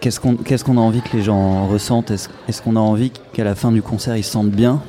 Qu'est-ce 0.00 0.20
qu'on 0.20 0.36
qu'est-ce 0.36 0.62
qu'on 0.62 0.76
a 0.76 0.80
envie 0.80 1.00
que 1.00 1.16
les 1.16 1.22
gens 1.22 1.66
ressentent? 1.68 2.10
Est-ce 2.10 2.28
est-ce 2.48 2.60
qu'on 2.60 2.76
a 2.76 2.80
envie 2.80 3.10
qu'à 3.32 3.44
la 3.44 3.54
fin 3.54 3.72
du 3.72 3.80
concert 3.82 4.16
ils 4.16 4.22
se 4.22 4.30
sentent 4.32 4.50
bien? 4.50 4.82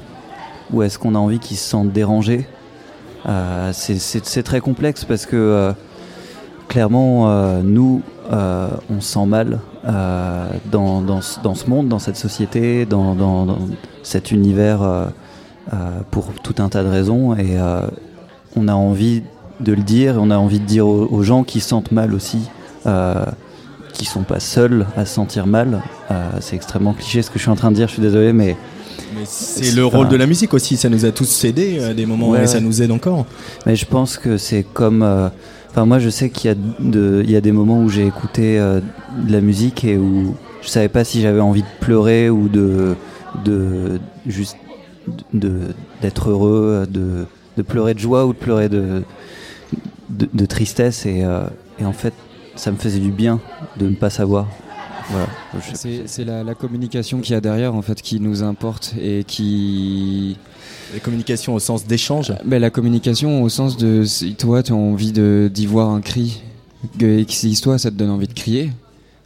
Ou 0.72 0.84
est-ce 0.84 1.00
qu'on 1.00 1.16
a 1.16 1.18
envie 1.18 1.40
qu'ils 1.40 1.58
se 1.58 1.68
sentent 1.68 1.94
dérangés? 1.94 2.46
Euh, 3.26 3.72
c'est 3.74 4.44
très 4.44 4.60
complexe 4.60 5.06
parce 5.06 5.26
que 5.26 5.36
euh, 5.38 5.72
clairement, 6.68 7.30
euh, 7.30 7.62
nous, 7.64 8.02
euh, 8.32 8.68
on 8.90 9.02
se 9.02 9.14
sent 9.14 9.26
mal 9.26 9.60
euh, 9.88 10.48
dans, 10.72 11.02
dans, 11.02 11.22
ce, 11.22 11.40
dans 11.42 11.56
ce 11.56 11.70
monde, 11.70 11.88
dans 11.88 12.00
cette 12.00 12.18
société, 12.18 12.86
dans, 12.86 13.16
dans- 13.16 13.58
cet 14.04 14.32
univers 14.32 14.80
pour 16.12 16.28
tout 16.42 16.56
un 16.60 16.70
tas 16.70 16.82
de 16.84 16.88
raisons. 16.90 17.36
Et 17.36 17.58
on 18.56 18.68
a 18.70 18.74
envie 18.74 19.22
de 19.60 19.74
le 19.74 19.82
dire, 19.84 20.16
et 20.16 20.18
on 20.18 20.30
a 20.32 20.38
envie 20.38 20.60
de 20.62 20.66
dire 20.66 20.88
aux, 20.88 21.08
aux 21.12 21.24
gens 21.24 21.44
qui 21.44 21.60
se 21.60 21.68
sentent 21.70 21.92
mal 21.92 22.14
aussi. 22.14 22.40
Qui 23.94 24.06
sont 24.06 24.22
pas 24.24 24.40
seuls 24.40 24.86
à 24.96 25.06
se 25.06 25.14
sentir 25.16 25.48
mal. 25.48 25.82
Euh, 26.12 26.30
c'est 26.40 26.56
extrêmement 26.56 26.94
cliché 26.94 27.22
ce 27.24 27.30
que 27.32 27.38
je 27.40 27.44
suis 27.44 27.52
en 27.52 27.56
train 27.56 27.72
de 27.72 27.76
dire, 27.76 27.88
je 27.88 27.94
suis 27.94 28.02
désolé, 28.02 28.32
mais. 28.32 28.56
Mais 29.16 29.24
c'est 29.26 29.72
le 29.76 29.86
rôle 29.86 30.08
de 30.08 30.16
la 30.16 30.28
musique 30.28 30.54
aussi, 30.54 30.78
ça 30.78 30.88
nous 30.88 31.04
a 31.06 31.12
tous 31.12 31.44
aidés 31.46 31.84
à 31.84 31.94
des 31.94 32.06
moments 32.06 32.30
Ouais, 32.30 32.44
et 32.44 32.48
ça 32.48 32.60
nous 32.60 32.82
aide 32.82 32.92
encore. 32.92 33.26
Mais 33.66 33.76
je 33.76 33.86
pense 33.86 34.18
que 34.18 34.38
c'est 34.38 34.64
comme. 34.64 35.02
euh, 35.04 35.30
Enfin, 35.78 35.86
moi, 35.86 36.00
je 36.00 36.10
sais 36.10 36.32
qu'il 36.32 36.50
y, 36.50 36.52
a 36.52 36.56
de- 36.80 37.22
il 37.24 37.30
y 37.30 37.36
a 37.36 37.42
des 37.42 37.52
moments 37.52 37.80
où 37.84 37.88
j'ai 37.88 38.08
écouté 38.08 38.58
euh, 38.58 38.82
de 39.28 39.32
la 39.32 39.42
musique 39.42 39.84
et 39.84 39.96
où 39.96 40.36
je 40.64 40.70
savais 40.70 40.90
pas 40.90 41.04
si 41.04 41.22
j'avais 41.22 41.40
envie 41.40 41.62
de 41.62 41.68
pleurer 41.80 42.32
ou 42.32 42.50
de. 42.50 42.96
de 43.46 44.00
juste. 44.26 44.58
de- 45.34 45.76
d'être 46.02 46.32
heureux, 46.32 46.88
de, 46.90 47.28
de 47.58 47.62
pleurer 47.62 47.94
de 47.94 48.00
joie 48.00 48.26
ou 48.26 48.34
de 48.34 48.38
pleurer 48.40 48.70
de, 48.70 49.04
de, 50.10 50.28
de 50.34 50.46
tristesse. 50.48 51.06
Et, 51.06 51.24
euh, 51.24 51.44
et 51.80 51.86
en 51.86 51.94
fait, 51.94 52.14
ça 52.56 52.72
me 52.72 52.78
faisait 52.78 52.98
du 53.00 53.12
bien 53.12 53.40
de 53.78 53.88
ne 53.88 53.96
pas 53.96 54.10
savoir. 54.10 54.48
Voilà. 55.12 55.28
C'est 55.76 56.26
la, 56.26 56.44
la 56.44 56.56
communication 56.56 57.20
qu'il 57.22 57.34
y 57.34 57.38
a 57.38 57.42
derrière 57.42 57.76
en 57.76 57.84
fait 57.84 58.02
qui 58.02 58.20
nous 58.20 58.42
importe 58.42 58.96
et 59.00 59.24
qui. 59.26 60.38
Les 60.94 61.00
communications 61.00 61.54
au 61.54 61.60
sens 61.60 61.86
d'échange 61.86 62.34
Mais 62.46 62.60
la 62.60 62.70
communication 62.70 63.44
au 63.44 63.50
sens 63.50 63.78
de 63.78 64.04
si 64.04 64.36
toi 64.36 64.64
tu 64.64 64.72
as 64.72 64.76
envie 64.76 65.12
d'y 65.12 65.66
voir 65.66 65.90
un 65.90 66.02
cri 66.02 66.42
et 67.00 67.26
si 67.28 67.60
toi 67.60 67.78
ça 67.78 67.92
te 67.92 67.96
donne 67.96 68.12
envie 68.12 68.28
de 68.28 68.34
crier, 68.34 68.72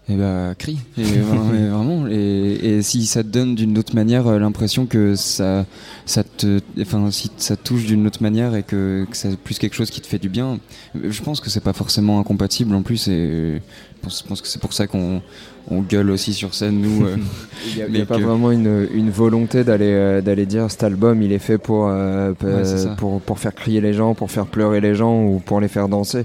et 0.10 0.15
bah 0.15 0.53
crie. 0.57 0.80
Et, 0.98 1.03
vraiment- 1.03 1.53
et 1.53 1.68
vraiment. 1.69 2.07
Et, 2.10 2.78
et 2.78 2.82
si 2.82 3.06
ça 3.06 3.23
te 3.23 3.30
donne 3.30 3.56
d'une 3.56 3.78
autre 3.78 3.95
manière 3.95 4.28
euh, 4.28 4.40
l'impression 4.40 4.86
que 4.86 5.15
ça, 5.15 5.65
ça 6.06 6.23
te, 6.23 6.60
enfin 6.82 7.10
si 7.11 7.32
ça 7.38 7.56
te 7.56 7.64
touche 7.64 7.86
d'une 7.86 8.06
autre 8.07 8.22
manière 8.22 8.56
et 8.56 8.64
que, 8.64 9.06
que 9.10 9.15
c'est 9.15 9.38
plus 9.38 9.57
quelque 9.60 9.76
chose 9.76 9.90
qui 9.91 10.02
te 10.02 10.07
fait 10.07 10.18
du 10.19 10.28
bien, 10.30 10.60
je 11.02 11.22
pense 11.22 11.40
que 11.40 11.49
c'est 11.49 11.64
pas 11.64 11.73
forcément 11.73 12.19
incompatible 12.19 12.73
en 12.76 12.82
plus. 12.82 13.07
Et 13.07 13.61
je 13.61 14.02
pense, 14.02 14.22
je 14.23 14.28
pense 14.28 14.41
que 14.41 14.48
c'est 14.48 14.60
pour 14.60 14.73
ça 14.73 14.88
qu'on 14.88 15.22
on 15.69 15.82
gueule 15.82 16.10
aussi 16.10 16.34
sur 16.34 16.56
scène 16.56 16.82
nous. 16.82 17.06
euh, 17.06 17.15
Il 17.88 17.94
n'y 17.94 18.02
a, 18.02 18.06
pas 18.06 18.18
que- 18.18 18.23
vraiment 18.23 18.52
une, 18.52 18.88
une 18.94 19.11
volonté 19.11 19.64
d'aller 19.64 19.86
euh, 19.94 20.22
d'aller 20.22 20.48
dire 20.48 20.69
cet 20.72 20.84
album 20.84 21.22
il 21.22 21.32
est 21.32 21.40
fait 21.40 21.60
pour, 21.60 21.88
euh, 21.88 22.34
p- 22.34 22.48
Ouais, 22.48 22.65
c'est 22.65 22.80
ça. 22.80 22.90
pour 22.98 23.22
pour 23.22 23.38
faire 23.40 23.53
crier 23.53 23.80
les 23.80 23.94
gens, 23.94 24.14
pour 24.15 24.32
faire 24.32 24.48
pleurer 24.48 24.82
les 24.82 24.95
gens 24.95 25.23
ou 25.23 25.40
pour 25.40 25.61
les 25.61 25.68
faire 25.69 25.88
danser. 25.88 26.23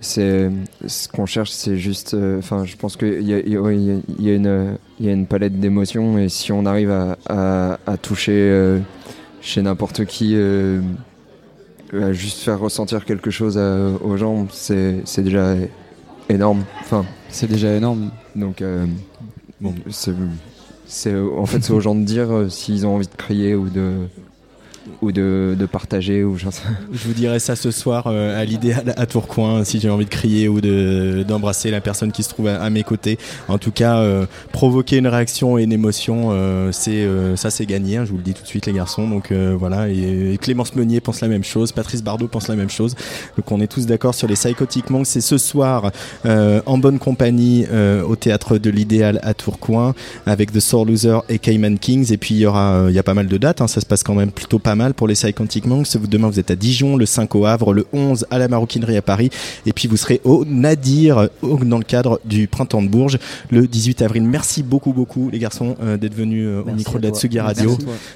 C'est 0.00 0.48
ce 0.86 1.08
qu'on 1.08 1.26
cherche, 1.26 1.50
c'est 1.50 1.76
juste. 1.76 2.14
euh, 2.14 2.38
Enfin, 2.38 2.64
je 2.64 2.76
pense 2.76 2.96
qu'il 2.96 3.22
y 3.22 3.34
a, 3.34 3.38
y 3.40 3.50
y 3.50 4.02
y 4.26 4.30
une 4.34 4.76
il 5.00 5.06
y 5.06 5.08
a 5.08 5.12
une 5.12 5.26
palette 5.26 5.58
d'émotions 5.58 6.18
et 6.18 6.28
si 6.28 6.52
on 6.52 6.66
arrive 6.66 6.90
à, 6.90 7.16
à, 7.28 7.78
à 7.86 7.96
toucher 7.96 8.32
euh, 8.34 8.78
chez 9.40 9.62
n'importe 9.62 10.04
qui. 10.04 10.32
euh, 10.36 10.80
à 11.92 12.12
juste 12.12 12.40
faire 12.40 12.60
ressentir 12.60 13.04
quelque 13.06 13.30
chose 13.30 13.56
à- 13.56 13.88
aux 14.04 14.16
gens, 14.18 14.46
c'est 14.52 15.02
déjà 15.22 15.54
énorme. 16.28 16.64
Enfin, 16.80 17.04
c'est 17.30 17.48
déjà 17.48 17.74
énorme. 17.74 18.10
Donc, 18.36 18.60
euh, 18.60 18.84
bon, 19.60 19.74
c'est 19.88 20.12
en 21.16 21.46
fait 21.46 21.62
c'est 21.62 21.72
aux 21.72 21.80
gens 21.80 21.94
de 21.94 22.04
dire 22.04 22.30
euh, 22.30 22.48
s'ils 22.50 22.86
ont 22.86 22.94
envie 22.96 23.06
de 23.06 23.14
crier 23.16 23.54
ou 23.54 23.68
de 23.70 23.92
ou 25.02 25.12
de, 25.12 25.56
partager 25.70 26.24
ou 26.24 26.38
sais. 26.38 26.48
Je 26.92 27.06
vous 27.06 27.14
dirai 27.14 27.38
ça 27.38 27.56
ce 27.56 27.70
soir 27.70 28.04
euh, 28.06 28.40
à 28.40 28.44
l'idéal 28.44 28.94
à 28.96 29.06
Tourcoing 29.06 29.64
si 29.64 29.80
j'ai 29.80 29.90
envie 29.90 30.04
de 30.04 30.10
crier 30.10 30.48
ou 30.48 30.60
de 30.60 31.24
d'embrasser 31.26 31.70
la 31.70 31.80
personne 31.80 32.12
qui 32.12 32.22
se 32.22 32.30
trouve 32.30 32.48
à, 32.48 32.70
mes 32.70 32.82
côtés. 32.82 33.18
En 33.48 33.58
tout 33.58 33.70
cas, 33.70 33.98
euh, 33.98 34.26
provoquer 34.52 34.96
une 34.96 35.06
réaction 35.06 35.58
et 35.58 35.64
une 35.64 35.72
émotion, 35.72 36.28
euh, 36.30 36.70
c'est 36.72 37.06
ça 37.36 37.50
c'est 37.50 37.66
gagné. 37.66 37.98
hein, 37.98 38.04
je 38.04 38.10
vous 38.10 38.16
le 38.16 38.22
dis 38.22 38.34
tout 38.34 38.42
de 38.42 38.48
suite 38.48 38.66
les 38.66 38.72
garçons. 38.72 39.08
Donc 39.08 39.32
voilà. 39.32 39.88
Et, 39.88 40.38
Clémence 40.40 40.74
Meunier 40.74 41.00
pense 41.00 41.20
la 41.20 41.28
même 41.28 41.44
chose, 41.44 41.72
Patrice 41.72 42.02
Bardot 42.02 42.28
pense 42.28 42.48
la 42.48 42.56
même 42.56 42.70
chose. 42.70 42.94
Donc 43.36 43.50
on 43.52 43.60
est 43.60 43.66
tous 43.66 43.86
d'accord 43.86 44.14
sur 44.14 44.28
les 44.28 44.34
Psychotic 44.34 44.90
Monks. 44.90 45.06
C'est 45.06 45.20
ce 45.20 45.38
soir 45.38 45.90
en 46.24 46.78
bonne 46.78 46.98
compagnie 46.98 47.66
au 48.06 48.16
théâtre 48.16 48.58
de 48.58 48.70
l'idéal 48.70 49.20
à 49.22 49.34
Tourcoing 49.34 49.94
avec 50.26 50.52
The 50.52 50.60
Soul 50.60 50.88
Loser 50.88 51.18
et 51.28 51.38
Cayman 51.38 51.78
Kings. 51.78 52.12
Et 52.12 52.16
puis 52.16 52.34
il 52.34 52.38
y 52.38 52.46
aura, 52.46 52.86
il 52.88 52.94
y 52.94 52.98
a 52.98 53.02
pas 53.02 53.14
mal 53.14 53.26
de 53.26 53.36
dates. 53.36 53.60
hein, 53.60 53.68
ça 53.68 53.80
se 53.80 53.86
passe 53.86 54.02
quand 54.02 54.14
même 54.14 54.30
plutôt 54.30 54.58
pas 54.58 54.74
mal 54.74 54.77
pour 54.94 55.08
les 55.08 55.14
Psychotic 55.14 55.66
Monks. 55.66 55.96
Vous- 55.96 56.06
Demain 56.06 56.28
vous 56.28 56.38
êtes 56.40 56.50
à 56.50 56.56
Dijon, 56.56 56.96
le 56.96 57.04
5 57.06 57.34
au 57.34 57.44
Havre, 57.46 57.72
le 57.74 57.86
11 57.92 58.26
à 58.30 58.38
la 58.38 58.48
Maroquinerie 58.48 58.96
à 58.96 59.02
Paris. 59.02 59.30
Et 59.66 59.72
puis 59.72 59.88
vous 59.88 59.96
serez 59.96 60.20
au 60.24 60.44
Nadir 60.46 61.28
au- 61.42 61.58
dans 61.64 61.78
le 61.78 61.84
cadre 61.84 62.20
du 62.24 62.46
Printemps 62.48 62.82
de 62.82 62.88
Bourges 62.88 63.18
le 63.50 63.66
18 63.66 64.02
avril. 64.02 64.22
Merci 64.22 64.62
beaucoup 64.62 64.92
beaucoup 64.92 65.28
les 65.30 65.38
garçons 65.38 65.76
euh, 65.82 65.96
d'être 65.96 66.14
venus 66.14 66.46
euh, 66.46 66.62
au 66.62 66.70
micro 66.72 66.98
de 66.98 67.08
la. 67.08 67.14
Tsugi 67.14 67.40
Radio 67.40 67.70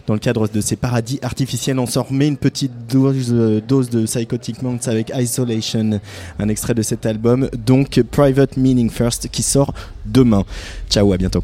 dans 0.06 0.14
le 0.14 0.20
cadre 0.20 0.48
de 0.48 0.60
ces 0.60 0.76
paradis 0.76 1.18
artificiels. 1.22 1.78
On 1.78 1.86
s'en 1.86 2.02
remet 2.04 2.28
une 2.28 2.36
petite 2.36 2.72
dose, 2.90 3.28
euh, 3.32 3.60
dose 3.66 3.90
de 3.90 4.04
Psychotic 4.04 4.62
Monks 4.62 4.86
avec 4.88 5.12
Isolation, 5.16 6.00
un 6.38 6.48
extrait 6.48 6.74
de 6.74 6.82
cet 6.82 7.06
album. 7.06 7.48
Donc 7.66 8.00
Private 8.10 8.56
Meaning 8.56 8.90
First 8.90 9.28
qui 9.30 9.42
sort 9.42 9.74
demain. 10.06 10.44
Ciao, 10.90 11.12
à 11.12 11.16
bientôt. 11.16 11.42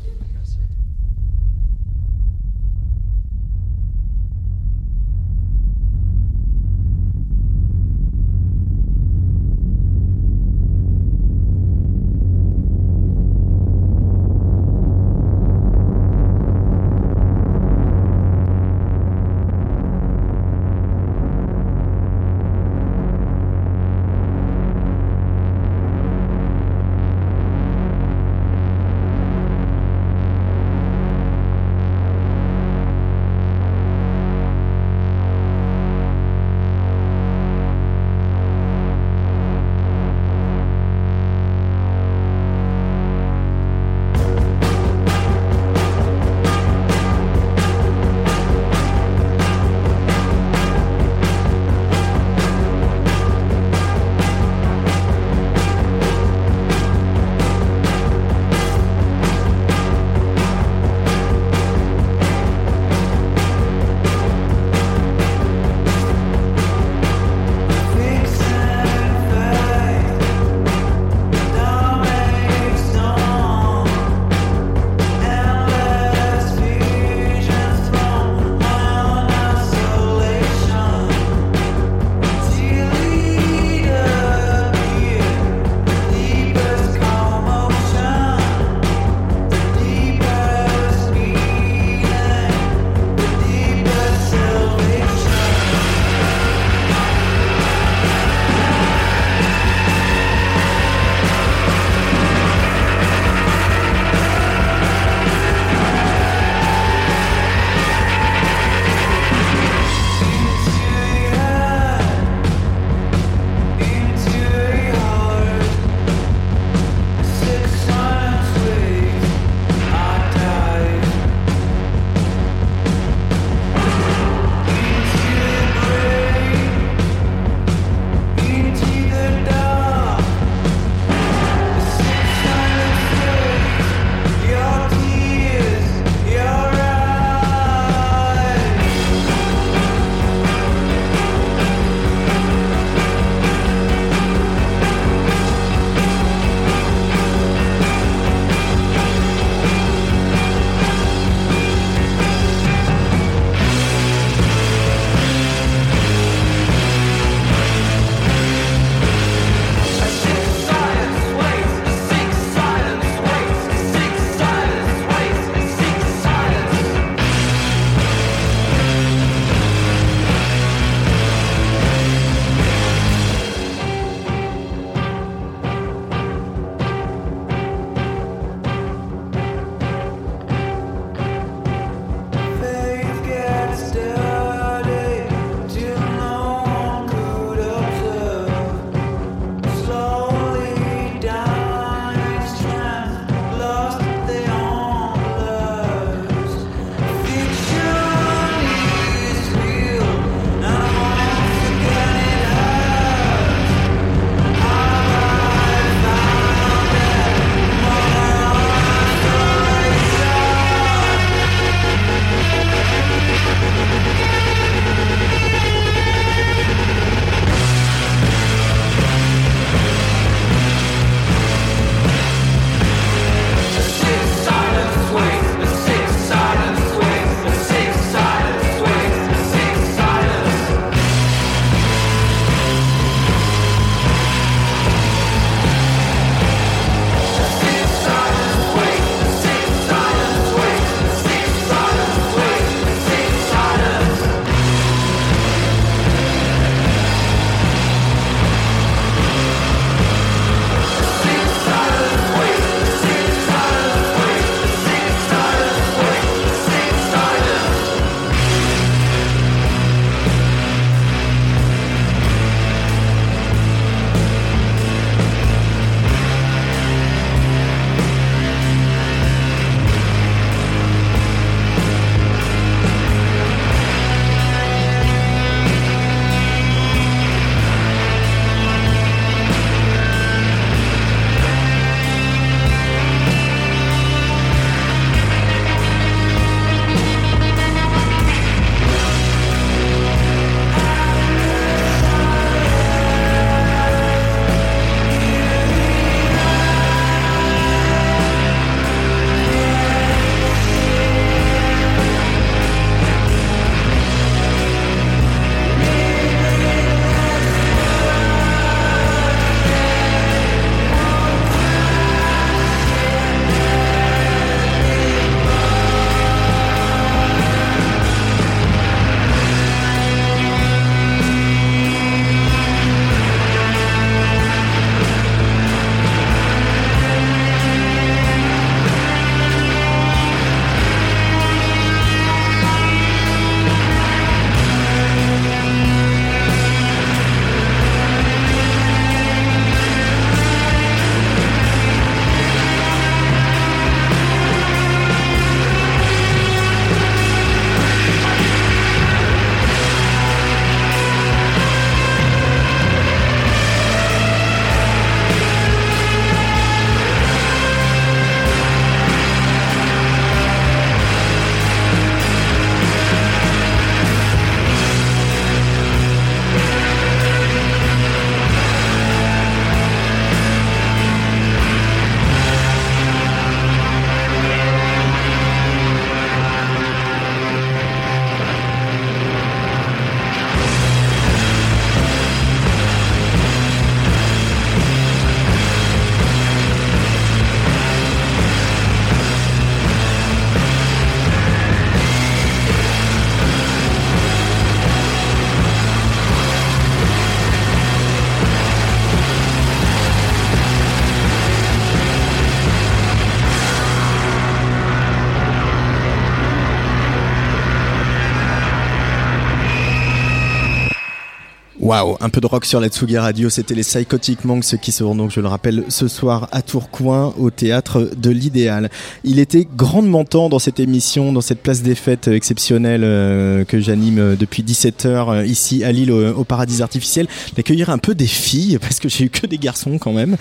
Waouh, 411.88 412.18
un 412.20 412.28
peu 412.28 412.42
de 412.42 412.46
rock 412.46 412.66
sur 412.66 412.80
la 412.80 412.88
Tsugi 412.88 413.16
Radio, 413.16 413.48
c'était 413.48 413.72
les 413.72 413.80
Psychotic 413.80 414.44
Monks 414.44 414.76
qui 414.78 414.92
seront 414.92 415.14
donc, 415.14 415.30
je 415.30 415.40
le 415.40 415.48
rappelle, 415.48 415.84
ce 415.88 416.06
soir 416.06 416.46
à 416.52 416.60
Tourcoing 416.60 417.32
au 417.38 417.48
théâtre 417.48 418.10
de 418.14 418.28
l'Idéal. 418.28 418.90
Il 419.24 419.38
était 419.38 419.66
grandement 419.74 420.26
temps 420.26 420.50
dans 420.50 420.58
cette 420.58 420.80
émission, 420.80 421.32
dans 421.32 421.40
cette 421.40 421.62
place 421.62 421.80
des 421.80 421.94
fêtes 421.94 422.28
exceptionnelle 422.28 423.04
euh, 423.04 423.64
que 423.64 423.80
j'anime 423.80 424.18
euh, 424.18 424.36
depuis 424.36 424.62
17h 424.62 425.06
euh, 425.06 425.46
ici 425.46 425.82
à 425.82 425.90
Lille 425.90 426.12
au, 426.12 426.34
au 426.34 426.44
Paradis 426.44 426.82
Artificiel, 426.82 427.26
d'accueillir 427.56 427.88
un 427.88 427.96
peu 427.96 428.14
des 428.14 428.26
filles, 428.26 428.76
parce 428.82 429.00
que 429.00 429.08
j'ai 429.08 429.24
eu 429.24 429.30
que 429.30 429.46
des 429.46 429.56
garçons 429.56 429.96
quand 429.96 430.12
même. 430.12 430.36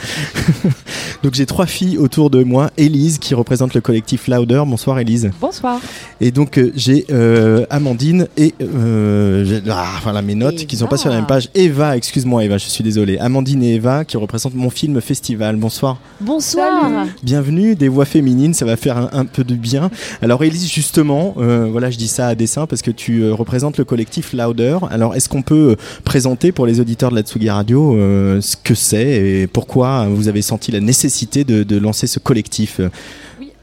donc 1.24 1.34
j'ai 1.34 1.46
trois 1.46 1.66
filles 1.66 1.98
autour 1.98 2.30
de 2.30 2.44
moi, 2.44 2.72
Élise 2.76 3.20
qui 3.20 3.36
représente 3.36 3.74
le 3.74 3.80
collectif 3.80 4.28
Louder. 4.28 4.64
Bonsoir 4.68 5.00
Élise. 5.00 5.32
Bonsoir. 5.40 5.80
Et 6.20 6.32
donc 6.32 6.60
j'ai 6.76 7.06
euh, 7.10 7.66
Amandine 7.70 8.28
et 8.38 8.54
euh, 8.62 9.62
ah, 9.70 10.00
voilà 10.04 10.22
mes 10.22 10.36
notes 10.36 10.66
qui 10.66 10.76
sont 10.76 10.88
pas 10.88 10.98
sur 10.98 11.10
la 11.10 11.16
même 11.16 11.26
page. 11.28 11.37
Eva, 11.54 11.98
excuse-moi 11.98 12.44
Eva, 12.44 12.58
je 12.58 12.66
suis 12.66 12.84
désolé. 12.84 13.18
Amandine 13.18 13.64
et 13.64 13.76
Eva 13.76 14.06
qui 14.06 14.18
représentent 14.18 14.56
mon 14.56 14.70
film 14.70 15.00
festival. 15.02 15.56
Bonsoir. 15.56 16.00
Bonsoir. 16.22 17.06
Bienvenue, 17.24 17.76
des 17.76 17.88
voix 17.88 18.06
féminines, 18.06 18.54
ça 18.54 18.66
va 18.66 18.78
faire 18.78 18.98
un, 18.98 19.10
un 19.14 19.26
peu 19.26 19.44
de 19.44 19.56
bien. 19.56 19.90
Alors 20.22 20.44
Elise, 20.44 20.70
justement, 20.72 21.36
euh, 21.38 21.68
voilà, 21.72 21.90
je 21.92 21.98
dis 21.98 22.08
ça 22.08 22.28
à 22.28 22.36
dessein 22.36 22.66
parce 22.66 22.82
que 22.82 22.92
tu 22.92 23.22
euh, 23.22 23.34
représentes 23.34 23.78
le 23.78 23.84
collectif 23.84 24.34
Louder. 24.34 24.78
Alors 24.90 25.16
est-ce 25.16 25.30
qu'on 25.30 25.42
peut 25.42 25.72
euh, 25.72 25.76
présenter 26.04 26.52
pour 26.52 26.66
les 26.66 26.80
auditeurs 26.80 27.12
de 27.12 27.16
la 27.16 27.22
Tsugi 27.22 27.50
Radio 27.50 27.96
euh, 27.96 28.42
ce 28.42 28.56
que 28.56 28.76
c'est 28.76 28.98
et 29.08 29.48
pourquoi 29.48 30.08
vous 30.08 30.28
avez 30.28 30.42
senti 30.42 30.72
la 30.72 30.80
nécessité 30.80 31.44
de, 31.44 31.64
de 31.64 31.78
lancer 31.78 32.08
ce 32.08 32.20
collectif 32.20 32.80
euh, 32.80 32.90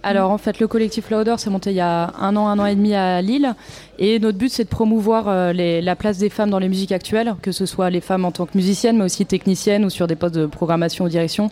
Alors 0.04 0.30
en 0.30 0.36
fait, 0.36 0.60
le 0.60 0.68
collectif 0.68 1.10
Louder 1.10 1.36
s'est 1.38 1.48
monté 1.48 1.70
il 1.70 1.76
y 1.76 1.80
a 1.80 2.12
un 2.20 2.36
an, 2.36 2.46
un 2.46 2.58
an 2.58 2.66
et 2.66 2.74
demi 2.74 2.94
à 2.94 3.22
Lille. 3.22 3.54
Et 3.98 4.18
notre 4.18 4.36
but, 4.36 4.50
c'est 4.50 4.64
de 4.64 4.68
promouvoir 4.68 5.28
euh, 5.28 5.52
la 5.54 5.96
place 5.96 6.18
des 6.18 6.28
femmes 6.28 6.50
dans 6.50 6.58
les 6.58 6.68
musiques 6.68 6.92
actuelles, 6.92 7.34
que 7.40 7.52
ce 7.52 7.64
soit 7.64 7.88
les 7.88 8.02
femmes 8.02 8.26
en 8.26 8.30
tant 8.30 8.44
que 8.44 8.54
musiciennes, 8.54 8.98
mais 8.98 9.04
aussi 9.04 9.24
techniciennes 9.24 9.82
ou 9.82 9.88
sur 9.88 10.06
des 10.06 10.14
postes 10.14 10.34
de 10.34 10.44
programmation 10.44 11.06
ou 11.06 11.08
direction. 11.08 11.50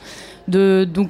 De, 0.49 0.87
donc 0.93 1.09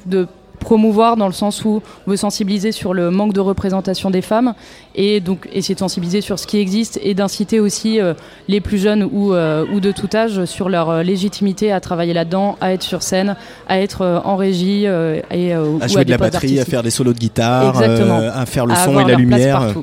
promouvoir 0.63 1.17
dans 1.17 1.27
le 1.27 1.33
sens 1.33 1.65
où 1.65 1.83
on 2.07 2.11
veut 2.11 2.17
sensibiliser 2.17 2.73
sur 2.73 2.95
le 2.95 3.11
manque 3.11 3.33
de 3.33 3.41
représentation 3.41 4.11
des 4.11 4.23
femmes 4.23 4.55
et 4.95 5.21
donc 5.21 5.49
essayer 5.53 5.75
de 5.75 5.81
sensibiliser 5.81 6.21
sur 6.21 6.39
ce 6.39 6.47
qui 6.47 6.59
existe 6.59 6.99
et 7.03 7.15
d'inciter 7.15 7.61
aussi 7.61 8.01
euh, 8.01 8.15
les 8.49 8.61
plus 8.61 8.79
jeunes 8.79 9.09
ou, 9.11 9.35
euh, 9.35 9.65
ou 9.73 9.81
de 9.81 9.93
tout 9.93 10.09
âge 10.15 10.45
sur 10.45 10.69
leur 10.69 10.91
euh, 10.91 11.03
légitimité 11.03 11.73
à 11.73 11.81
travailler 11.81 12.13
là-dedans, 12.15 12.57
à 12.61 12.73
être 12.73 12.83
sur 12.83 13.03
scène, 13.03 13.37
à 13.69 13.81
être 13.81 14.03
euh, 14.03 14.21
en 14.25 14.37
régie 14.37 14.85
et 14.85 15.53
à 15.53 15.89
jouer 15.89 16.01
de 16.01 16.05
des 16.05 16.11
la 16.13 16.19
batterie, 16.19 16.61
à 16.61 16.65
faire 16.65 16.83
des 16.83 16.91
solos 16.91 17.13
de 17.13 17.19
guitare, 17.19 17.79
à 17.79 18.47
faire 18.47 18.67
le 18.67 18.75
À 18.75 18.85
son 18.85 19.01
et 19.01 19.05
la 19.05 19.17
lumière. 19.17 19.75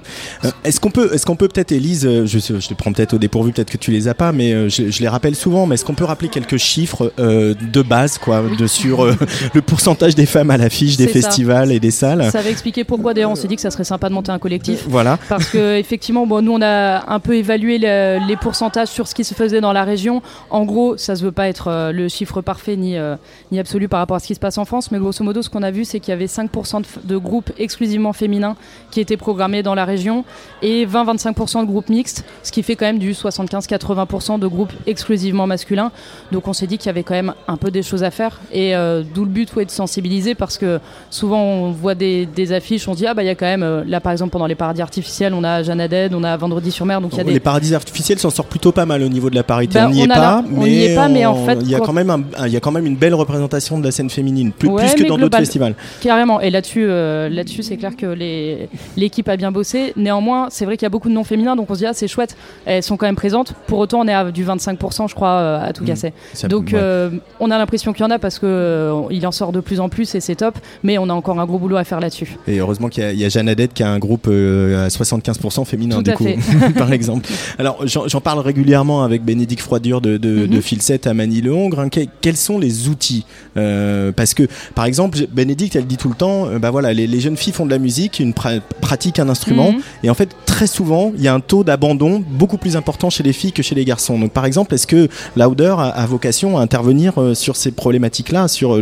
est-ce 0.63 0.79
qu'on 0.79 0.91
peut, 0.91 1.13
est-ce 1.13 1.25
qu'on 1.25 1.35
peut 1.35 1.47
peut-être, 1.47 1.71
Élise, 1.71 2.25
je, 2.25 2.39
je 2.39 2.67
te 2.67 2.73
prends 2.73 2.91
peut-être 2.91 3.13
au 3.13 3.17
dépourvu, 3.17 3.51
peut-être 3.51 3.71
que 3.71 3.77
tu 3.77 3.91
les 3.91 4.07
as 4.07 4.13
pas, 4.13 4.31
mais 4.31 4.69
je, 4.69 4.89
je 4.89 5.01
les 5.01 5.07
rappelle 5.07 5.35
souvent. 5.35 5.65
Mais 5.65 5.75
est-ce 5.75 5.85
qu'on 5.85 5.93
peut 5.93 6.05
rappeler 6.05 6.29
quelques 6.29 6.57
chiffres 6.57 7.11
de 7.17 7.81
base, 7.81 8.17
quoi, 8.17 8.43
de 8.57 8.67
sur 8.67 9.05
le 9.05 9.61
pourcentage 9.61 10.15
des 10.15 10.25
femmes 10.25 10.51
à 10.51 10.57
l'affiche 10.69 10.97
des 10.97 11.07
ça. 11.07 11.13
festivals 11.13 11.71
et 11.71 11.79
des 11.79 11.91
salles 11.91 12.29
Ça 12.31 12.41
va 12.41 12.49
expliquer 12.49 12.83
pourquoi 12.83 13.13
d'ailleurs 13.13 13.31
on 13.31 13.35
s'est 13.35 13.47
dit 13.47 13.55
que 13.55 13.61
ça 13.61 13.71
serait 13.71 13.83
sympa 13.83 14.07
de 14.09 14.13
monter 14.13 14.31
un 14.31 14.39
collectif. 14.39 14.85
Voilà. 14.87 15.17
Parce 15.27 15.47
que 15.49 15.77
effectivement, 15.79 16.25
bon, 16.27 16.41
nous 16.43 16.53
on 16.53 16.61
a 16.61 17.11
un 17.11 17.19
peu 17.19 17.35
évalué 17.35 17.77
le- 17.79 18.25
les 18.27 18.35
pourcentages 18.37 18.89
sur 18.89 19.07
ce 19.07 19.15
qui 19.15 19.23
se 19.23 19.33
faisait 19.33 19.61
dans 19.61 19.73
la 19.73 19.83
région. 19.83 20.21
En 20.49 20.63
gros, 20.65 20.97
ça 20.97 21.15
se 21.15 21.23
veut 21.23 21.31
pas 21.31 21.47
être 21.47 21.67
euh, 21.67 21.91
le 21.91 22.07
chiffre 22.07 22.41
parfait 22.41 22.75
ni, 22.75 22.97
euh, 22.97 23.15
ni 23.51 23.59
absolu 23.59 23.87
par 23.87 23.99
rapport 23.99 24.17
à 24.17 24.19
ce 24.19 24.27
qui 24.27 24.35
se 24.35 24.39
passe 24.39 24.57
en 24.57 24.65
France, 24.65 24.91
mais 24.91 24.99
grosso 24.99 25.23
modo, 25.23 25.41
ce 25.41 25.49
qu'on 25.49 25.63
a 25.63 25.71
vu, 25.71 25.85
c'est 25.85 25.99
qu'il 25.99 26.11
y 26.11 26.13
avait 26.13 26.25
5% 26.27 26.83
de, 27.03 27.17
groupes 27.17 27.51
exclusivement 27.57 28.13
féminins 28.13 28.55
qui 28.91 28.99
étaient 29.01 29.17
programmés 29.17 29.63
dans 29.63 29.75
la 29.75 29.85
région 29.85 30.23
et 30.61 30.85
20-25% 30.85 31.61
de 31.61 31.65
groupes 31.65 31.89
mixtes, 31.89 32.23
ce 32.43 32.51
qui 32.51 32.63
fait 32.63 32.75
quand 32.75 32.85
même 32.85 32.99
du 32.99 33.13
75-80% 33.13 34.39
de 34.39 34.47
groupes 34.47 34.71
exclusivement 34.87 35.47
masculins. 35.47 35.91
Donc 36.31 36.47
on 36.47 36.53
s'est 36.53 36.67
dit 36.67 36.77
qu'il 36.77 36.87
y 36.87 36.89
avait 36.89 37.03
quand 37.03 37.13
même 37.13 37.33
un 37.47 37.57
peu 37.57 37.71
des 37.71 37.83
choses 37.83 38.03
à 38.03 38.11
faire 38.11 38.39
et 38.51 38.75
euh, 38.75 39.03
d'où 39.13 39.23
le 39.25 39.29
but 39.31 39.53
ouais, 39.55 39.65
de 39.65 39.71
sensibiliser 39.71 40.35
parce 40.35 40.48
que 40.57 40.79
souvent 41.09 41.41
on 41.43 41.71
voit 41.71 41.95
des, 41.95 42.25
des 42.25 42.53
affiches, 42.53 42.87
on 42.87 42.93
se 42.93 42.97
dit 42.99 43.07
ah 43.07 43.13
bah 43.13 43.23
il 43.23 43.27
y 43.27 43.29
a 43.29 43.35
quand 43.35 43.45
même 43.45 43.63
euh, 43.63 43.83
là 43.85 43.99
par 43.99 44.11
exemple 44.11 44.31
pendant 44.31 44.47
les 44.47 44.55
paradis 44.55 44.81
artificiels 44.81 45.33
on 45.33 45.43
a 45.43 45.63
Jeanne 45.63 45.79
on 46.13 46.23
a 46.23 46.37
Vendredi 46.37 46.71
sur 46.71 46.85
mer 46.85 47.01
donc 47.01 47.11
il 47.13 47.17
y 47.17 47.21
a 47.21 47.23
des 47.23 47.33
Les 47.33 47.39
paradis 47.39 47.73
artificiels 47.75 48.19
s'en 48.19 48.29
sortent 48.29 48.49
plutôt 48.49 48.71
pas 48.71 48.85
mal 48.85 49.01
au 49.03 49.09
niveau 49.09 49.29
de 49.29 49.35
la 49.35 49.43
parité. 49.43 49.75
Bah, 49.79 49.87
on 49.87 49.91
n'y 49.91 50.03
est 50.03 50.07
pas, 50.07 50.15
la- 50.19 50.43
mais 50.49 50.65
n'y 50.65 50.83
est 50.85 50.95
pas, 50.95 51.07
mais 51.09 51.25
en 51.25 51.45
fait, 51.45 51.57
il 51.61 51.69
y 51.69 51.75
a 51.75 51.79
quand- 51.79 51.93
même 51.93 52.09
un- 52.09 52.23
un- 52.37 52.47
il 52.47 52.53
y 52.53 52.57
a 52.57 52.59
quand 52.59 52.71
même 52.71 52.85
une 52.85 52.95
belle 52.95 53.13
représentation 53.15 53.79
de 53.79 53.83
la 53.85 53.91
scène 53.91 54.09
féminine, 54.09 54.51
plus, 54.51 54.69
Ouais, 54.69 54.85
plus 54.87 55.03
que 55.03 55.07
dans 55.07 55.17
d'autres 55.17 55.37
festivals. 55.37 55.75
Carrément. 56.01 56.39
Et 56.41 56.49
là-dessus, 56.49 56.85
euh, 56.87 57.29
là-dessus, 57.29 57.63
c'est 57.63 57.77
clair 57.77 57.95
que 57.97 58.05
les- 58.05 58.69
l'équipe 58.97 59.27
a 59.29 59.37
bien 59.37 59.51
bossé. 59.51 59.93
Néanmoins, 59.95 60.47
c'est 60.49 60.65
vrai 60.65 60.77
qu'il 60.77 60.85
y 60.85 60.87
a 60.87 60.89
beaucoup 60.89 61.09
de 61.09 61.13
noms 61.13 61.23
féminins, 61.23 61.55
donc 61.55 61.69
on 61.69 61.73
se 61.73 61.79
dit 61.79 61.85
ah 61.85 61.93
c'est 61.93 62.07
chouette. 62.07 62.35
Elles 62.65 62.83
sont 62.83 62.97
quand 62.97 63.05
même 63.05 63.15
présentes. 63.15 63.53
Pour 63.67 63.79
autant, 63.79 63.99
on 64.01 64.07
est 64.07 64.13
à 64.13 64.31
du 64.31 64.43
25%, 64.43 65.07
je 65.07 65.15
crois, 65.15 65.29
euh, 65.29 65.61
à 65.67 65.73
tout 65.73 65.83
Mm. 65.83 65.87
casser. 65.87 66.13
Ça- 66.33 66.47
donc, 66.47 66.65
ouais. 66.73 66.79
euh, 66.79 67.09
on 67.39 67.51
a 67.51 67.57
l'impression 67.57 67.93
qu'il 67.93 68.03
y 68.03 68.07
en 68.07 68.11
a 68.11 68.19
parce 68.19 68.39
que 68.39 68.93
il 69.11 69.25
en 69.27 69.31
sort 69.31 69.51
de 69.51 69.59
plus 69.59 69.79
en 69.79 69.89
plus 69.89 70.13
et 70.15 70.19
c'est 70.19 70.35
top. 70.39 70.57
Mais 70.83 70.97
on 70.97 71.09
a 71.09 71.13
encore 71.13 71.39
un 71.39 71.45
gros 71.45 71.59
boulot 71.59 71.77
à 71.77 71.83
faire 71.83 71.99
là-dessus. 71.99 72.37
Et 72.47 72.57
heureusement 72.59 72.89
qu'il 72.89 73.03
y 73.03 73.05
a- 73.05 73.11
il 73.13 73.19
y, 73.19 73.25
a 73.25 73.29
Jeanne 73.29 73.49
Haddad 73.49 73.71
qui 73.73 73.83
a 73.83 73.91
un 73.91 73.99
groupe 73.99 74.27
euh, 74.27 74.85
à 74.85 74.89
75% 74.89 75.65
féminin, 75.65 75.97
Tout 75.97 76.03
du 76.03 76.11
à 76.11 76.13
coup, 76.15 76.23
fait. 76.25 76.37
par 76.77 76.91
exemple. 76.93 77.27
Alors, 77.57 77.85
j'en 77.85 78.21
parle 78.21 78.39
régulièrement 78.39 79.03
avec 79.03 79.23
Bénédicte 79.23 79.61
Froidure 79.61 80.01
de, 80.01 80.17
de, 80.17 80.29
Mhm. 80.29 80.47
de 80.47 80.61
Filset 80.61 81.07
à 81.07 81.13
Manille-le-Hongre. 81.13 81.79
hein. 81.81 81.89
Que- 81.89 81.99
quels 82.21 82.37
sont 82.37 82.57
les 82.59 82.87
outils 82.87 83.25
Euh, 83.57 84.11
Parce 84.15 84.33
que, 84.33 84.43
par 84.75 84.85
exemple, 84.85 85.17
Bénédicte, 85.31 85.75
elle 85.75 85.85
dit 85.85 85.97
tout 85.97 86.09
le 86.09 86.15
temps, 86.15 86.47
euh, 86.47 86.59
bah 86.59 86.71
voilà, 86.71 86.93
les, 86.93 87.07
les 87.07 87.19
jeunes 87.19 87.35
filles 87.37 87.53
font 87.53 87.65
de 87.65 87.71
la 87.71 87.79
musique, 87.79 88.19
une 88.19 88.31
pra- 88.31 88.61
pratiquent 88.81 89.19
un 89.19 89.29
instrument, 89.29 89.71
Mhm. 89.73 89.81
et 90.03 90.09
en 90.09 90.13
fait, 90.13 90.29
très 90.45 90.67
souvent, 90.67 91.11
il 91.17 91.23
y 91.23 91.27
a 91.27 91.33
un 91.33 91.39
taux 91.39 91.63
d'abandon 91.63 92.23
beaucoup 92.29 92.57
plus 92.57 92.75
important 92.77 93.09
chez 93.09 93.23
les 93.23 93.33
filles 93.33 93.51
que 93.51 93.61
chez 93.63 93.75
les 93.75 93.85
garçons. 93.85 94.17
Donc, 94.19 94.31
par 94.31 94.45
exemple, 94.45 94.73
est-ce 94.75 94.87
que 94.87 95.07
Lauder 95.35 95.75
a, 95.77 95.87
a 95.89 96.05
vocation 96.05 96.57
à 96.57 96.61
intervenir 96.61 97.13
euh, 97.17 97.33
sur 97.35 97.55
ces 97.55 97.71
problématiques-là, 97.71 98.47
sur 98.47 98.77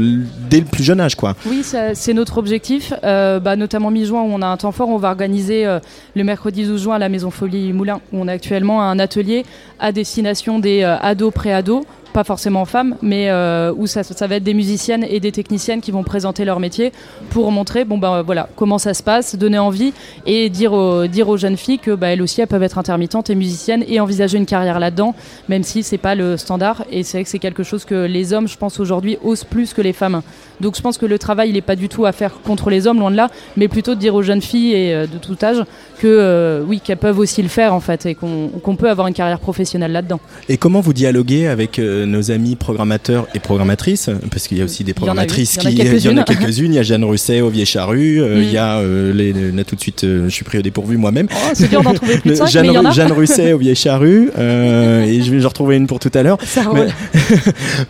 dès 0.50 0.60
le 0.60 0.66
plus 0.66 0.84
jeune 0.84 1.00
âge, 1.00 1.16
quoi? 1.16 1.36
Oui, 1.50 1.64
c'est 1.64 2.14
notre 2.14 2.40
objectif. 2.40 2.94
Euh, 3.04 3.40
bah, 3.40 3.56
notamment 3.56 3.90
mi-juin, 3.90 4.22
où 4.22 4.30
on 4.32 4.42
a 4.42 4.48
un 4.48 4.58
temps 4.58 4.74
fort, 4.74 4.90
on 4.90 4.98
va 4.98 5.10
organiser 5.10 5.66
euh, 5.66 5.80
le 6.16 6.24
mercredi 6.24 6.66
12 6.66 6.82
juin 6.82 6.96
à 6.96 7.00
la 7.00 7.08
Maison 7.08 7.32
Folie 7.32 7.72
Moulin, 7.72 8.02
où 8.12 8.20
on 8.20 8.28
a 8.28 8.34
actuellement 8.34 8.82
un 8.82 9.00
atelier 9.00 9.46
à 9.80 9.94
destination 9.94 10.60
des 10.60 10.82
euh, 10.82 10.98
ados, 10.98 11.34
pré-ados 11.34 11.86
pas 12.18 12.24
forcément 12.24 12.66
femmes, 12.66 12.96
mais 13.04 13.30
euh, 13.30 13.72
où 13.78 13.86
ça, 13.86 14.02
va 14.02 14.38
être 14.38 14.44
des 14.44 14.56
musiciennes 14.56 15.06
et 15.08 15.20
des 15.20 15.32
techniciennes 15.32 15.82
qui 15.82 15.92
vont 15.92 16.02
présenter 16.02 16.46
leur 16.46 16.60
métier 16.60 16.92
pour 17.30 17.52
montrer 17.52 17.86
bon 17.86 18.00
ben 18.00 18.24
voilà 18.24 18.50
comment 18.56 18.80
ça 18.80 18.96
se 18.96 19.04
passe, 19.04 19.36
donner 19.36 19.60
envie 19.60 19.94
et 20.26 20.50
dire 20.50 20.74
aux, 20.74 21.06
dire 21.06 21.30
aux 21.30 21.38
jeunes 21.38 21.58
filles 21.58 21.78
que 21.78 21.92
bah, 21.92 22.20
aussi 22.20 22.42
elles 22.42 22.48
peuvent 22.48 22.64
être 22.64 22.80
intermittentes 22.80 23.30
et 23.30 23.36
musiciennes 23.36 23.86
et 23.88 24.00
envisager 24.00 24.40
une 24.40 24.48
carrière 24.48 24.80
là-dedans, 24.80 25.14
même 25.48 25.62
si 25.62 25.84
c'est 25.84 26.00
pas 26.00 26.16
le 26.16 26.38
standard. 26.38 26.86
Et 26.92 27.04
c'est 27.04 27.20
vrai 27.20 27.24
que 27.24 27.30
c'est 27.30 27.38
quelque 27.38 27.62
chose 27.62 27.86
que 27.86 28.08
les 28.08 28.34
hommes, 28.34 28.48
je 28.48 28.58
pense 28.58 28.80
aujourd'hui, 28.80 29.20
osent 29.24 29.44
plus 29.44 29.76
que 29.76 29.84
les 29.84 29.94
femmes. 29.94 30.24
Donc 30.60 30.76
je 30.76 30.82
pense 30.82 30.98
que 30.98 31.06
le 31.06 31.20
travail 31.20 31.50
il 31.50 31.54
n'est 31.54 31.62
pas 31.62 31.76
du 31.76 31.88
tout 31.88 32.08
à 32.08 32.14
faire 32.14 32.42
contre 32.42 32.72
les 32.72 32.88
hommes, 32.88 32.98
loin 32.98 33.12
de 33.12 33.16
là, 33.16 33.30
mais 33.58 33.68
plutôt 33.68 33.94
de 33.94 34.00
dire 34.00 34.16
aux 34.16 34.24
jeunes 34.24 34.42
filles 34.42 34.74
et 34.74 34.96
euh, 34.96 35.06
de 35.06 35.20
tout 35.20 35.38
âge 35.44 35.64
que 36.00 36.08
euh, 36.08 36.64
oui 36.68 36.80
qu'elles 36.80 36.98
peuvent 36.98 37.20
aussi 37.20 37.44
le 37.44 37.48
faire 37.48 37.76
en 37.76 37.80
fait 37.80 38.08
et 38.08 38.16
qu'on 38.16 38.76
peut 38.76 38.90
avoir 38.90 39.08
une 39.08 39.14
carrière 39.14 39.40
professionnelle 39.40 39.92
là-dedans. 39.92 40.20
Et 40.50 40.58
comment 40.58 40.82
vous 40.82 40.94
dialoguez 40.94 41.46
avec 41.48 41.80
nos 42.08 42.32
amis 42.32 42.56
programmateurs 42.56 43.28
et 43.36 43.40
programmatrices 43.40 44.10
Parce 44.32 44.48
qu'il 44.48 44.58
y 44.58 44.62
a 44.62 44.66
aussi 44.66 44.84
des 44.84 44.94
programmatrices 44.94 45.58
qui. 45.58 45.68
Il 45.70 46.00
y 46.00 46.10
en 46.10 46.18
a 46.18 46.24
quelques-unes. 46.24 46.74
Il 46.74 46.76
y 46.76 46.80
a 46.80 46.84
Jeanne 46.84 47.04
Russet 47.04 47.42
au 47.42 47.50
Vieille-Charrue. 47.50 48.22
euh, 48.22 48.38
Mm. 48.40 48.44
Il 48.44 48.52
y 48.52 48.58
a. 48.58 48.78
euh, 48.80 49.14
les, 49.14 49.34
là, 49.34 49.64
tout 49.64 49.76
de 49.76 49.82
suite, 49.82 50.04
euh, 50.04 50.26
je 50.26 50.30
suis 50.34 50.44
pris 50.44 50.58
au 50.58 50.62
dépourvu 50.62 50.98
moi-même. 50.98 51.28
Oh, 51.32 51.50
c'est 51.54 51.70
dur 51.70 51.82
d'en 51.82 51.94
trouver 51.94 52.18
plus 52.18 52.30
de 52.30 52.30
Le- 52.32 52.36
cinq, 52.36 52.48
Jeanne, 52.48 52.62
mais 52.68 52.72
il 52.74 52.76
y 52.76 52.78
en 52.78 52.86
a. 52.86 52.92
Jeanne 52.92 53.12
Russet 53.12 53.54
au 53.54 53.58
Vieille-Charrue. 53.58 54.30
et 54.38 55.22
je 55.22 55.32
vais 55.32 55.46
en 55.46 55.48
retrouver 55.50 55.76
une 55.78 55.88
pour 55.88 56.00
tout 56.00 56.12
à 56.14 56.24
l'heure. 56.24 56.38
Mais 56.74 56.88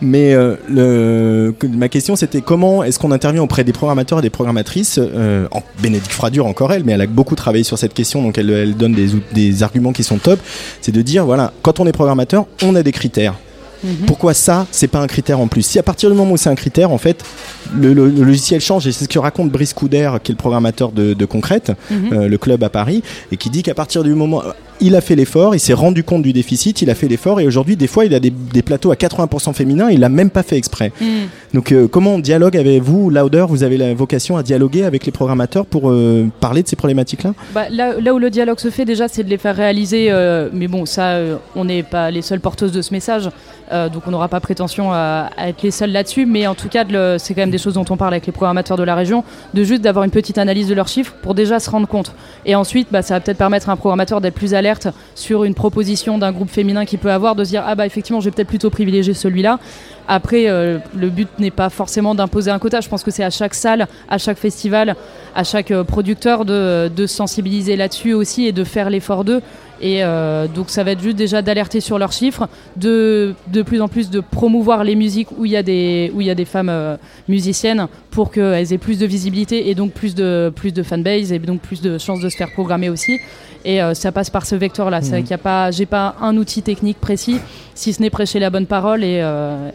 mais, 0.00 0.34
le, 0.68 1.54
ma 1.72 1.88
question, 1.88 2.16
c'était 2.16 2.40
comment 2.40 2.82
est-ce 2.84 2.98
qu'on 2.98 3.12
intervient 3.12 3.42
auprès 3.42 3.64
des 3.64 3.72
programmateurs 3.72 4.18
et 4.18 4.22
des 4.22 4.30
programmatrices 4.30 4.98
en, 4.98 5.62
Bénédicte 5.82 6.12
Fradure, 6.12 6.46
encore 6.46 6.72
elle, 6.72 6.84
mais 6.84 6.92
elle 6.92 7.00
a 7.02 7.06
beaucoup 7.06 7.34
travaillé 7.36 7.62
sur 7.64 7.78
cette 7.78 7.94
question, 7.94 8.22
donc 8.22 8.38
elle, 8.38 8.50
elle 8.50 8.74
donne 8.76 8.92
des, 8.92 9.08
des 9.32 9.62
arguments 9.62 9.92
qui 9.92 10.02
sont 10.02 10.18
top. 10.18 10.40
C'est 10.80 10.92
de 10.92 11.02
dire 11.02 11.24
voilà, 11.24 11.52
quand 11.62 11.80
on 11.80 11.86
est 11.86 11.92
programmateur, 11.92 12.46
on 12.62 12.74
a 12.74 12.82
des 12.82 12.92
critères. 12.92 13.34
Mhm. 13.84 14.06
Pourquoi 14.06 14.34
ça, 14.34 14.66
c'est 14.70 14.88
pas 14.88 15.00
un 15.00 15.06
critère 15.06 15.38
en 15.40 15.46
plus 15.48 15.62
Si 15.62 15.78
à 15.78 15.82
partir 15.82 16.10
du 16.10 16.16
moment 16.16 16.32
où 16.32 16.36
c'est 16.36 16.50
un 16.50 16.54
critère, 16.54 16.90
en 16.90 16.98
fait, 16.98 17.24
le, 17.74 17.92
le- 17.92 18.08
le 18.08 18.22
logiciel 18.24 18.60
change 18.60 18.86
et 18.86 18.92
c'est 18.92 19.04
ce 19.04 19.08
que 19.08 19.18
raconte 19.18 19.50
Brice 19.50 19.72
Couder, 19.74 20.10
qui 20.22 20.32
est 20.32 20.34
le 20.34 20.38
programmateur 20.38 20.92
de, 20.92 21.14
de 21.14 21.24
Concrète, 21.24 21.72
Mhm. 21.90 22.12
euh, 22.12 22.28
le 22.28 22.38
club 22.38 22.62
à 22.64 22.68
Paris, 22.70 23.02
et 23.32 23.36
qui 23.36 23.50
dit 23.50 23.62
qu'à 23.62 23.74
partir 23.74 24.02
du 24.02 24.14
moment 24.14 24.42
il 24.80 24.94
a 24.94 25.00
fait 25.00 25.16
l'effort, 25.16 25.56
il 25.56 25.58
s'est 25.58 25.72
rendu 25.72 26.04
compte 26.04 26.22
du 26.22 26.32
déficit, 26.32 26.82
il 26.82 26.90
a 26.90 26.94
fait 26.94 27.08
l'effort 27.08 27.40
et 27.40 27.46
aujourd'hui, 27.48 27.74
des 27.76 27.88
fois, 27.88 28.04
il 28.04 28.14
a 28.14 28.20
des, 28.20 28.30
des 28.30 28.62
plateaux 28.62 28.92
à 28.92 28.94
80% 28.94 29.52
féminins, 29.52 29.90
il 29.90 29.98
l'a 29.98 30.08
même 30.08 30.30
pas 30.30 30.44
fait 30.44 30.56
exprès. 30.56 30.92
Mm. 31.00 31.04
Donc, 31.52 31.72
euh, 31.72 31.88
comment 31.88 32.14
on 32.14 32.18
dialogue 32.20 32.56
avec 32.56 32.80
vous, 32.80 33.10
Lauder 33.10 33.44
Vous 33.48 33.64
avez 33.64 33.76
la 33.76 33.92
vocation 33.94 34.36
à 34.36 34.44
dialoguer 34.44 34.84
avec 34.84 35.04
les 35.04 35.10
programmateurs 35.10 35.66
pour 35.66 35.90
euh, 35.90 36.28
parler 36.38 36.62
de 36.62 36.68
ces 36.68 36.76
problématiques-là? 36.76 37.34
Bah, 37.52 37.64
là, 37.70 37.94
là 38.00 38.14
où 38.14 38.20
le 38.20 38.30
dialogue 38.30 38.60
se 38.60 38.70
fait 38.70 38.84
déjà, 38.84 39.08
c'est 39.08 39.24
de 39.24 39.30
les 39.30 39.38
faire 39.38 39.56
réaliser. 39.56 40.12
euh, 40.12 40.48
mais 40.52 40.68
bon, 40.68 40.86
ça, 40.86 41.08
euh, 41.14 41.36
on 41.56 41.64
n'est 41.64 41.82
pas 41.82 42.12
les 42.12 42.22
seules 42.22 42.38
porteuses 42.40 42.70
de 42.70 42.80
ce 42.82 42.92
message, 42.94 43.30
euh, 43.72 43.88
donc 43.88 44.04
on 44.06 44.10
n'aura 44.10 44.28
pas 44.28 44.40
prétention 44.40 44.92
à, 44.92 45.30
être 45.38 45.62
les 45.62 45.70
seules 45.70 45.92
là-dessus. 45.92 46.26
Mais 46.26 46.46
en 46.46 46.54
tout 46.54 46.68
cas, 46.68 46.84
c'est 47.18 47.34
quand 47.34 47.42
même 47.42 47.50
des 47.50 47.58
choses 47.58 47.74
dont 47.74 47.84
on 47.90 47.96
parle 47.96 48.14
avec 48.14 48.26
les 48.26 48.32
programmateurs 48.32 48.76
de 48.76 48.82
la 48.82 48.94
région, 48.94 49.24
de 49.54 49.64
juste 49.64 49.82
d'avoir 49.82 50.04
une 50.04 50.10
petite 50.10 50.38
analyse 50.38 50.68
de 50.68 50.74
leurs 50.74 50.88
chiffres 50.88 51.14
pour 51.22 51.34
déjà 51.34 51.60
se 51.60 51.70
rendre 51.70 51.88
compte. 51.88 52.12
Et 52.46 52.54
ensuite, 52.54 52.88
bah, 52.90 53.02
ça 53.02 53.14
va 53.14 53.20
peut-être 53.20 53.38
permettre 53.38 53.68
à 53.68 53.72
un 53.72 53.76
programmateur 53.76 54.20
d'être 54.20 54.34
plus 54.34 54.52
d'alerte 54.52 54.88
sur 55.14 55.44
une 55.44 55.54
proposition 55.54 56.18
d'un 56.18 56.32
groupe 56.32 56.50
féminin 56.50 56.84
qui 56.84 56.96
peut 56.96 57.10
avoir, 57.10 57.34
de 57.34 57.44
se 57.44 57.50
dire 57.50 57.64
ah 57.66 57.74
bah 57.74 57.86
effectivement, 57.86 58.20
je 58.20 58.26
vais 58.26 58.30
peut-être 58.30 58.48
plutôt 58.48 58.70
privilégier 58.70 59.14
celui-là. 59.14 59.58
Après, 60.08 60.48
euh, 60.48 60.78
le 60.96 61.10
but 61.10 61.28
n'est 61.38 61.50
pas 61.50 61.68
forcément 61.68 62.14
d'imposer 62.14 62.50
un 62.50 62.58
quota. 62.58 62.80
Je 62.80 62.88
pense 62.88 63.02
que 63.02 63.10
c'est 63.10 63.24
à 63.24 63.30
chaque 63.30 63.54
salle, 63.54 63.86
à 64.08 64.16
chaque 64.16 64.38
festival, 64.38 64.96
à 65.38 65.44
chaque 65.44 65.70
euh, 65.70 65.84
producteur 65.84 66.44
de, 66.44 66.88
de 66.88 67.06
sensibiliser 67.06 67.76
là-dessus 67.76 68.12
aussi 68.12 68.46
et 68.48 68.52
de 68.52 68.64
faire 68.64 68.90
l'effort 68.90 69.22
d'eux. 69.24 69.40
Et 69.80 69.98
euh, 70.02 70.48
donc 70.48 70.70
ça 70.70 70.82
va 70.82 70.90
être 70.90 71.00
juste 71.00 71.16
déjà 71.16 71.40
d'alerter 71.40 71.80
sur 71.80 71.98
leurs 72.00 72.10
chiffres, 72.10 72.48
de 72.76 73.34
de 73.56 73.62
plus 73.62 73.80
en 73.80 73.86
plus 73.86 74.10
de 74.10 74.18
promouvoir 74.18 74.82
les 74.82 74.96
musiques 74.96 75.28
où 75.38 75.44
il 75.44 75.52
y 75.52 75.56
a 75.56 75.62
des 75.62 76.10
où 76.14 76.20
il 76.20 76.26
y 76.26 76.30
a 76.30 76.34
des 76.34 76.44
femmes 76.54 76.68
euh, 76.68 76.96
musiciennes 77.28 77.86
pour 78.10 78.32
qu'elles 78.32 78.72
aient 78.72 78.78
plus 78.88 78.98
de 78.98 79.06
visibilité 79.06 79.70
et 79.70 79.76
donc 79.76 79.92
plus 79.92 80.16
de 80.16 80.50
plus 80.60 80.72
de 80.72 80.82
fanbase 80.82 81.30
et 81.32 81.38
donc 81.38 81.60
plus 81.60 81.80
de 81.80 81.96
chances 81.98 82.20
de 82.20 82.28
se 82.28 82.36
faire 82.36 82.50
programmer 82.58 82.88
aussi. 82.90 83.18
Et 83.64 83.80
euh, 83.82 83.94
ça 83.94 84.10
passe 84.12 84.30
par 84.30 84.46
ce 84.46 84.56
vecteur-là. 84.56 85.00
C'est 85.02 85.10
vrai 85.10 85.22
qu'il 85.22 85.34
a 85.34 85.38
pas, 85.38 85.70
j'ai 85.72 85.86
pas 85.86 86.14
un 86.20 86.36
outil 86.36 86.62
technique 86.62 86.98
précis, 87.00 87.36
si 87.74 87.92
ce 87.92 88.00
n'est 88.00 88.08
prêcher 88.10 88.38
la 88.38 88.50
bonne 88.50 88.66
parole 88.66 89.02
et, 89.04 89.18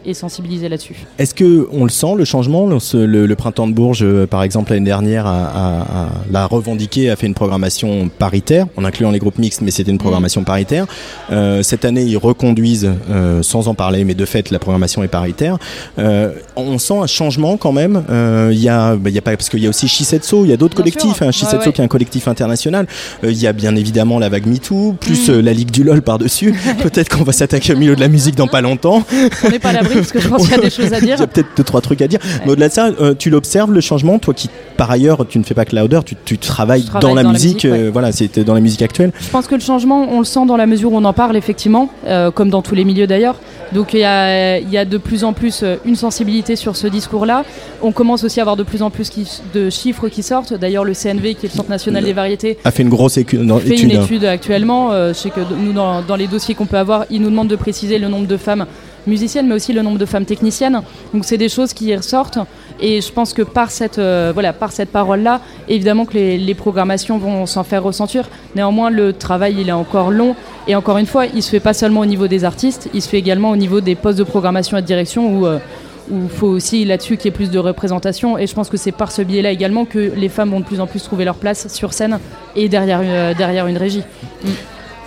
et 0.06 0.14
sensibiliser 0.14 0.68
là-dessus. 0.70 0.96
Est-ce 1.18 1.34
que 1.34 1.68
on 1.70 1.84
le 1.84 1.90
sent 1.90 2.14
le 2.16 2.24
changement 2.24 2.66
le, 2.66 2.78
le- 3.06 3.26
le 3.26 3.36
printemps 3.36 3.68
de 3.68 3.74
Bourges, 3.74 4.06
par 4.26 4.42
exemple 4.42 4.72
l'année 4.72 4.86
dernière, 4.86 5.26
a, 5.26 5.50
a- 5.54 6.08
l'a 6.30 6.46
revendiqué, 6.46 7.10
a 7.10 7.16
fait 7.16 7.26
une 7.26 7.34
programmation 7.34 8.08
paritaire, 8.18 8.66
en 8.76 8.84
incluant 8.84 9.10
les 9.10 9.18
groupes 9.18 9.38
mixtes, 9.38 9.60
mais 9.62 9.70
c'était 9.70 9.90
une 9.90 9.98
programmation 9.98 10.44
paritaire. 10.44 10.86
Euh, 11.30 11.62
cette 11.62 11.84
année, 11.84 12.02
ils 12.02 12.16
reconduisent, 12.16 12.90
euh, 13.10 13.42
sans 13.42 13.68
en 13.68 13.74
parler, 13.74 14.04
mais 14.04 14.14
de 14.14 14.24
fait, 14.24 14.50
la 14.50 14.58
programmation 14.58 15.02
est 15.02 15.08
paritaire. 15.08 15.58
Euh, 15.98 16.32
on 16.56 16.78
sent 16.78 16.98
un 17.02 17.06
changement 17.06 17.56
quand 17.56 17.72
même. 17.72 18.02
Il 18.50 18.58
y 18.58 18.68
a, 18.68 18.96
bah, 18.96 19.10
il 19.10 19.14
y 19.14 19.18
a 19.18 19.22
pas 19.22 19.36
parce 19.36 19.48
qu'il 19.48 19.60
y 19.60 19.66
a 19.66 19.68
aussi 19.68 19.88
Shisetsu, 19.88 20.36
il 20.44 20.50
y 20.50 20.52
a 20.52 20.56
d'autres 20.56 20.76
collectifs. 20.76 21.22
Hein, 21.22 21.26
Ouais, 21.26 21.32
Shisetsu 21.32 21.66
ouais. 21.68 21.72
qui 21.72 21.80
est 21.80 21.84
un 21.84 21.88
collectif 21.88 22.28
international. 22.28 22.86
Il 23.22 23.32
y 23.40 23.46
a 23.46 23.52
bien 23.52 23.74
évidemment 23.76 24.18
la 24.18 24.28
vague 24.28 24.46
MeToo, 24.46 24.94
plus 25.00 25.28
Mm. 25.28 25.40
la 25.40 25.52
Ligue 25.52 25.70
du 25.70 25.84
LOL 25.84 26.02
par-dessus. 26.02 26.52
Peut-être 26.82 27.08
qu'on 27.16 27.24
va 27.24 27.32
s'attaquer 27.32 27.74
au 27.74 27.76
milieu 27.76 27.94
de 27.96 28.00
la 28.00 28.08
musique 28.08 28.34
dans 28.36 28.46
pas 28.48 28.60
longtemps. 28.60 29.02
On 29.44 29.50
n'est 29.50 29.58
pas 29.58 29.70
à 29.70 29.72
l'abri 29.74 29.94
parce 29.96 30.12
que 30.12 30.20
je 30.20 30.28
pense 30.28 30.42
qu'il 30.42 30.50
y 30.50 30.54
a 30.54 30.62
des 30.62 30.70
choses 30.70 30.92
à 30.92 30.98
Il 30.98 31.04
dire. 31.06 31.18
y 31.18 31.22
a 31.22 31.26
peut-être 31.26 31.48
deux 31.56 31.64
trois 31.64 31.80
trucs 31.80 32.02
à 32.02 32.08
dire. 32.08 32.18
Mais 32.44 32.52
au-delà 32.52 32.68
de 32.68 32.72
ça, 32.74 32.90
tu 33.18 33.30
l'observes 33.30 33.72
le 33.72 33.80
changement, 33.80 34.18
toi 34.18 34.34
qui 34.34 34.48
par 34.76 34.90
ailleurs 34.90 35.24
tu 35.28 35.38
ne 35.38 35.43
fais 35.44 35.54
pas 35.54 35.64
que 35.64 35.74
Louder, 35.76 36.00
tu, 36.04 36.16
tu 36.24 36.38
travailles 36.38 36.84
dans 37.00 37.14
la 37.14 37.22
dans 37.22 37.28
la 37.28 37.32
musique, 37.32 37.64
ouais. 37.64 37.70
euh, 37.70 37.90
voilà, 37.92 38.12
c'était 38.12 38.44
dans 38.44 38.54
la 38.54 38.60
musique 38.60 38.82
actuelle. 38.82 39.12
Je 39.20 39.28
pense 39.30 39.46
que 39.46 39.54
le 39.54 39.60
changement, 39.60 40.06
on 40.10 40.18
le 40.18 40.24
sent 40.24 40.46
dans 40.46 40.56
la 40.56 40.66
mesure 40.66 40.92
où 40.92 40.96
on 40.96 41.04
en 41.04 41.12
parle 41.12 41.36
effectivement, 41.36 41.88
euh, 42.06 42.30
comme 42.30 42.50
dans 42.50 42.62
tous 42.62 42.74
les 42.74 42.84
milieux 42.84 43.06
d'ailleurs. 43.06 43.36
Donc 43.72 43.92
il 43.94 44.00
y 44.00 44.04
a, 44.04 44.58
il 44.58 44.70
y 44.70 44.78
a 44.78 44.84
de 44.84 44.98
plus 44.98 45.24
en 45.24 45.32
plus 45.32 45.62
euh, 45.62 45.76
une 45.84 45.96
sensibilité 45.96 46.56
sur 46.56 46.76
ce 46.76 46.86
discours-là. 46.86 47.44
On 47.82 47.92
commence 47.92 48.24
aussi 48.24 48.40
à 48.40 48.42
avoir 48.42 48.56
de 48.56 48.62
plus 48.62 48.82
en 48.82 48.90
plus 48.90 49.10
qui- 49.10 49.28
de 49.52 49.70
chiffres 49.70 50.08
qui 50.08 50.22
sortent. 50.22 50.54
D'ailleurs, 50.54 50.84
le 50.84 50.94
CNV, 50.94 51.34
qui 51.34 51.46
est 51.46 51.48
le 51.52 51.56
Centre 51.56 51.70
national 51.70 52.04
des 52.04 52.12
variétés, 52.12 52.58
A 52.64 52.70
fait 52.70 52.82
une 52.82 52.88
grosse 52.88 53.16
écu- 53.16 53.44
dans- 53.44 53.58
fait 53.58 53.70
étude. 53.70 53.92
une 53.92 54.02
étude 54.02 54.24
actuellement. 54.24 54.92
Euh, 54.92 55.08
je 55.12 55.18
sais 55.18 55.30
que 55.30 55.40
nous, 55.40 55.72
dans, 55.72 56.02
dans 56.02 56.16
les 56.16 56.26
dossiers 56.26 56.54
qu'on 56.54 56.66
peut 56.66 56.78
avoir, 56.78 57.04
ils 57.10 57.20
nous 57.20 57.30
demandent 57.30 57.48
de 57.48 57.56
préciser 57.56 57.98
le 57.98 58.08
nombre 58.08 58.26
de 58.26 58.36
femmes 58.36 58.66
musiciennes, 59.06 59.46
mais 59.48 59.54
aussi 59.54 59.72
le 59.72 59.82
nombre 59.82 59.98
de 59.98 60.06
femmes 60.06 60.24
techniciennes. 60.24 60.80
Donc 61.12 61.24
c'est 61.24 61.36
des 61.36 61.48
choses 61.50 61.72
qui 61.72 61.94
ressortent. 61.94 62.38
Et 62.80 63.00
je 63.00 63.12
pense 63.12 63.32
que 63.32 63.42
par 63.42 63.70
cette, 63.70 63.98
euh, 63.98 64.30
voilà, 64.34 64.52
par 64.52 64.72
cette 64.72 64.90
parole-là, 64.90 65.40
évidemment 65.68 66.04
que 66.04 66.14
les, 66.14 66.54
programmations 66.54 67.18
vont 67.18 67.46
s'en 67.46 67.64
faire 67.64 67.82
ressentir. 67.82 68.28
Néanmoins, 68.56 68.90
le 68.90 69.12
travail, 69.12 69.56
il 69.58 69.68
est 69.68 69.72
encore 69.72 70.10
long. 70.10 70.34
Et 70.66 70.74
encore 70.74 70.98
une 70.98 71.06
fois, 71.06 71.26
il 71.26 71.42
se 71.42 71.50
fait 71.50 71.60
pas 71.60 71.74
seulement 71.74 72.00
au 72.00 72.06
niveau 72.06 72.26
des 72.26 72.44
artistes, 72.44 72.88
il 72.94 73.02
se 73.02 73.08
fait 73.08 73.18
également 73.18 73.50
au 73.50 73.56
niveau 73.56 73.80
des 73.80 73.94
postes 73.94 74.18
de 74.18 74.24
programmation 74.24 74.76
et 74.76 74.82
de 74.82 74.86
direction 74.86 75.38
où... 75.38 75.46
euh, 75.46 75.58
il 76.10 76.28
faut 76.28 76.48
aussi 76.48 76.84
là-dessus 76.84 77.16
qu'il 77.16 77.26
y 77.26 77.28
ait 77.28 77.36
plus 77.36 77.50
de 77.50 77.58
représentation. 77.58 78.36
Et 78.36 78.46
je 78.46 78.54
pense 78.54 78.68
que 78.68 78.76
c'est 78.76 78.92
par 78.92 79.10
ce 79.10 79.22
biais-là 79.22 79.50
également 79.50 79.84
que 79.84 80.12
les 80.14 80.28
femmes 80.28 80.50
vont 80.50 80.60
de 80.60 80.64
plus 80.64 80.80
en 80.80 80.86
plus 80.86 81.02
trouver 81.02 81.24
leur 81.24 81.36
place 81.36 81.68
sur 81.72 81.92
scène 81.92 82.18
et 82.56 82.68
derrière, 82.68 83.00
euh, 83.02 83.34
derrière 83.34 83.66
une 83.66 83.78
régie. 83.78 84.02
Mm. 84.44 84.48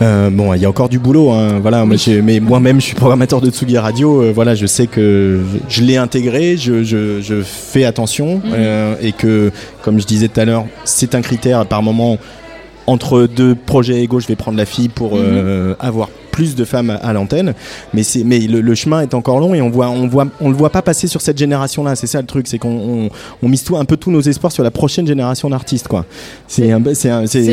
Euh, 0.01 0.29
bon, 0.29 0.53
il 0.53 0.61
y 0.61 0.65
a 0.65 0.69
encore 0.69 0.89
du 0.89 0.99
boulot, 0.99 1.31
hein, 1.31 1.59
voilà. 1.59 1.83
Moi, 1.83 1.95
mais 2.23 2.39
moi-même, 2.39 2.79
je 2.79 2.85
suis 2.85 2.95
programmateur 2.95 3.41
de 3.41 3.49
Tsugi 3.49 3.77
Radio. 3.79 4.21
euh, 4.21 4.31
voilà, 4.33 4.53
je 4.53 4.67
sais 4.67 4.85
que 4.85 5.41
je, 5.69 5.75
je 5.81 5.83
l'ai 5.83 5.97
intégré, 5.97 6.55
je, 6.55 6.83
je, 6.83 7.19
je 7.21 7.41
fais 7.41 7.83
attention 7.83 8.35
Mhm. 8.37 8.41
euh, 8.53 8.95
et 9.01 9.11
que, 9.11 9.51
comme 9.81 9.99
je 9.99 10.05
disais 10.05 10.27
tout 10.27 10.39
à 10.39 10.45
l'heure, 10.45 10.65
c'est 10.85 11.15
un 11.15 11.21
critère. 11.21 11.65
Par 11.65 11.81
moment, 11.81 12.17
entre 12.85 13.23
deux 13.25 13.55
projets 13.55 14.01
égaux, 14.03 14.19
je 14.19 14.27
vais 14.27 14.35
prendre 14.35 14.57
la 14.57 14.65
fille 14.65 14.89
pour 14.89 15.15
Mhm. 15.15 15.21
euh, 15.23 15.73
avoir 15.79 16.09
plus 16.37 16.55
de 16.55 16.65
femmes 16.65 16.99
à, 17.01 17.13
l'antenne. 17.13 17.55
Mais 17.95 18.03
c'est, 18.03 18.23
mais 18.23 18.37
le, 18.37 18.61
le 18.61 18.75
chemin 18.75 19.01
est 19.01 19.15
encore 19.15 19.39
long 19.39 19.55
et 19.55 19.61
on 19.63 19.71
voit, 19.71 19.89
on 19.89 20.07
voit, 20.07 20.27
on 20.39 20.49
le 20.49 20.55
voit 20.55 20.69
pas 20.69 20.83
passer 20.83 21.07
sur 21.07 21.19
cette 21.19 21.39
génération-là. 21.39 21.95
C'est 21.95 22.05
ça 22.05 22.21
le 22.21 22.27
truc, 22.27 22.47
c'est 22.47 22.59
qu'on 22.59 22.69
on, 22.69 23.09
on 23.41 23.49
mise 23.49 23.63
tout, 23.63 23.75
un 23.75 23.85
peu 23.85 23.97
tous 23.97 24.11
nos 24.11 24.21
espoirs 24.21 24.51
sur 24.51 24.63
la 24.63 24.69
prochaine 24.69 25.07
génération 25.07 25.49
d'artistes, 25.49 25.87
quoi. 25.87 26.05
C'est, 26.45 26.69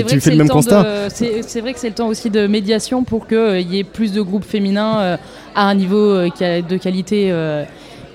tu 0.07 0.21
fais 0.21 0.31
le 0.33 0.37
même 0.37 0.51
constat. 0.51 1.09
C'est 1.09 1.61
vrai 1.63 1.73
que 1.73 1.81
c'est 1.81 1.89
le 1.89 1.95
temps 1.95 2.09
aussi 2.09 2.29
de 2.29 2.47
médiation 2.47 3.05
pour 3.05 3.27
qu'il 3.27 3.73
y 3.73 3.79
ait 3.79 3.85
plus 3.85 4.13
de 4.13 4.21
groupes 4.21 4.45
féminins 4.45 4.99
euh, 4.99 5.17
à 5.55 5.67
un 5.67 5.75
niveau 5.75 5.97
euh, 5.97 6.29
de 6.29 6.77
qualité 6.77 7.33
euh, 7.33 7.65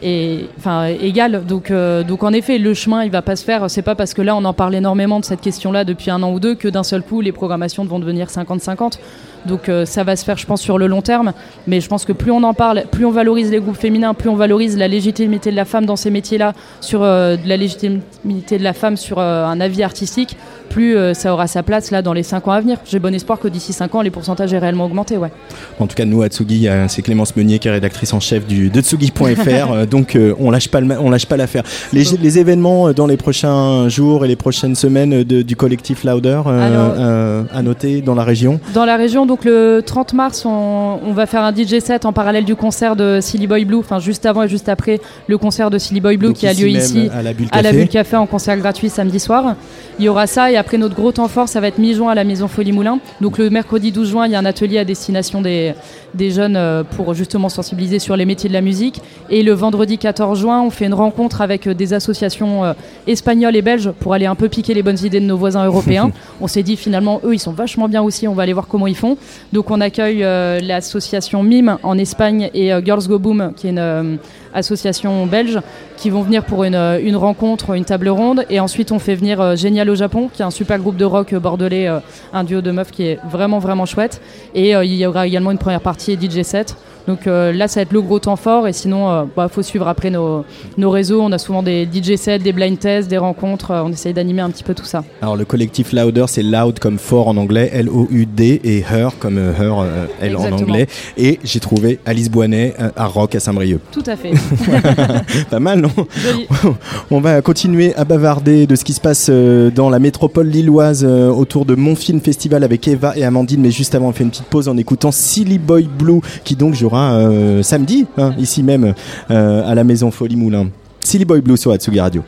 et, 0.01 0.45
enfin, 0.57 0.85
égal. 0.85 1.45
Donc, 1.45 1.71
euh, 1.71 2.03
donc 2.03 2.23
en 2.23 2.33
effet, 2.33 2.57
le 2.57 2.73
chemin, 2.73 3.03
il 3.03 3.11
va 3.11 3.21
pas 3.21 3.35
se 3.35 3.43
faire. 3.43 3.69
C'est 3.69 3.81
pas 3.81 3.95
parce 3.95 4.13
que 4.13 4.21
là, 4.21 4.35
on 4.35 4.45
en 4.45 4.53
parle 4.53 4.75
énormément 4.75 5.19
de 5.19 5.25
cette 5.25 5.41
question-là 5.41 5.83
depuis 5.83 6.11
un 6.11 6.23
an 6.23 6.31
ou 6.31 6.39
deux 6.39 6.55
que 6.55 6.67
d'un 6.67 6.83
seul 6.83 7.01
coup, 7.01 7.21
les 7.21 7.31
programmations 7.31 7.85
vont 7.85 7.99
devenir 7.99 8.27
50-50. 8.27 8.99
Donc 9.45 9.69
euh, 9.69 9.85
ça 9.85 10.03
va 10.03 10.15
se 10.15 10.23
faire, 10.25 10.37
je 10.37 10.45
pense, 10.45 10.61
sur 10.61 10.77
le 10.77 10.87
long 10.87 11.01
terme. 11.01 11.33
Mais 11.67 11.81
je 11.81 11.87
pense 11.87 12.05
que 12.05 12.11
plus 12.13 12.31
on 12.31 12.43
en 12.43 12.53
parle, 12.53 12.83
plus 12.91 13.05
on 13.05 13.11
valorise 13.11 13.49
les 13.51 13.59
groupes 13.59 13.77
féminins, 13.77 14.13
plus 14.13 14.29
on 14.29 14.35
valorise 14.35 14.77
la 14.77 14.87
légitimité 14.87 15.51
de 15.51 15.55
la 15.55 15.65
femme 15.65 15.85
dans 15.85 15.95
ces 15.95 16.09
métiers-là, 16.11 16.53
sur 16.81 17.03
euh, 17.03 17.35
la 17.45 17.57
légitimité 17.57 18.57
de 18.57 18.63
la 18.63 18.73
femme 18.73 18.97
sur 18.97 19.19
euh, 19.19 19.45
un 19.45 19.59
avis 19.61 19.83
artistique, 19.83 20.35
plus 20.69 20.95
ça 21.13 21.33
aura 21.33 21.47
sa 21.47 21.63
place 21.63 21.89
là 21.89 22.03
dans 22.03 22.13
les 22.13 22.21
5 22.21 22.47
ans 22.47 22.51
à 22.51 22.61
venir. 22.61 22.77
J'ai 22.85 22.99
bon 22.99 23.13
espoir 23.15 23.39
que 23.39 23.47
d'ici 23.47 23.73
5 23.73 23.95
ans, 23.95 24.01
les 24.01 24.11
pourcentages 24.11 24.53
aient 24.53 24.59
réellement 24.59 24.85
augmenté. 24.85 25.17
Ouais. 25.17 25.31
En 25.79 25.87
tout 25.87 25.95
cas, 25.95 26.05
nous, 26.05 26.21
à 26.21 26.27
Tsugi, 26.27 26.67
c'est 26.87 27.01
Clémence 27.01 27.35
Meunier 27.35 27.57
qui 27.57 27.67
est 27.67 27.71
rédactrice 27.71 28.13
en 28.13 28.19
chef 28.19 28.45
du, 28.45 28.69
de 28.69 28.79
Tsugi.fr. 28.81 29.87
donc, 29.89 30.15
on 30.39 30.51
lâche 30.51 30.67
pas, 30.67 30.79
le 30.79 30.85
ma- 30.85 30.99
on 30.99 31.09
lâche 31.09 31.25
pas 31.25 31.37
l'affaire. 31.37 31.63
Les, 31.91 32.03
les 32.21 32.37
événements 32.37 32.91
dans 32.93 33.07
les 33.07 33.17
prochains 33.17 33.89
jours 33.89 34.25
et 34.25 34.27
les 34.27 34.35
prochaines 34.35 34.75
semaines 34.75 35.23
de- 35.23 35.41
du 35.41 35.55
collectif 35.55 36.03
Louder 36.03 36.41
Alors- 36.45 37.47
à 37.51 37.61
noter 37.63 38.01
dans 38.01 38.13
la 38.15 38.23
région. 38.23 38.59
Dans 38.75 38.85
la 38.85 38.95
région, 38.95 39.25
donc 39.29 39.45
le 39.45 39.83
30 39.85 40.13
mars, 40.13 40.43
on, 40.43 40.99
on 41.05 41.13
va 41.13 41.27
faire 41.27 41.43
un 41.43 41.53
DJ 41.53 41.77
set 41.81 42.05
en 42.05 42.13
parallèle 42.13 42.45
du 42.45 42.55
concert 42.55 42.95
de 42.95 43.19
Silly 43.21 43.45
Boy 43.45 43.63
Blue, 43.63 43.77
enfin 43.77 43.99
juste 43.99 44.25
avant 44.25 44.41
et 44.41 44.47
juste 44.47 44.69
après 44.69 44.99
le 45.27 45.37
concert 45.37 45.69
de 45.69 45.77
Silly 45.77 46.01
Boy 46.01 46.17
Blue 46.17 46.29
Donc 46.29 46.37
qui 46.37 46.47
a 46.47 46.53
lieu 46.53 46.67
ici 46.67 47.11
à 47.13 47.21
la 47.21 47.33
Bulle 47.33 47.47
Café. 47.47 47.71
Bulle 47.71 47.87
Café 47.89 48.15
en 48.15 48.25
concert 48.25 48.57
gratuit 48.57 48.89
samedi 48.89 49.19
soir. 49.19 49.55
Il 49.99 50.05
y 50.05 50.09
aura 50.09 50.25
ça 50.25 50.51
et 50.51 50.57
après 50.57 50.79
notre 50.79 50.95
gros 50.95 51.11
temps 51.11 51.27
fort, 51.27 51.47
ça 51.47 51.61
va 51.61 51.67
être 51.67 51.77
mi-juin 51.77 52.09
à 52.09 52.15
la 52.15 52.23
Maison 52.23 52.47
Folie 52.47 52.71
Moulin. 52.71 52.97
Donc 53.21 53.37
le 53.37 53.51
mercredi 53.51 53.91
12 53.91 54.09
juin, 54.09 54.25
il 54.25 54.31
y 54.31 54.35
a 54.35 54.39
un 54.39 54.45
atelier 54.45 54.79
à 54.79 54.85
destination 54.85 55.41
des, 55.43 55.75
des 56.15 56.31
jeunes 56.31 56.55
euh, 56.55 56.83
pour 56.83 57.13
justement 57.13 57.49
sensibiliser 57.49 57.99
sur 57.99 58.15
les 58.15 58.25
métiers 58.25 58.49
de 58.49 58.53
la 58.53 58.61
musique. 58.61 58.99
Et 59.29 59.43
le 59.43 59.51
vendredi 59.53 59.99
14 59.99 60.39
juin, 60.39 60.61
on 60.63 60.71
fait 60.71 60.85
une 60.85 60.93
rencontre 60.93 61.41
avec 61.41 61.67
euh, 61.67 61.73
des 61.75 61.93
associations 61.93 62.65
euh, 62.65 62.73
espagnoles 63.05 63.55
et 63.55 63.61
belges 63.61 63.91
pour 63.91 64.13
aller 64.13 64.25
un 64.25 64.35
peu 64.35 64.49
piquer 64.49 64.73
les 64.73 64.81
bonnes 64.81 64.99
idées 65.03 65.19
de 65.19 65.25
nos 65.25 65.37
voisins 65.37 65.65
européens. 65.65 66.11
on 66.41 66.47
s'est 66.47 66.63
dit 66.63 66.77
finalement, 66.77 67.21
eux, 67.23 67.35
ils 67.35 67.39
sont 67.39 67.51
vachement 67.51 67.87
bien 67.87 68.01
aussi, 68.01 68.27
on 68.27 68.33
va 68.33 68.43
aller 68.43 68.53
voir 68.53 68.67
comment 68.67 68.87
ils 68.87 68.95
font. 68.95 69.17
Donc 69.53 69.71
on 69.71 69.81
accueille 69.81 70.23
euh, 70.23 70.59
l'association 70.59 71.43
MIM 71.43 71.77
en 71.83 71.97
Espagne 71.97 72.49
et 72.53 72.73
euh, 72.73 72.81
Girls 72.83 73.07
Go 73.07 73.19
Boom, 73.19 73.53
qui 73.55 73.67
est 73.67 73.71
une 73.71 73.79
euh, 73.79 74.15
association 74.53 75.25
belge, 75.25 75.59
qui 75.99 76.09
vont 76.09 76.21
venir 76.21 76.45
pour 76.45 76.63
une, 76.63 76.75
euh, 76.75 76.99
une 77.01 77.17
rencontre, 77.17 77.75
une 77.75 77.83
table 77.83 78.09
ronde. 78.09 78.45
Et 78.49 78.59
ensuite, 78.59 78.91
on 78.91 78.99
fait 78.99 79.15
venir 79.15 79.41
euh, 79.41 79.55
Génial 79.55 79.89
au 79.89 79.95
Japon, 79.95 80.29
qui 80.33 80.41
est 80.41 80.45
un 80.45 80.51
super 80.51 80.79
groupe 80.79 80.95
de 80.95 81.05
rock 81.05 81.33
euh, 81.33 81.39
bordelais, 81.39 81.89
un 82.33 82.43
duo 82.43 82.61
de 82.61 82.71
meufs 82.71 82.91
qui 82.91 83.03
est 83.03 83.19
vraiment, 83.29 83.59
vraiment 83.59 83.85
chouette. 83.85 84.21
Et 84.55 84.71
il 84.71 84.95
y 84.95 85.05
aura 85.05 85.27
également 85.27 85.51
une 85.51 85.57
première 85.57 85.81
partie 85.81 86.17
DJ 86.17 86.43
set. 86.43 86.75
Donc 87.09 87.25
euh, 87.25 87.51
là, 87.51 87.67
ça 87.67 87.79
va 87.79 87.81
être 87.81 87.91
le 87.91 88.01
gros 88.01 88.19
temps 88.19 88.35
fort. 88.35 88.67
Et 88.67 88.73
sinon, 88.73 89.27
il 89.35 89.49
faut 89.49 89.63
suivre 89.63 89.87
après 89.87 90.11
nos, 90.11 90.45
nos 90.77 90.91
réseaux. 90.91 91.21
On 91.21 91.31
a 91.31 91.39
souvent 91.39 91.63
des 91.63 91.87
DJ 91.91 92.15
sets, 92.15 92.37
des 92.37 92.53
blind 92.53 92.77
tests, 92.77 93.09
des 93.09 93.17
rencontres. 93.17 93.71
Euh, 93.71 93.81
on 93.83 93.91
essaye 93.91 94.13
d'animer 94.13 94.43
un 94.43 94.51
petit 94.51 94.63
peu 94.63 94.75
tout 94.75 94.85
ça. 94.85 95.03
Alors, 95.23 95.35
le 95.35 95.43
collectif 95.43 95.91
Louder, 95.91 96.25
c'est 96.27 96.43
loud 96.43 96.77
comme 96.77 96.99
fort 96.99 97.27
en 97.27 97.37
anglais, 97.37 97.71
L-O-U-D, 97.73 98.61
et 98.63 98.79
her 98.81 99.09
comme 99.17 99.39
her, 99.39 99.85
L 100.21 100.37
en 100.37 100.51
anglais. 100.51 100.85
Et 101.17 101.39
j'ai 101.43 101.59
trouvé 101.59 101.99
Alice 102.05 102.29
Boinet 102.29 102.75
à 102.95 103.07
Rock 103.07 103.33
à 103.33 103.39
Saint-Brieuc. 103.39 103.81
Tout 103.91 104.03
à 104.05 104.15
fait. 104.15 104.31
Pas 105.49 105.59
mal, 105.59 105.79
non? 105.79 105.88
On 107.11 107.19
va 107.19 107.41
continuer 107.41 107.93
à 107.95 108.05
bavarder 108.05 108.67
de 108.67 108.75
ce 108.75 108.83
qui 108.83 108.93
se 108.93 109.01
passe 109.01 109.27
euh, 109.29 109.69
dans 109.71 109.89
la 109.89 109.99
métropole 109.99 110.47
lilloise 110.47 111.05
euh, 111.07 111.29
autour 111.29 111.65
de 111.65 111.75
Mon 111.75 111.95
Film 111.95 112.19
Festival 112.21 112.63
avec 112.63 112.87
Eva 112.87 113.17
et 113.17 113.23
Amandine. 113.23 113.61
Mais 113.61 113.71
juste 113.71 113.95
avant, 113.95 114.09
on 114.09 114.11
fait 114.13 114.23
une 114.23 114.29
petite 114.29 114.45
pause 114.45 114.67
en 114.67 114.77
écoutant 114.77 115.11
Silly 115.11 115.57
Boy 115.57 115.87
Blue 115.87 116.21
qui 116.43 116.55
donc 116.55 116.73
jouera 116.73 117.13
euh, 117.13 117.63
samedi, 117.63 118.05
hein, 118.17 118.33
ici 118.37 118.63
même, 118.63 118.93
à 119.29 119.75
la 119.75 119.83
Maison 119.83 120.11
Folie 120.11 120.35
Moulin. 120.35 120.67
Silly 121.01 121.25
Boy 121.25 121.41
Blue 121.41 121.57
sur 121.57 121.71
Atsugi 121.71 121.99
Radio. 121.99 122.23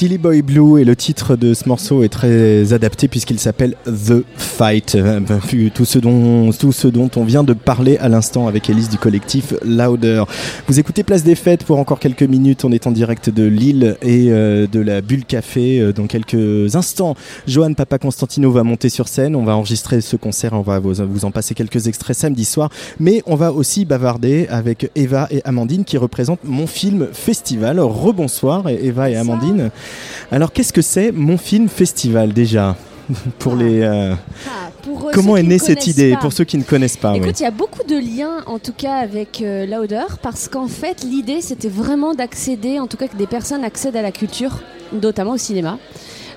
Silly 0.00 0.16
Boy 0.16 0.40
Blue 0.40 0.80
et 0.80 0.86
le 0.86 0.96
titre 0.96 1.36
de 1.36 1.52
ce 1.52 1.68
morceau 1.68 2.02
est 2.02 2.08
très 2.08 2.72
adapté 2.72 3.06
puisqu'il 3.06 3.38
s'appelle 3.38 3.76
The 3.84 4.24
Fight. 4.34 4.94
Euh, 4.94 5.20
vu 5.46 5.70
Tout 5.70 5.84
ce, 5.84 5.98
dont, 5.98 6.52
tout 6.52 6.72
ce 6.72 6.88
dont 6.88 7.10
on 7.16 7.24
vient 7.24 7.44
de 7.44 7.52
parler 7.52 7.98
à 7.98 8.08
l'instant 8.08 8.48
avec 8.48 8.70
Elise 8.70 8.88
du 8.88 8.96
collectif 8.96 9.52
Louder. 9.62 10.24
Vous 10.66 10.80
écoutez 10.80 11.02
Place 11.02 11.22
des 11.22 11.34
Fêtes 11.34 11.64
pour 11.64 11.78
encore 11.78 11.98
quelques 11.98 12.22
minutes. 12.22 12.64
On 12.64 12.72
est 12.72 12.86
en 12.86 12.92
direct 12.92 13.28
de 13.28 13.42
Lille 13.44 13.98
et 14.00 14.28
euh, 14.30 14.66
de 14.66 14.80
la 14.80 15.02
Bulle 15.02 15.26
Café. 15.26 15.78
Euh, 15.80 15.92
Dans 15.92 16.06
quelques 16.06 16.74
instants, 16.76 17.14
Johan 17.46 17.74
Papa 17.74 17.98
Constantino 17.98 18.50
va 18.50 18.62
monter 18.62 18.88
sur 18.88 19.06
scène. 19.06 19.36
On 19.36 19.44
va 19.44 19.54
enregistrer 19.54 20.00
ce 20.00 20.16
concert. 20.16 20.54
On 20.54 20.62
va 20.62 20.78
vous, 20.78 20.94
vous 20.94 21.24
en 21.26 21.30
passer 21.30 21.52
quelques 21.54 21.88
extraits 21.88 22.16
samedi 22.16 22.46
soir. 22.46 22.70
Mais 23.00 23.22
on 23.26 23.34
va 23.34 23.52
aussi 23.52 23.84
bavarder 23.84 24.46
avec 24.48 24.90
Eva 24.94 25.28
et 25.30 25.42
Amandine 25.44 25.84
qui 25.84 25.98
représentent 25.98 26.44
mon 26.44 26.66
film 26.66 27.08
festival. 27.12 27.78
Rebonsoir 27.80 28.66
Eva 28.66 29.10
et 29.10 29.16
Amandine. 29.16 29.70
Alors 30.30 30.52
qu'est-ce 30.52 30.72
que 30.72 30.82
c'est 30.82 31.12
mon 31.12 31.38
film 31.38 31.68
festival 31.68 32.32
déjà 32.32 32.76
pour 33.38 33.56
les 33.56 33.80
euh, 33.82 34.14
Pour, 34.82 35.08
euh, 35.08 35.10
comment 35.12 35.36
est 35.36 35.42
née 35.42 35.58
cette 35.58 35.86
idée 35.86 36.12
pas. 36.12 36.18
pour 36.18 36.32
ceux 36.32 36.44
qui 36.44 36.58
ne 36.58 36.62
connaissent 36.62 36.96
pas. 36.96 37.14
Écoute, 37.16 37.40
il 37.40 37.42
y 37.42 37.46
a 37.46 37.50
beaucoup 37.50 37.82
de 37.82 37.96
liens 37.96 38.44
en 38.46 38.58
tout 38.58 38.72
cas 38.72 38.96
avec 38.96 39.42
euh, 39.42 39.66
Lauder 39.66 40.04
parce 40.22 40.48
qu'en 40.48 40.68
fait 40.68 41.02
l'idée 41.02 41.40
c'était 41.40 41.68
vraiment 41.68 42.14
d'accéder, 42.14 42.78
en 42.78 42.86
tout 42.86 42.96
cas 42.96 43.08
que 43.08 43.16
des 43.16 43.26
personnes 43.26 43.64
accèdent 43.64 43.96
à 43.96 44.02
la 44.02 44.12
culture, 44.12 44.60
notamment 44.92 45.32
au 45.32 45.38
cinéma. 45.38 45.78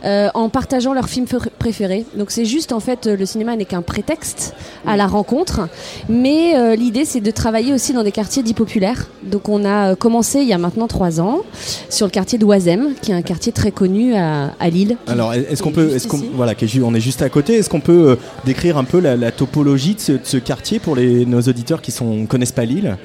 Euh, 0.05 0.29
en 0.33 0.49
partageant 0.49 0.93
leurs 0.93 1.09
films 1.09 1.25
pr- 1.25 1.49
préférés. 1.57 2.05
Donc 2.17 2.31
c'est 2.31 2.45
juste 2.45 2.71
en 2.71 2.79
fait 2.79 3.07
euh, 3.07 3.15
le 3.15 3.25
cinéma 3.25 3.55
n'est 3.55 3.65
qu'un 3.65 3.81
prétexte 3.81 4.53
à 4.85 4.97
la 4.97 5.07
rencontre, 5.07 5.67
mais 6.09 6.55
euh, 6.55 6.75
l'idée 6.75 7.05
c'est 7.05 7.21
de 7.21 7.31
travailler 7.31 7.73
aussi 7.73 7.93
dans 7.93 8.03
des 8.03 8.11
quartiers 8.11 8.43
dits 8.43 8.53
populaires. 8.53 9.09
Donc 9.23 9.49
on 9.49 9.65
a 9.65 9.95
commencé 9.95 10.39
il 10.39 10.47
y 10.47 10.53
a 10.53 10.57
maintenant 10.57 10.87
trois 10.87 11.21
ans 11.21 11.41
sur 11.89 12.05
le 12.05 12.11
quartier 12.11 12.37
d'Oisem, 12.37 12.93
qui 13.01 13.11
est 13.11 13.15
un 13.15 13.21
quartier 13.21 13.51
très 13.51 13.71
connu 13.71 14.15
à, 14.15 14.53
à 14.59 14.69
Lille. 14.69 14.97
Alors, 15.07 15.33
est-ce 15.33 15.61
qu'on 15.63 15.71
peut, 15.71 15.89
est-ce 15.89 16.07
qu'on, 16.07 16.21
voilà, 16.33 16.53
on 16.83 16.95
est 16.95 16.99
juste 16.99 17.21
à 17.21 17.29
côté. 17.29 17.55
Est-ce 17.55 17.69
qu'on 17.69 17.79
peut 17.79 18.17
décrire 18.45 18.77
un 18.77 18.83
peu 18.83 18.99
la, 18.99 19.15
la 19.15 19.31
topologie 19.31 19.95
de 19.95 19.99
ce, 19.99 20.11
de 20.13 20.19
ce 20.23 20.37
quartier 20.37 20.79
pour 20.79 20.95
les, 20.95 21.25
nos 21.25 21.41
auditeurs 21.41 21.81
qui 21.81 21.91
sont 21.91 22.25
connaissent 22.25 22.51
pas 22.51 22.65
Lille? 22.65 22.97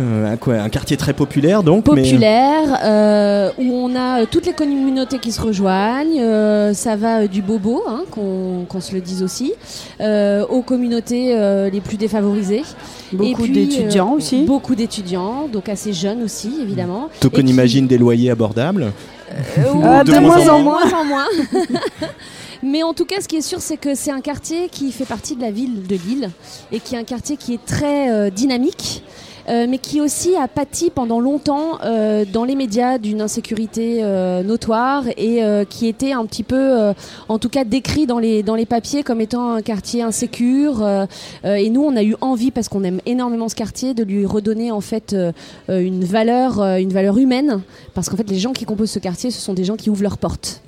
Euh, 0.00 0.32
un, 0.32 0.36
quoi, 0.36 0.54
un 0.56 0.68
quartier 0.70 0.96
très 0.96 1.12
populaire 1.12 1.62
donc. 1.62 1.86
mais- 1.94 2.02
populaire, 2.02 2.80
euh, 2.84 3.50
où 3.58 3.72
on 3.72 3.94
a 3.94 4.22
euh, 4.22 4.26
toutes 4.28 4.44
les 4.46 4.52
communautés 4.52 5.18
qui 5.20 5.30
se 5.30 5.40
rejoignent. 5.40 6.20
euh, 6.20 6.74
ça 6.74 6.96
va 6.96 7.20
euh, 7.20 7.26
du 7.28 7.42
bobo, 7.42 7.82
hein, 7.86 8.02
qu'on 8.10 8.80
se 8.80 8.92
le 8.92 9.00
dise 9.00 9.22
aussi, 9.22 9.52
euh, 10.00 10.44
aux 10.48 10.62
communautés 10.62 11.36
euh, 11.36 11.70
les 11.70 11.80
plus 11.80 11.96
défavorisées. 11.96 12.62
Beaucoup 13.12 13.46
d'étudiants 13.46 14.14
euh, 14.14 14.16
aussi. 14.16 14.42
Beaucoup 14.44 14.74
d'étudiants, 14.74 15.46
donc 15.52 15.68
assez 15.68 15.92
jeunes 15.92 16.24
aussi, 16.24 16.52
évidemment. 16.60 17.08
Donc 17.22 17.32
on 17.36 17.42
qui- 17.42 17.46
imagine 17.50 17.86
des 17.86 17.98
loyers 17.98 18.30
abordables. 18.30 18.90
De, 19.56 19.62
de 20.12 20.18
moins 20.18 20.48
en 20.48 20.58
moins. 20.60 20.80
moins 20.88 21.00
en 21.00 21.04
moins. 21.04 21.26
Mais 22.62 22.82
en 22.82 22.94
tout 22.94 23.04
cas, 23.04 23.16
ce 23.20 23.28
qui 23.28 23.36
est 23.36 23.42
sûr, 23.42 23.60
c'est 23.60 23.76
que 23.76 23.94
c'est 23.94 24.10
un 24.10 24.20
quartier 24.20 24.68
qui 24.70 24.90
fait 24.90 25.04
partie 25.04 25.36
de 25.36 25.42
la 25.42 25.50
ville 25.50 25.86
de 25.86 25.96
Lille 25.96 26.30
et 26.72 26.80
qui 26.80 26.94
est 26.94 26.98
un 26.98 27.04
quartier 27.04 27.36
qui 27.36 27.54
est 27.54 27.64
très 27.64 28.10
euh, 28.10 28.30
dynamique. 28.30 29.02
Euh, 29.48 29.66
mais 29.68 29.78
qui 29.78 30.00
aussi 30.00 30.36
a 30.36 30.48
pâti 30.48 30.90
pendant 30.90 31.20
longtemps 31.20 31.78
euh, 31.84 32.24
dans 32.30 32.44
les 32.44 32.54
médias 32.54 32.98
d'une 32.98 33.20
insécurité 33.20 33.98
euh, 34.02 34.42
notoire 34.42 35.04
et 35.16 35.42
qui 35.68 35.86
était 35.86 36.12
un 36.12 36.24
petit 36.26 36.42
peu, 36.42 36.92
en 37.28 37.38
tout 37.38 37.48
cas, 37.48 37.64
décrit 37.64 38.06
dans 38.06 38.18
les, 38.18 38.42
dans 38.42 38.54
les 38.54 38.66
papiers 38.66 39.02
comme 39.02 39.20
étant 39.20 39.52
un 39.52 39.62
quartier 39.62 40.02
insécure. 40.02 40.86
et 41.44 41.70
nous, 41.70 41.82
on 41.82 41.96
a 41.96 42.02
eu 42.02 42.16
envie, 42.20 42.50
parce 42.50 42.68
qu'on 42.68 42.84
aime 42.84 43.00
énormément 43.06 43.48
ce 43.48 43.54
quartier, 43.54 43.94
de 43.94 44.02
lui 44.02 44.26
redonner 44.26 44.70
en 44.70 44.80
fait 44.80 45.16
une 45.68 46.04
valeur, 46.04 46.62
une 46.62 46.92
valeur 46.92 47.18
humaine, 47.18 47.62
parce 47.94 48.08
qu'en 48.08 48.16
fait, 48.16 48.28
les 48.28 48.38
gens 48.38 48.52
qui 48.52 48.64
composent 48.64 48.90
ce 48.90 48.98
quartier, 48.98 49.30
ce 49.30 49.40
sont 49.40 49.54
des 49.54 49.64
gens 49.64 49.76
qui 49.76 49.90
ouvrent 49.90 50.02
leurs 50.02 50.18
portes. 50.18 50.62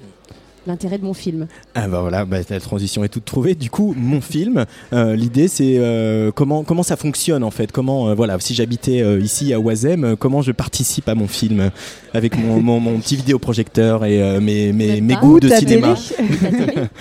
L'intérêt 0.67 0.99
de 0.99 1.05
mon 1.05 1.15
film. 1.15 1.47
Ah 1.75 1.87
bah 1.87 2.01
voilà, 2.01 2.25
bah, 2.25 2.39
la 2.49 2.61
transition 2.61 3.05
est 3.05 3.09
toute 3.09 3.25
trouvée. 3.25 3.55
Du 3.55 3.71
coup, 3.71 3.95
mon 3.97 4.21
film, 4.21 4.65
euh, 4.93 5.15
l'idée 5.15 5.47
c'est 5.49 5.77
euh, 5.79 6.33
comment 6.35 6.65
comment 6.65 6.83
ça 6.83 6.97
fonctionne 6.97 7.45
en 7.45 7.51
fait? 7.53 7.71
Comment 7.71 8.09
euh, 8.09 8.15
voilà, 8.15 8.39
si 8.41 8.55
j'habitais 8.55 9.01
euh, 9.01 9.21
ici 9.21 9.53
à 9.55 9.61
Oisem, 9.61 10.05
euh, 10.05 10.17
comment 10.17 10.43
je 10.43 10.53
participe 10.53 11.09
à 11.09 11.15
mon 11.15 11.29
film 11.29 11.71
avec 12.15 12.37
mon, 12.37 12.61
mon, 12.61 12.81
mon 12.81 12.99
petit 12.99 13.17
vidéoprojecteur 13.17 14.05
et 14.05 14.21
euh, 14.23 14.41
mes 14.41 14.73
mes, 14.73 15.01
mes 15.01 15.15
goûts 15.15 15.39
de 15.41 15.49
cinéma? 15.49 15.95
télé. 15.95 16.87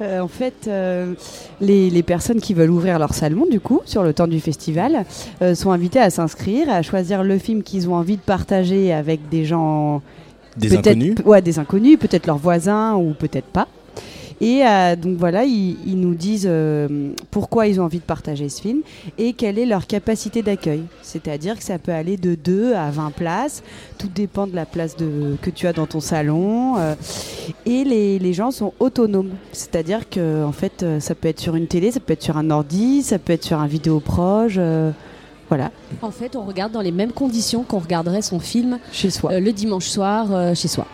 Euh, 0.00 0.20
en 0.20 0.28
fait, 0.28 0.66
euh, 0.66 1.14
les, 1.60 1.90
les 1.90 2.02
personnes 2.02 2.40
qui 2.40 2.54
veulent 2.54 2.70
ouvrir 2.70 2.98
leur 2.98 3.14
salon, 3.14 3.46
du 3.50 3.60
coup, 3.60 3.80
sur 3.84 4.02
le 4.02 4.12
temps 4.12 4.26
du 4.26 4.40
festival, 4.40 5.04
euh, 5.42 5.54
sont 5.54 5.70
invitées 5.70 6.00
à 6.00 6.10
s'inscrire, 6.10 6.68
à 6.70 6.82
choisir 6.82 7.22
le 7.22 7.38
film 7.38 7.62
qu'ils 7.62 7.88
ont 7.88 7.94
envie 7.94 8.16
de 8.16 8.22
partager 8.22 8.92
avec 8.92 9.28
des 9.28 9.44
gens. 9.44 10.02
Des 10.56 10.68
peut-être- 10.68 10.86
inconnus 10.88 11.14
Ouais, 11.24 11.42
des 11.42 11.58
inconnus, 11.58 11.98
peut-être 11.98 12.26
leurs 12.26 12.38
voisins 12.38 12.94
ou 12.96 13.14
peut-être 13.14 13.46
pas. 13.46 13.68
Et 14.40 14.66
euh, 14.66 14.96
donc 14.96 15.18
voilà, 15.18 15.44
ils, 15.44 15.76
ils 15.86 15.96
nous 16.00 16.14
disent 16.16 16.48
euh, 16.50 17.12
pourquoi 17.30 17.68
ils 17.68 17.80
ont 17.80 17.84
envie 17.84 18.00
de 18.00 18.04
partager 18.04 18.48
ce 18.48 18.60
film 18.60 18.80
et 19.16 19.34
quelle 19.34 19.56
est 19.56 19.66
leur 19.66 19.86
capacité 19.86 20.42
d'accueil. 20.42 20.82
C'est-à-dire 21.00 21.56
que 21.56 21.62
ça 21.62 21.78
peut 21.78 21.92
aller 21.92 22.16
de 22.16 22.34
2 22.34 22.74
à 22.74 22.90
20 22.90 23.12
places, 23.12 23.62
tout 23.98 24.08
dépend 24.12 24.48
de 24.48 24.56
la 24.56 24.66
place 24.66 24.96
de, 24.96 25.36
que 25.42 25.50
tu 25.50 25.68
as 25.68 25.72
dans 25.72 25.86
ton 25.86 26.00
salon. 26.00 26.74
euh, 26.78 26.94
et 27.66 27.84
les, 27.84 28.18
les 28.18 28.32
gens 28.32 28.50
sont 28.50 28.72
autonomes. 28.80 29.30
C'est-à-dire 29.52 30.08
que 30.10 30.44
en 30.44 30.50
fait, 30.52 30.84
ça 30.98 31.14
peut 31.14 31.28
être 31.28 31.38
sur 31.40 31.54
une 31.54 31.68
télé, 31.68 31.92
ça 31.92 32.00
peut 32.00 32.14
être 32.14 32.22
sur 32.22 32.36
un 32.36 32.50
ordi, 32.50 33.02
ça 33.02 33.20
peut 33.20 33.34
être 33.34 33.44
sur 33.44 33.60
un 33.60 33.68
vidéo 33.68 34.00
proche. 34.00 34.58
Euh, 35.52 35.56
voilà. 35.56 35.70
En 36.02 36.10
fait, 36.10 36.36
on 36.36 36.44
regarde 36.44 36.72
dans 36.72 36.80
les 36.80 36.92
mêmes 36.92 37.12
conditions 37.12 37.62
qu'on 37.62 37.78
regarderait 37.78 38.22
son 38.22 38.40
film 38.40 38.78
chez 38.92 39.10
soi. 39.10 39.38
le 39.38 39.52
dimanche 39.52 39.86
soir 39.86 40.32
euh, 40.32 40.54
chez 40.54 40.68
soi. 40.68 40.86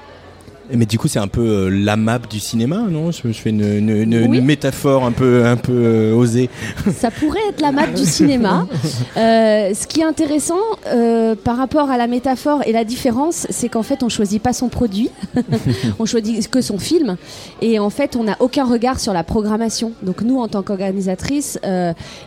Mais 0.73 0.85
du 0.87 0.99
coup, 0.99 1.09
c'est 1.09 1.19
un 1.19 1.29
peu 1.29 1.41
euh, 1.41 1.69
la 1.71 1.97
map 1.97 2.19
du 2.19 2.41
cinéma, 2.41 2.83
non? 2.91 3.11
Je, 3.11 3.21
je 3.29 3.33
fais 3.33 3.51
une, 3.51 3.63
une- 3.65 3.89
une- 3.89 4.13
une 4.13 4.31
Oui. 4.33 4.41
métaphore 4.41 5.05
un 5.05 5.13
peu 5.13 5.47
un 5.47 5.57
peu 5.57 5.73
euh, 5.73 6.15
osée. 6.15 6.51
Ça 6.97 7.11
pourrait 7.11 7.41
être 7.49 7.61
la 7.63 7.73
map 7.73 7.87
du 7.87 8.05
cinéma. 8.05 8.67
Euh, 9.17 9.75
ce 9.75 9.87
qui 9.87 10.01
est 10.01 10.05
intéressant 10.05 10.55
euh, 10.87 11.35
par 11.35 11.57
rapport 11.57 11.91
à 11.91 11.97
la 11.97 12.07
métaphore 12.07 12.61
et 12.67 12.73
la 12.73 12.85
différence, 12.85 13.47
c'est 13.51 13.69
qu'en 13.69 13.83
fait, 13.83 14.03
on 14.03 14.09
choisit 14.09 14.41
pas 14.41 14.53
son 14.53 14.69
produit, 14.69 15.11
on 15.99 16.07
choisit 16.07 16.49
que 16.49 16.61
son 16.61 16.79
film, 16.79 17.17
et 17.61 17.79
en 17.81 17.91
fait, 17.91 18.15
on 18.17 18.25
n'a 18.25 18.37
aucun 18.41 18.65
regard 18.65 19.01
sur 19.01 19.13
la 19.13 19.25
programmation. 19.25 19.93
Donc 20.03 20.23
nous, 20.23 20.39
en 20.39 20.47
tant 20.49 20.63
qu'organisatrice, 20.63 21.59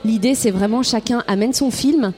l'idée, 0.04 0.36
c'est 0.36 0.52
vraiment 0.52 0.84
chacun 0.84 1.24
amène 1.28 1.54
son 1.54 1.72
film, 1.72 2.12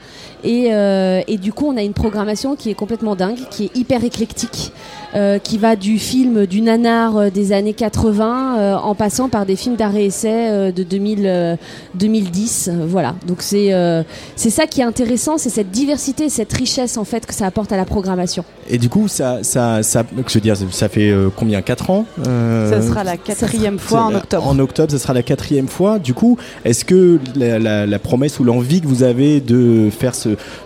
et, 0.44 0.68
euh, 0.74 1.20
et 1.26 1.38
du 1.38 1.52
coup, 1.52 1.66
on 1.66 1.76
a 1.76 1.82
une 1.82 1.92
programmation 1.94 2.54
qui 2.54 2.70
est 2.70 2.74
complètement 2.74 3.16
dingue, 3.16 3.38
qui 3.50 3.64
est 3.64 3.76
hyper 3.76 4.04
éclectique. 4.04 4.72
euh, 5.16 5.38
qui 5.38 5.58
va 5.58 5.76
du 5.76 6.00
film 6.00 6.44
du 6.44 6.60
nanar 6.60 7.16
euh, 7.16 7.30
des 7.30 7.52
années 7.52 7.72
80 7.72 8.58
euh, 8.58 8.74
en 8.74 8.96
passant 8.96 9.28
par 9.28 9.46
des 9.46 9.54
films 9.54 9.76
d'arrêt-essai 9.76 10.48
euh, 10.50 10.72
de 10.72 10.82
2000, 10.82 11.20
euh, 11.24 11.56
2010. 11.94 12.68
euh, 12.72 12.84
voilà, 12.86 13.14
donc 13.26 13.36
c'est 13.40 13.72
euh, 13.72 14.02
c'est 14.34 14.50
ça 14.50 14.66
qui 14.66 14.80
est 14.80 14.84
intéressant, 14.84 15.38
c'est 15.38 15.50
cette 15.50 15.70
diversité, 15.70 16.28
cette 16.28 16.52
richesse 16.52 16.96
en 16.96 17.04
fait 17.04 17.26
que 17.26 17.34
ça 17.34 17.46
apporte 17.46 17.70
à 17.72 17.76
la 17.76 17.84
programmation. 17.84 18.44
Et 18.68 18.76
du 18.78 18.88
coup, 18.88 19.06
ça 19.06 19.38
ça 19.42 19.82
ça 19.84 20.02
je 20.26 20.34
veux 20.34 20.40
dire, 20.40 20.56
ça 20.72 20.88
fait 20.88 21.10
euh, 21.10 21.28
combien 21.34 21.62
4 21.62 21.90
ans 21.90 22.06
euh, 22.26 22.70
Ça 22.70 22.82
sera 22.86 23.04
la 23.04 23.16
quatrième 23.16 23.78
fois 23.78 24.02
en 24.06 24.14
octobre. 24.16 24.46
En 24.48 24.58
octobre, 24.58 24.90
ça 24.90 24.98
sera 24.98 25.12
la 25.14 25.22
quatrième 25.22 25.68
fois. 25.68 25.98
Du 26.00 26.14
coup, 26.14 26.38
est-ce 26.64 26.84
que 26.84 27.20
la, 27.36 27.58
la- 27.60 27.86
la 27.86 27.98
promesse 28.00 28.40
ou 28.40 28.44
l'envie 28.44 28.80
que 28.80 28.86
vous 28.88 29.02
avez 29.04 29.40
de 29.40 29.90
faire 29.90 30.14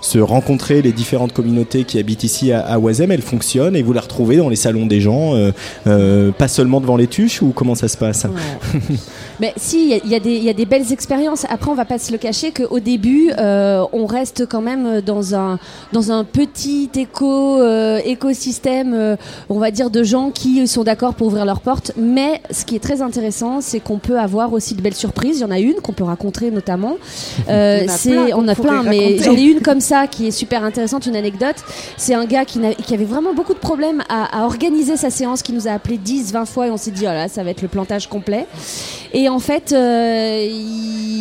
se, 0.00 0.18
se 0.18 0.18
rencontrer 0.18 0.82
les 0.82 0.92
différentes 0.92 1.32
communautés 1.32 1.84
qui 1.84 1.98
habitent 1.98 2.24
ici 2.24 2.52
à, 2.52 2.60
à 2.60 2.78
Oisem, 2.78 3.10
elle 3.10 3.22
fonctionne 3.22 3.76
et 3.76 3.82
vous 3.82 3.92
la 3.92 4.00
retrouvez 4.00 4.36
dans 4.36 4.48
les 4.48 4.56
salons 4.56 4.86
des 4.86 5.00
gens, 5.00 5.34
euh, 5.34 5.52
euh, 5.86 6.30
pas 6.32 6.48
seulement 6.48 6.80
devant 6.80 6.96
les 6.96 7.06
tuches 7.06 7.42
ou 7.42 7.52
comment 7.54 7.74
ça 7.74 7.88
se 7.88 7.96
passe? 7.96 8.26
Mais 9.40 9.52
si, 9.56 10.00
il 10.04 10.12
y 10.12 10.16
y, 10.16 10.44
y 10.44 10.48
a 10.48 10.52
des 10.52 10.66
belles 10.66 10.92
expériences. 10.92 11.46
Après, 11.48 11.70
on 11.70 11.74
va 11.74 11.84
pas 11.84 11.98
se 11.98 12.12
le 12.12 12.18
cacher 12.18 12.52
qu'au 12.52 12.80
début, 12.80 13.30
euh, 13.38 13.84
on 13.92 14.06
reste 14.06 14.46
quand 14.46 14.60
même 14.60 15.00
dans 15.00 15.34
un, 15.34 15.58
dans 15.92 16.12
un 16.12 16.24
petit 16.24 16.90
éco, 16.96 17.60
euh, 17.60 18.00
écosystème, 18.04 18.94
euh, 18.94 19.16
on 19.48 19.58
va 19.58 19.70
dire, 19.70 19.90
de 19.90 20.02
gens 20.02 20.30
qui 20.30 20.66
sont 20.66 20.84
d'accord 20.84 21.14
pour 21.14 21.28
ouvrir 21.28 21.44
leurs 21.44 21.60
portes. 21.60 21.92
Mais 21.96 22.40
ce 22.50 22.64
qui 22.64 22.76
est 22.76 22.80
très 22.80 23.02
intéressant, 23.02 23.60
c'est 23.60 23.80
qu'on 23.80 23.98
peut 23.98 24.18
avoir 24.18 24.52
aussi 24.52 24.74
de 24.74 24.82
belles 24.82 24.94
surprises. 24.94 25.38
Il 25.38 25.42
y 25.42 25.44
en 25.44 25.50
a 25.50 25.58
une 25.58 25.74
qu'on 25.74 25.92
peut 25.92 26.04
raconter 26.04 26.50
notamment. 26.50 26.96
Euh, 27.48 27.84
c'est, 27.88 28.34
on 28.34 28.46
a 28.46 28.54
plein, 28.54 28.82
mais 28.82 29.18
j'en 29.18 29.32
ai 29.32 29.42
une 29.42 29.60
comme 29.60 29.80
ça 29.80 30.06
qui 30.06 30.26
est 30.26 30.30
super 30.30 30.64
intéressante, 30.64 31.06
une 31.06 31.16
anecdote. 31.16 31.56
C'est 31.96 32.12
un 32.12 32.26
gars 32.26 32.44
qui, 32.44 32.60
qui 32.84 32.94
avait 32.94 33.04
vraiment 33.04 33.32
beaucoup 33.32 33.54
de 33.54 33.58
problèmes 33.58 34.02
à, 34.08 34.40
à 34.40 34.44
organiser 34.44 34.96
sa 34.96 35.08
séance, 35.08 35.42
qui 35.42 35.52
nous 35.52 35.66
a 35.66 35.72
appelé 35.72 35.96
10, 35.96 36.32
20 36.32 36.44
fois 36.44 36.66
et 36.66 36.70
on 36.70 36.76
s'est 36.76 36.90
dit, 36.90 37.04
oh 37.04 37.12
là, 37.12 37.28
ça 37.28 37.42
va 37.42 37.50
être 37.50 37.62
le 37.62 37.68
plantage 37.68 38.06
complet. 38.08 38.46
Et 39.14 39.27
en 39.28 39.38
fait, 39.38 39.72
euh, 39.72 40.46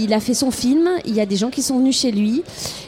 il 0.05 0.13
a 0.13 0.19
fait 0.19 0.34
son 0.34 0.51
film, 0.51 0.89
il 1.05 1.15
y 1.15 1.21
a 1.21 1.25
des 1.25 1.35
gens 1.35 1.49
qui 1.49 1.61
sont 1.61 1.77
venus 1.77 1.99
chez 1.99 2.11
lui. 2.11 2.43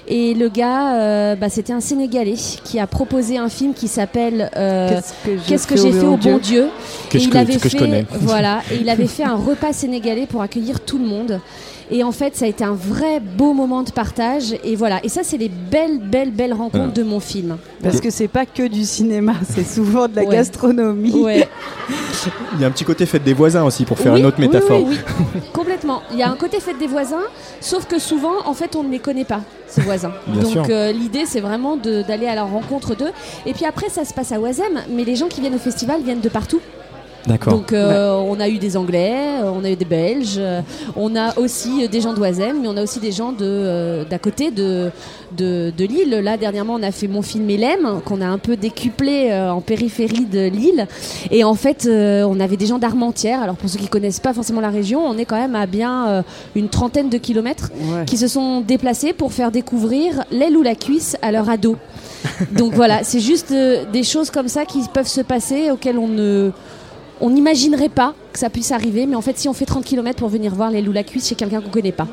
Et 0.08 0.34
le 0.34 0.50
gars, 0.50 0.96
euh, 0.96 1.36
bah, 1.36 1.50
c'était 1.50 1.74
un 1.74 1.82
Sénégalais 1.82 2.36
qui 2.64 2.80
a 2.80 2.88
proposé 2.88 3.38
un 3.38 3.50
film 3.50 3.74
qui 3.74 3.88
s'appelle 3.88 4.50
euh, 4.56 5.00
Qu'est-ce 5.48 5.68
que 5.68 5.76
j'ai 5.76 5.92
fait 5.92 5.98
au 6.00 6.02
fait 6.02 6.08
au 6.08 6.18
bon 6.18 6.38
Dieu? 6.38 6.40
Dieu 6.40 6.68
Que 7.10 7.18
Et 7.18 7.20
je 7.22 7.26
il 7.28 7.32
co- 7.32 7.38
avait 7.38 7.56
que 7.58 7.64
je 7.70 7.70
fait, 7.70 7.78
connais? 7.78 8.06
voilà, 8.22 8.62
et 8.72 8.78
il 8.82 8.90
avait 8.90 9.06
fait 9.18 9.24
un 9.24 9.36
repas 9.36 9.72
sénégalais 9.74 10.26
pour 10.26 10.42
accueillir 10.42 10.80
tout 10.80 10.98
le 10.98 11.06
monde. 11.06 11.40
Et 11.92 12.04
en 12.04 12.12
fait, 12.12 12.36
ça 12.36 12.46
a 12.46 12.48
été 12.48 12.64
un 12.64 12.74
vrai 12.74 13.20
beau 13.20 13.54
moment 13.54 13.82
de 13.84 13.92
partage. 13.92 14.56
Et 14.64 14.76
voilà, 14.76 15.00
et 15.04 15.10
ça, 15.10 15.22
c'est 15.24 15.38
les 15.38 15.50
belles, 15.50 16.00
belles, 16.00 16.32
belles 16.32 16.54
rencontres 16.54 16.94
de 16.94 17.04
mon 17.04 17.20
film. 17.20 17.58
Parce 17.82 18.00
que 18.00 18.10
c'est 18.10 18.28
pas 18.28 18.46
que 18.46 18.68
du 18.68 18.84
cinéma, 18.86 19.34
c'est 19.50 19.64
souvent 19.66 20.08
de 20.08 20.16
la 20.16 20.24
Ouais. 20.24 20.36
gastronomie. 20.36 21.12
Ouais. 21.14 21.48
Il 22.56 22.62
y 22.62 22.64
a 22.64 22.68
un 22.68 22.72
petit 22.72 22.84
côté 22.84 23.06
fête 23.06 23.24
des 23.24 23.34
voisins 23.34 23.64
aussi 23.64 23.86
pour 23.86 23.98
faire 23.98 24.14
Oui, 24.14 24.20
une 24.20 24.26
autre 24.26 24.40
métaphore. 24.40 24.84
Oui, 24.86 24.98
oui, 25.20 25.42
complètement. 25.54 26.02
Il 26.12 26.18
y 26.20 26.24
a 26.24 26.30
un 26.30 26.36
côté 26.36 26.60
fête 26.60 26.78
des 26.78 26.88
voisins, 26.88 27.24
sauf 27.62 27.86
que 27.86 27.98
souvent, 27.98 28.34
en 28.46 28.54
fait, 28.54 28.76
on 28.76 28.84
ne 28.84 28.92
les 28.92 29.00
connaît 29.00 29.26
pas, 29.26 29.42
ces 29.68 29.82
voisins. 29.82 30.12
Bien 30.28 30.44
Donc 30.44 30.70
euh, 30.70 30.92
l'idée, 30.92 31.24
c'est 31.26 31.40
vraiment 31.40 31.78
d'aller 31.78 32.28
à 32.28 32.36
la 32.36 32.44
rencontre 32.44 32.96
d'eux. 32.96 33.12
Et 33.46 33.54
puis 33.54 33.66
après, 33.66 33.90
ça 33.90 34.06
se 34.06 34.14
passe 34.14 34.32
à 34.32 34.40
Oisem, 34.40 34.82
mais 34.90 35.04
les 35.04 35.16
gens 35.16 35.28
qui 35.28 35.42
viennent 35.42 35.56
au 35.56 35.60
festival 35.60 36.02
viennent 36.04 36.20
de 36.22 36.30
partout. 36.30 36.60
Donc 37.28 37.74
euh, 37.74 38.14
on 38.14 38.40
a 38.40 38.48
eu 38.48 38.58
des 38.58 38.78
Anglais, 38.78 39.42
euh, 39.44 39.52
on 39.54 39.64
a 39.64 39.70
eu 39.70 39.76
des 39.76 39.86
Belges, 39.86 40.38
euh, 40.38 40.62
on 40.96 41.16
a 41.16 41.38
aussi 41.38 41.88
des 41.88 42.02
gens 42.02 42.14
d'Oisem, 42.14 42.62
mais 42.62 42.68
on 42.68 42.78
a 42.78 42.84
aussi 42.84 43.00
des 43.00 43.12
gens 43.12 43.32
de 43.32 43.38
euh, 43.42 44.04
d'à 44.06 44.20
côté 44.20 44.52
de, 44.52 44.90
de 45.36 45.72
de 45.78 45.86
Lille. 45.86 46.12
Là 46.24 46.38
dernièrement 46.38 46.76
on 46.76 46.84
a 46.84 46.92
fait 46.92 47.08
mon 47.08 47.22
film 47.22 47.50
Elem 47.50 48.02
qu'on 48.06 48.22
a 48.22 48.26
un 48.26 48.38
peu 48.38 48.56
décuplé 48.56 49.30
euh, 49.32 49.52
en 49.52 49.62
périphérie 49.62 50.26
de 50.26 50.48
Lille 50.48 50.88
et 51.30 51.44
en 51.44 51.56
fait 51.56 51.88
on 51.90 52.40
avait 52.40 52.58
des 52.58 52.66
gens 52.66 52.80
d'Armentières. 52.80 53.42
Alors 53.42 53.56
pour 53.56 53.70
ceux 53.70 53.80
qui 53.80 53.88
connaissent 53.88 54.20
pas 54.20 54.34
forcément 54.34 54.62
la 54.62 54.70
région, 54.70 55.06
on 55.06 55.18
est 55.18 55.26
quand 55.26 55.40
même 55.40 55.56
à 55.56 55.66
bien 55.66 56.24
une 56.56 56.70
trentaine 56.70 57.10
de 57.10 57.18
kilomètres 57.18 57.72
qui 58.06 58.18
se 58.18 58.28
sont 58.28 58.62
déplacés 58.62 59.14
pour 59.14 59.34
faire 59.34 59.52
découvrir 59.52 60.24
l'aile 60.32 60.56
ou 60.58 60.62
la 60.64 60.76
cuisse 60.76 61.18
à 61.22 61.32
leur 61.32 61.50
ado. 61.50 61.76
Donc 62.52 62.74
voilà, 62.74 63.04
c'est 63.04 63.20
juste 63.20 63.54
des 63.54 64.04
choses 64.04 64.30
comme 64.30 64.48
ça 64.48 64.66
qui 64.66 64.80
peuvent 64.94 65.08
se 65.08 65.22
passer 65.22 65.72
auxquelles 65.72 65.98
on 65.98 66.08
ne 66.08 66.52
on 67.22 67.30
n'imaginerait 67.30 67.90
pas 67.90 68.14
que 68.34 68.40
ça 68.40 68.50
puisse 68.50 68.72
arriver, 68.72 69.06
mais 69.06 69.16
en 69.16 69.22
fait, 69.22 69.38
si 69.38 69.48
on 69.50 69.54
fait 69.54 69.66
30 69.66 69.84
km 69.84 70.18
pour 70.20 70.30
venir 70.30 70.54
voir 70.56 70.72
les 70.72 70.82
loups 70.82 70.92
la 70.94 71.04
cuisse 71.04 71.28
chez 71.28 71.36
quelqu'un 71.36 71.62
qu'on 71.62 71.70
connaît 71.70 71.92
pas. 71.92 72.08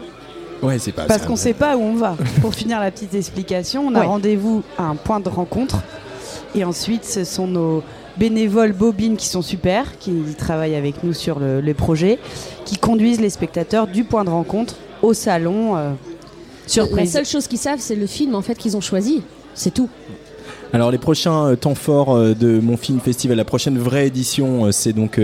Ouais, 0.62 0.78
c'est 0.78 0.92
pas 0.92 1.04
Parce 1.04 1.26
qu'on 1.26 1.36
sait 1.36 1.52
pas 1.52 1.76
où 1.76 1.82
on 1.82 1.94
va. 1.94 2.16
Pour 2.40 2.54
finir 2.54 2.80
la 2.80 2.90
petite 2.90 3.14
explication, 3.14 3.86
on 3.86 3.94
a 3.94 4.00
Ouais. 4.00 4.06
rendez-vous 4.06 4.62
à 4.78 4.84
un 4.84 4.94
point 4.96 5.20
de 5.20 5.28
rencontre. 5.28 5.82
Et 6.54 6.64
ensuite, 6.64 7.04
ce 7.04 7.24
sont 7.24 7.46
nos 7.46 7.82
bénévoles 8.16 8.72
bobines 8.72 9.18
qui 9.18 9.26
sont 9.26 9.42
super, 9.42 9.98
qui 9.98 10.14
travaillent 10.38 10.74
avec 10.74 11.04
nous 11.04 11.12
sur 11.12 11.38
le, 11.38 11.60
le 11.60 11.74
projet, 11.74 12.18
qui 12.64 12.78
conduisent 12.78 13.20
les 13.20 13.28
spectateurs 13.28 13.86
du 13.86 14.04
point 14.04 14.24
de 14.24 14.30
rencontre 14.30 14.76
au 15.02 15.12
salon. 15.12 15.76
euh, 15.76 15.90
Surprise. 16.66 16.96
La 16.96 17.20
seule 17.20 17.26
chose 17.26 17.46
qu'ils 17.46 17.58
savent, 17.58 17.78
c'est 17.80 17.94
le 17.94 18.06
film 18.06 18.34
en 18.34 18.40
fait 18.42 18.54
qu'ils 18.56 18.76
ont 18.78 18.80
choisi. 18.80 19.22
C'est 19.54 19.74
tout. 19.74 19.90
Alors 20.72 20.90
les 20.90 20.98
prochains 20.98 21.46
euh, 21.46 21.56
temps 21.56 21.74
forts 21.74 22.14
euh, 22.14 22.34
de 22.34 22.58
mon 22.58 22.76
film 22.76 23.00
festival, 23.00 23.36
la 23.36 23.44
prochaine 23.44 23.78
vraie 23.78 24.08
édition, 24.08 24.66
euh, 24.66 24.72
c'est 24.72 24.92
donc 24.92 25.20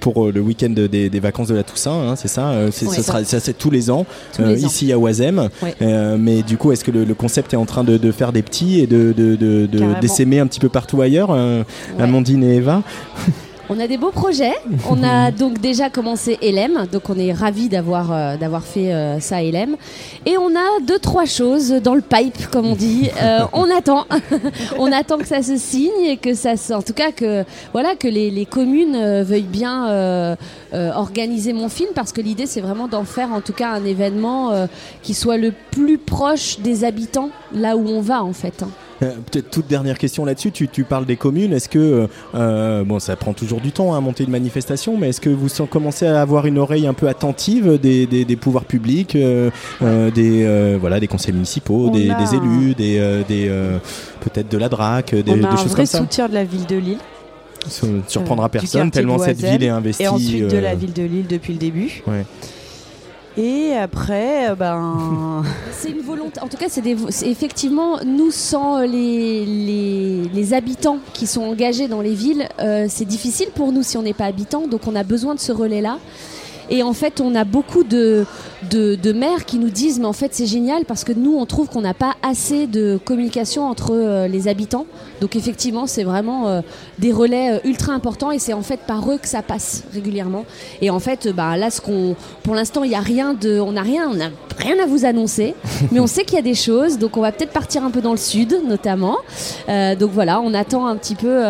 pour 0.00 0.30
le 0.30 0.40
week-end 0.40 0.70
des, 0.70 0.88
des 1.10 1.20
vacances 1.20 1.48
de 1.48 1.54
la 1.54 1.62
Toussaint, 1.62 2.10
hein, 2.10 2.16
c'est 2.16 2.28
ça 2.28 2.52
c'est, 2.70 2.86
ça 2.86 3.02
sera, 3.02 3.24
ça, 3.24 3.40
c'est 3.40 3.54
tous 3.56 3.70
les 3.70 3.90
ans, 3.90 4.06
Tous 4.34 4.42
les 4.42 4.64
ans. 4.64 4.66
ici 4.68 4.92
à 4.92 4.98
Oisem. 4.98 5.48
Euh, 5.82 6.16
mais 6.18 6.42
du 6.42 6.56
coup, 6.56 6.72
est-ce 6.72 6.84
que 6.84 6.90
le, 6.90 7.04
le 7.04 7.14
concept 7.14 7.54
est 7.54 7.56
en 7.56 7.66
train 7.66 7.84
de, 7.84 7.96
de 7.96 8.12
faire 8.12 8.32
des 8.32 8.42
petits 8.42 8.80
et 8.80 8.86
de, 8.86 9.12
de, 9.16 9.66
d'essaimer 10.00 10.38
un 10.38 10.46
petit 10.46 10.60
peu 10.60 10.68
partout 10.68 11.00
ailleurs, 11.00 11.30
euh, 11.30 11.62
Amandine 11.98 12.44
et 12.44 12.56
Eva? 12.56 12.82
On 13.70 13.80
a 13.80 13.86
des 13.86 13.96
beaux 13.96 14.10
projets. 14.10 14.52
On 14.90 15.02
a 15.02 15.30
donc 15.42 15.58
déjà 15.58 15.88
commencé 15.88 16.38
LM, 16.42 16.86
donc 16.92 17.08
on 17.08 17.18
est 17.18 17.32
ravis 17.32 17.68
d'avoir 17.68 18.12
euh, 18.12 18.36
d'avoir 18.36 18.62
fait 18.62 18.92
euh, 18.92 19.20
ça 19.20 19.42
LM. 19.42 19.76
Et 20.26 20.36
on 20.36 20.48
a 20.54 20.80
deux 20.86 20.98
trois 20.98 21.24
choses 21.24 21.70
dans 21.70 21.94
le 21.94 22.02
pipe, 22.02 22.50
comme 22.50 22.66
on 22.66 22.74
dit. 22.76 23.10
Euh, 23.24 23.40
on 23.54 23.70
attend, 23.74 24.04
on 24.78 24.92
attend 24.92 25.16
que 25.18 25.26
ça 25.26 25.40
se 25.42 25.56
signe 25.56 26.02
et 26.04 26.16
que 26.18 26.34
ça, 26.34 26.56
se- 26.56 26.72
en 26.74 26.82
tout 26.82 26.92
cas 26.92 27.10
que 27.10 27.44
voilà 27.72 27.94
que 27.96 28.06
les, 28.08 28.30
les 28.30 28.44
communes 28.44 29.22
veuillent 29.22 29.42
bien 29.42 30.36
organiser 30.72 31.52
mon 31.52 31.68
film, 31.68 31.90
parce 31.94 32.12
que 32.12 32.20
l'idée 32.20 32.46
c'est 32.46 32.60
vraiment 32.60 32.86
d'en 32.88 33.04
faire 33.04 33.32
en 33.32 33.40
tout 33.40 33.52
cas 33.54 33.70
un 33.70 33.84
événement 33.84 34.50
qui 35.02 35.14
soit 35.14 35.36
le 35.38 35.52
plus 35.70 35.96
proche 35.96 36.58
des 36.60 36.84
habitants 36.84 37.30
là 37.54 37.76
où 37.76 37.86
on 37.88 38.00
va 38.00 38.22
en 38.22 38.32
fait. 38.32 38.62
hein. 38.62 38.68
Euh, 39.02 39.10
Peut-être 39.30 39.50
toute 39.50 39.66
dernière 39.66 39.98
question 39.98 40.24
là-dessus. 40.24 40.52
Tu, 40.52 40.68
tu 40.68 40.84
parles 40.84 41.06
des 41.06 41.16
communes. 41.16 41.52
Est-ce 41.52 41.68
que 41.68 41.78
euh, 41.78 42.06
euh, 42.34 42.84
bon, 42.84 42.98
ça 42.98 43.16
prend 43.16 43.32
toujours 43.32 43.60
du 43.60 43.72
temps 43.72 43.94
à 43.94 44.00
monter 44.00 44.24
une 44.24 44.30
manifestation, 44.30 44.96
mais 44.96 45.08
est-ce 45.10 45.20
que 45.20 45.30
vous 45.30 45.48
commencez 45.66 46.06
à 46.06 46.20
avoir 46.20 46.46
une 46.46 46.58
oreille 46.58 46.86
un 46.86 46.94
peu 46.94 47.08
attentive 47.08 47.78
des, 47.80 48.06
des, 48.06 48.24
des 48.24 48.36
pouvoirs 48.36 48.64
publics, 48.64 49.16
des 49.16 50.76
voilà, 50.80 51.00
des 51.00 51.06
conseils 51.08 51.32
municipaux, 51.32 51.90
des, 51.90 52.10
a 52.10 52.14
des 52.14 52.34
élus, 52.34 52.74
des, 52.74 53.24
des 53.28 53.50
peut-être 54.20 54.48
de 54.50 54.58
la 54.58 54.68
DRAC, 54.68 55.14
des, 55.14 55.30
on 55.30 55.36
des 55.36 55.44
a 55.44 55.48
un 55.52 55.56
choses 55.56 55.66
vrai 55.72 55.76
comme 55.76 55.86
ça? 55.86 55.98
soutien 55.98 56.28
de 56.28 56.34
la 56.34 56.44
ville 56.44 56.66
de 56.66 56.76
Lille. 56.76 56.98
Ça 57.66 57.86
ne 57.86 58.00
surprendra 58.06 58.48
personne 58.48 58.90
tellement 58.90 59.18
cette 59.18 59.40
ville 59.42 59.62
est 59.64 59.68
investie. 59.68 60.02
Et 60.02 60.08
ensuite 60.08 60.48
de 60.48 60.58
la 60.58 60.74
ville 60.74 60.92
de 60.92 61.02
Lille 61.02 61.26
depuis 61.28 61.54
le 61.54 61.58
début. 61.58 62.02
ouais. 62.06 62.24
Et 63.36 63.72
après, 63.74 64.50
euh, 64.50 64.54
ben. 64.54 65.42
C'est 65.72 65.90
une 65.90 66.00
volonté. 66.02 66.40
En 66.40 66.46
tout 66.48 66.56
cas, 66.56 66.66
c'est 66.68 66.80
des- 66.82 66.96
effectivement 67.28 67.98
nous 68.06 68.30
sans 68.30 68.78
les, 68.80 69.44
les, 69.44 70.22
les 70.32 70.54
habitants 70.54 70.98
qui 71.12 71.26
sont 71.26 71.42
engagés 71.42 71.88
dans 71.88 72.00
les 72.00 72.14
villes, 72.14 72.48
euh, 72.60 72.86
c'est 72.88 73.04
difficile 73.04 73.48
pour 73.54 73.72
nous 73.72 73.82
si 73.82 73.96
on 73.96 74.02
n'est 74.02 74.14
pas 74.14 74.26
habitant. 74.26 74.66
Donc, 74.68 74.82
on 74.86 74.94
a 74.94 75.02
besoin 75.02 75.34
de 75.34 75.40
ce 75.40 75.50
relais-là. 75.52 75.98
Et 76.70 76.82
en 76.82 76.92
fait, 76.94 77.20
on 77.20 77.34
a 77.34 77.44
beaucoup 77.44 77.82
de, 77.84 78.24
de, 78.70 78.94
de 78.94 79.12
maires 79.12 79.44
qui 79.44 79.58
nous 79.58 79.70
disent, 79.70 79.98
mais 79.98 80.06
en 80.06 80.12
fait, 80.12 80.34
c'est 80.34 80.46
génial 80.46 80.84
parce 80.84 81.04
que 81.04 81.12
nous, 81.12 81.36
on 81.36 81.46
trouve 81.46 81.68
qu'on 81.68 81.80
n'a 81.80 81.94
pas 81.94 82.14
assez 82.22 82.66
de 82.66 82.98
communication 83.04 83.68
entre 83.68 83.92
euh, 83.92 84.28
les 84.28 84.48
habitants. 84.48 84.86
Donc, 85.20 85.36
effectivement, 85.36 85.86
c'est 85.86 86.04
vraiment 86.04 86.48
euh, 86.48 86.60
des 86.98 87.12
relais 87.12 87.54
euh, 87.54 87.58
ultra 87.64 87.92
importants 87.92 88.30
et 88.30 88.38
c'est 88.38 88.52
en 88.52 88.62
fait 88.62 88.80
par 88.86 89.10
eux 89.10 89.18
que 89.18 89.28
ça 89.28 89.42
passe 89.42 89.84
régulièrement. 89.92 90.44
Et 90.82 90.90
en 90.90 91.00
fait, 91.00 91.28
bah, 91.28 91.56
là, 91.56 91.70
ce 91.70 91.80
qu'on, 91.80 92.16
pour 92.42 92.54
l'instant, 92.54 92.84
il 92.84 92.90
n'y 92.90 92.96
a 92.96 93.00
rien 93.00 93.34
de, 93.34 93.60
on 93.60 93.72
n'a 93.72 93.82
rien, 93.82 94.08
on 94.10 94.14
n'a 94.14 94.30
rien 94.58 94.76
à 94.82 94.86
vous 94.86 95.04
annoncer, 95.04 95.54
mais 95.92 96.00
on 96.00 96.06
sait 96.06 96.24
qu'il 96.24 96.36
y 96.36 96.40
a 96.40 96.42
des 96.42 96.54
choses. 96.54 96.98
Donc, 96.98 97.16
on 97.16 97.20
va 97.20 97.32
peut-être 97.32 97.52
partir 97.52 97.84
un 97.84 97.90
peu 97.90 98.00
dans 98.00 98.12
le 98.12 98.18
sud, 98.18 98.60
notamment. 98.66 99.16
Euh, 99.68 99.94
donc 99.94 100.10
voilà, 100.10 100.40
on 100.40 100.54
attend 100.54 100.86
un 100.86 100.96
petit 100.96 101.14
peu 101.14 101.42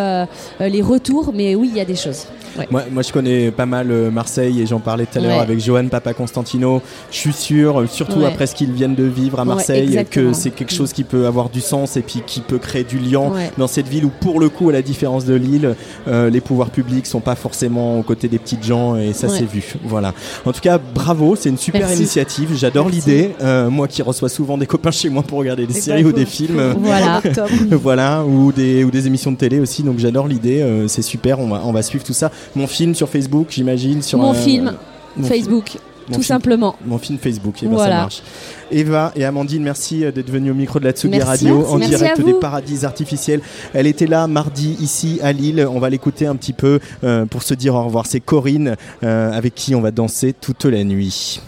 les 0.60 0.82
retours, 0.82 1.32
mais 1.34 1.54
oui, 1.54 1.70
il 1.72 1.76
y 1.76 1.80
a 1.80 1.84
des 1.84 1.96
choses. 1.96 2.26
Ouais. 2.58 2.66
Moi, 2.70 2.82
moi, 2.90 3.02
je 3.02 3.12
connais 3.12 3.50
pas 3.50 3.66
mal 3.66 3.90
euh, 3.90 4.10
Marseille 4.10 4.60
et 4.60 4.66
j'en 4.66 4.80
parlais 4.80 5.06
tout 5.06 5.18
à 5.18 5.20
l'heure 5.20 5.36
Ouais. 5.36 5.42
avec 5.42 5.60
Johan 5.60 5.88
Papa 5.88 6.12
Constantino. 6.14 6.82
Je 7.10 7.16
suis 7.16 7.32
sûr, 7.32 7.80
euh, 7.80 7.86
surtout 7.86 8.20
Ouais. 8.20 8.26
après 8.26 8.46
ce 8.46 8.54
qu'ils 8.54 8.72
viennent 8.72 8.94
de 8.94 9.04
vivre 9.04 9.40
à 9.40 9.44
Marseille, 9.44 10.04
que 10.10 10.32
c'est 10.32 10.50
quelque 10.50 10.72
chose 10.72 10.92
qui 10.92 11.04
peut 11.04 11.26
avoir 11.26 11.48
du 11.50 11.60
sens 11.60 11.96
et 11.96 12.02
puis 12.02 12.22
qui 12.26 12.40
peut 12.40 12.58
créer 12.58 12.84
du 12.84 12.98
lien 12.98 13.32
dans 13.58 13.66
cette 13.66 13.88
ville 13.88 14.04
où, 14.04 14.10
pour 14.20 14.40
le 14.40 14.48
coup, 14.48 14.68
à 14.70 14.72
la 14.72 14.82
différence 14.82 15.24
de 15.24 15.34
Lille, 15.34 15.74
euh, 16.08 16.30
les 16.30 16.40
pouvoirs 16.40 16.70
publics 16.70 17.06
sont 17.06 17.20
pas 17.20 17.34
forcément 17.34 17.98
aux 17.98 18.02
côtés 18.02 18.28
des 18.28 18.38
petites 18.38 18.64
gens 18.64 18.96
et 18.96 19.12
ça 19.12 19.28
s'est 19.28 19.44
vu. 19.44 19.74
Voilà. 19.84 20.12
En 20.44 20.52
tout 20.52 20.60
cas, 20.60 20.78
bravo, 20.78 21.36
c'est 21.36 21.48
une 21.48 21.58
super 21.58 21.80
Merci. 21.82 21.96
initiative. 21.98 22.50
J'adore 22.54 22.88
l'idée. 22.88 23.30
Euh, 23.42 23.70
moi 23.70 23.88
qui 23.88 24.02
reçois 24.02 24.28
souvent 24.28 24.56
des 24.58 24.66
copains 24.66 24.90
chez 24.90 25.08
moi 25.08 25.22
pour 25.22 25.38
regarder 25.38 25.66
des 25.66 25.76
Eh 25.76 25.80
séries 25.80 26.02
ben, 26.02 26.08
ou 26.10 26.12
des 26.12 26.26
films. 26.26 26.60
Voilà. 26.78 27.20
voilà, 27.70 28.24
ou 28.24 28.52
des, 28.52 28.84
ou 28.84 28.90
des 28.90 29.06
émissions 29.06 29.32
de 29.32 29.36
télé 29.36 29.58
aussi. 29.60 29.82
Donc 29.82 29.98
j'adore 29.98 30.28
l'idée, 30.28 30.60
euh, 30.60 30.88
c'est 30.88 31.02
super. 31.02 31.38
On 31.40 31.48
va, 31.48 31.62
on 31.64 31.72
va 31.72 31.82
suivre 31.82 32.04
tout 32.04 32.12
ça. 32.12 32.30
Mon 32.54 32.66
film 32.66 32.94
sur 32.94 33.08
Facebook, 33.08 33.48
j'imagine. 33.50 34.02
Sur 34.02 34.18
Mon 34.18 34.34
film, 34.34 34.74
mon 35.16 35.26
Facebook, 35.26 35.72
mon 36.08 36.08
tout 36.08 36.12
film- 36.14 36.22
simplement. 36.24 36.76
Mon 36.84 36.98
film 36.98 37.18
Facebook, 37.18 37.62
et 37.62 37.66
ben 37.66 37.78
ça 37.78 37.88
marche. 37.88 38.22
Eva 38.70 39.12
et 39.16 39.24
Amandine, 39.24 39.62
merci 39.62 40.04
euh, 40.04 40.10
d'être 40.12 40.30
venues 40.30 40.50
au 40.50 40.54
micro 40.54 40.78
de 40.78 40.84
la 40.84 40.92
Tsugi 40.92 41.16
Merci. 41.16 41.26
Radio 41.48 41.64
en 41.66 41.78
Merci 41.78 41.96
direct 41.96 42.20
des 42.24 42.34
paradis 42.34 42.84
artificiels. 42.84 43.40
Elle 43.72 43.86
était 43.86 44.06
là 44.06 44.26
mardi 44.26 44.76
ici 44.80 45.18
à 45.22 45.32
Lille. 45.32 45.66
On 45.70 45.78
va 45.78 45.90
l'écouter 45.90 46.26
un 46.26 46.36
petit 46.36 46.52
peu 46.52 46.80
euh, 47.04 47.24
pour 47.26 47.42
se 47.42 47.54
dire 47.54 47.74
au 47.74 47.84
revoir. 47.84 48.06
C'est 48.06 48.20
Corinne 48.20 48.76
euh, 49.02 49.32
avec 49.32 49.54
qui 49.54 49.74
on 49.74 49.80
va 49.80 49.90
danser 49.90 50.32
toute 50.38 50.64
la 50.64 50.82
nuit. 50.84 51.40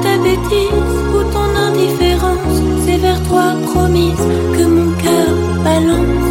Ta 0.00 0.16
bêtise 0.18 0.98
ou 1.14 1.22
ton 1.32 1.48
indifférence, 1.68 2.62
c'est 2.84 2.98
vers 2.98 3.22
toi 3.28 3.54
promise 3.72 4.26
que 4.56 4.64
mon 4.64 4.92
cœur 4.92 5.34
balance. 5.64 6.21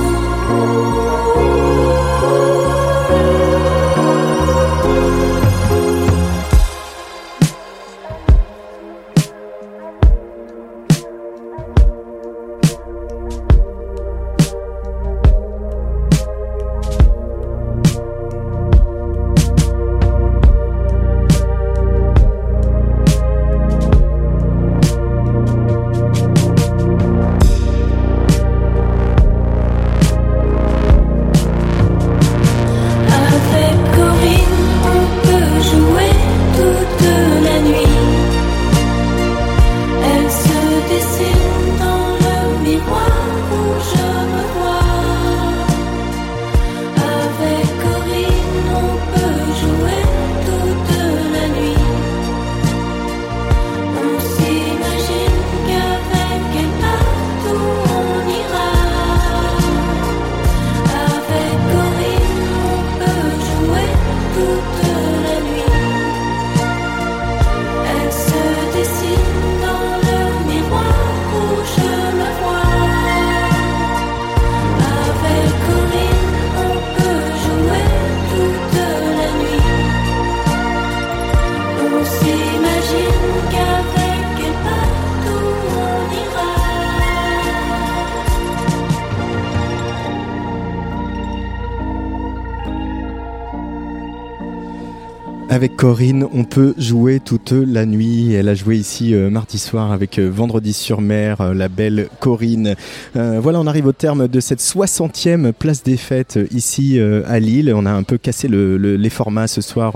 Corinne, 95.86 96.28
on 96.32 96.44
peut 96.44 96.76
jouer 96.78 97.20
toute 97.20 97.54
la 97.54 97.88
nuit. 97.88 98.34
Elle 98.34 98.50
a 98.50 98.54
joué 98.54 98.78
ici 98.78 99.16
euh, 99.16 99.32
mardi 99.32 99.58
soir 99.58 99.92
avec 99.92 100.20
euh, 100.20 100.30
Vendredi 100.30 100.74
sur 100.74 101.02
mer, 101.02 101.42
euh, 101.42 101.56
la 101.56 101.70
belle 101.70 102.08
Corinne. 102.20 102.76
Voilà, 103.16 103.60
on 103.60 103.66
arrive 103.66 103.88
au 103.88 103.92
terme 103.92 104.28
de 104.28 104.40
cette 104.40 104.60
60e 104.60 105.52
place 105.54 105.82
des 105.82 105.98
fêtes 105.98 106.38
ici 106.54 107.00
à 107.00 107.40
Lille. 107.40 107.74
On 107.76 107.86
a 107.88 107.92
un 107.92 108.04
peu 108.04 108.18
cassé 108.20 108.48
le- 108.48 108.78
le- 108.78 108.96
les 108.96 109.10
formats 109.10 109.48
ce 109.48 109.62
soir 109.62 109.94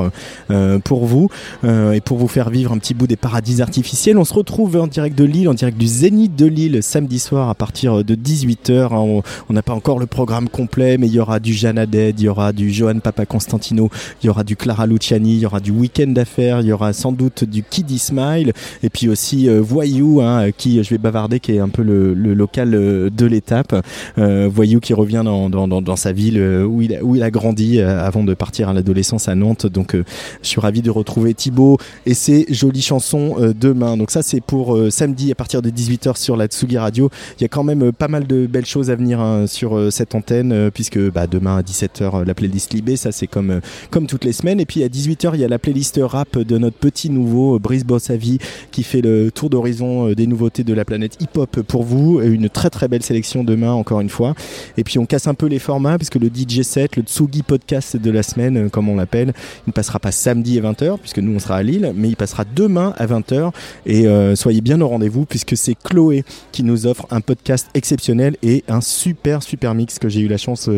pour 0.84 1.06
vous 1.06 1.30
et 1.64 2.02
pour 2.02 2.18
vous 2.18 2.28
faire 2.28 2.49
vivre 2.49 2.72
un 2.72 2.78
petit 2.78 2.94
bout 2.94 3.07
des 3.07 3.16
paradis 3.16 3.62
artificiels. 3.62 4.18
On 4.18 4.26
se 4.26 4.34
retrouve 4.34 4.76
en 4.78 4.88
direct 4.88 5.18
de 5.18 5.24
Lille, 5.24 5.49
en 5.49 5.53
direct 5.53 5.78
du 5.78 5.88
Zénith 5.88 6.36
de 6.36 6.45
Lille 6.45 6.82
samedi 6.82 7.20
soir 7.20 7.49
à 7.49 7.56
partir 7.56 8.03
de 8.03 8.16
18h. 8.16 8.90
On 8.91 9.53
n'a 9.53 9.62
pas 9.62 9.74
encore 9.74 9.99
le 9.99 10.07
programme 10.07 10.49
complet, 10.49 10.98
mais 10.98 11.07
il 11.07 11.14
y 11.14 11.20
aura 11.20 11.40
du 11.40 11.53
Jeanne 11.53 11.86
il 11.94 12.22
y 12.22 12.28
aura 12.28 12.53
du 12.53 12.72
Johan 12.72 12.99
Papa 12.99 13.26
Constantino, 13.26 13.90
il 14.24 14.28
y 14.28 14.30
aura 14.30 14.44
du 14.44 14.56
Clara 14.56 14.88
Luciani, 14.88 15.34
il 15.36 15.40
y 15.40 15.45
aura 15.45 15.60
du 15.60 15.72
Week-end 15.76 16.08
d'affaires, 16.08 16.62
il 16.62 16.68
y 16.68 16.72
aura 16.72 16.94
sans 16.94 17.12
doute 17.12 17.44
du 17.44 17.64
Kiddy 17.64 18.00
Smile, 18.00 18.54
et 18.84 18.90
puis 18.90 19.10
aussi 19.10 19.50
euh, 19.50 19.62
Voyou, 19.62 20.22
hein, 20.22 20.52
qui 20.52 20.84
je 20.84 20.90
vais 20.90 20.98
bavarder, 20.98 21.40
qui 21.40 21.54
est 21.54 21.60
un 21.60 21.70
peu 21.70 21.84
le, 21.84 22.14
local 22.34 22.74
euh, 22.74 23.10
de 23.10 23.26
l'étape. 23.26 23.76
Euh, 24.18 24.50
Voyou 24.52 24.80
qui 24.80 24.94
revient 24.94 25.24
dans, 25.26 25.96
sa 25.96 26.12
ville 26.12 26.42
où 26.42 26.82
il, 26.82 27.24
a, 27.24 27.32
grandi 27.32 27.80
avant 27.82 28.24
de 28.24 28.34
partir 28.34 28.70
à 28.70 28.74
l'adolescence 28.74 29.28
à 29.28 29.36
Nantes. 29.36 29.66
Donc 29.66 29.96
je 29.96 30.48
suis 30.48 30.60
ravi 30.60 30.82
de 30.82 30.90
retrouver 30.90 31.34
Thibaut 31.34 31.78
et 32.06 32.14
ses 32.14 32.46
jolies 32.50 32.82
chansons 32.82 33.36
demain. 33.60 33.98
Donc 33.98 34.12
ça 34.12 34.22
c'est 34.22 34.42
pour 34.42 34.78
samedi 34.90 35.32
à 35.32 35.36
partir 35.36 35.62
de 35.62 35.70
18h 35.70 36.18
sur 36.18 36.36
la 36.36 36.48
Tsugi 36.48 36.78
Radio. 36.78 37.10
Il 37.40 37.44
y 37.44 37.46
a 37.46 37.48
quand 37.48 37.64
même 37.64 37.92
pas 37.92 38.08
mal 38.08 38.28
de 38.28 38.46
belles 38.46 38.66
choses 38.66 38.90
à 38.90 38.96
venir 38.96 39.20
hein, 39.20 39.48
sur 39.48 39.92
cette 39.92 40.16
antenne 40.16 40.70
puisque 40.72 41.00
bah, 41.00 41.28
demain 41.28 41.58
à 41.58 41.62
17h 41.62 42.06
euh, 42.16 42.26
la 42.26 42.34
playlist 42.34 42.74
Libé, 42.74 42.96
ça 42.96 43.12
c'est 43.12 43.28
comme, 43.28 43.62
comme 43.92 44.08
toutes 44.08 44.26
les 44.26 44.34
semaines. 44.34 44.60
Et 44.60 44.66
puis 44.66 44.84
à 44.84 44.88
18h 44.88 45.32
il 45.34 45.40
y 45.40 45.44
a 45.44 45.48
la 45.48 45.60
playlist 45.66 46.00
rap 46.00 46.38
de 46.38 46.60
notre 46.60 46.78
petit 46.78 47.10
nouveau 47.10 47.56
euh, 47.56 47.60
Brice 47.60 47.86
Bossavi 47.86 48.38
qui 48.70 48.84
fait 48.84 49.02
le 49.02 49.32
tour 49.32 49.50
d'horizon 49.50 50.10
euh, 50.10 50.14
des 50.14 50.28
nouveautés 50.28 50.64
de 50.64 50.76
la 50.76 50.86
planète 50.86 51.18
hip-hop 51.20 51.62
pour 51.62 51.82
vous. 51.82 52.22
Une 52.22 52.50
très 52.50 52.70
très 52.70 52.88
belle 52.88 53.02
sélection 53.02 53.44
demain 53.44 53.72
encore 53.72 54.00
une 54.00 54.10
fois. 54.10 54.36
Et 54.78 54.84
puis 54.84 55.00
on 55.00 55.08
casse 55.08 55.26
un 55.26 55.34
peu 55.34 55.48
les 55.48 55.58
formats 55.58 55.98
puisque 55.98 56.18
le 56.18 56.28
DJ 56.28 56.62
set, 56.62 56.98
le 56.98 57.02
Tsugi 57.02 57.42
podcast 57.42 57.98
de 57.98 58.12
la 58.12 58.22
semaine 58.22 58.58
euh, 58.58 58.70
comme 58.70 58.90
on 58.90 58.96
l'appelle, 58.96 59.34
il 59.66 59.70
ne 59.70 59.72
passera 59.72 59.98
pas 59.98 60.12
samedi 60.12 60.60
à 60.60 60.62
20h 60.62 61.00
puisque 61.00 61.18
nous 61.18 61.36
on 61.36 61.40
sera 61.40 61.56
à 61.56 61.64
Lille, 61.64 61.94
mais 61.96 62.10
il 62.10 62.16
passera 62.16 62.44
demain 62.46 62.94
à 62.98 63.08
20h 63.08 63.52
et 63.88 64.06
soyez 64.36 64.62
bien 64.62 64.80
au 64.82 64.88
rendez-vous 64.88 65.26
puisque 65.26 65.58
c'est 65.58 65.74
Chloé 65.74 66.24
qui 66.52 66.62
nous 66.62 66.86
offre 66.86 67.08
un 67.10 67.22
podcast 67.22 67.70
exceptionnel 67.74 68.38
et 68.44 68.64
un 68.68 68.82
super 68.82 69.42
super 69.42 69.74
mix 69.74 69.98
que 69.98 70.10
j'ai 70.10 70.20
eu 70.20 70.28
la 70.28 70.38
chance 70.38 70.70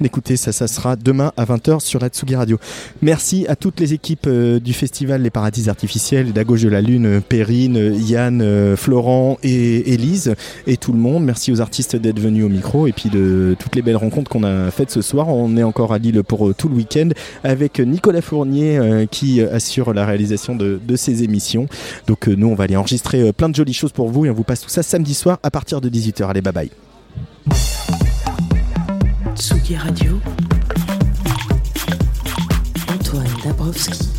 d'écouter. 0.00 0.36
Ça, 0.36 0.52
ça 0.52 0.66
sera 0.66 0.96
demain 0.96 1.32
à 1.36 1.44
20h 1.44 1.80
sur 1.80 2.00
la 2.00 2.08
Tsugi 2.08 2.36
Radio. 2.36 2.58
Merci 3.02 3.44
à 3.48 3.56
toutes 3.56 3.80
les 3.80 3.92
équipes 3.92 4.29
du 4.30 4.72
festival 4.72 5.22
Les 5.22 5.30
Paradis 5.30 5.68
Artificiels, 5.68 6.32
d'À 6.32 6.44
gauche 6.44 6.62
de 6.62 6.68
la 6.68 6.80
Lune, 6.80 7.06
euh, 7.06 7.20
Perrine, 7.20 7.76
euh, 7.76 7.92
Yann, 7.92 8.40
euh, 8.42 8.76
Florent 8.76 9.38
et 9.42 9.92
Élise 9.92 10.34
et 10.66 10.76
tout 10.76 10.92
le 10.92 10.98
monde. 10.98 11.24
Merci 11.24 11.52
aux 11.52 11.60
artistes 11.60 11.96
d'être 11.96 12.18
venus 12.20 12.44
au 12.44 12.48
micro 12.48 12.86
et 12.86 12.92
puis 12.92 13.08
de 13.10 13.56
toutes 13.58 13.76
les 13.76 13.82
belles 13.82 13.96
rencontres 13.96 14.30
qu'on 14.30 14.44
a 14.44 14.70
faites 14.70 14.90
ce 14.90 15.02
soir. 15.02 15.28
On 15.28 15.56
est 15.56 15.62
encore 15.62 15.92
à 15.92 15.98
Lille 15.98 16.22
pour 16.22 16.48
euh, 16.48 16.54
tout 16.54 16.68
le 16.68 16.76
week-end 16.76 17.08
avec 17.44 17.80
Nicolas 17.80 18.22
Fournier 18.22 18.78
euh, 18.78 19.06
qui 19.06 19.40
euh, 19.40 19.54
assure 19.54 19.92
la 19.94 20.06
réalisation 20.06 20.54
de, 20.56 20.80
de 20.86 20.96
ces 20.96 21.22
émissions. 21.22 21.66
Donc 22.06 22.28
euh, 22.28 22.34
nous, 22.36 22.48
on 22.48 22.54
va 22.54 22.64
aller 22.64 22.76
enregistrer 22.76 23.20
euh, 23.20 23.32
plein 23.32 23.48
de 23.48 23.54
jolies 23.54 23.72
choses 23.74 23.92
pour 23.92 24.08
vous 24.08 24.26
et 24.26 24.30
on 24.30 24.34
vous 24.34 24.44
passe 24.44 24.60
tout 24.60 24.68
ça 24.68 24.82
samedi 24.82 25.14
soir 25.14 25.38
à 25.42 25.50
partir 25.50 25.80
de 25.80 25.88
18h. 25.88 26.28
Allez, 26.28 26.40
bye 26.40 26.52
bye. 26.52 26.70
Tsugi 29.36 29.76
Radio. 29.76 30.18
Antoine 32.88 33.26
Dabrowski 33.44 34.09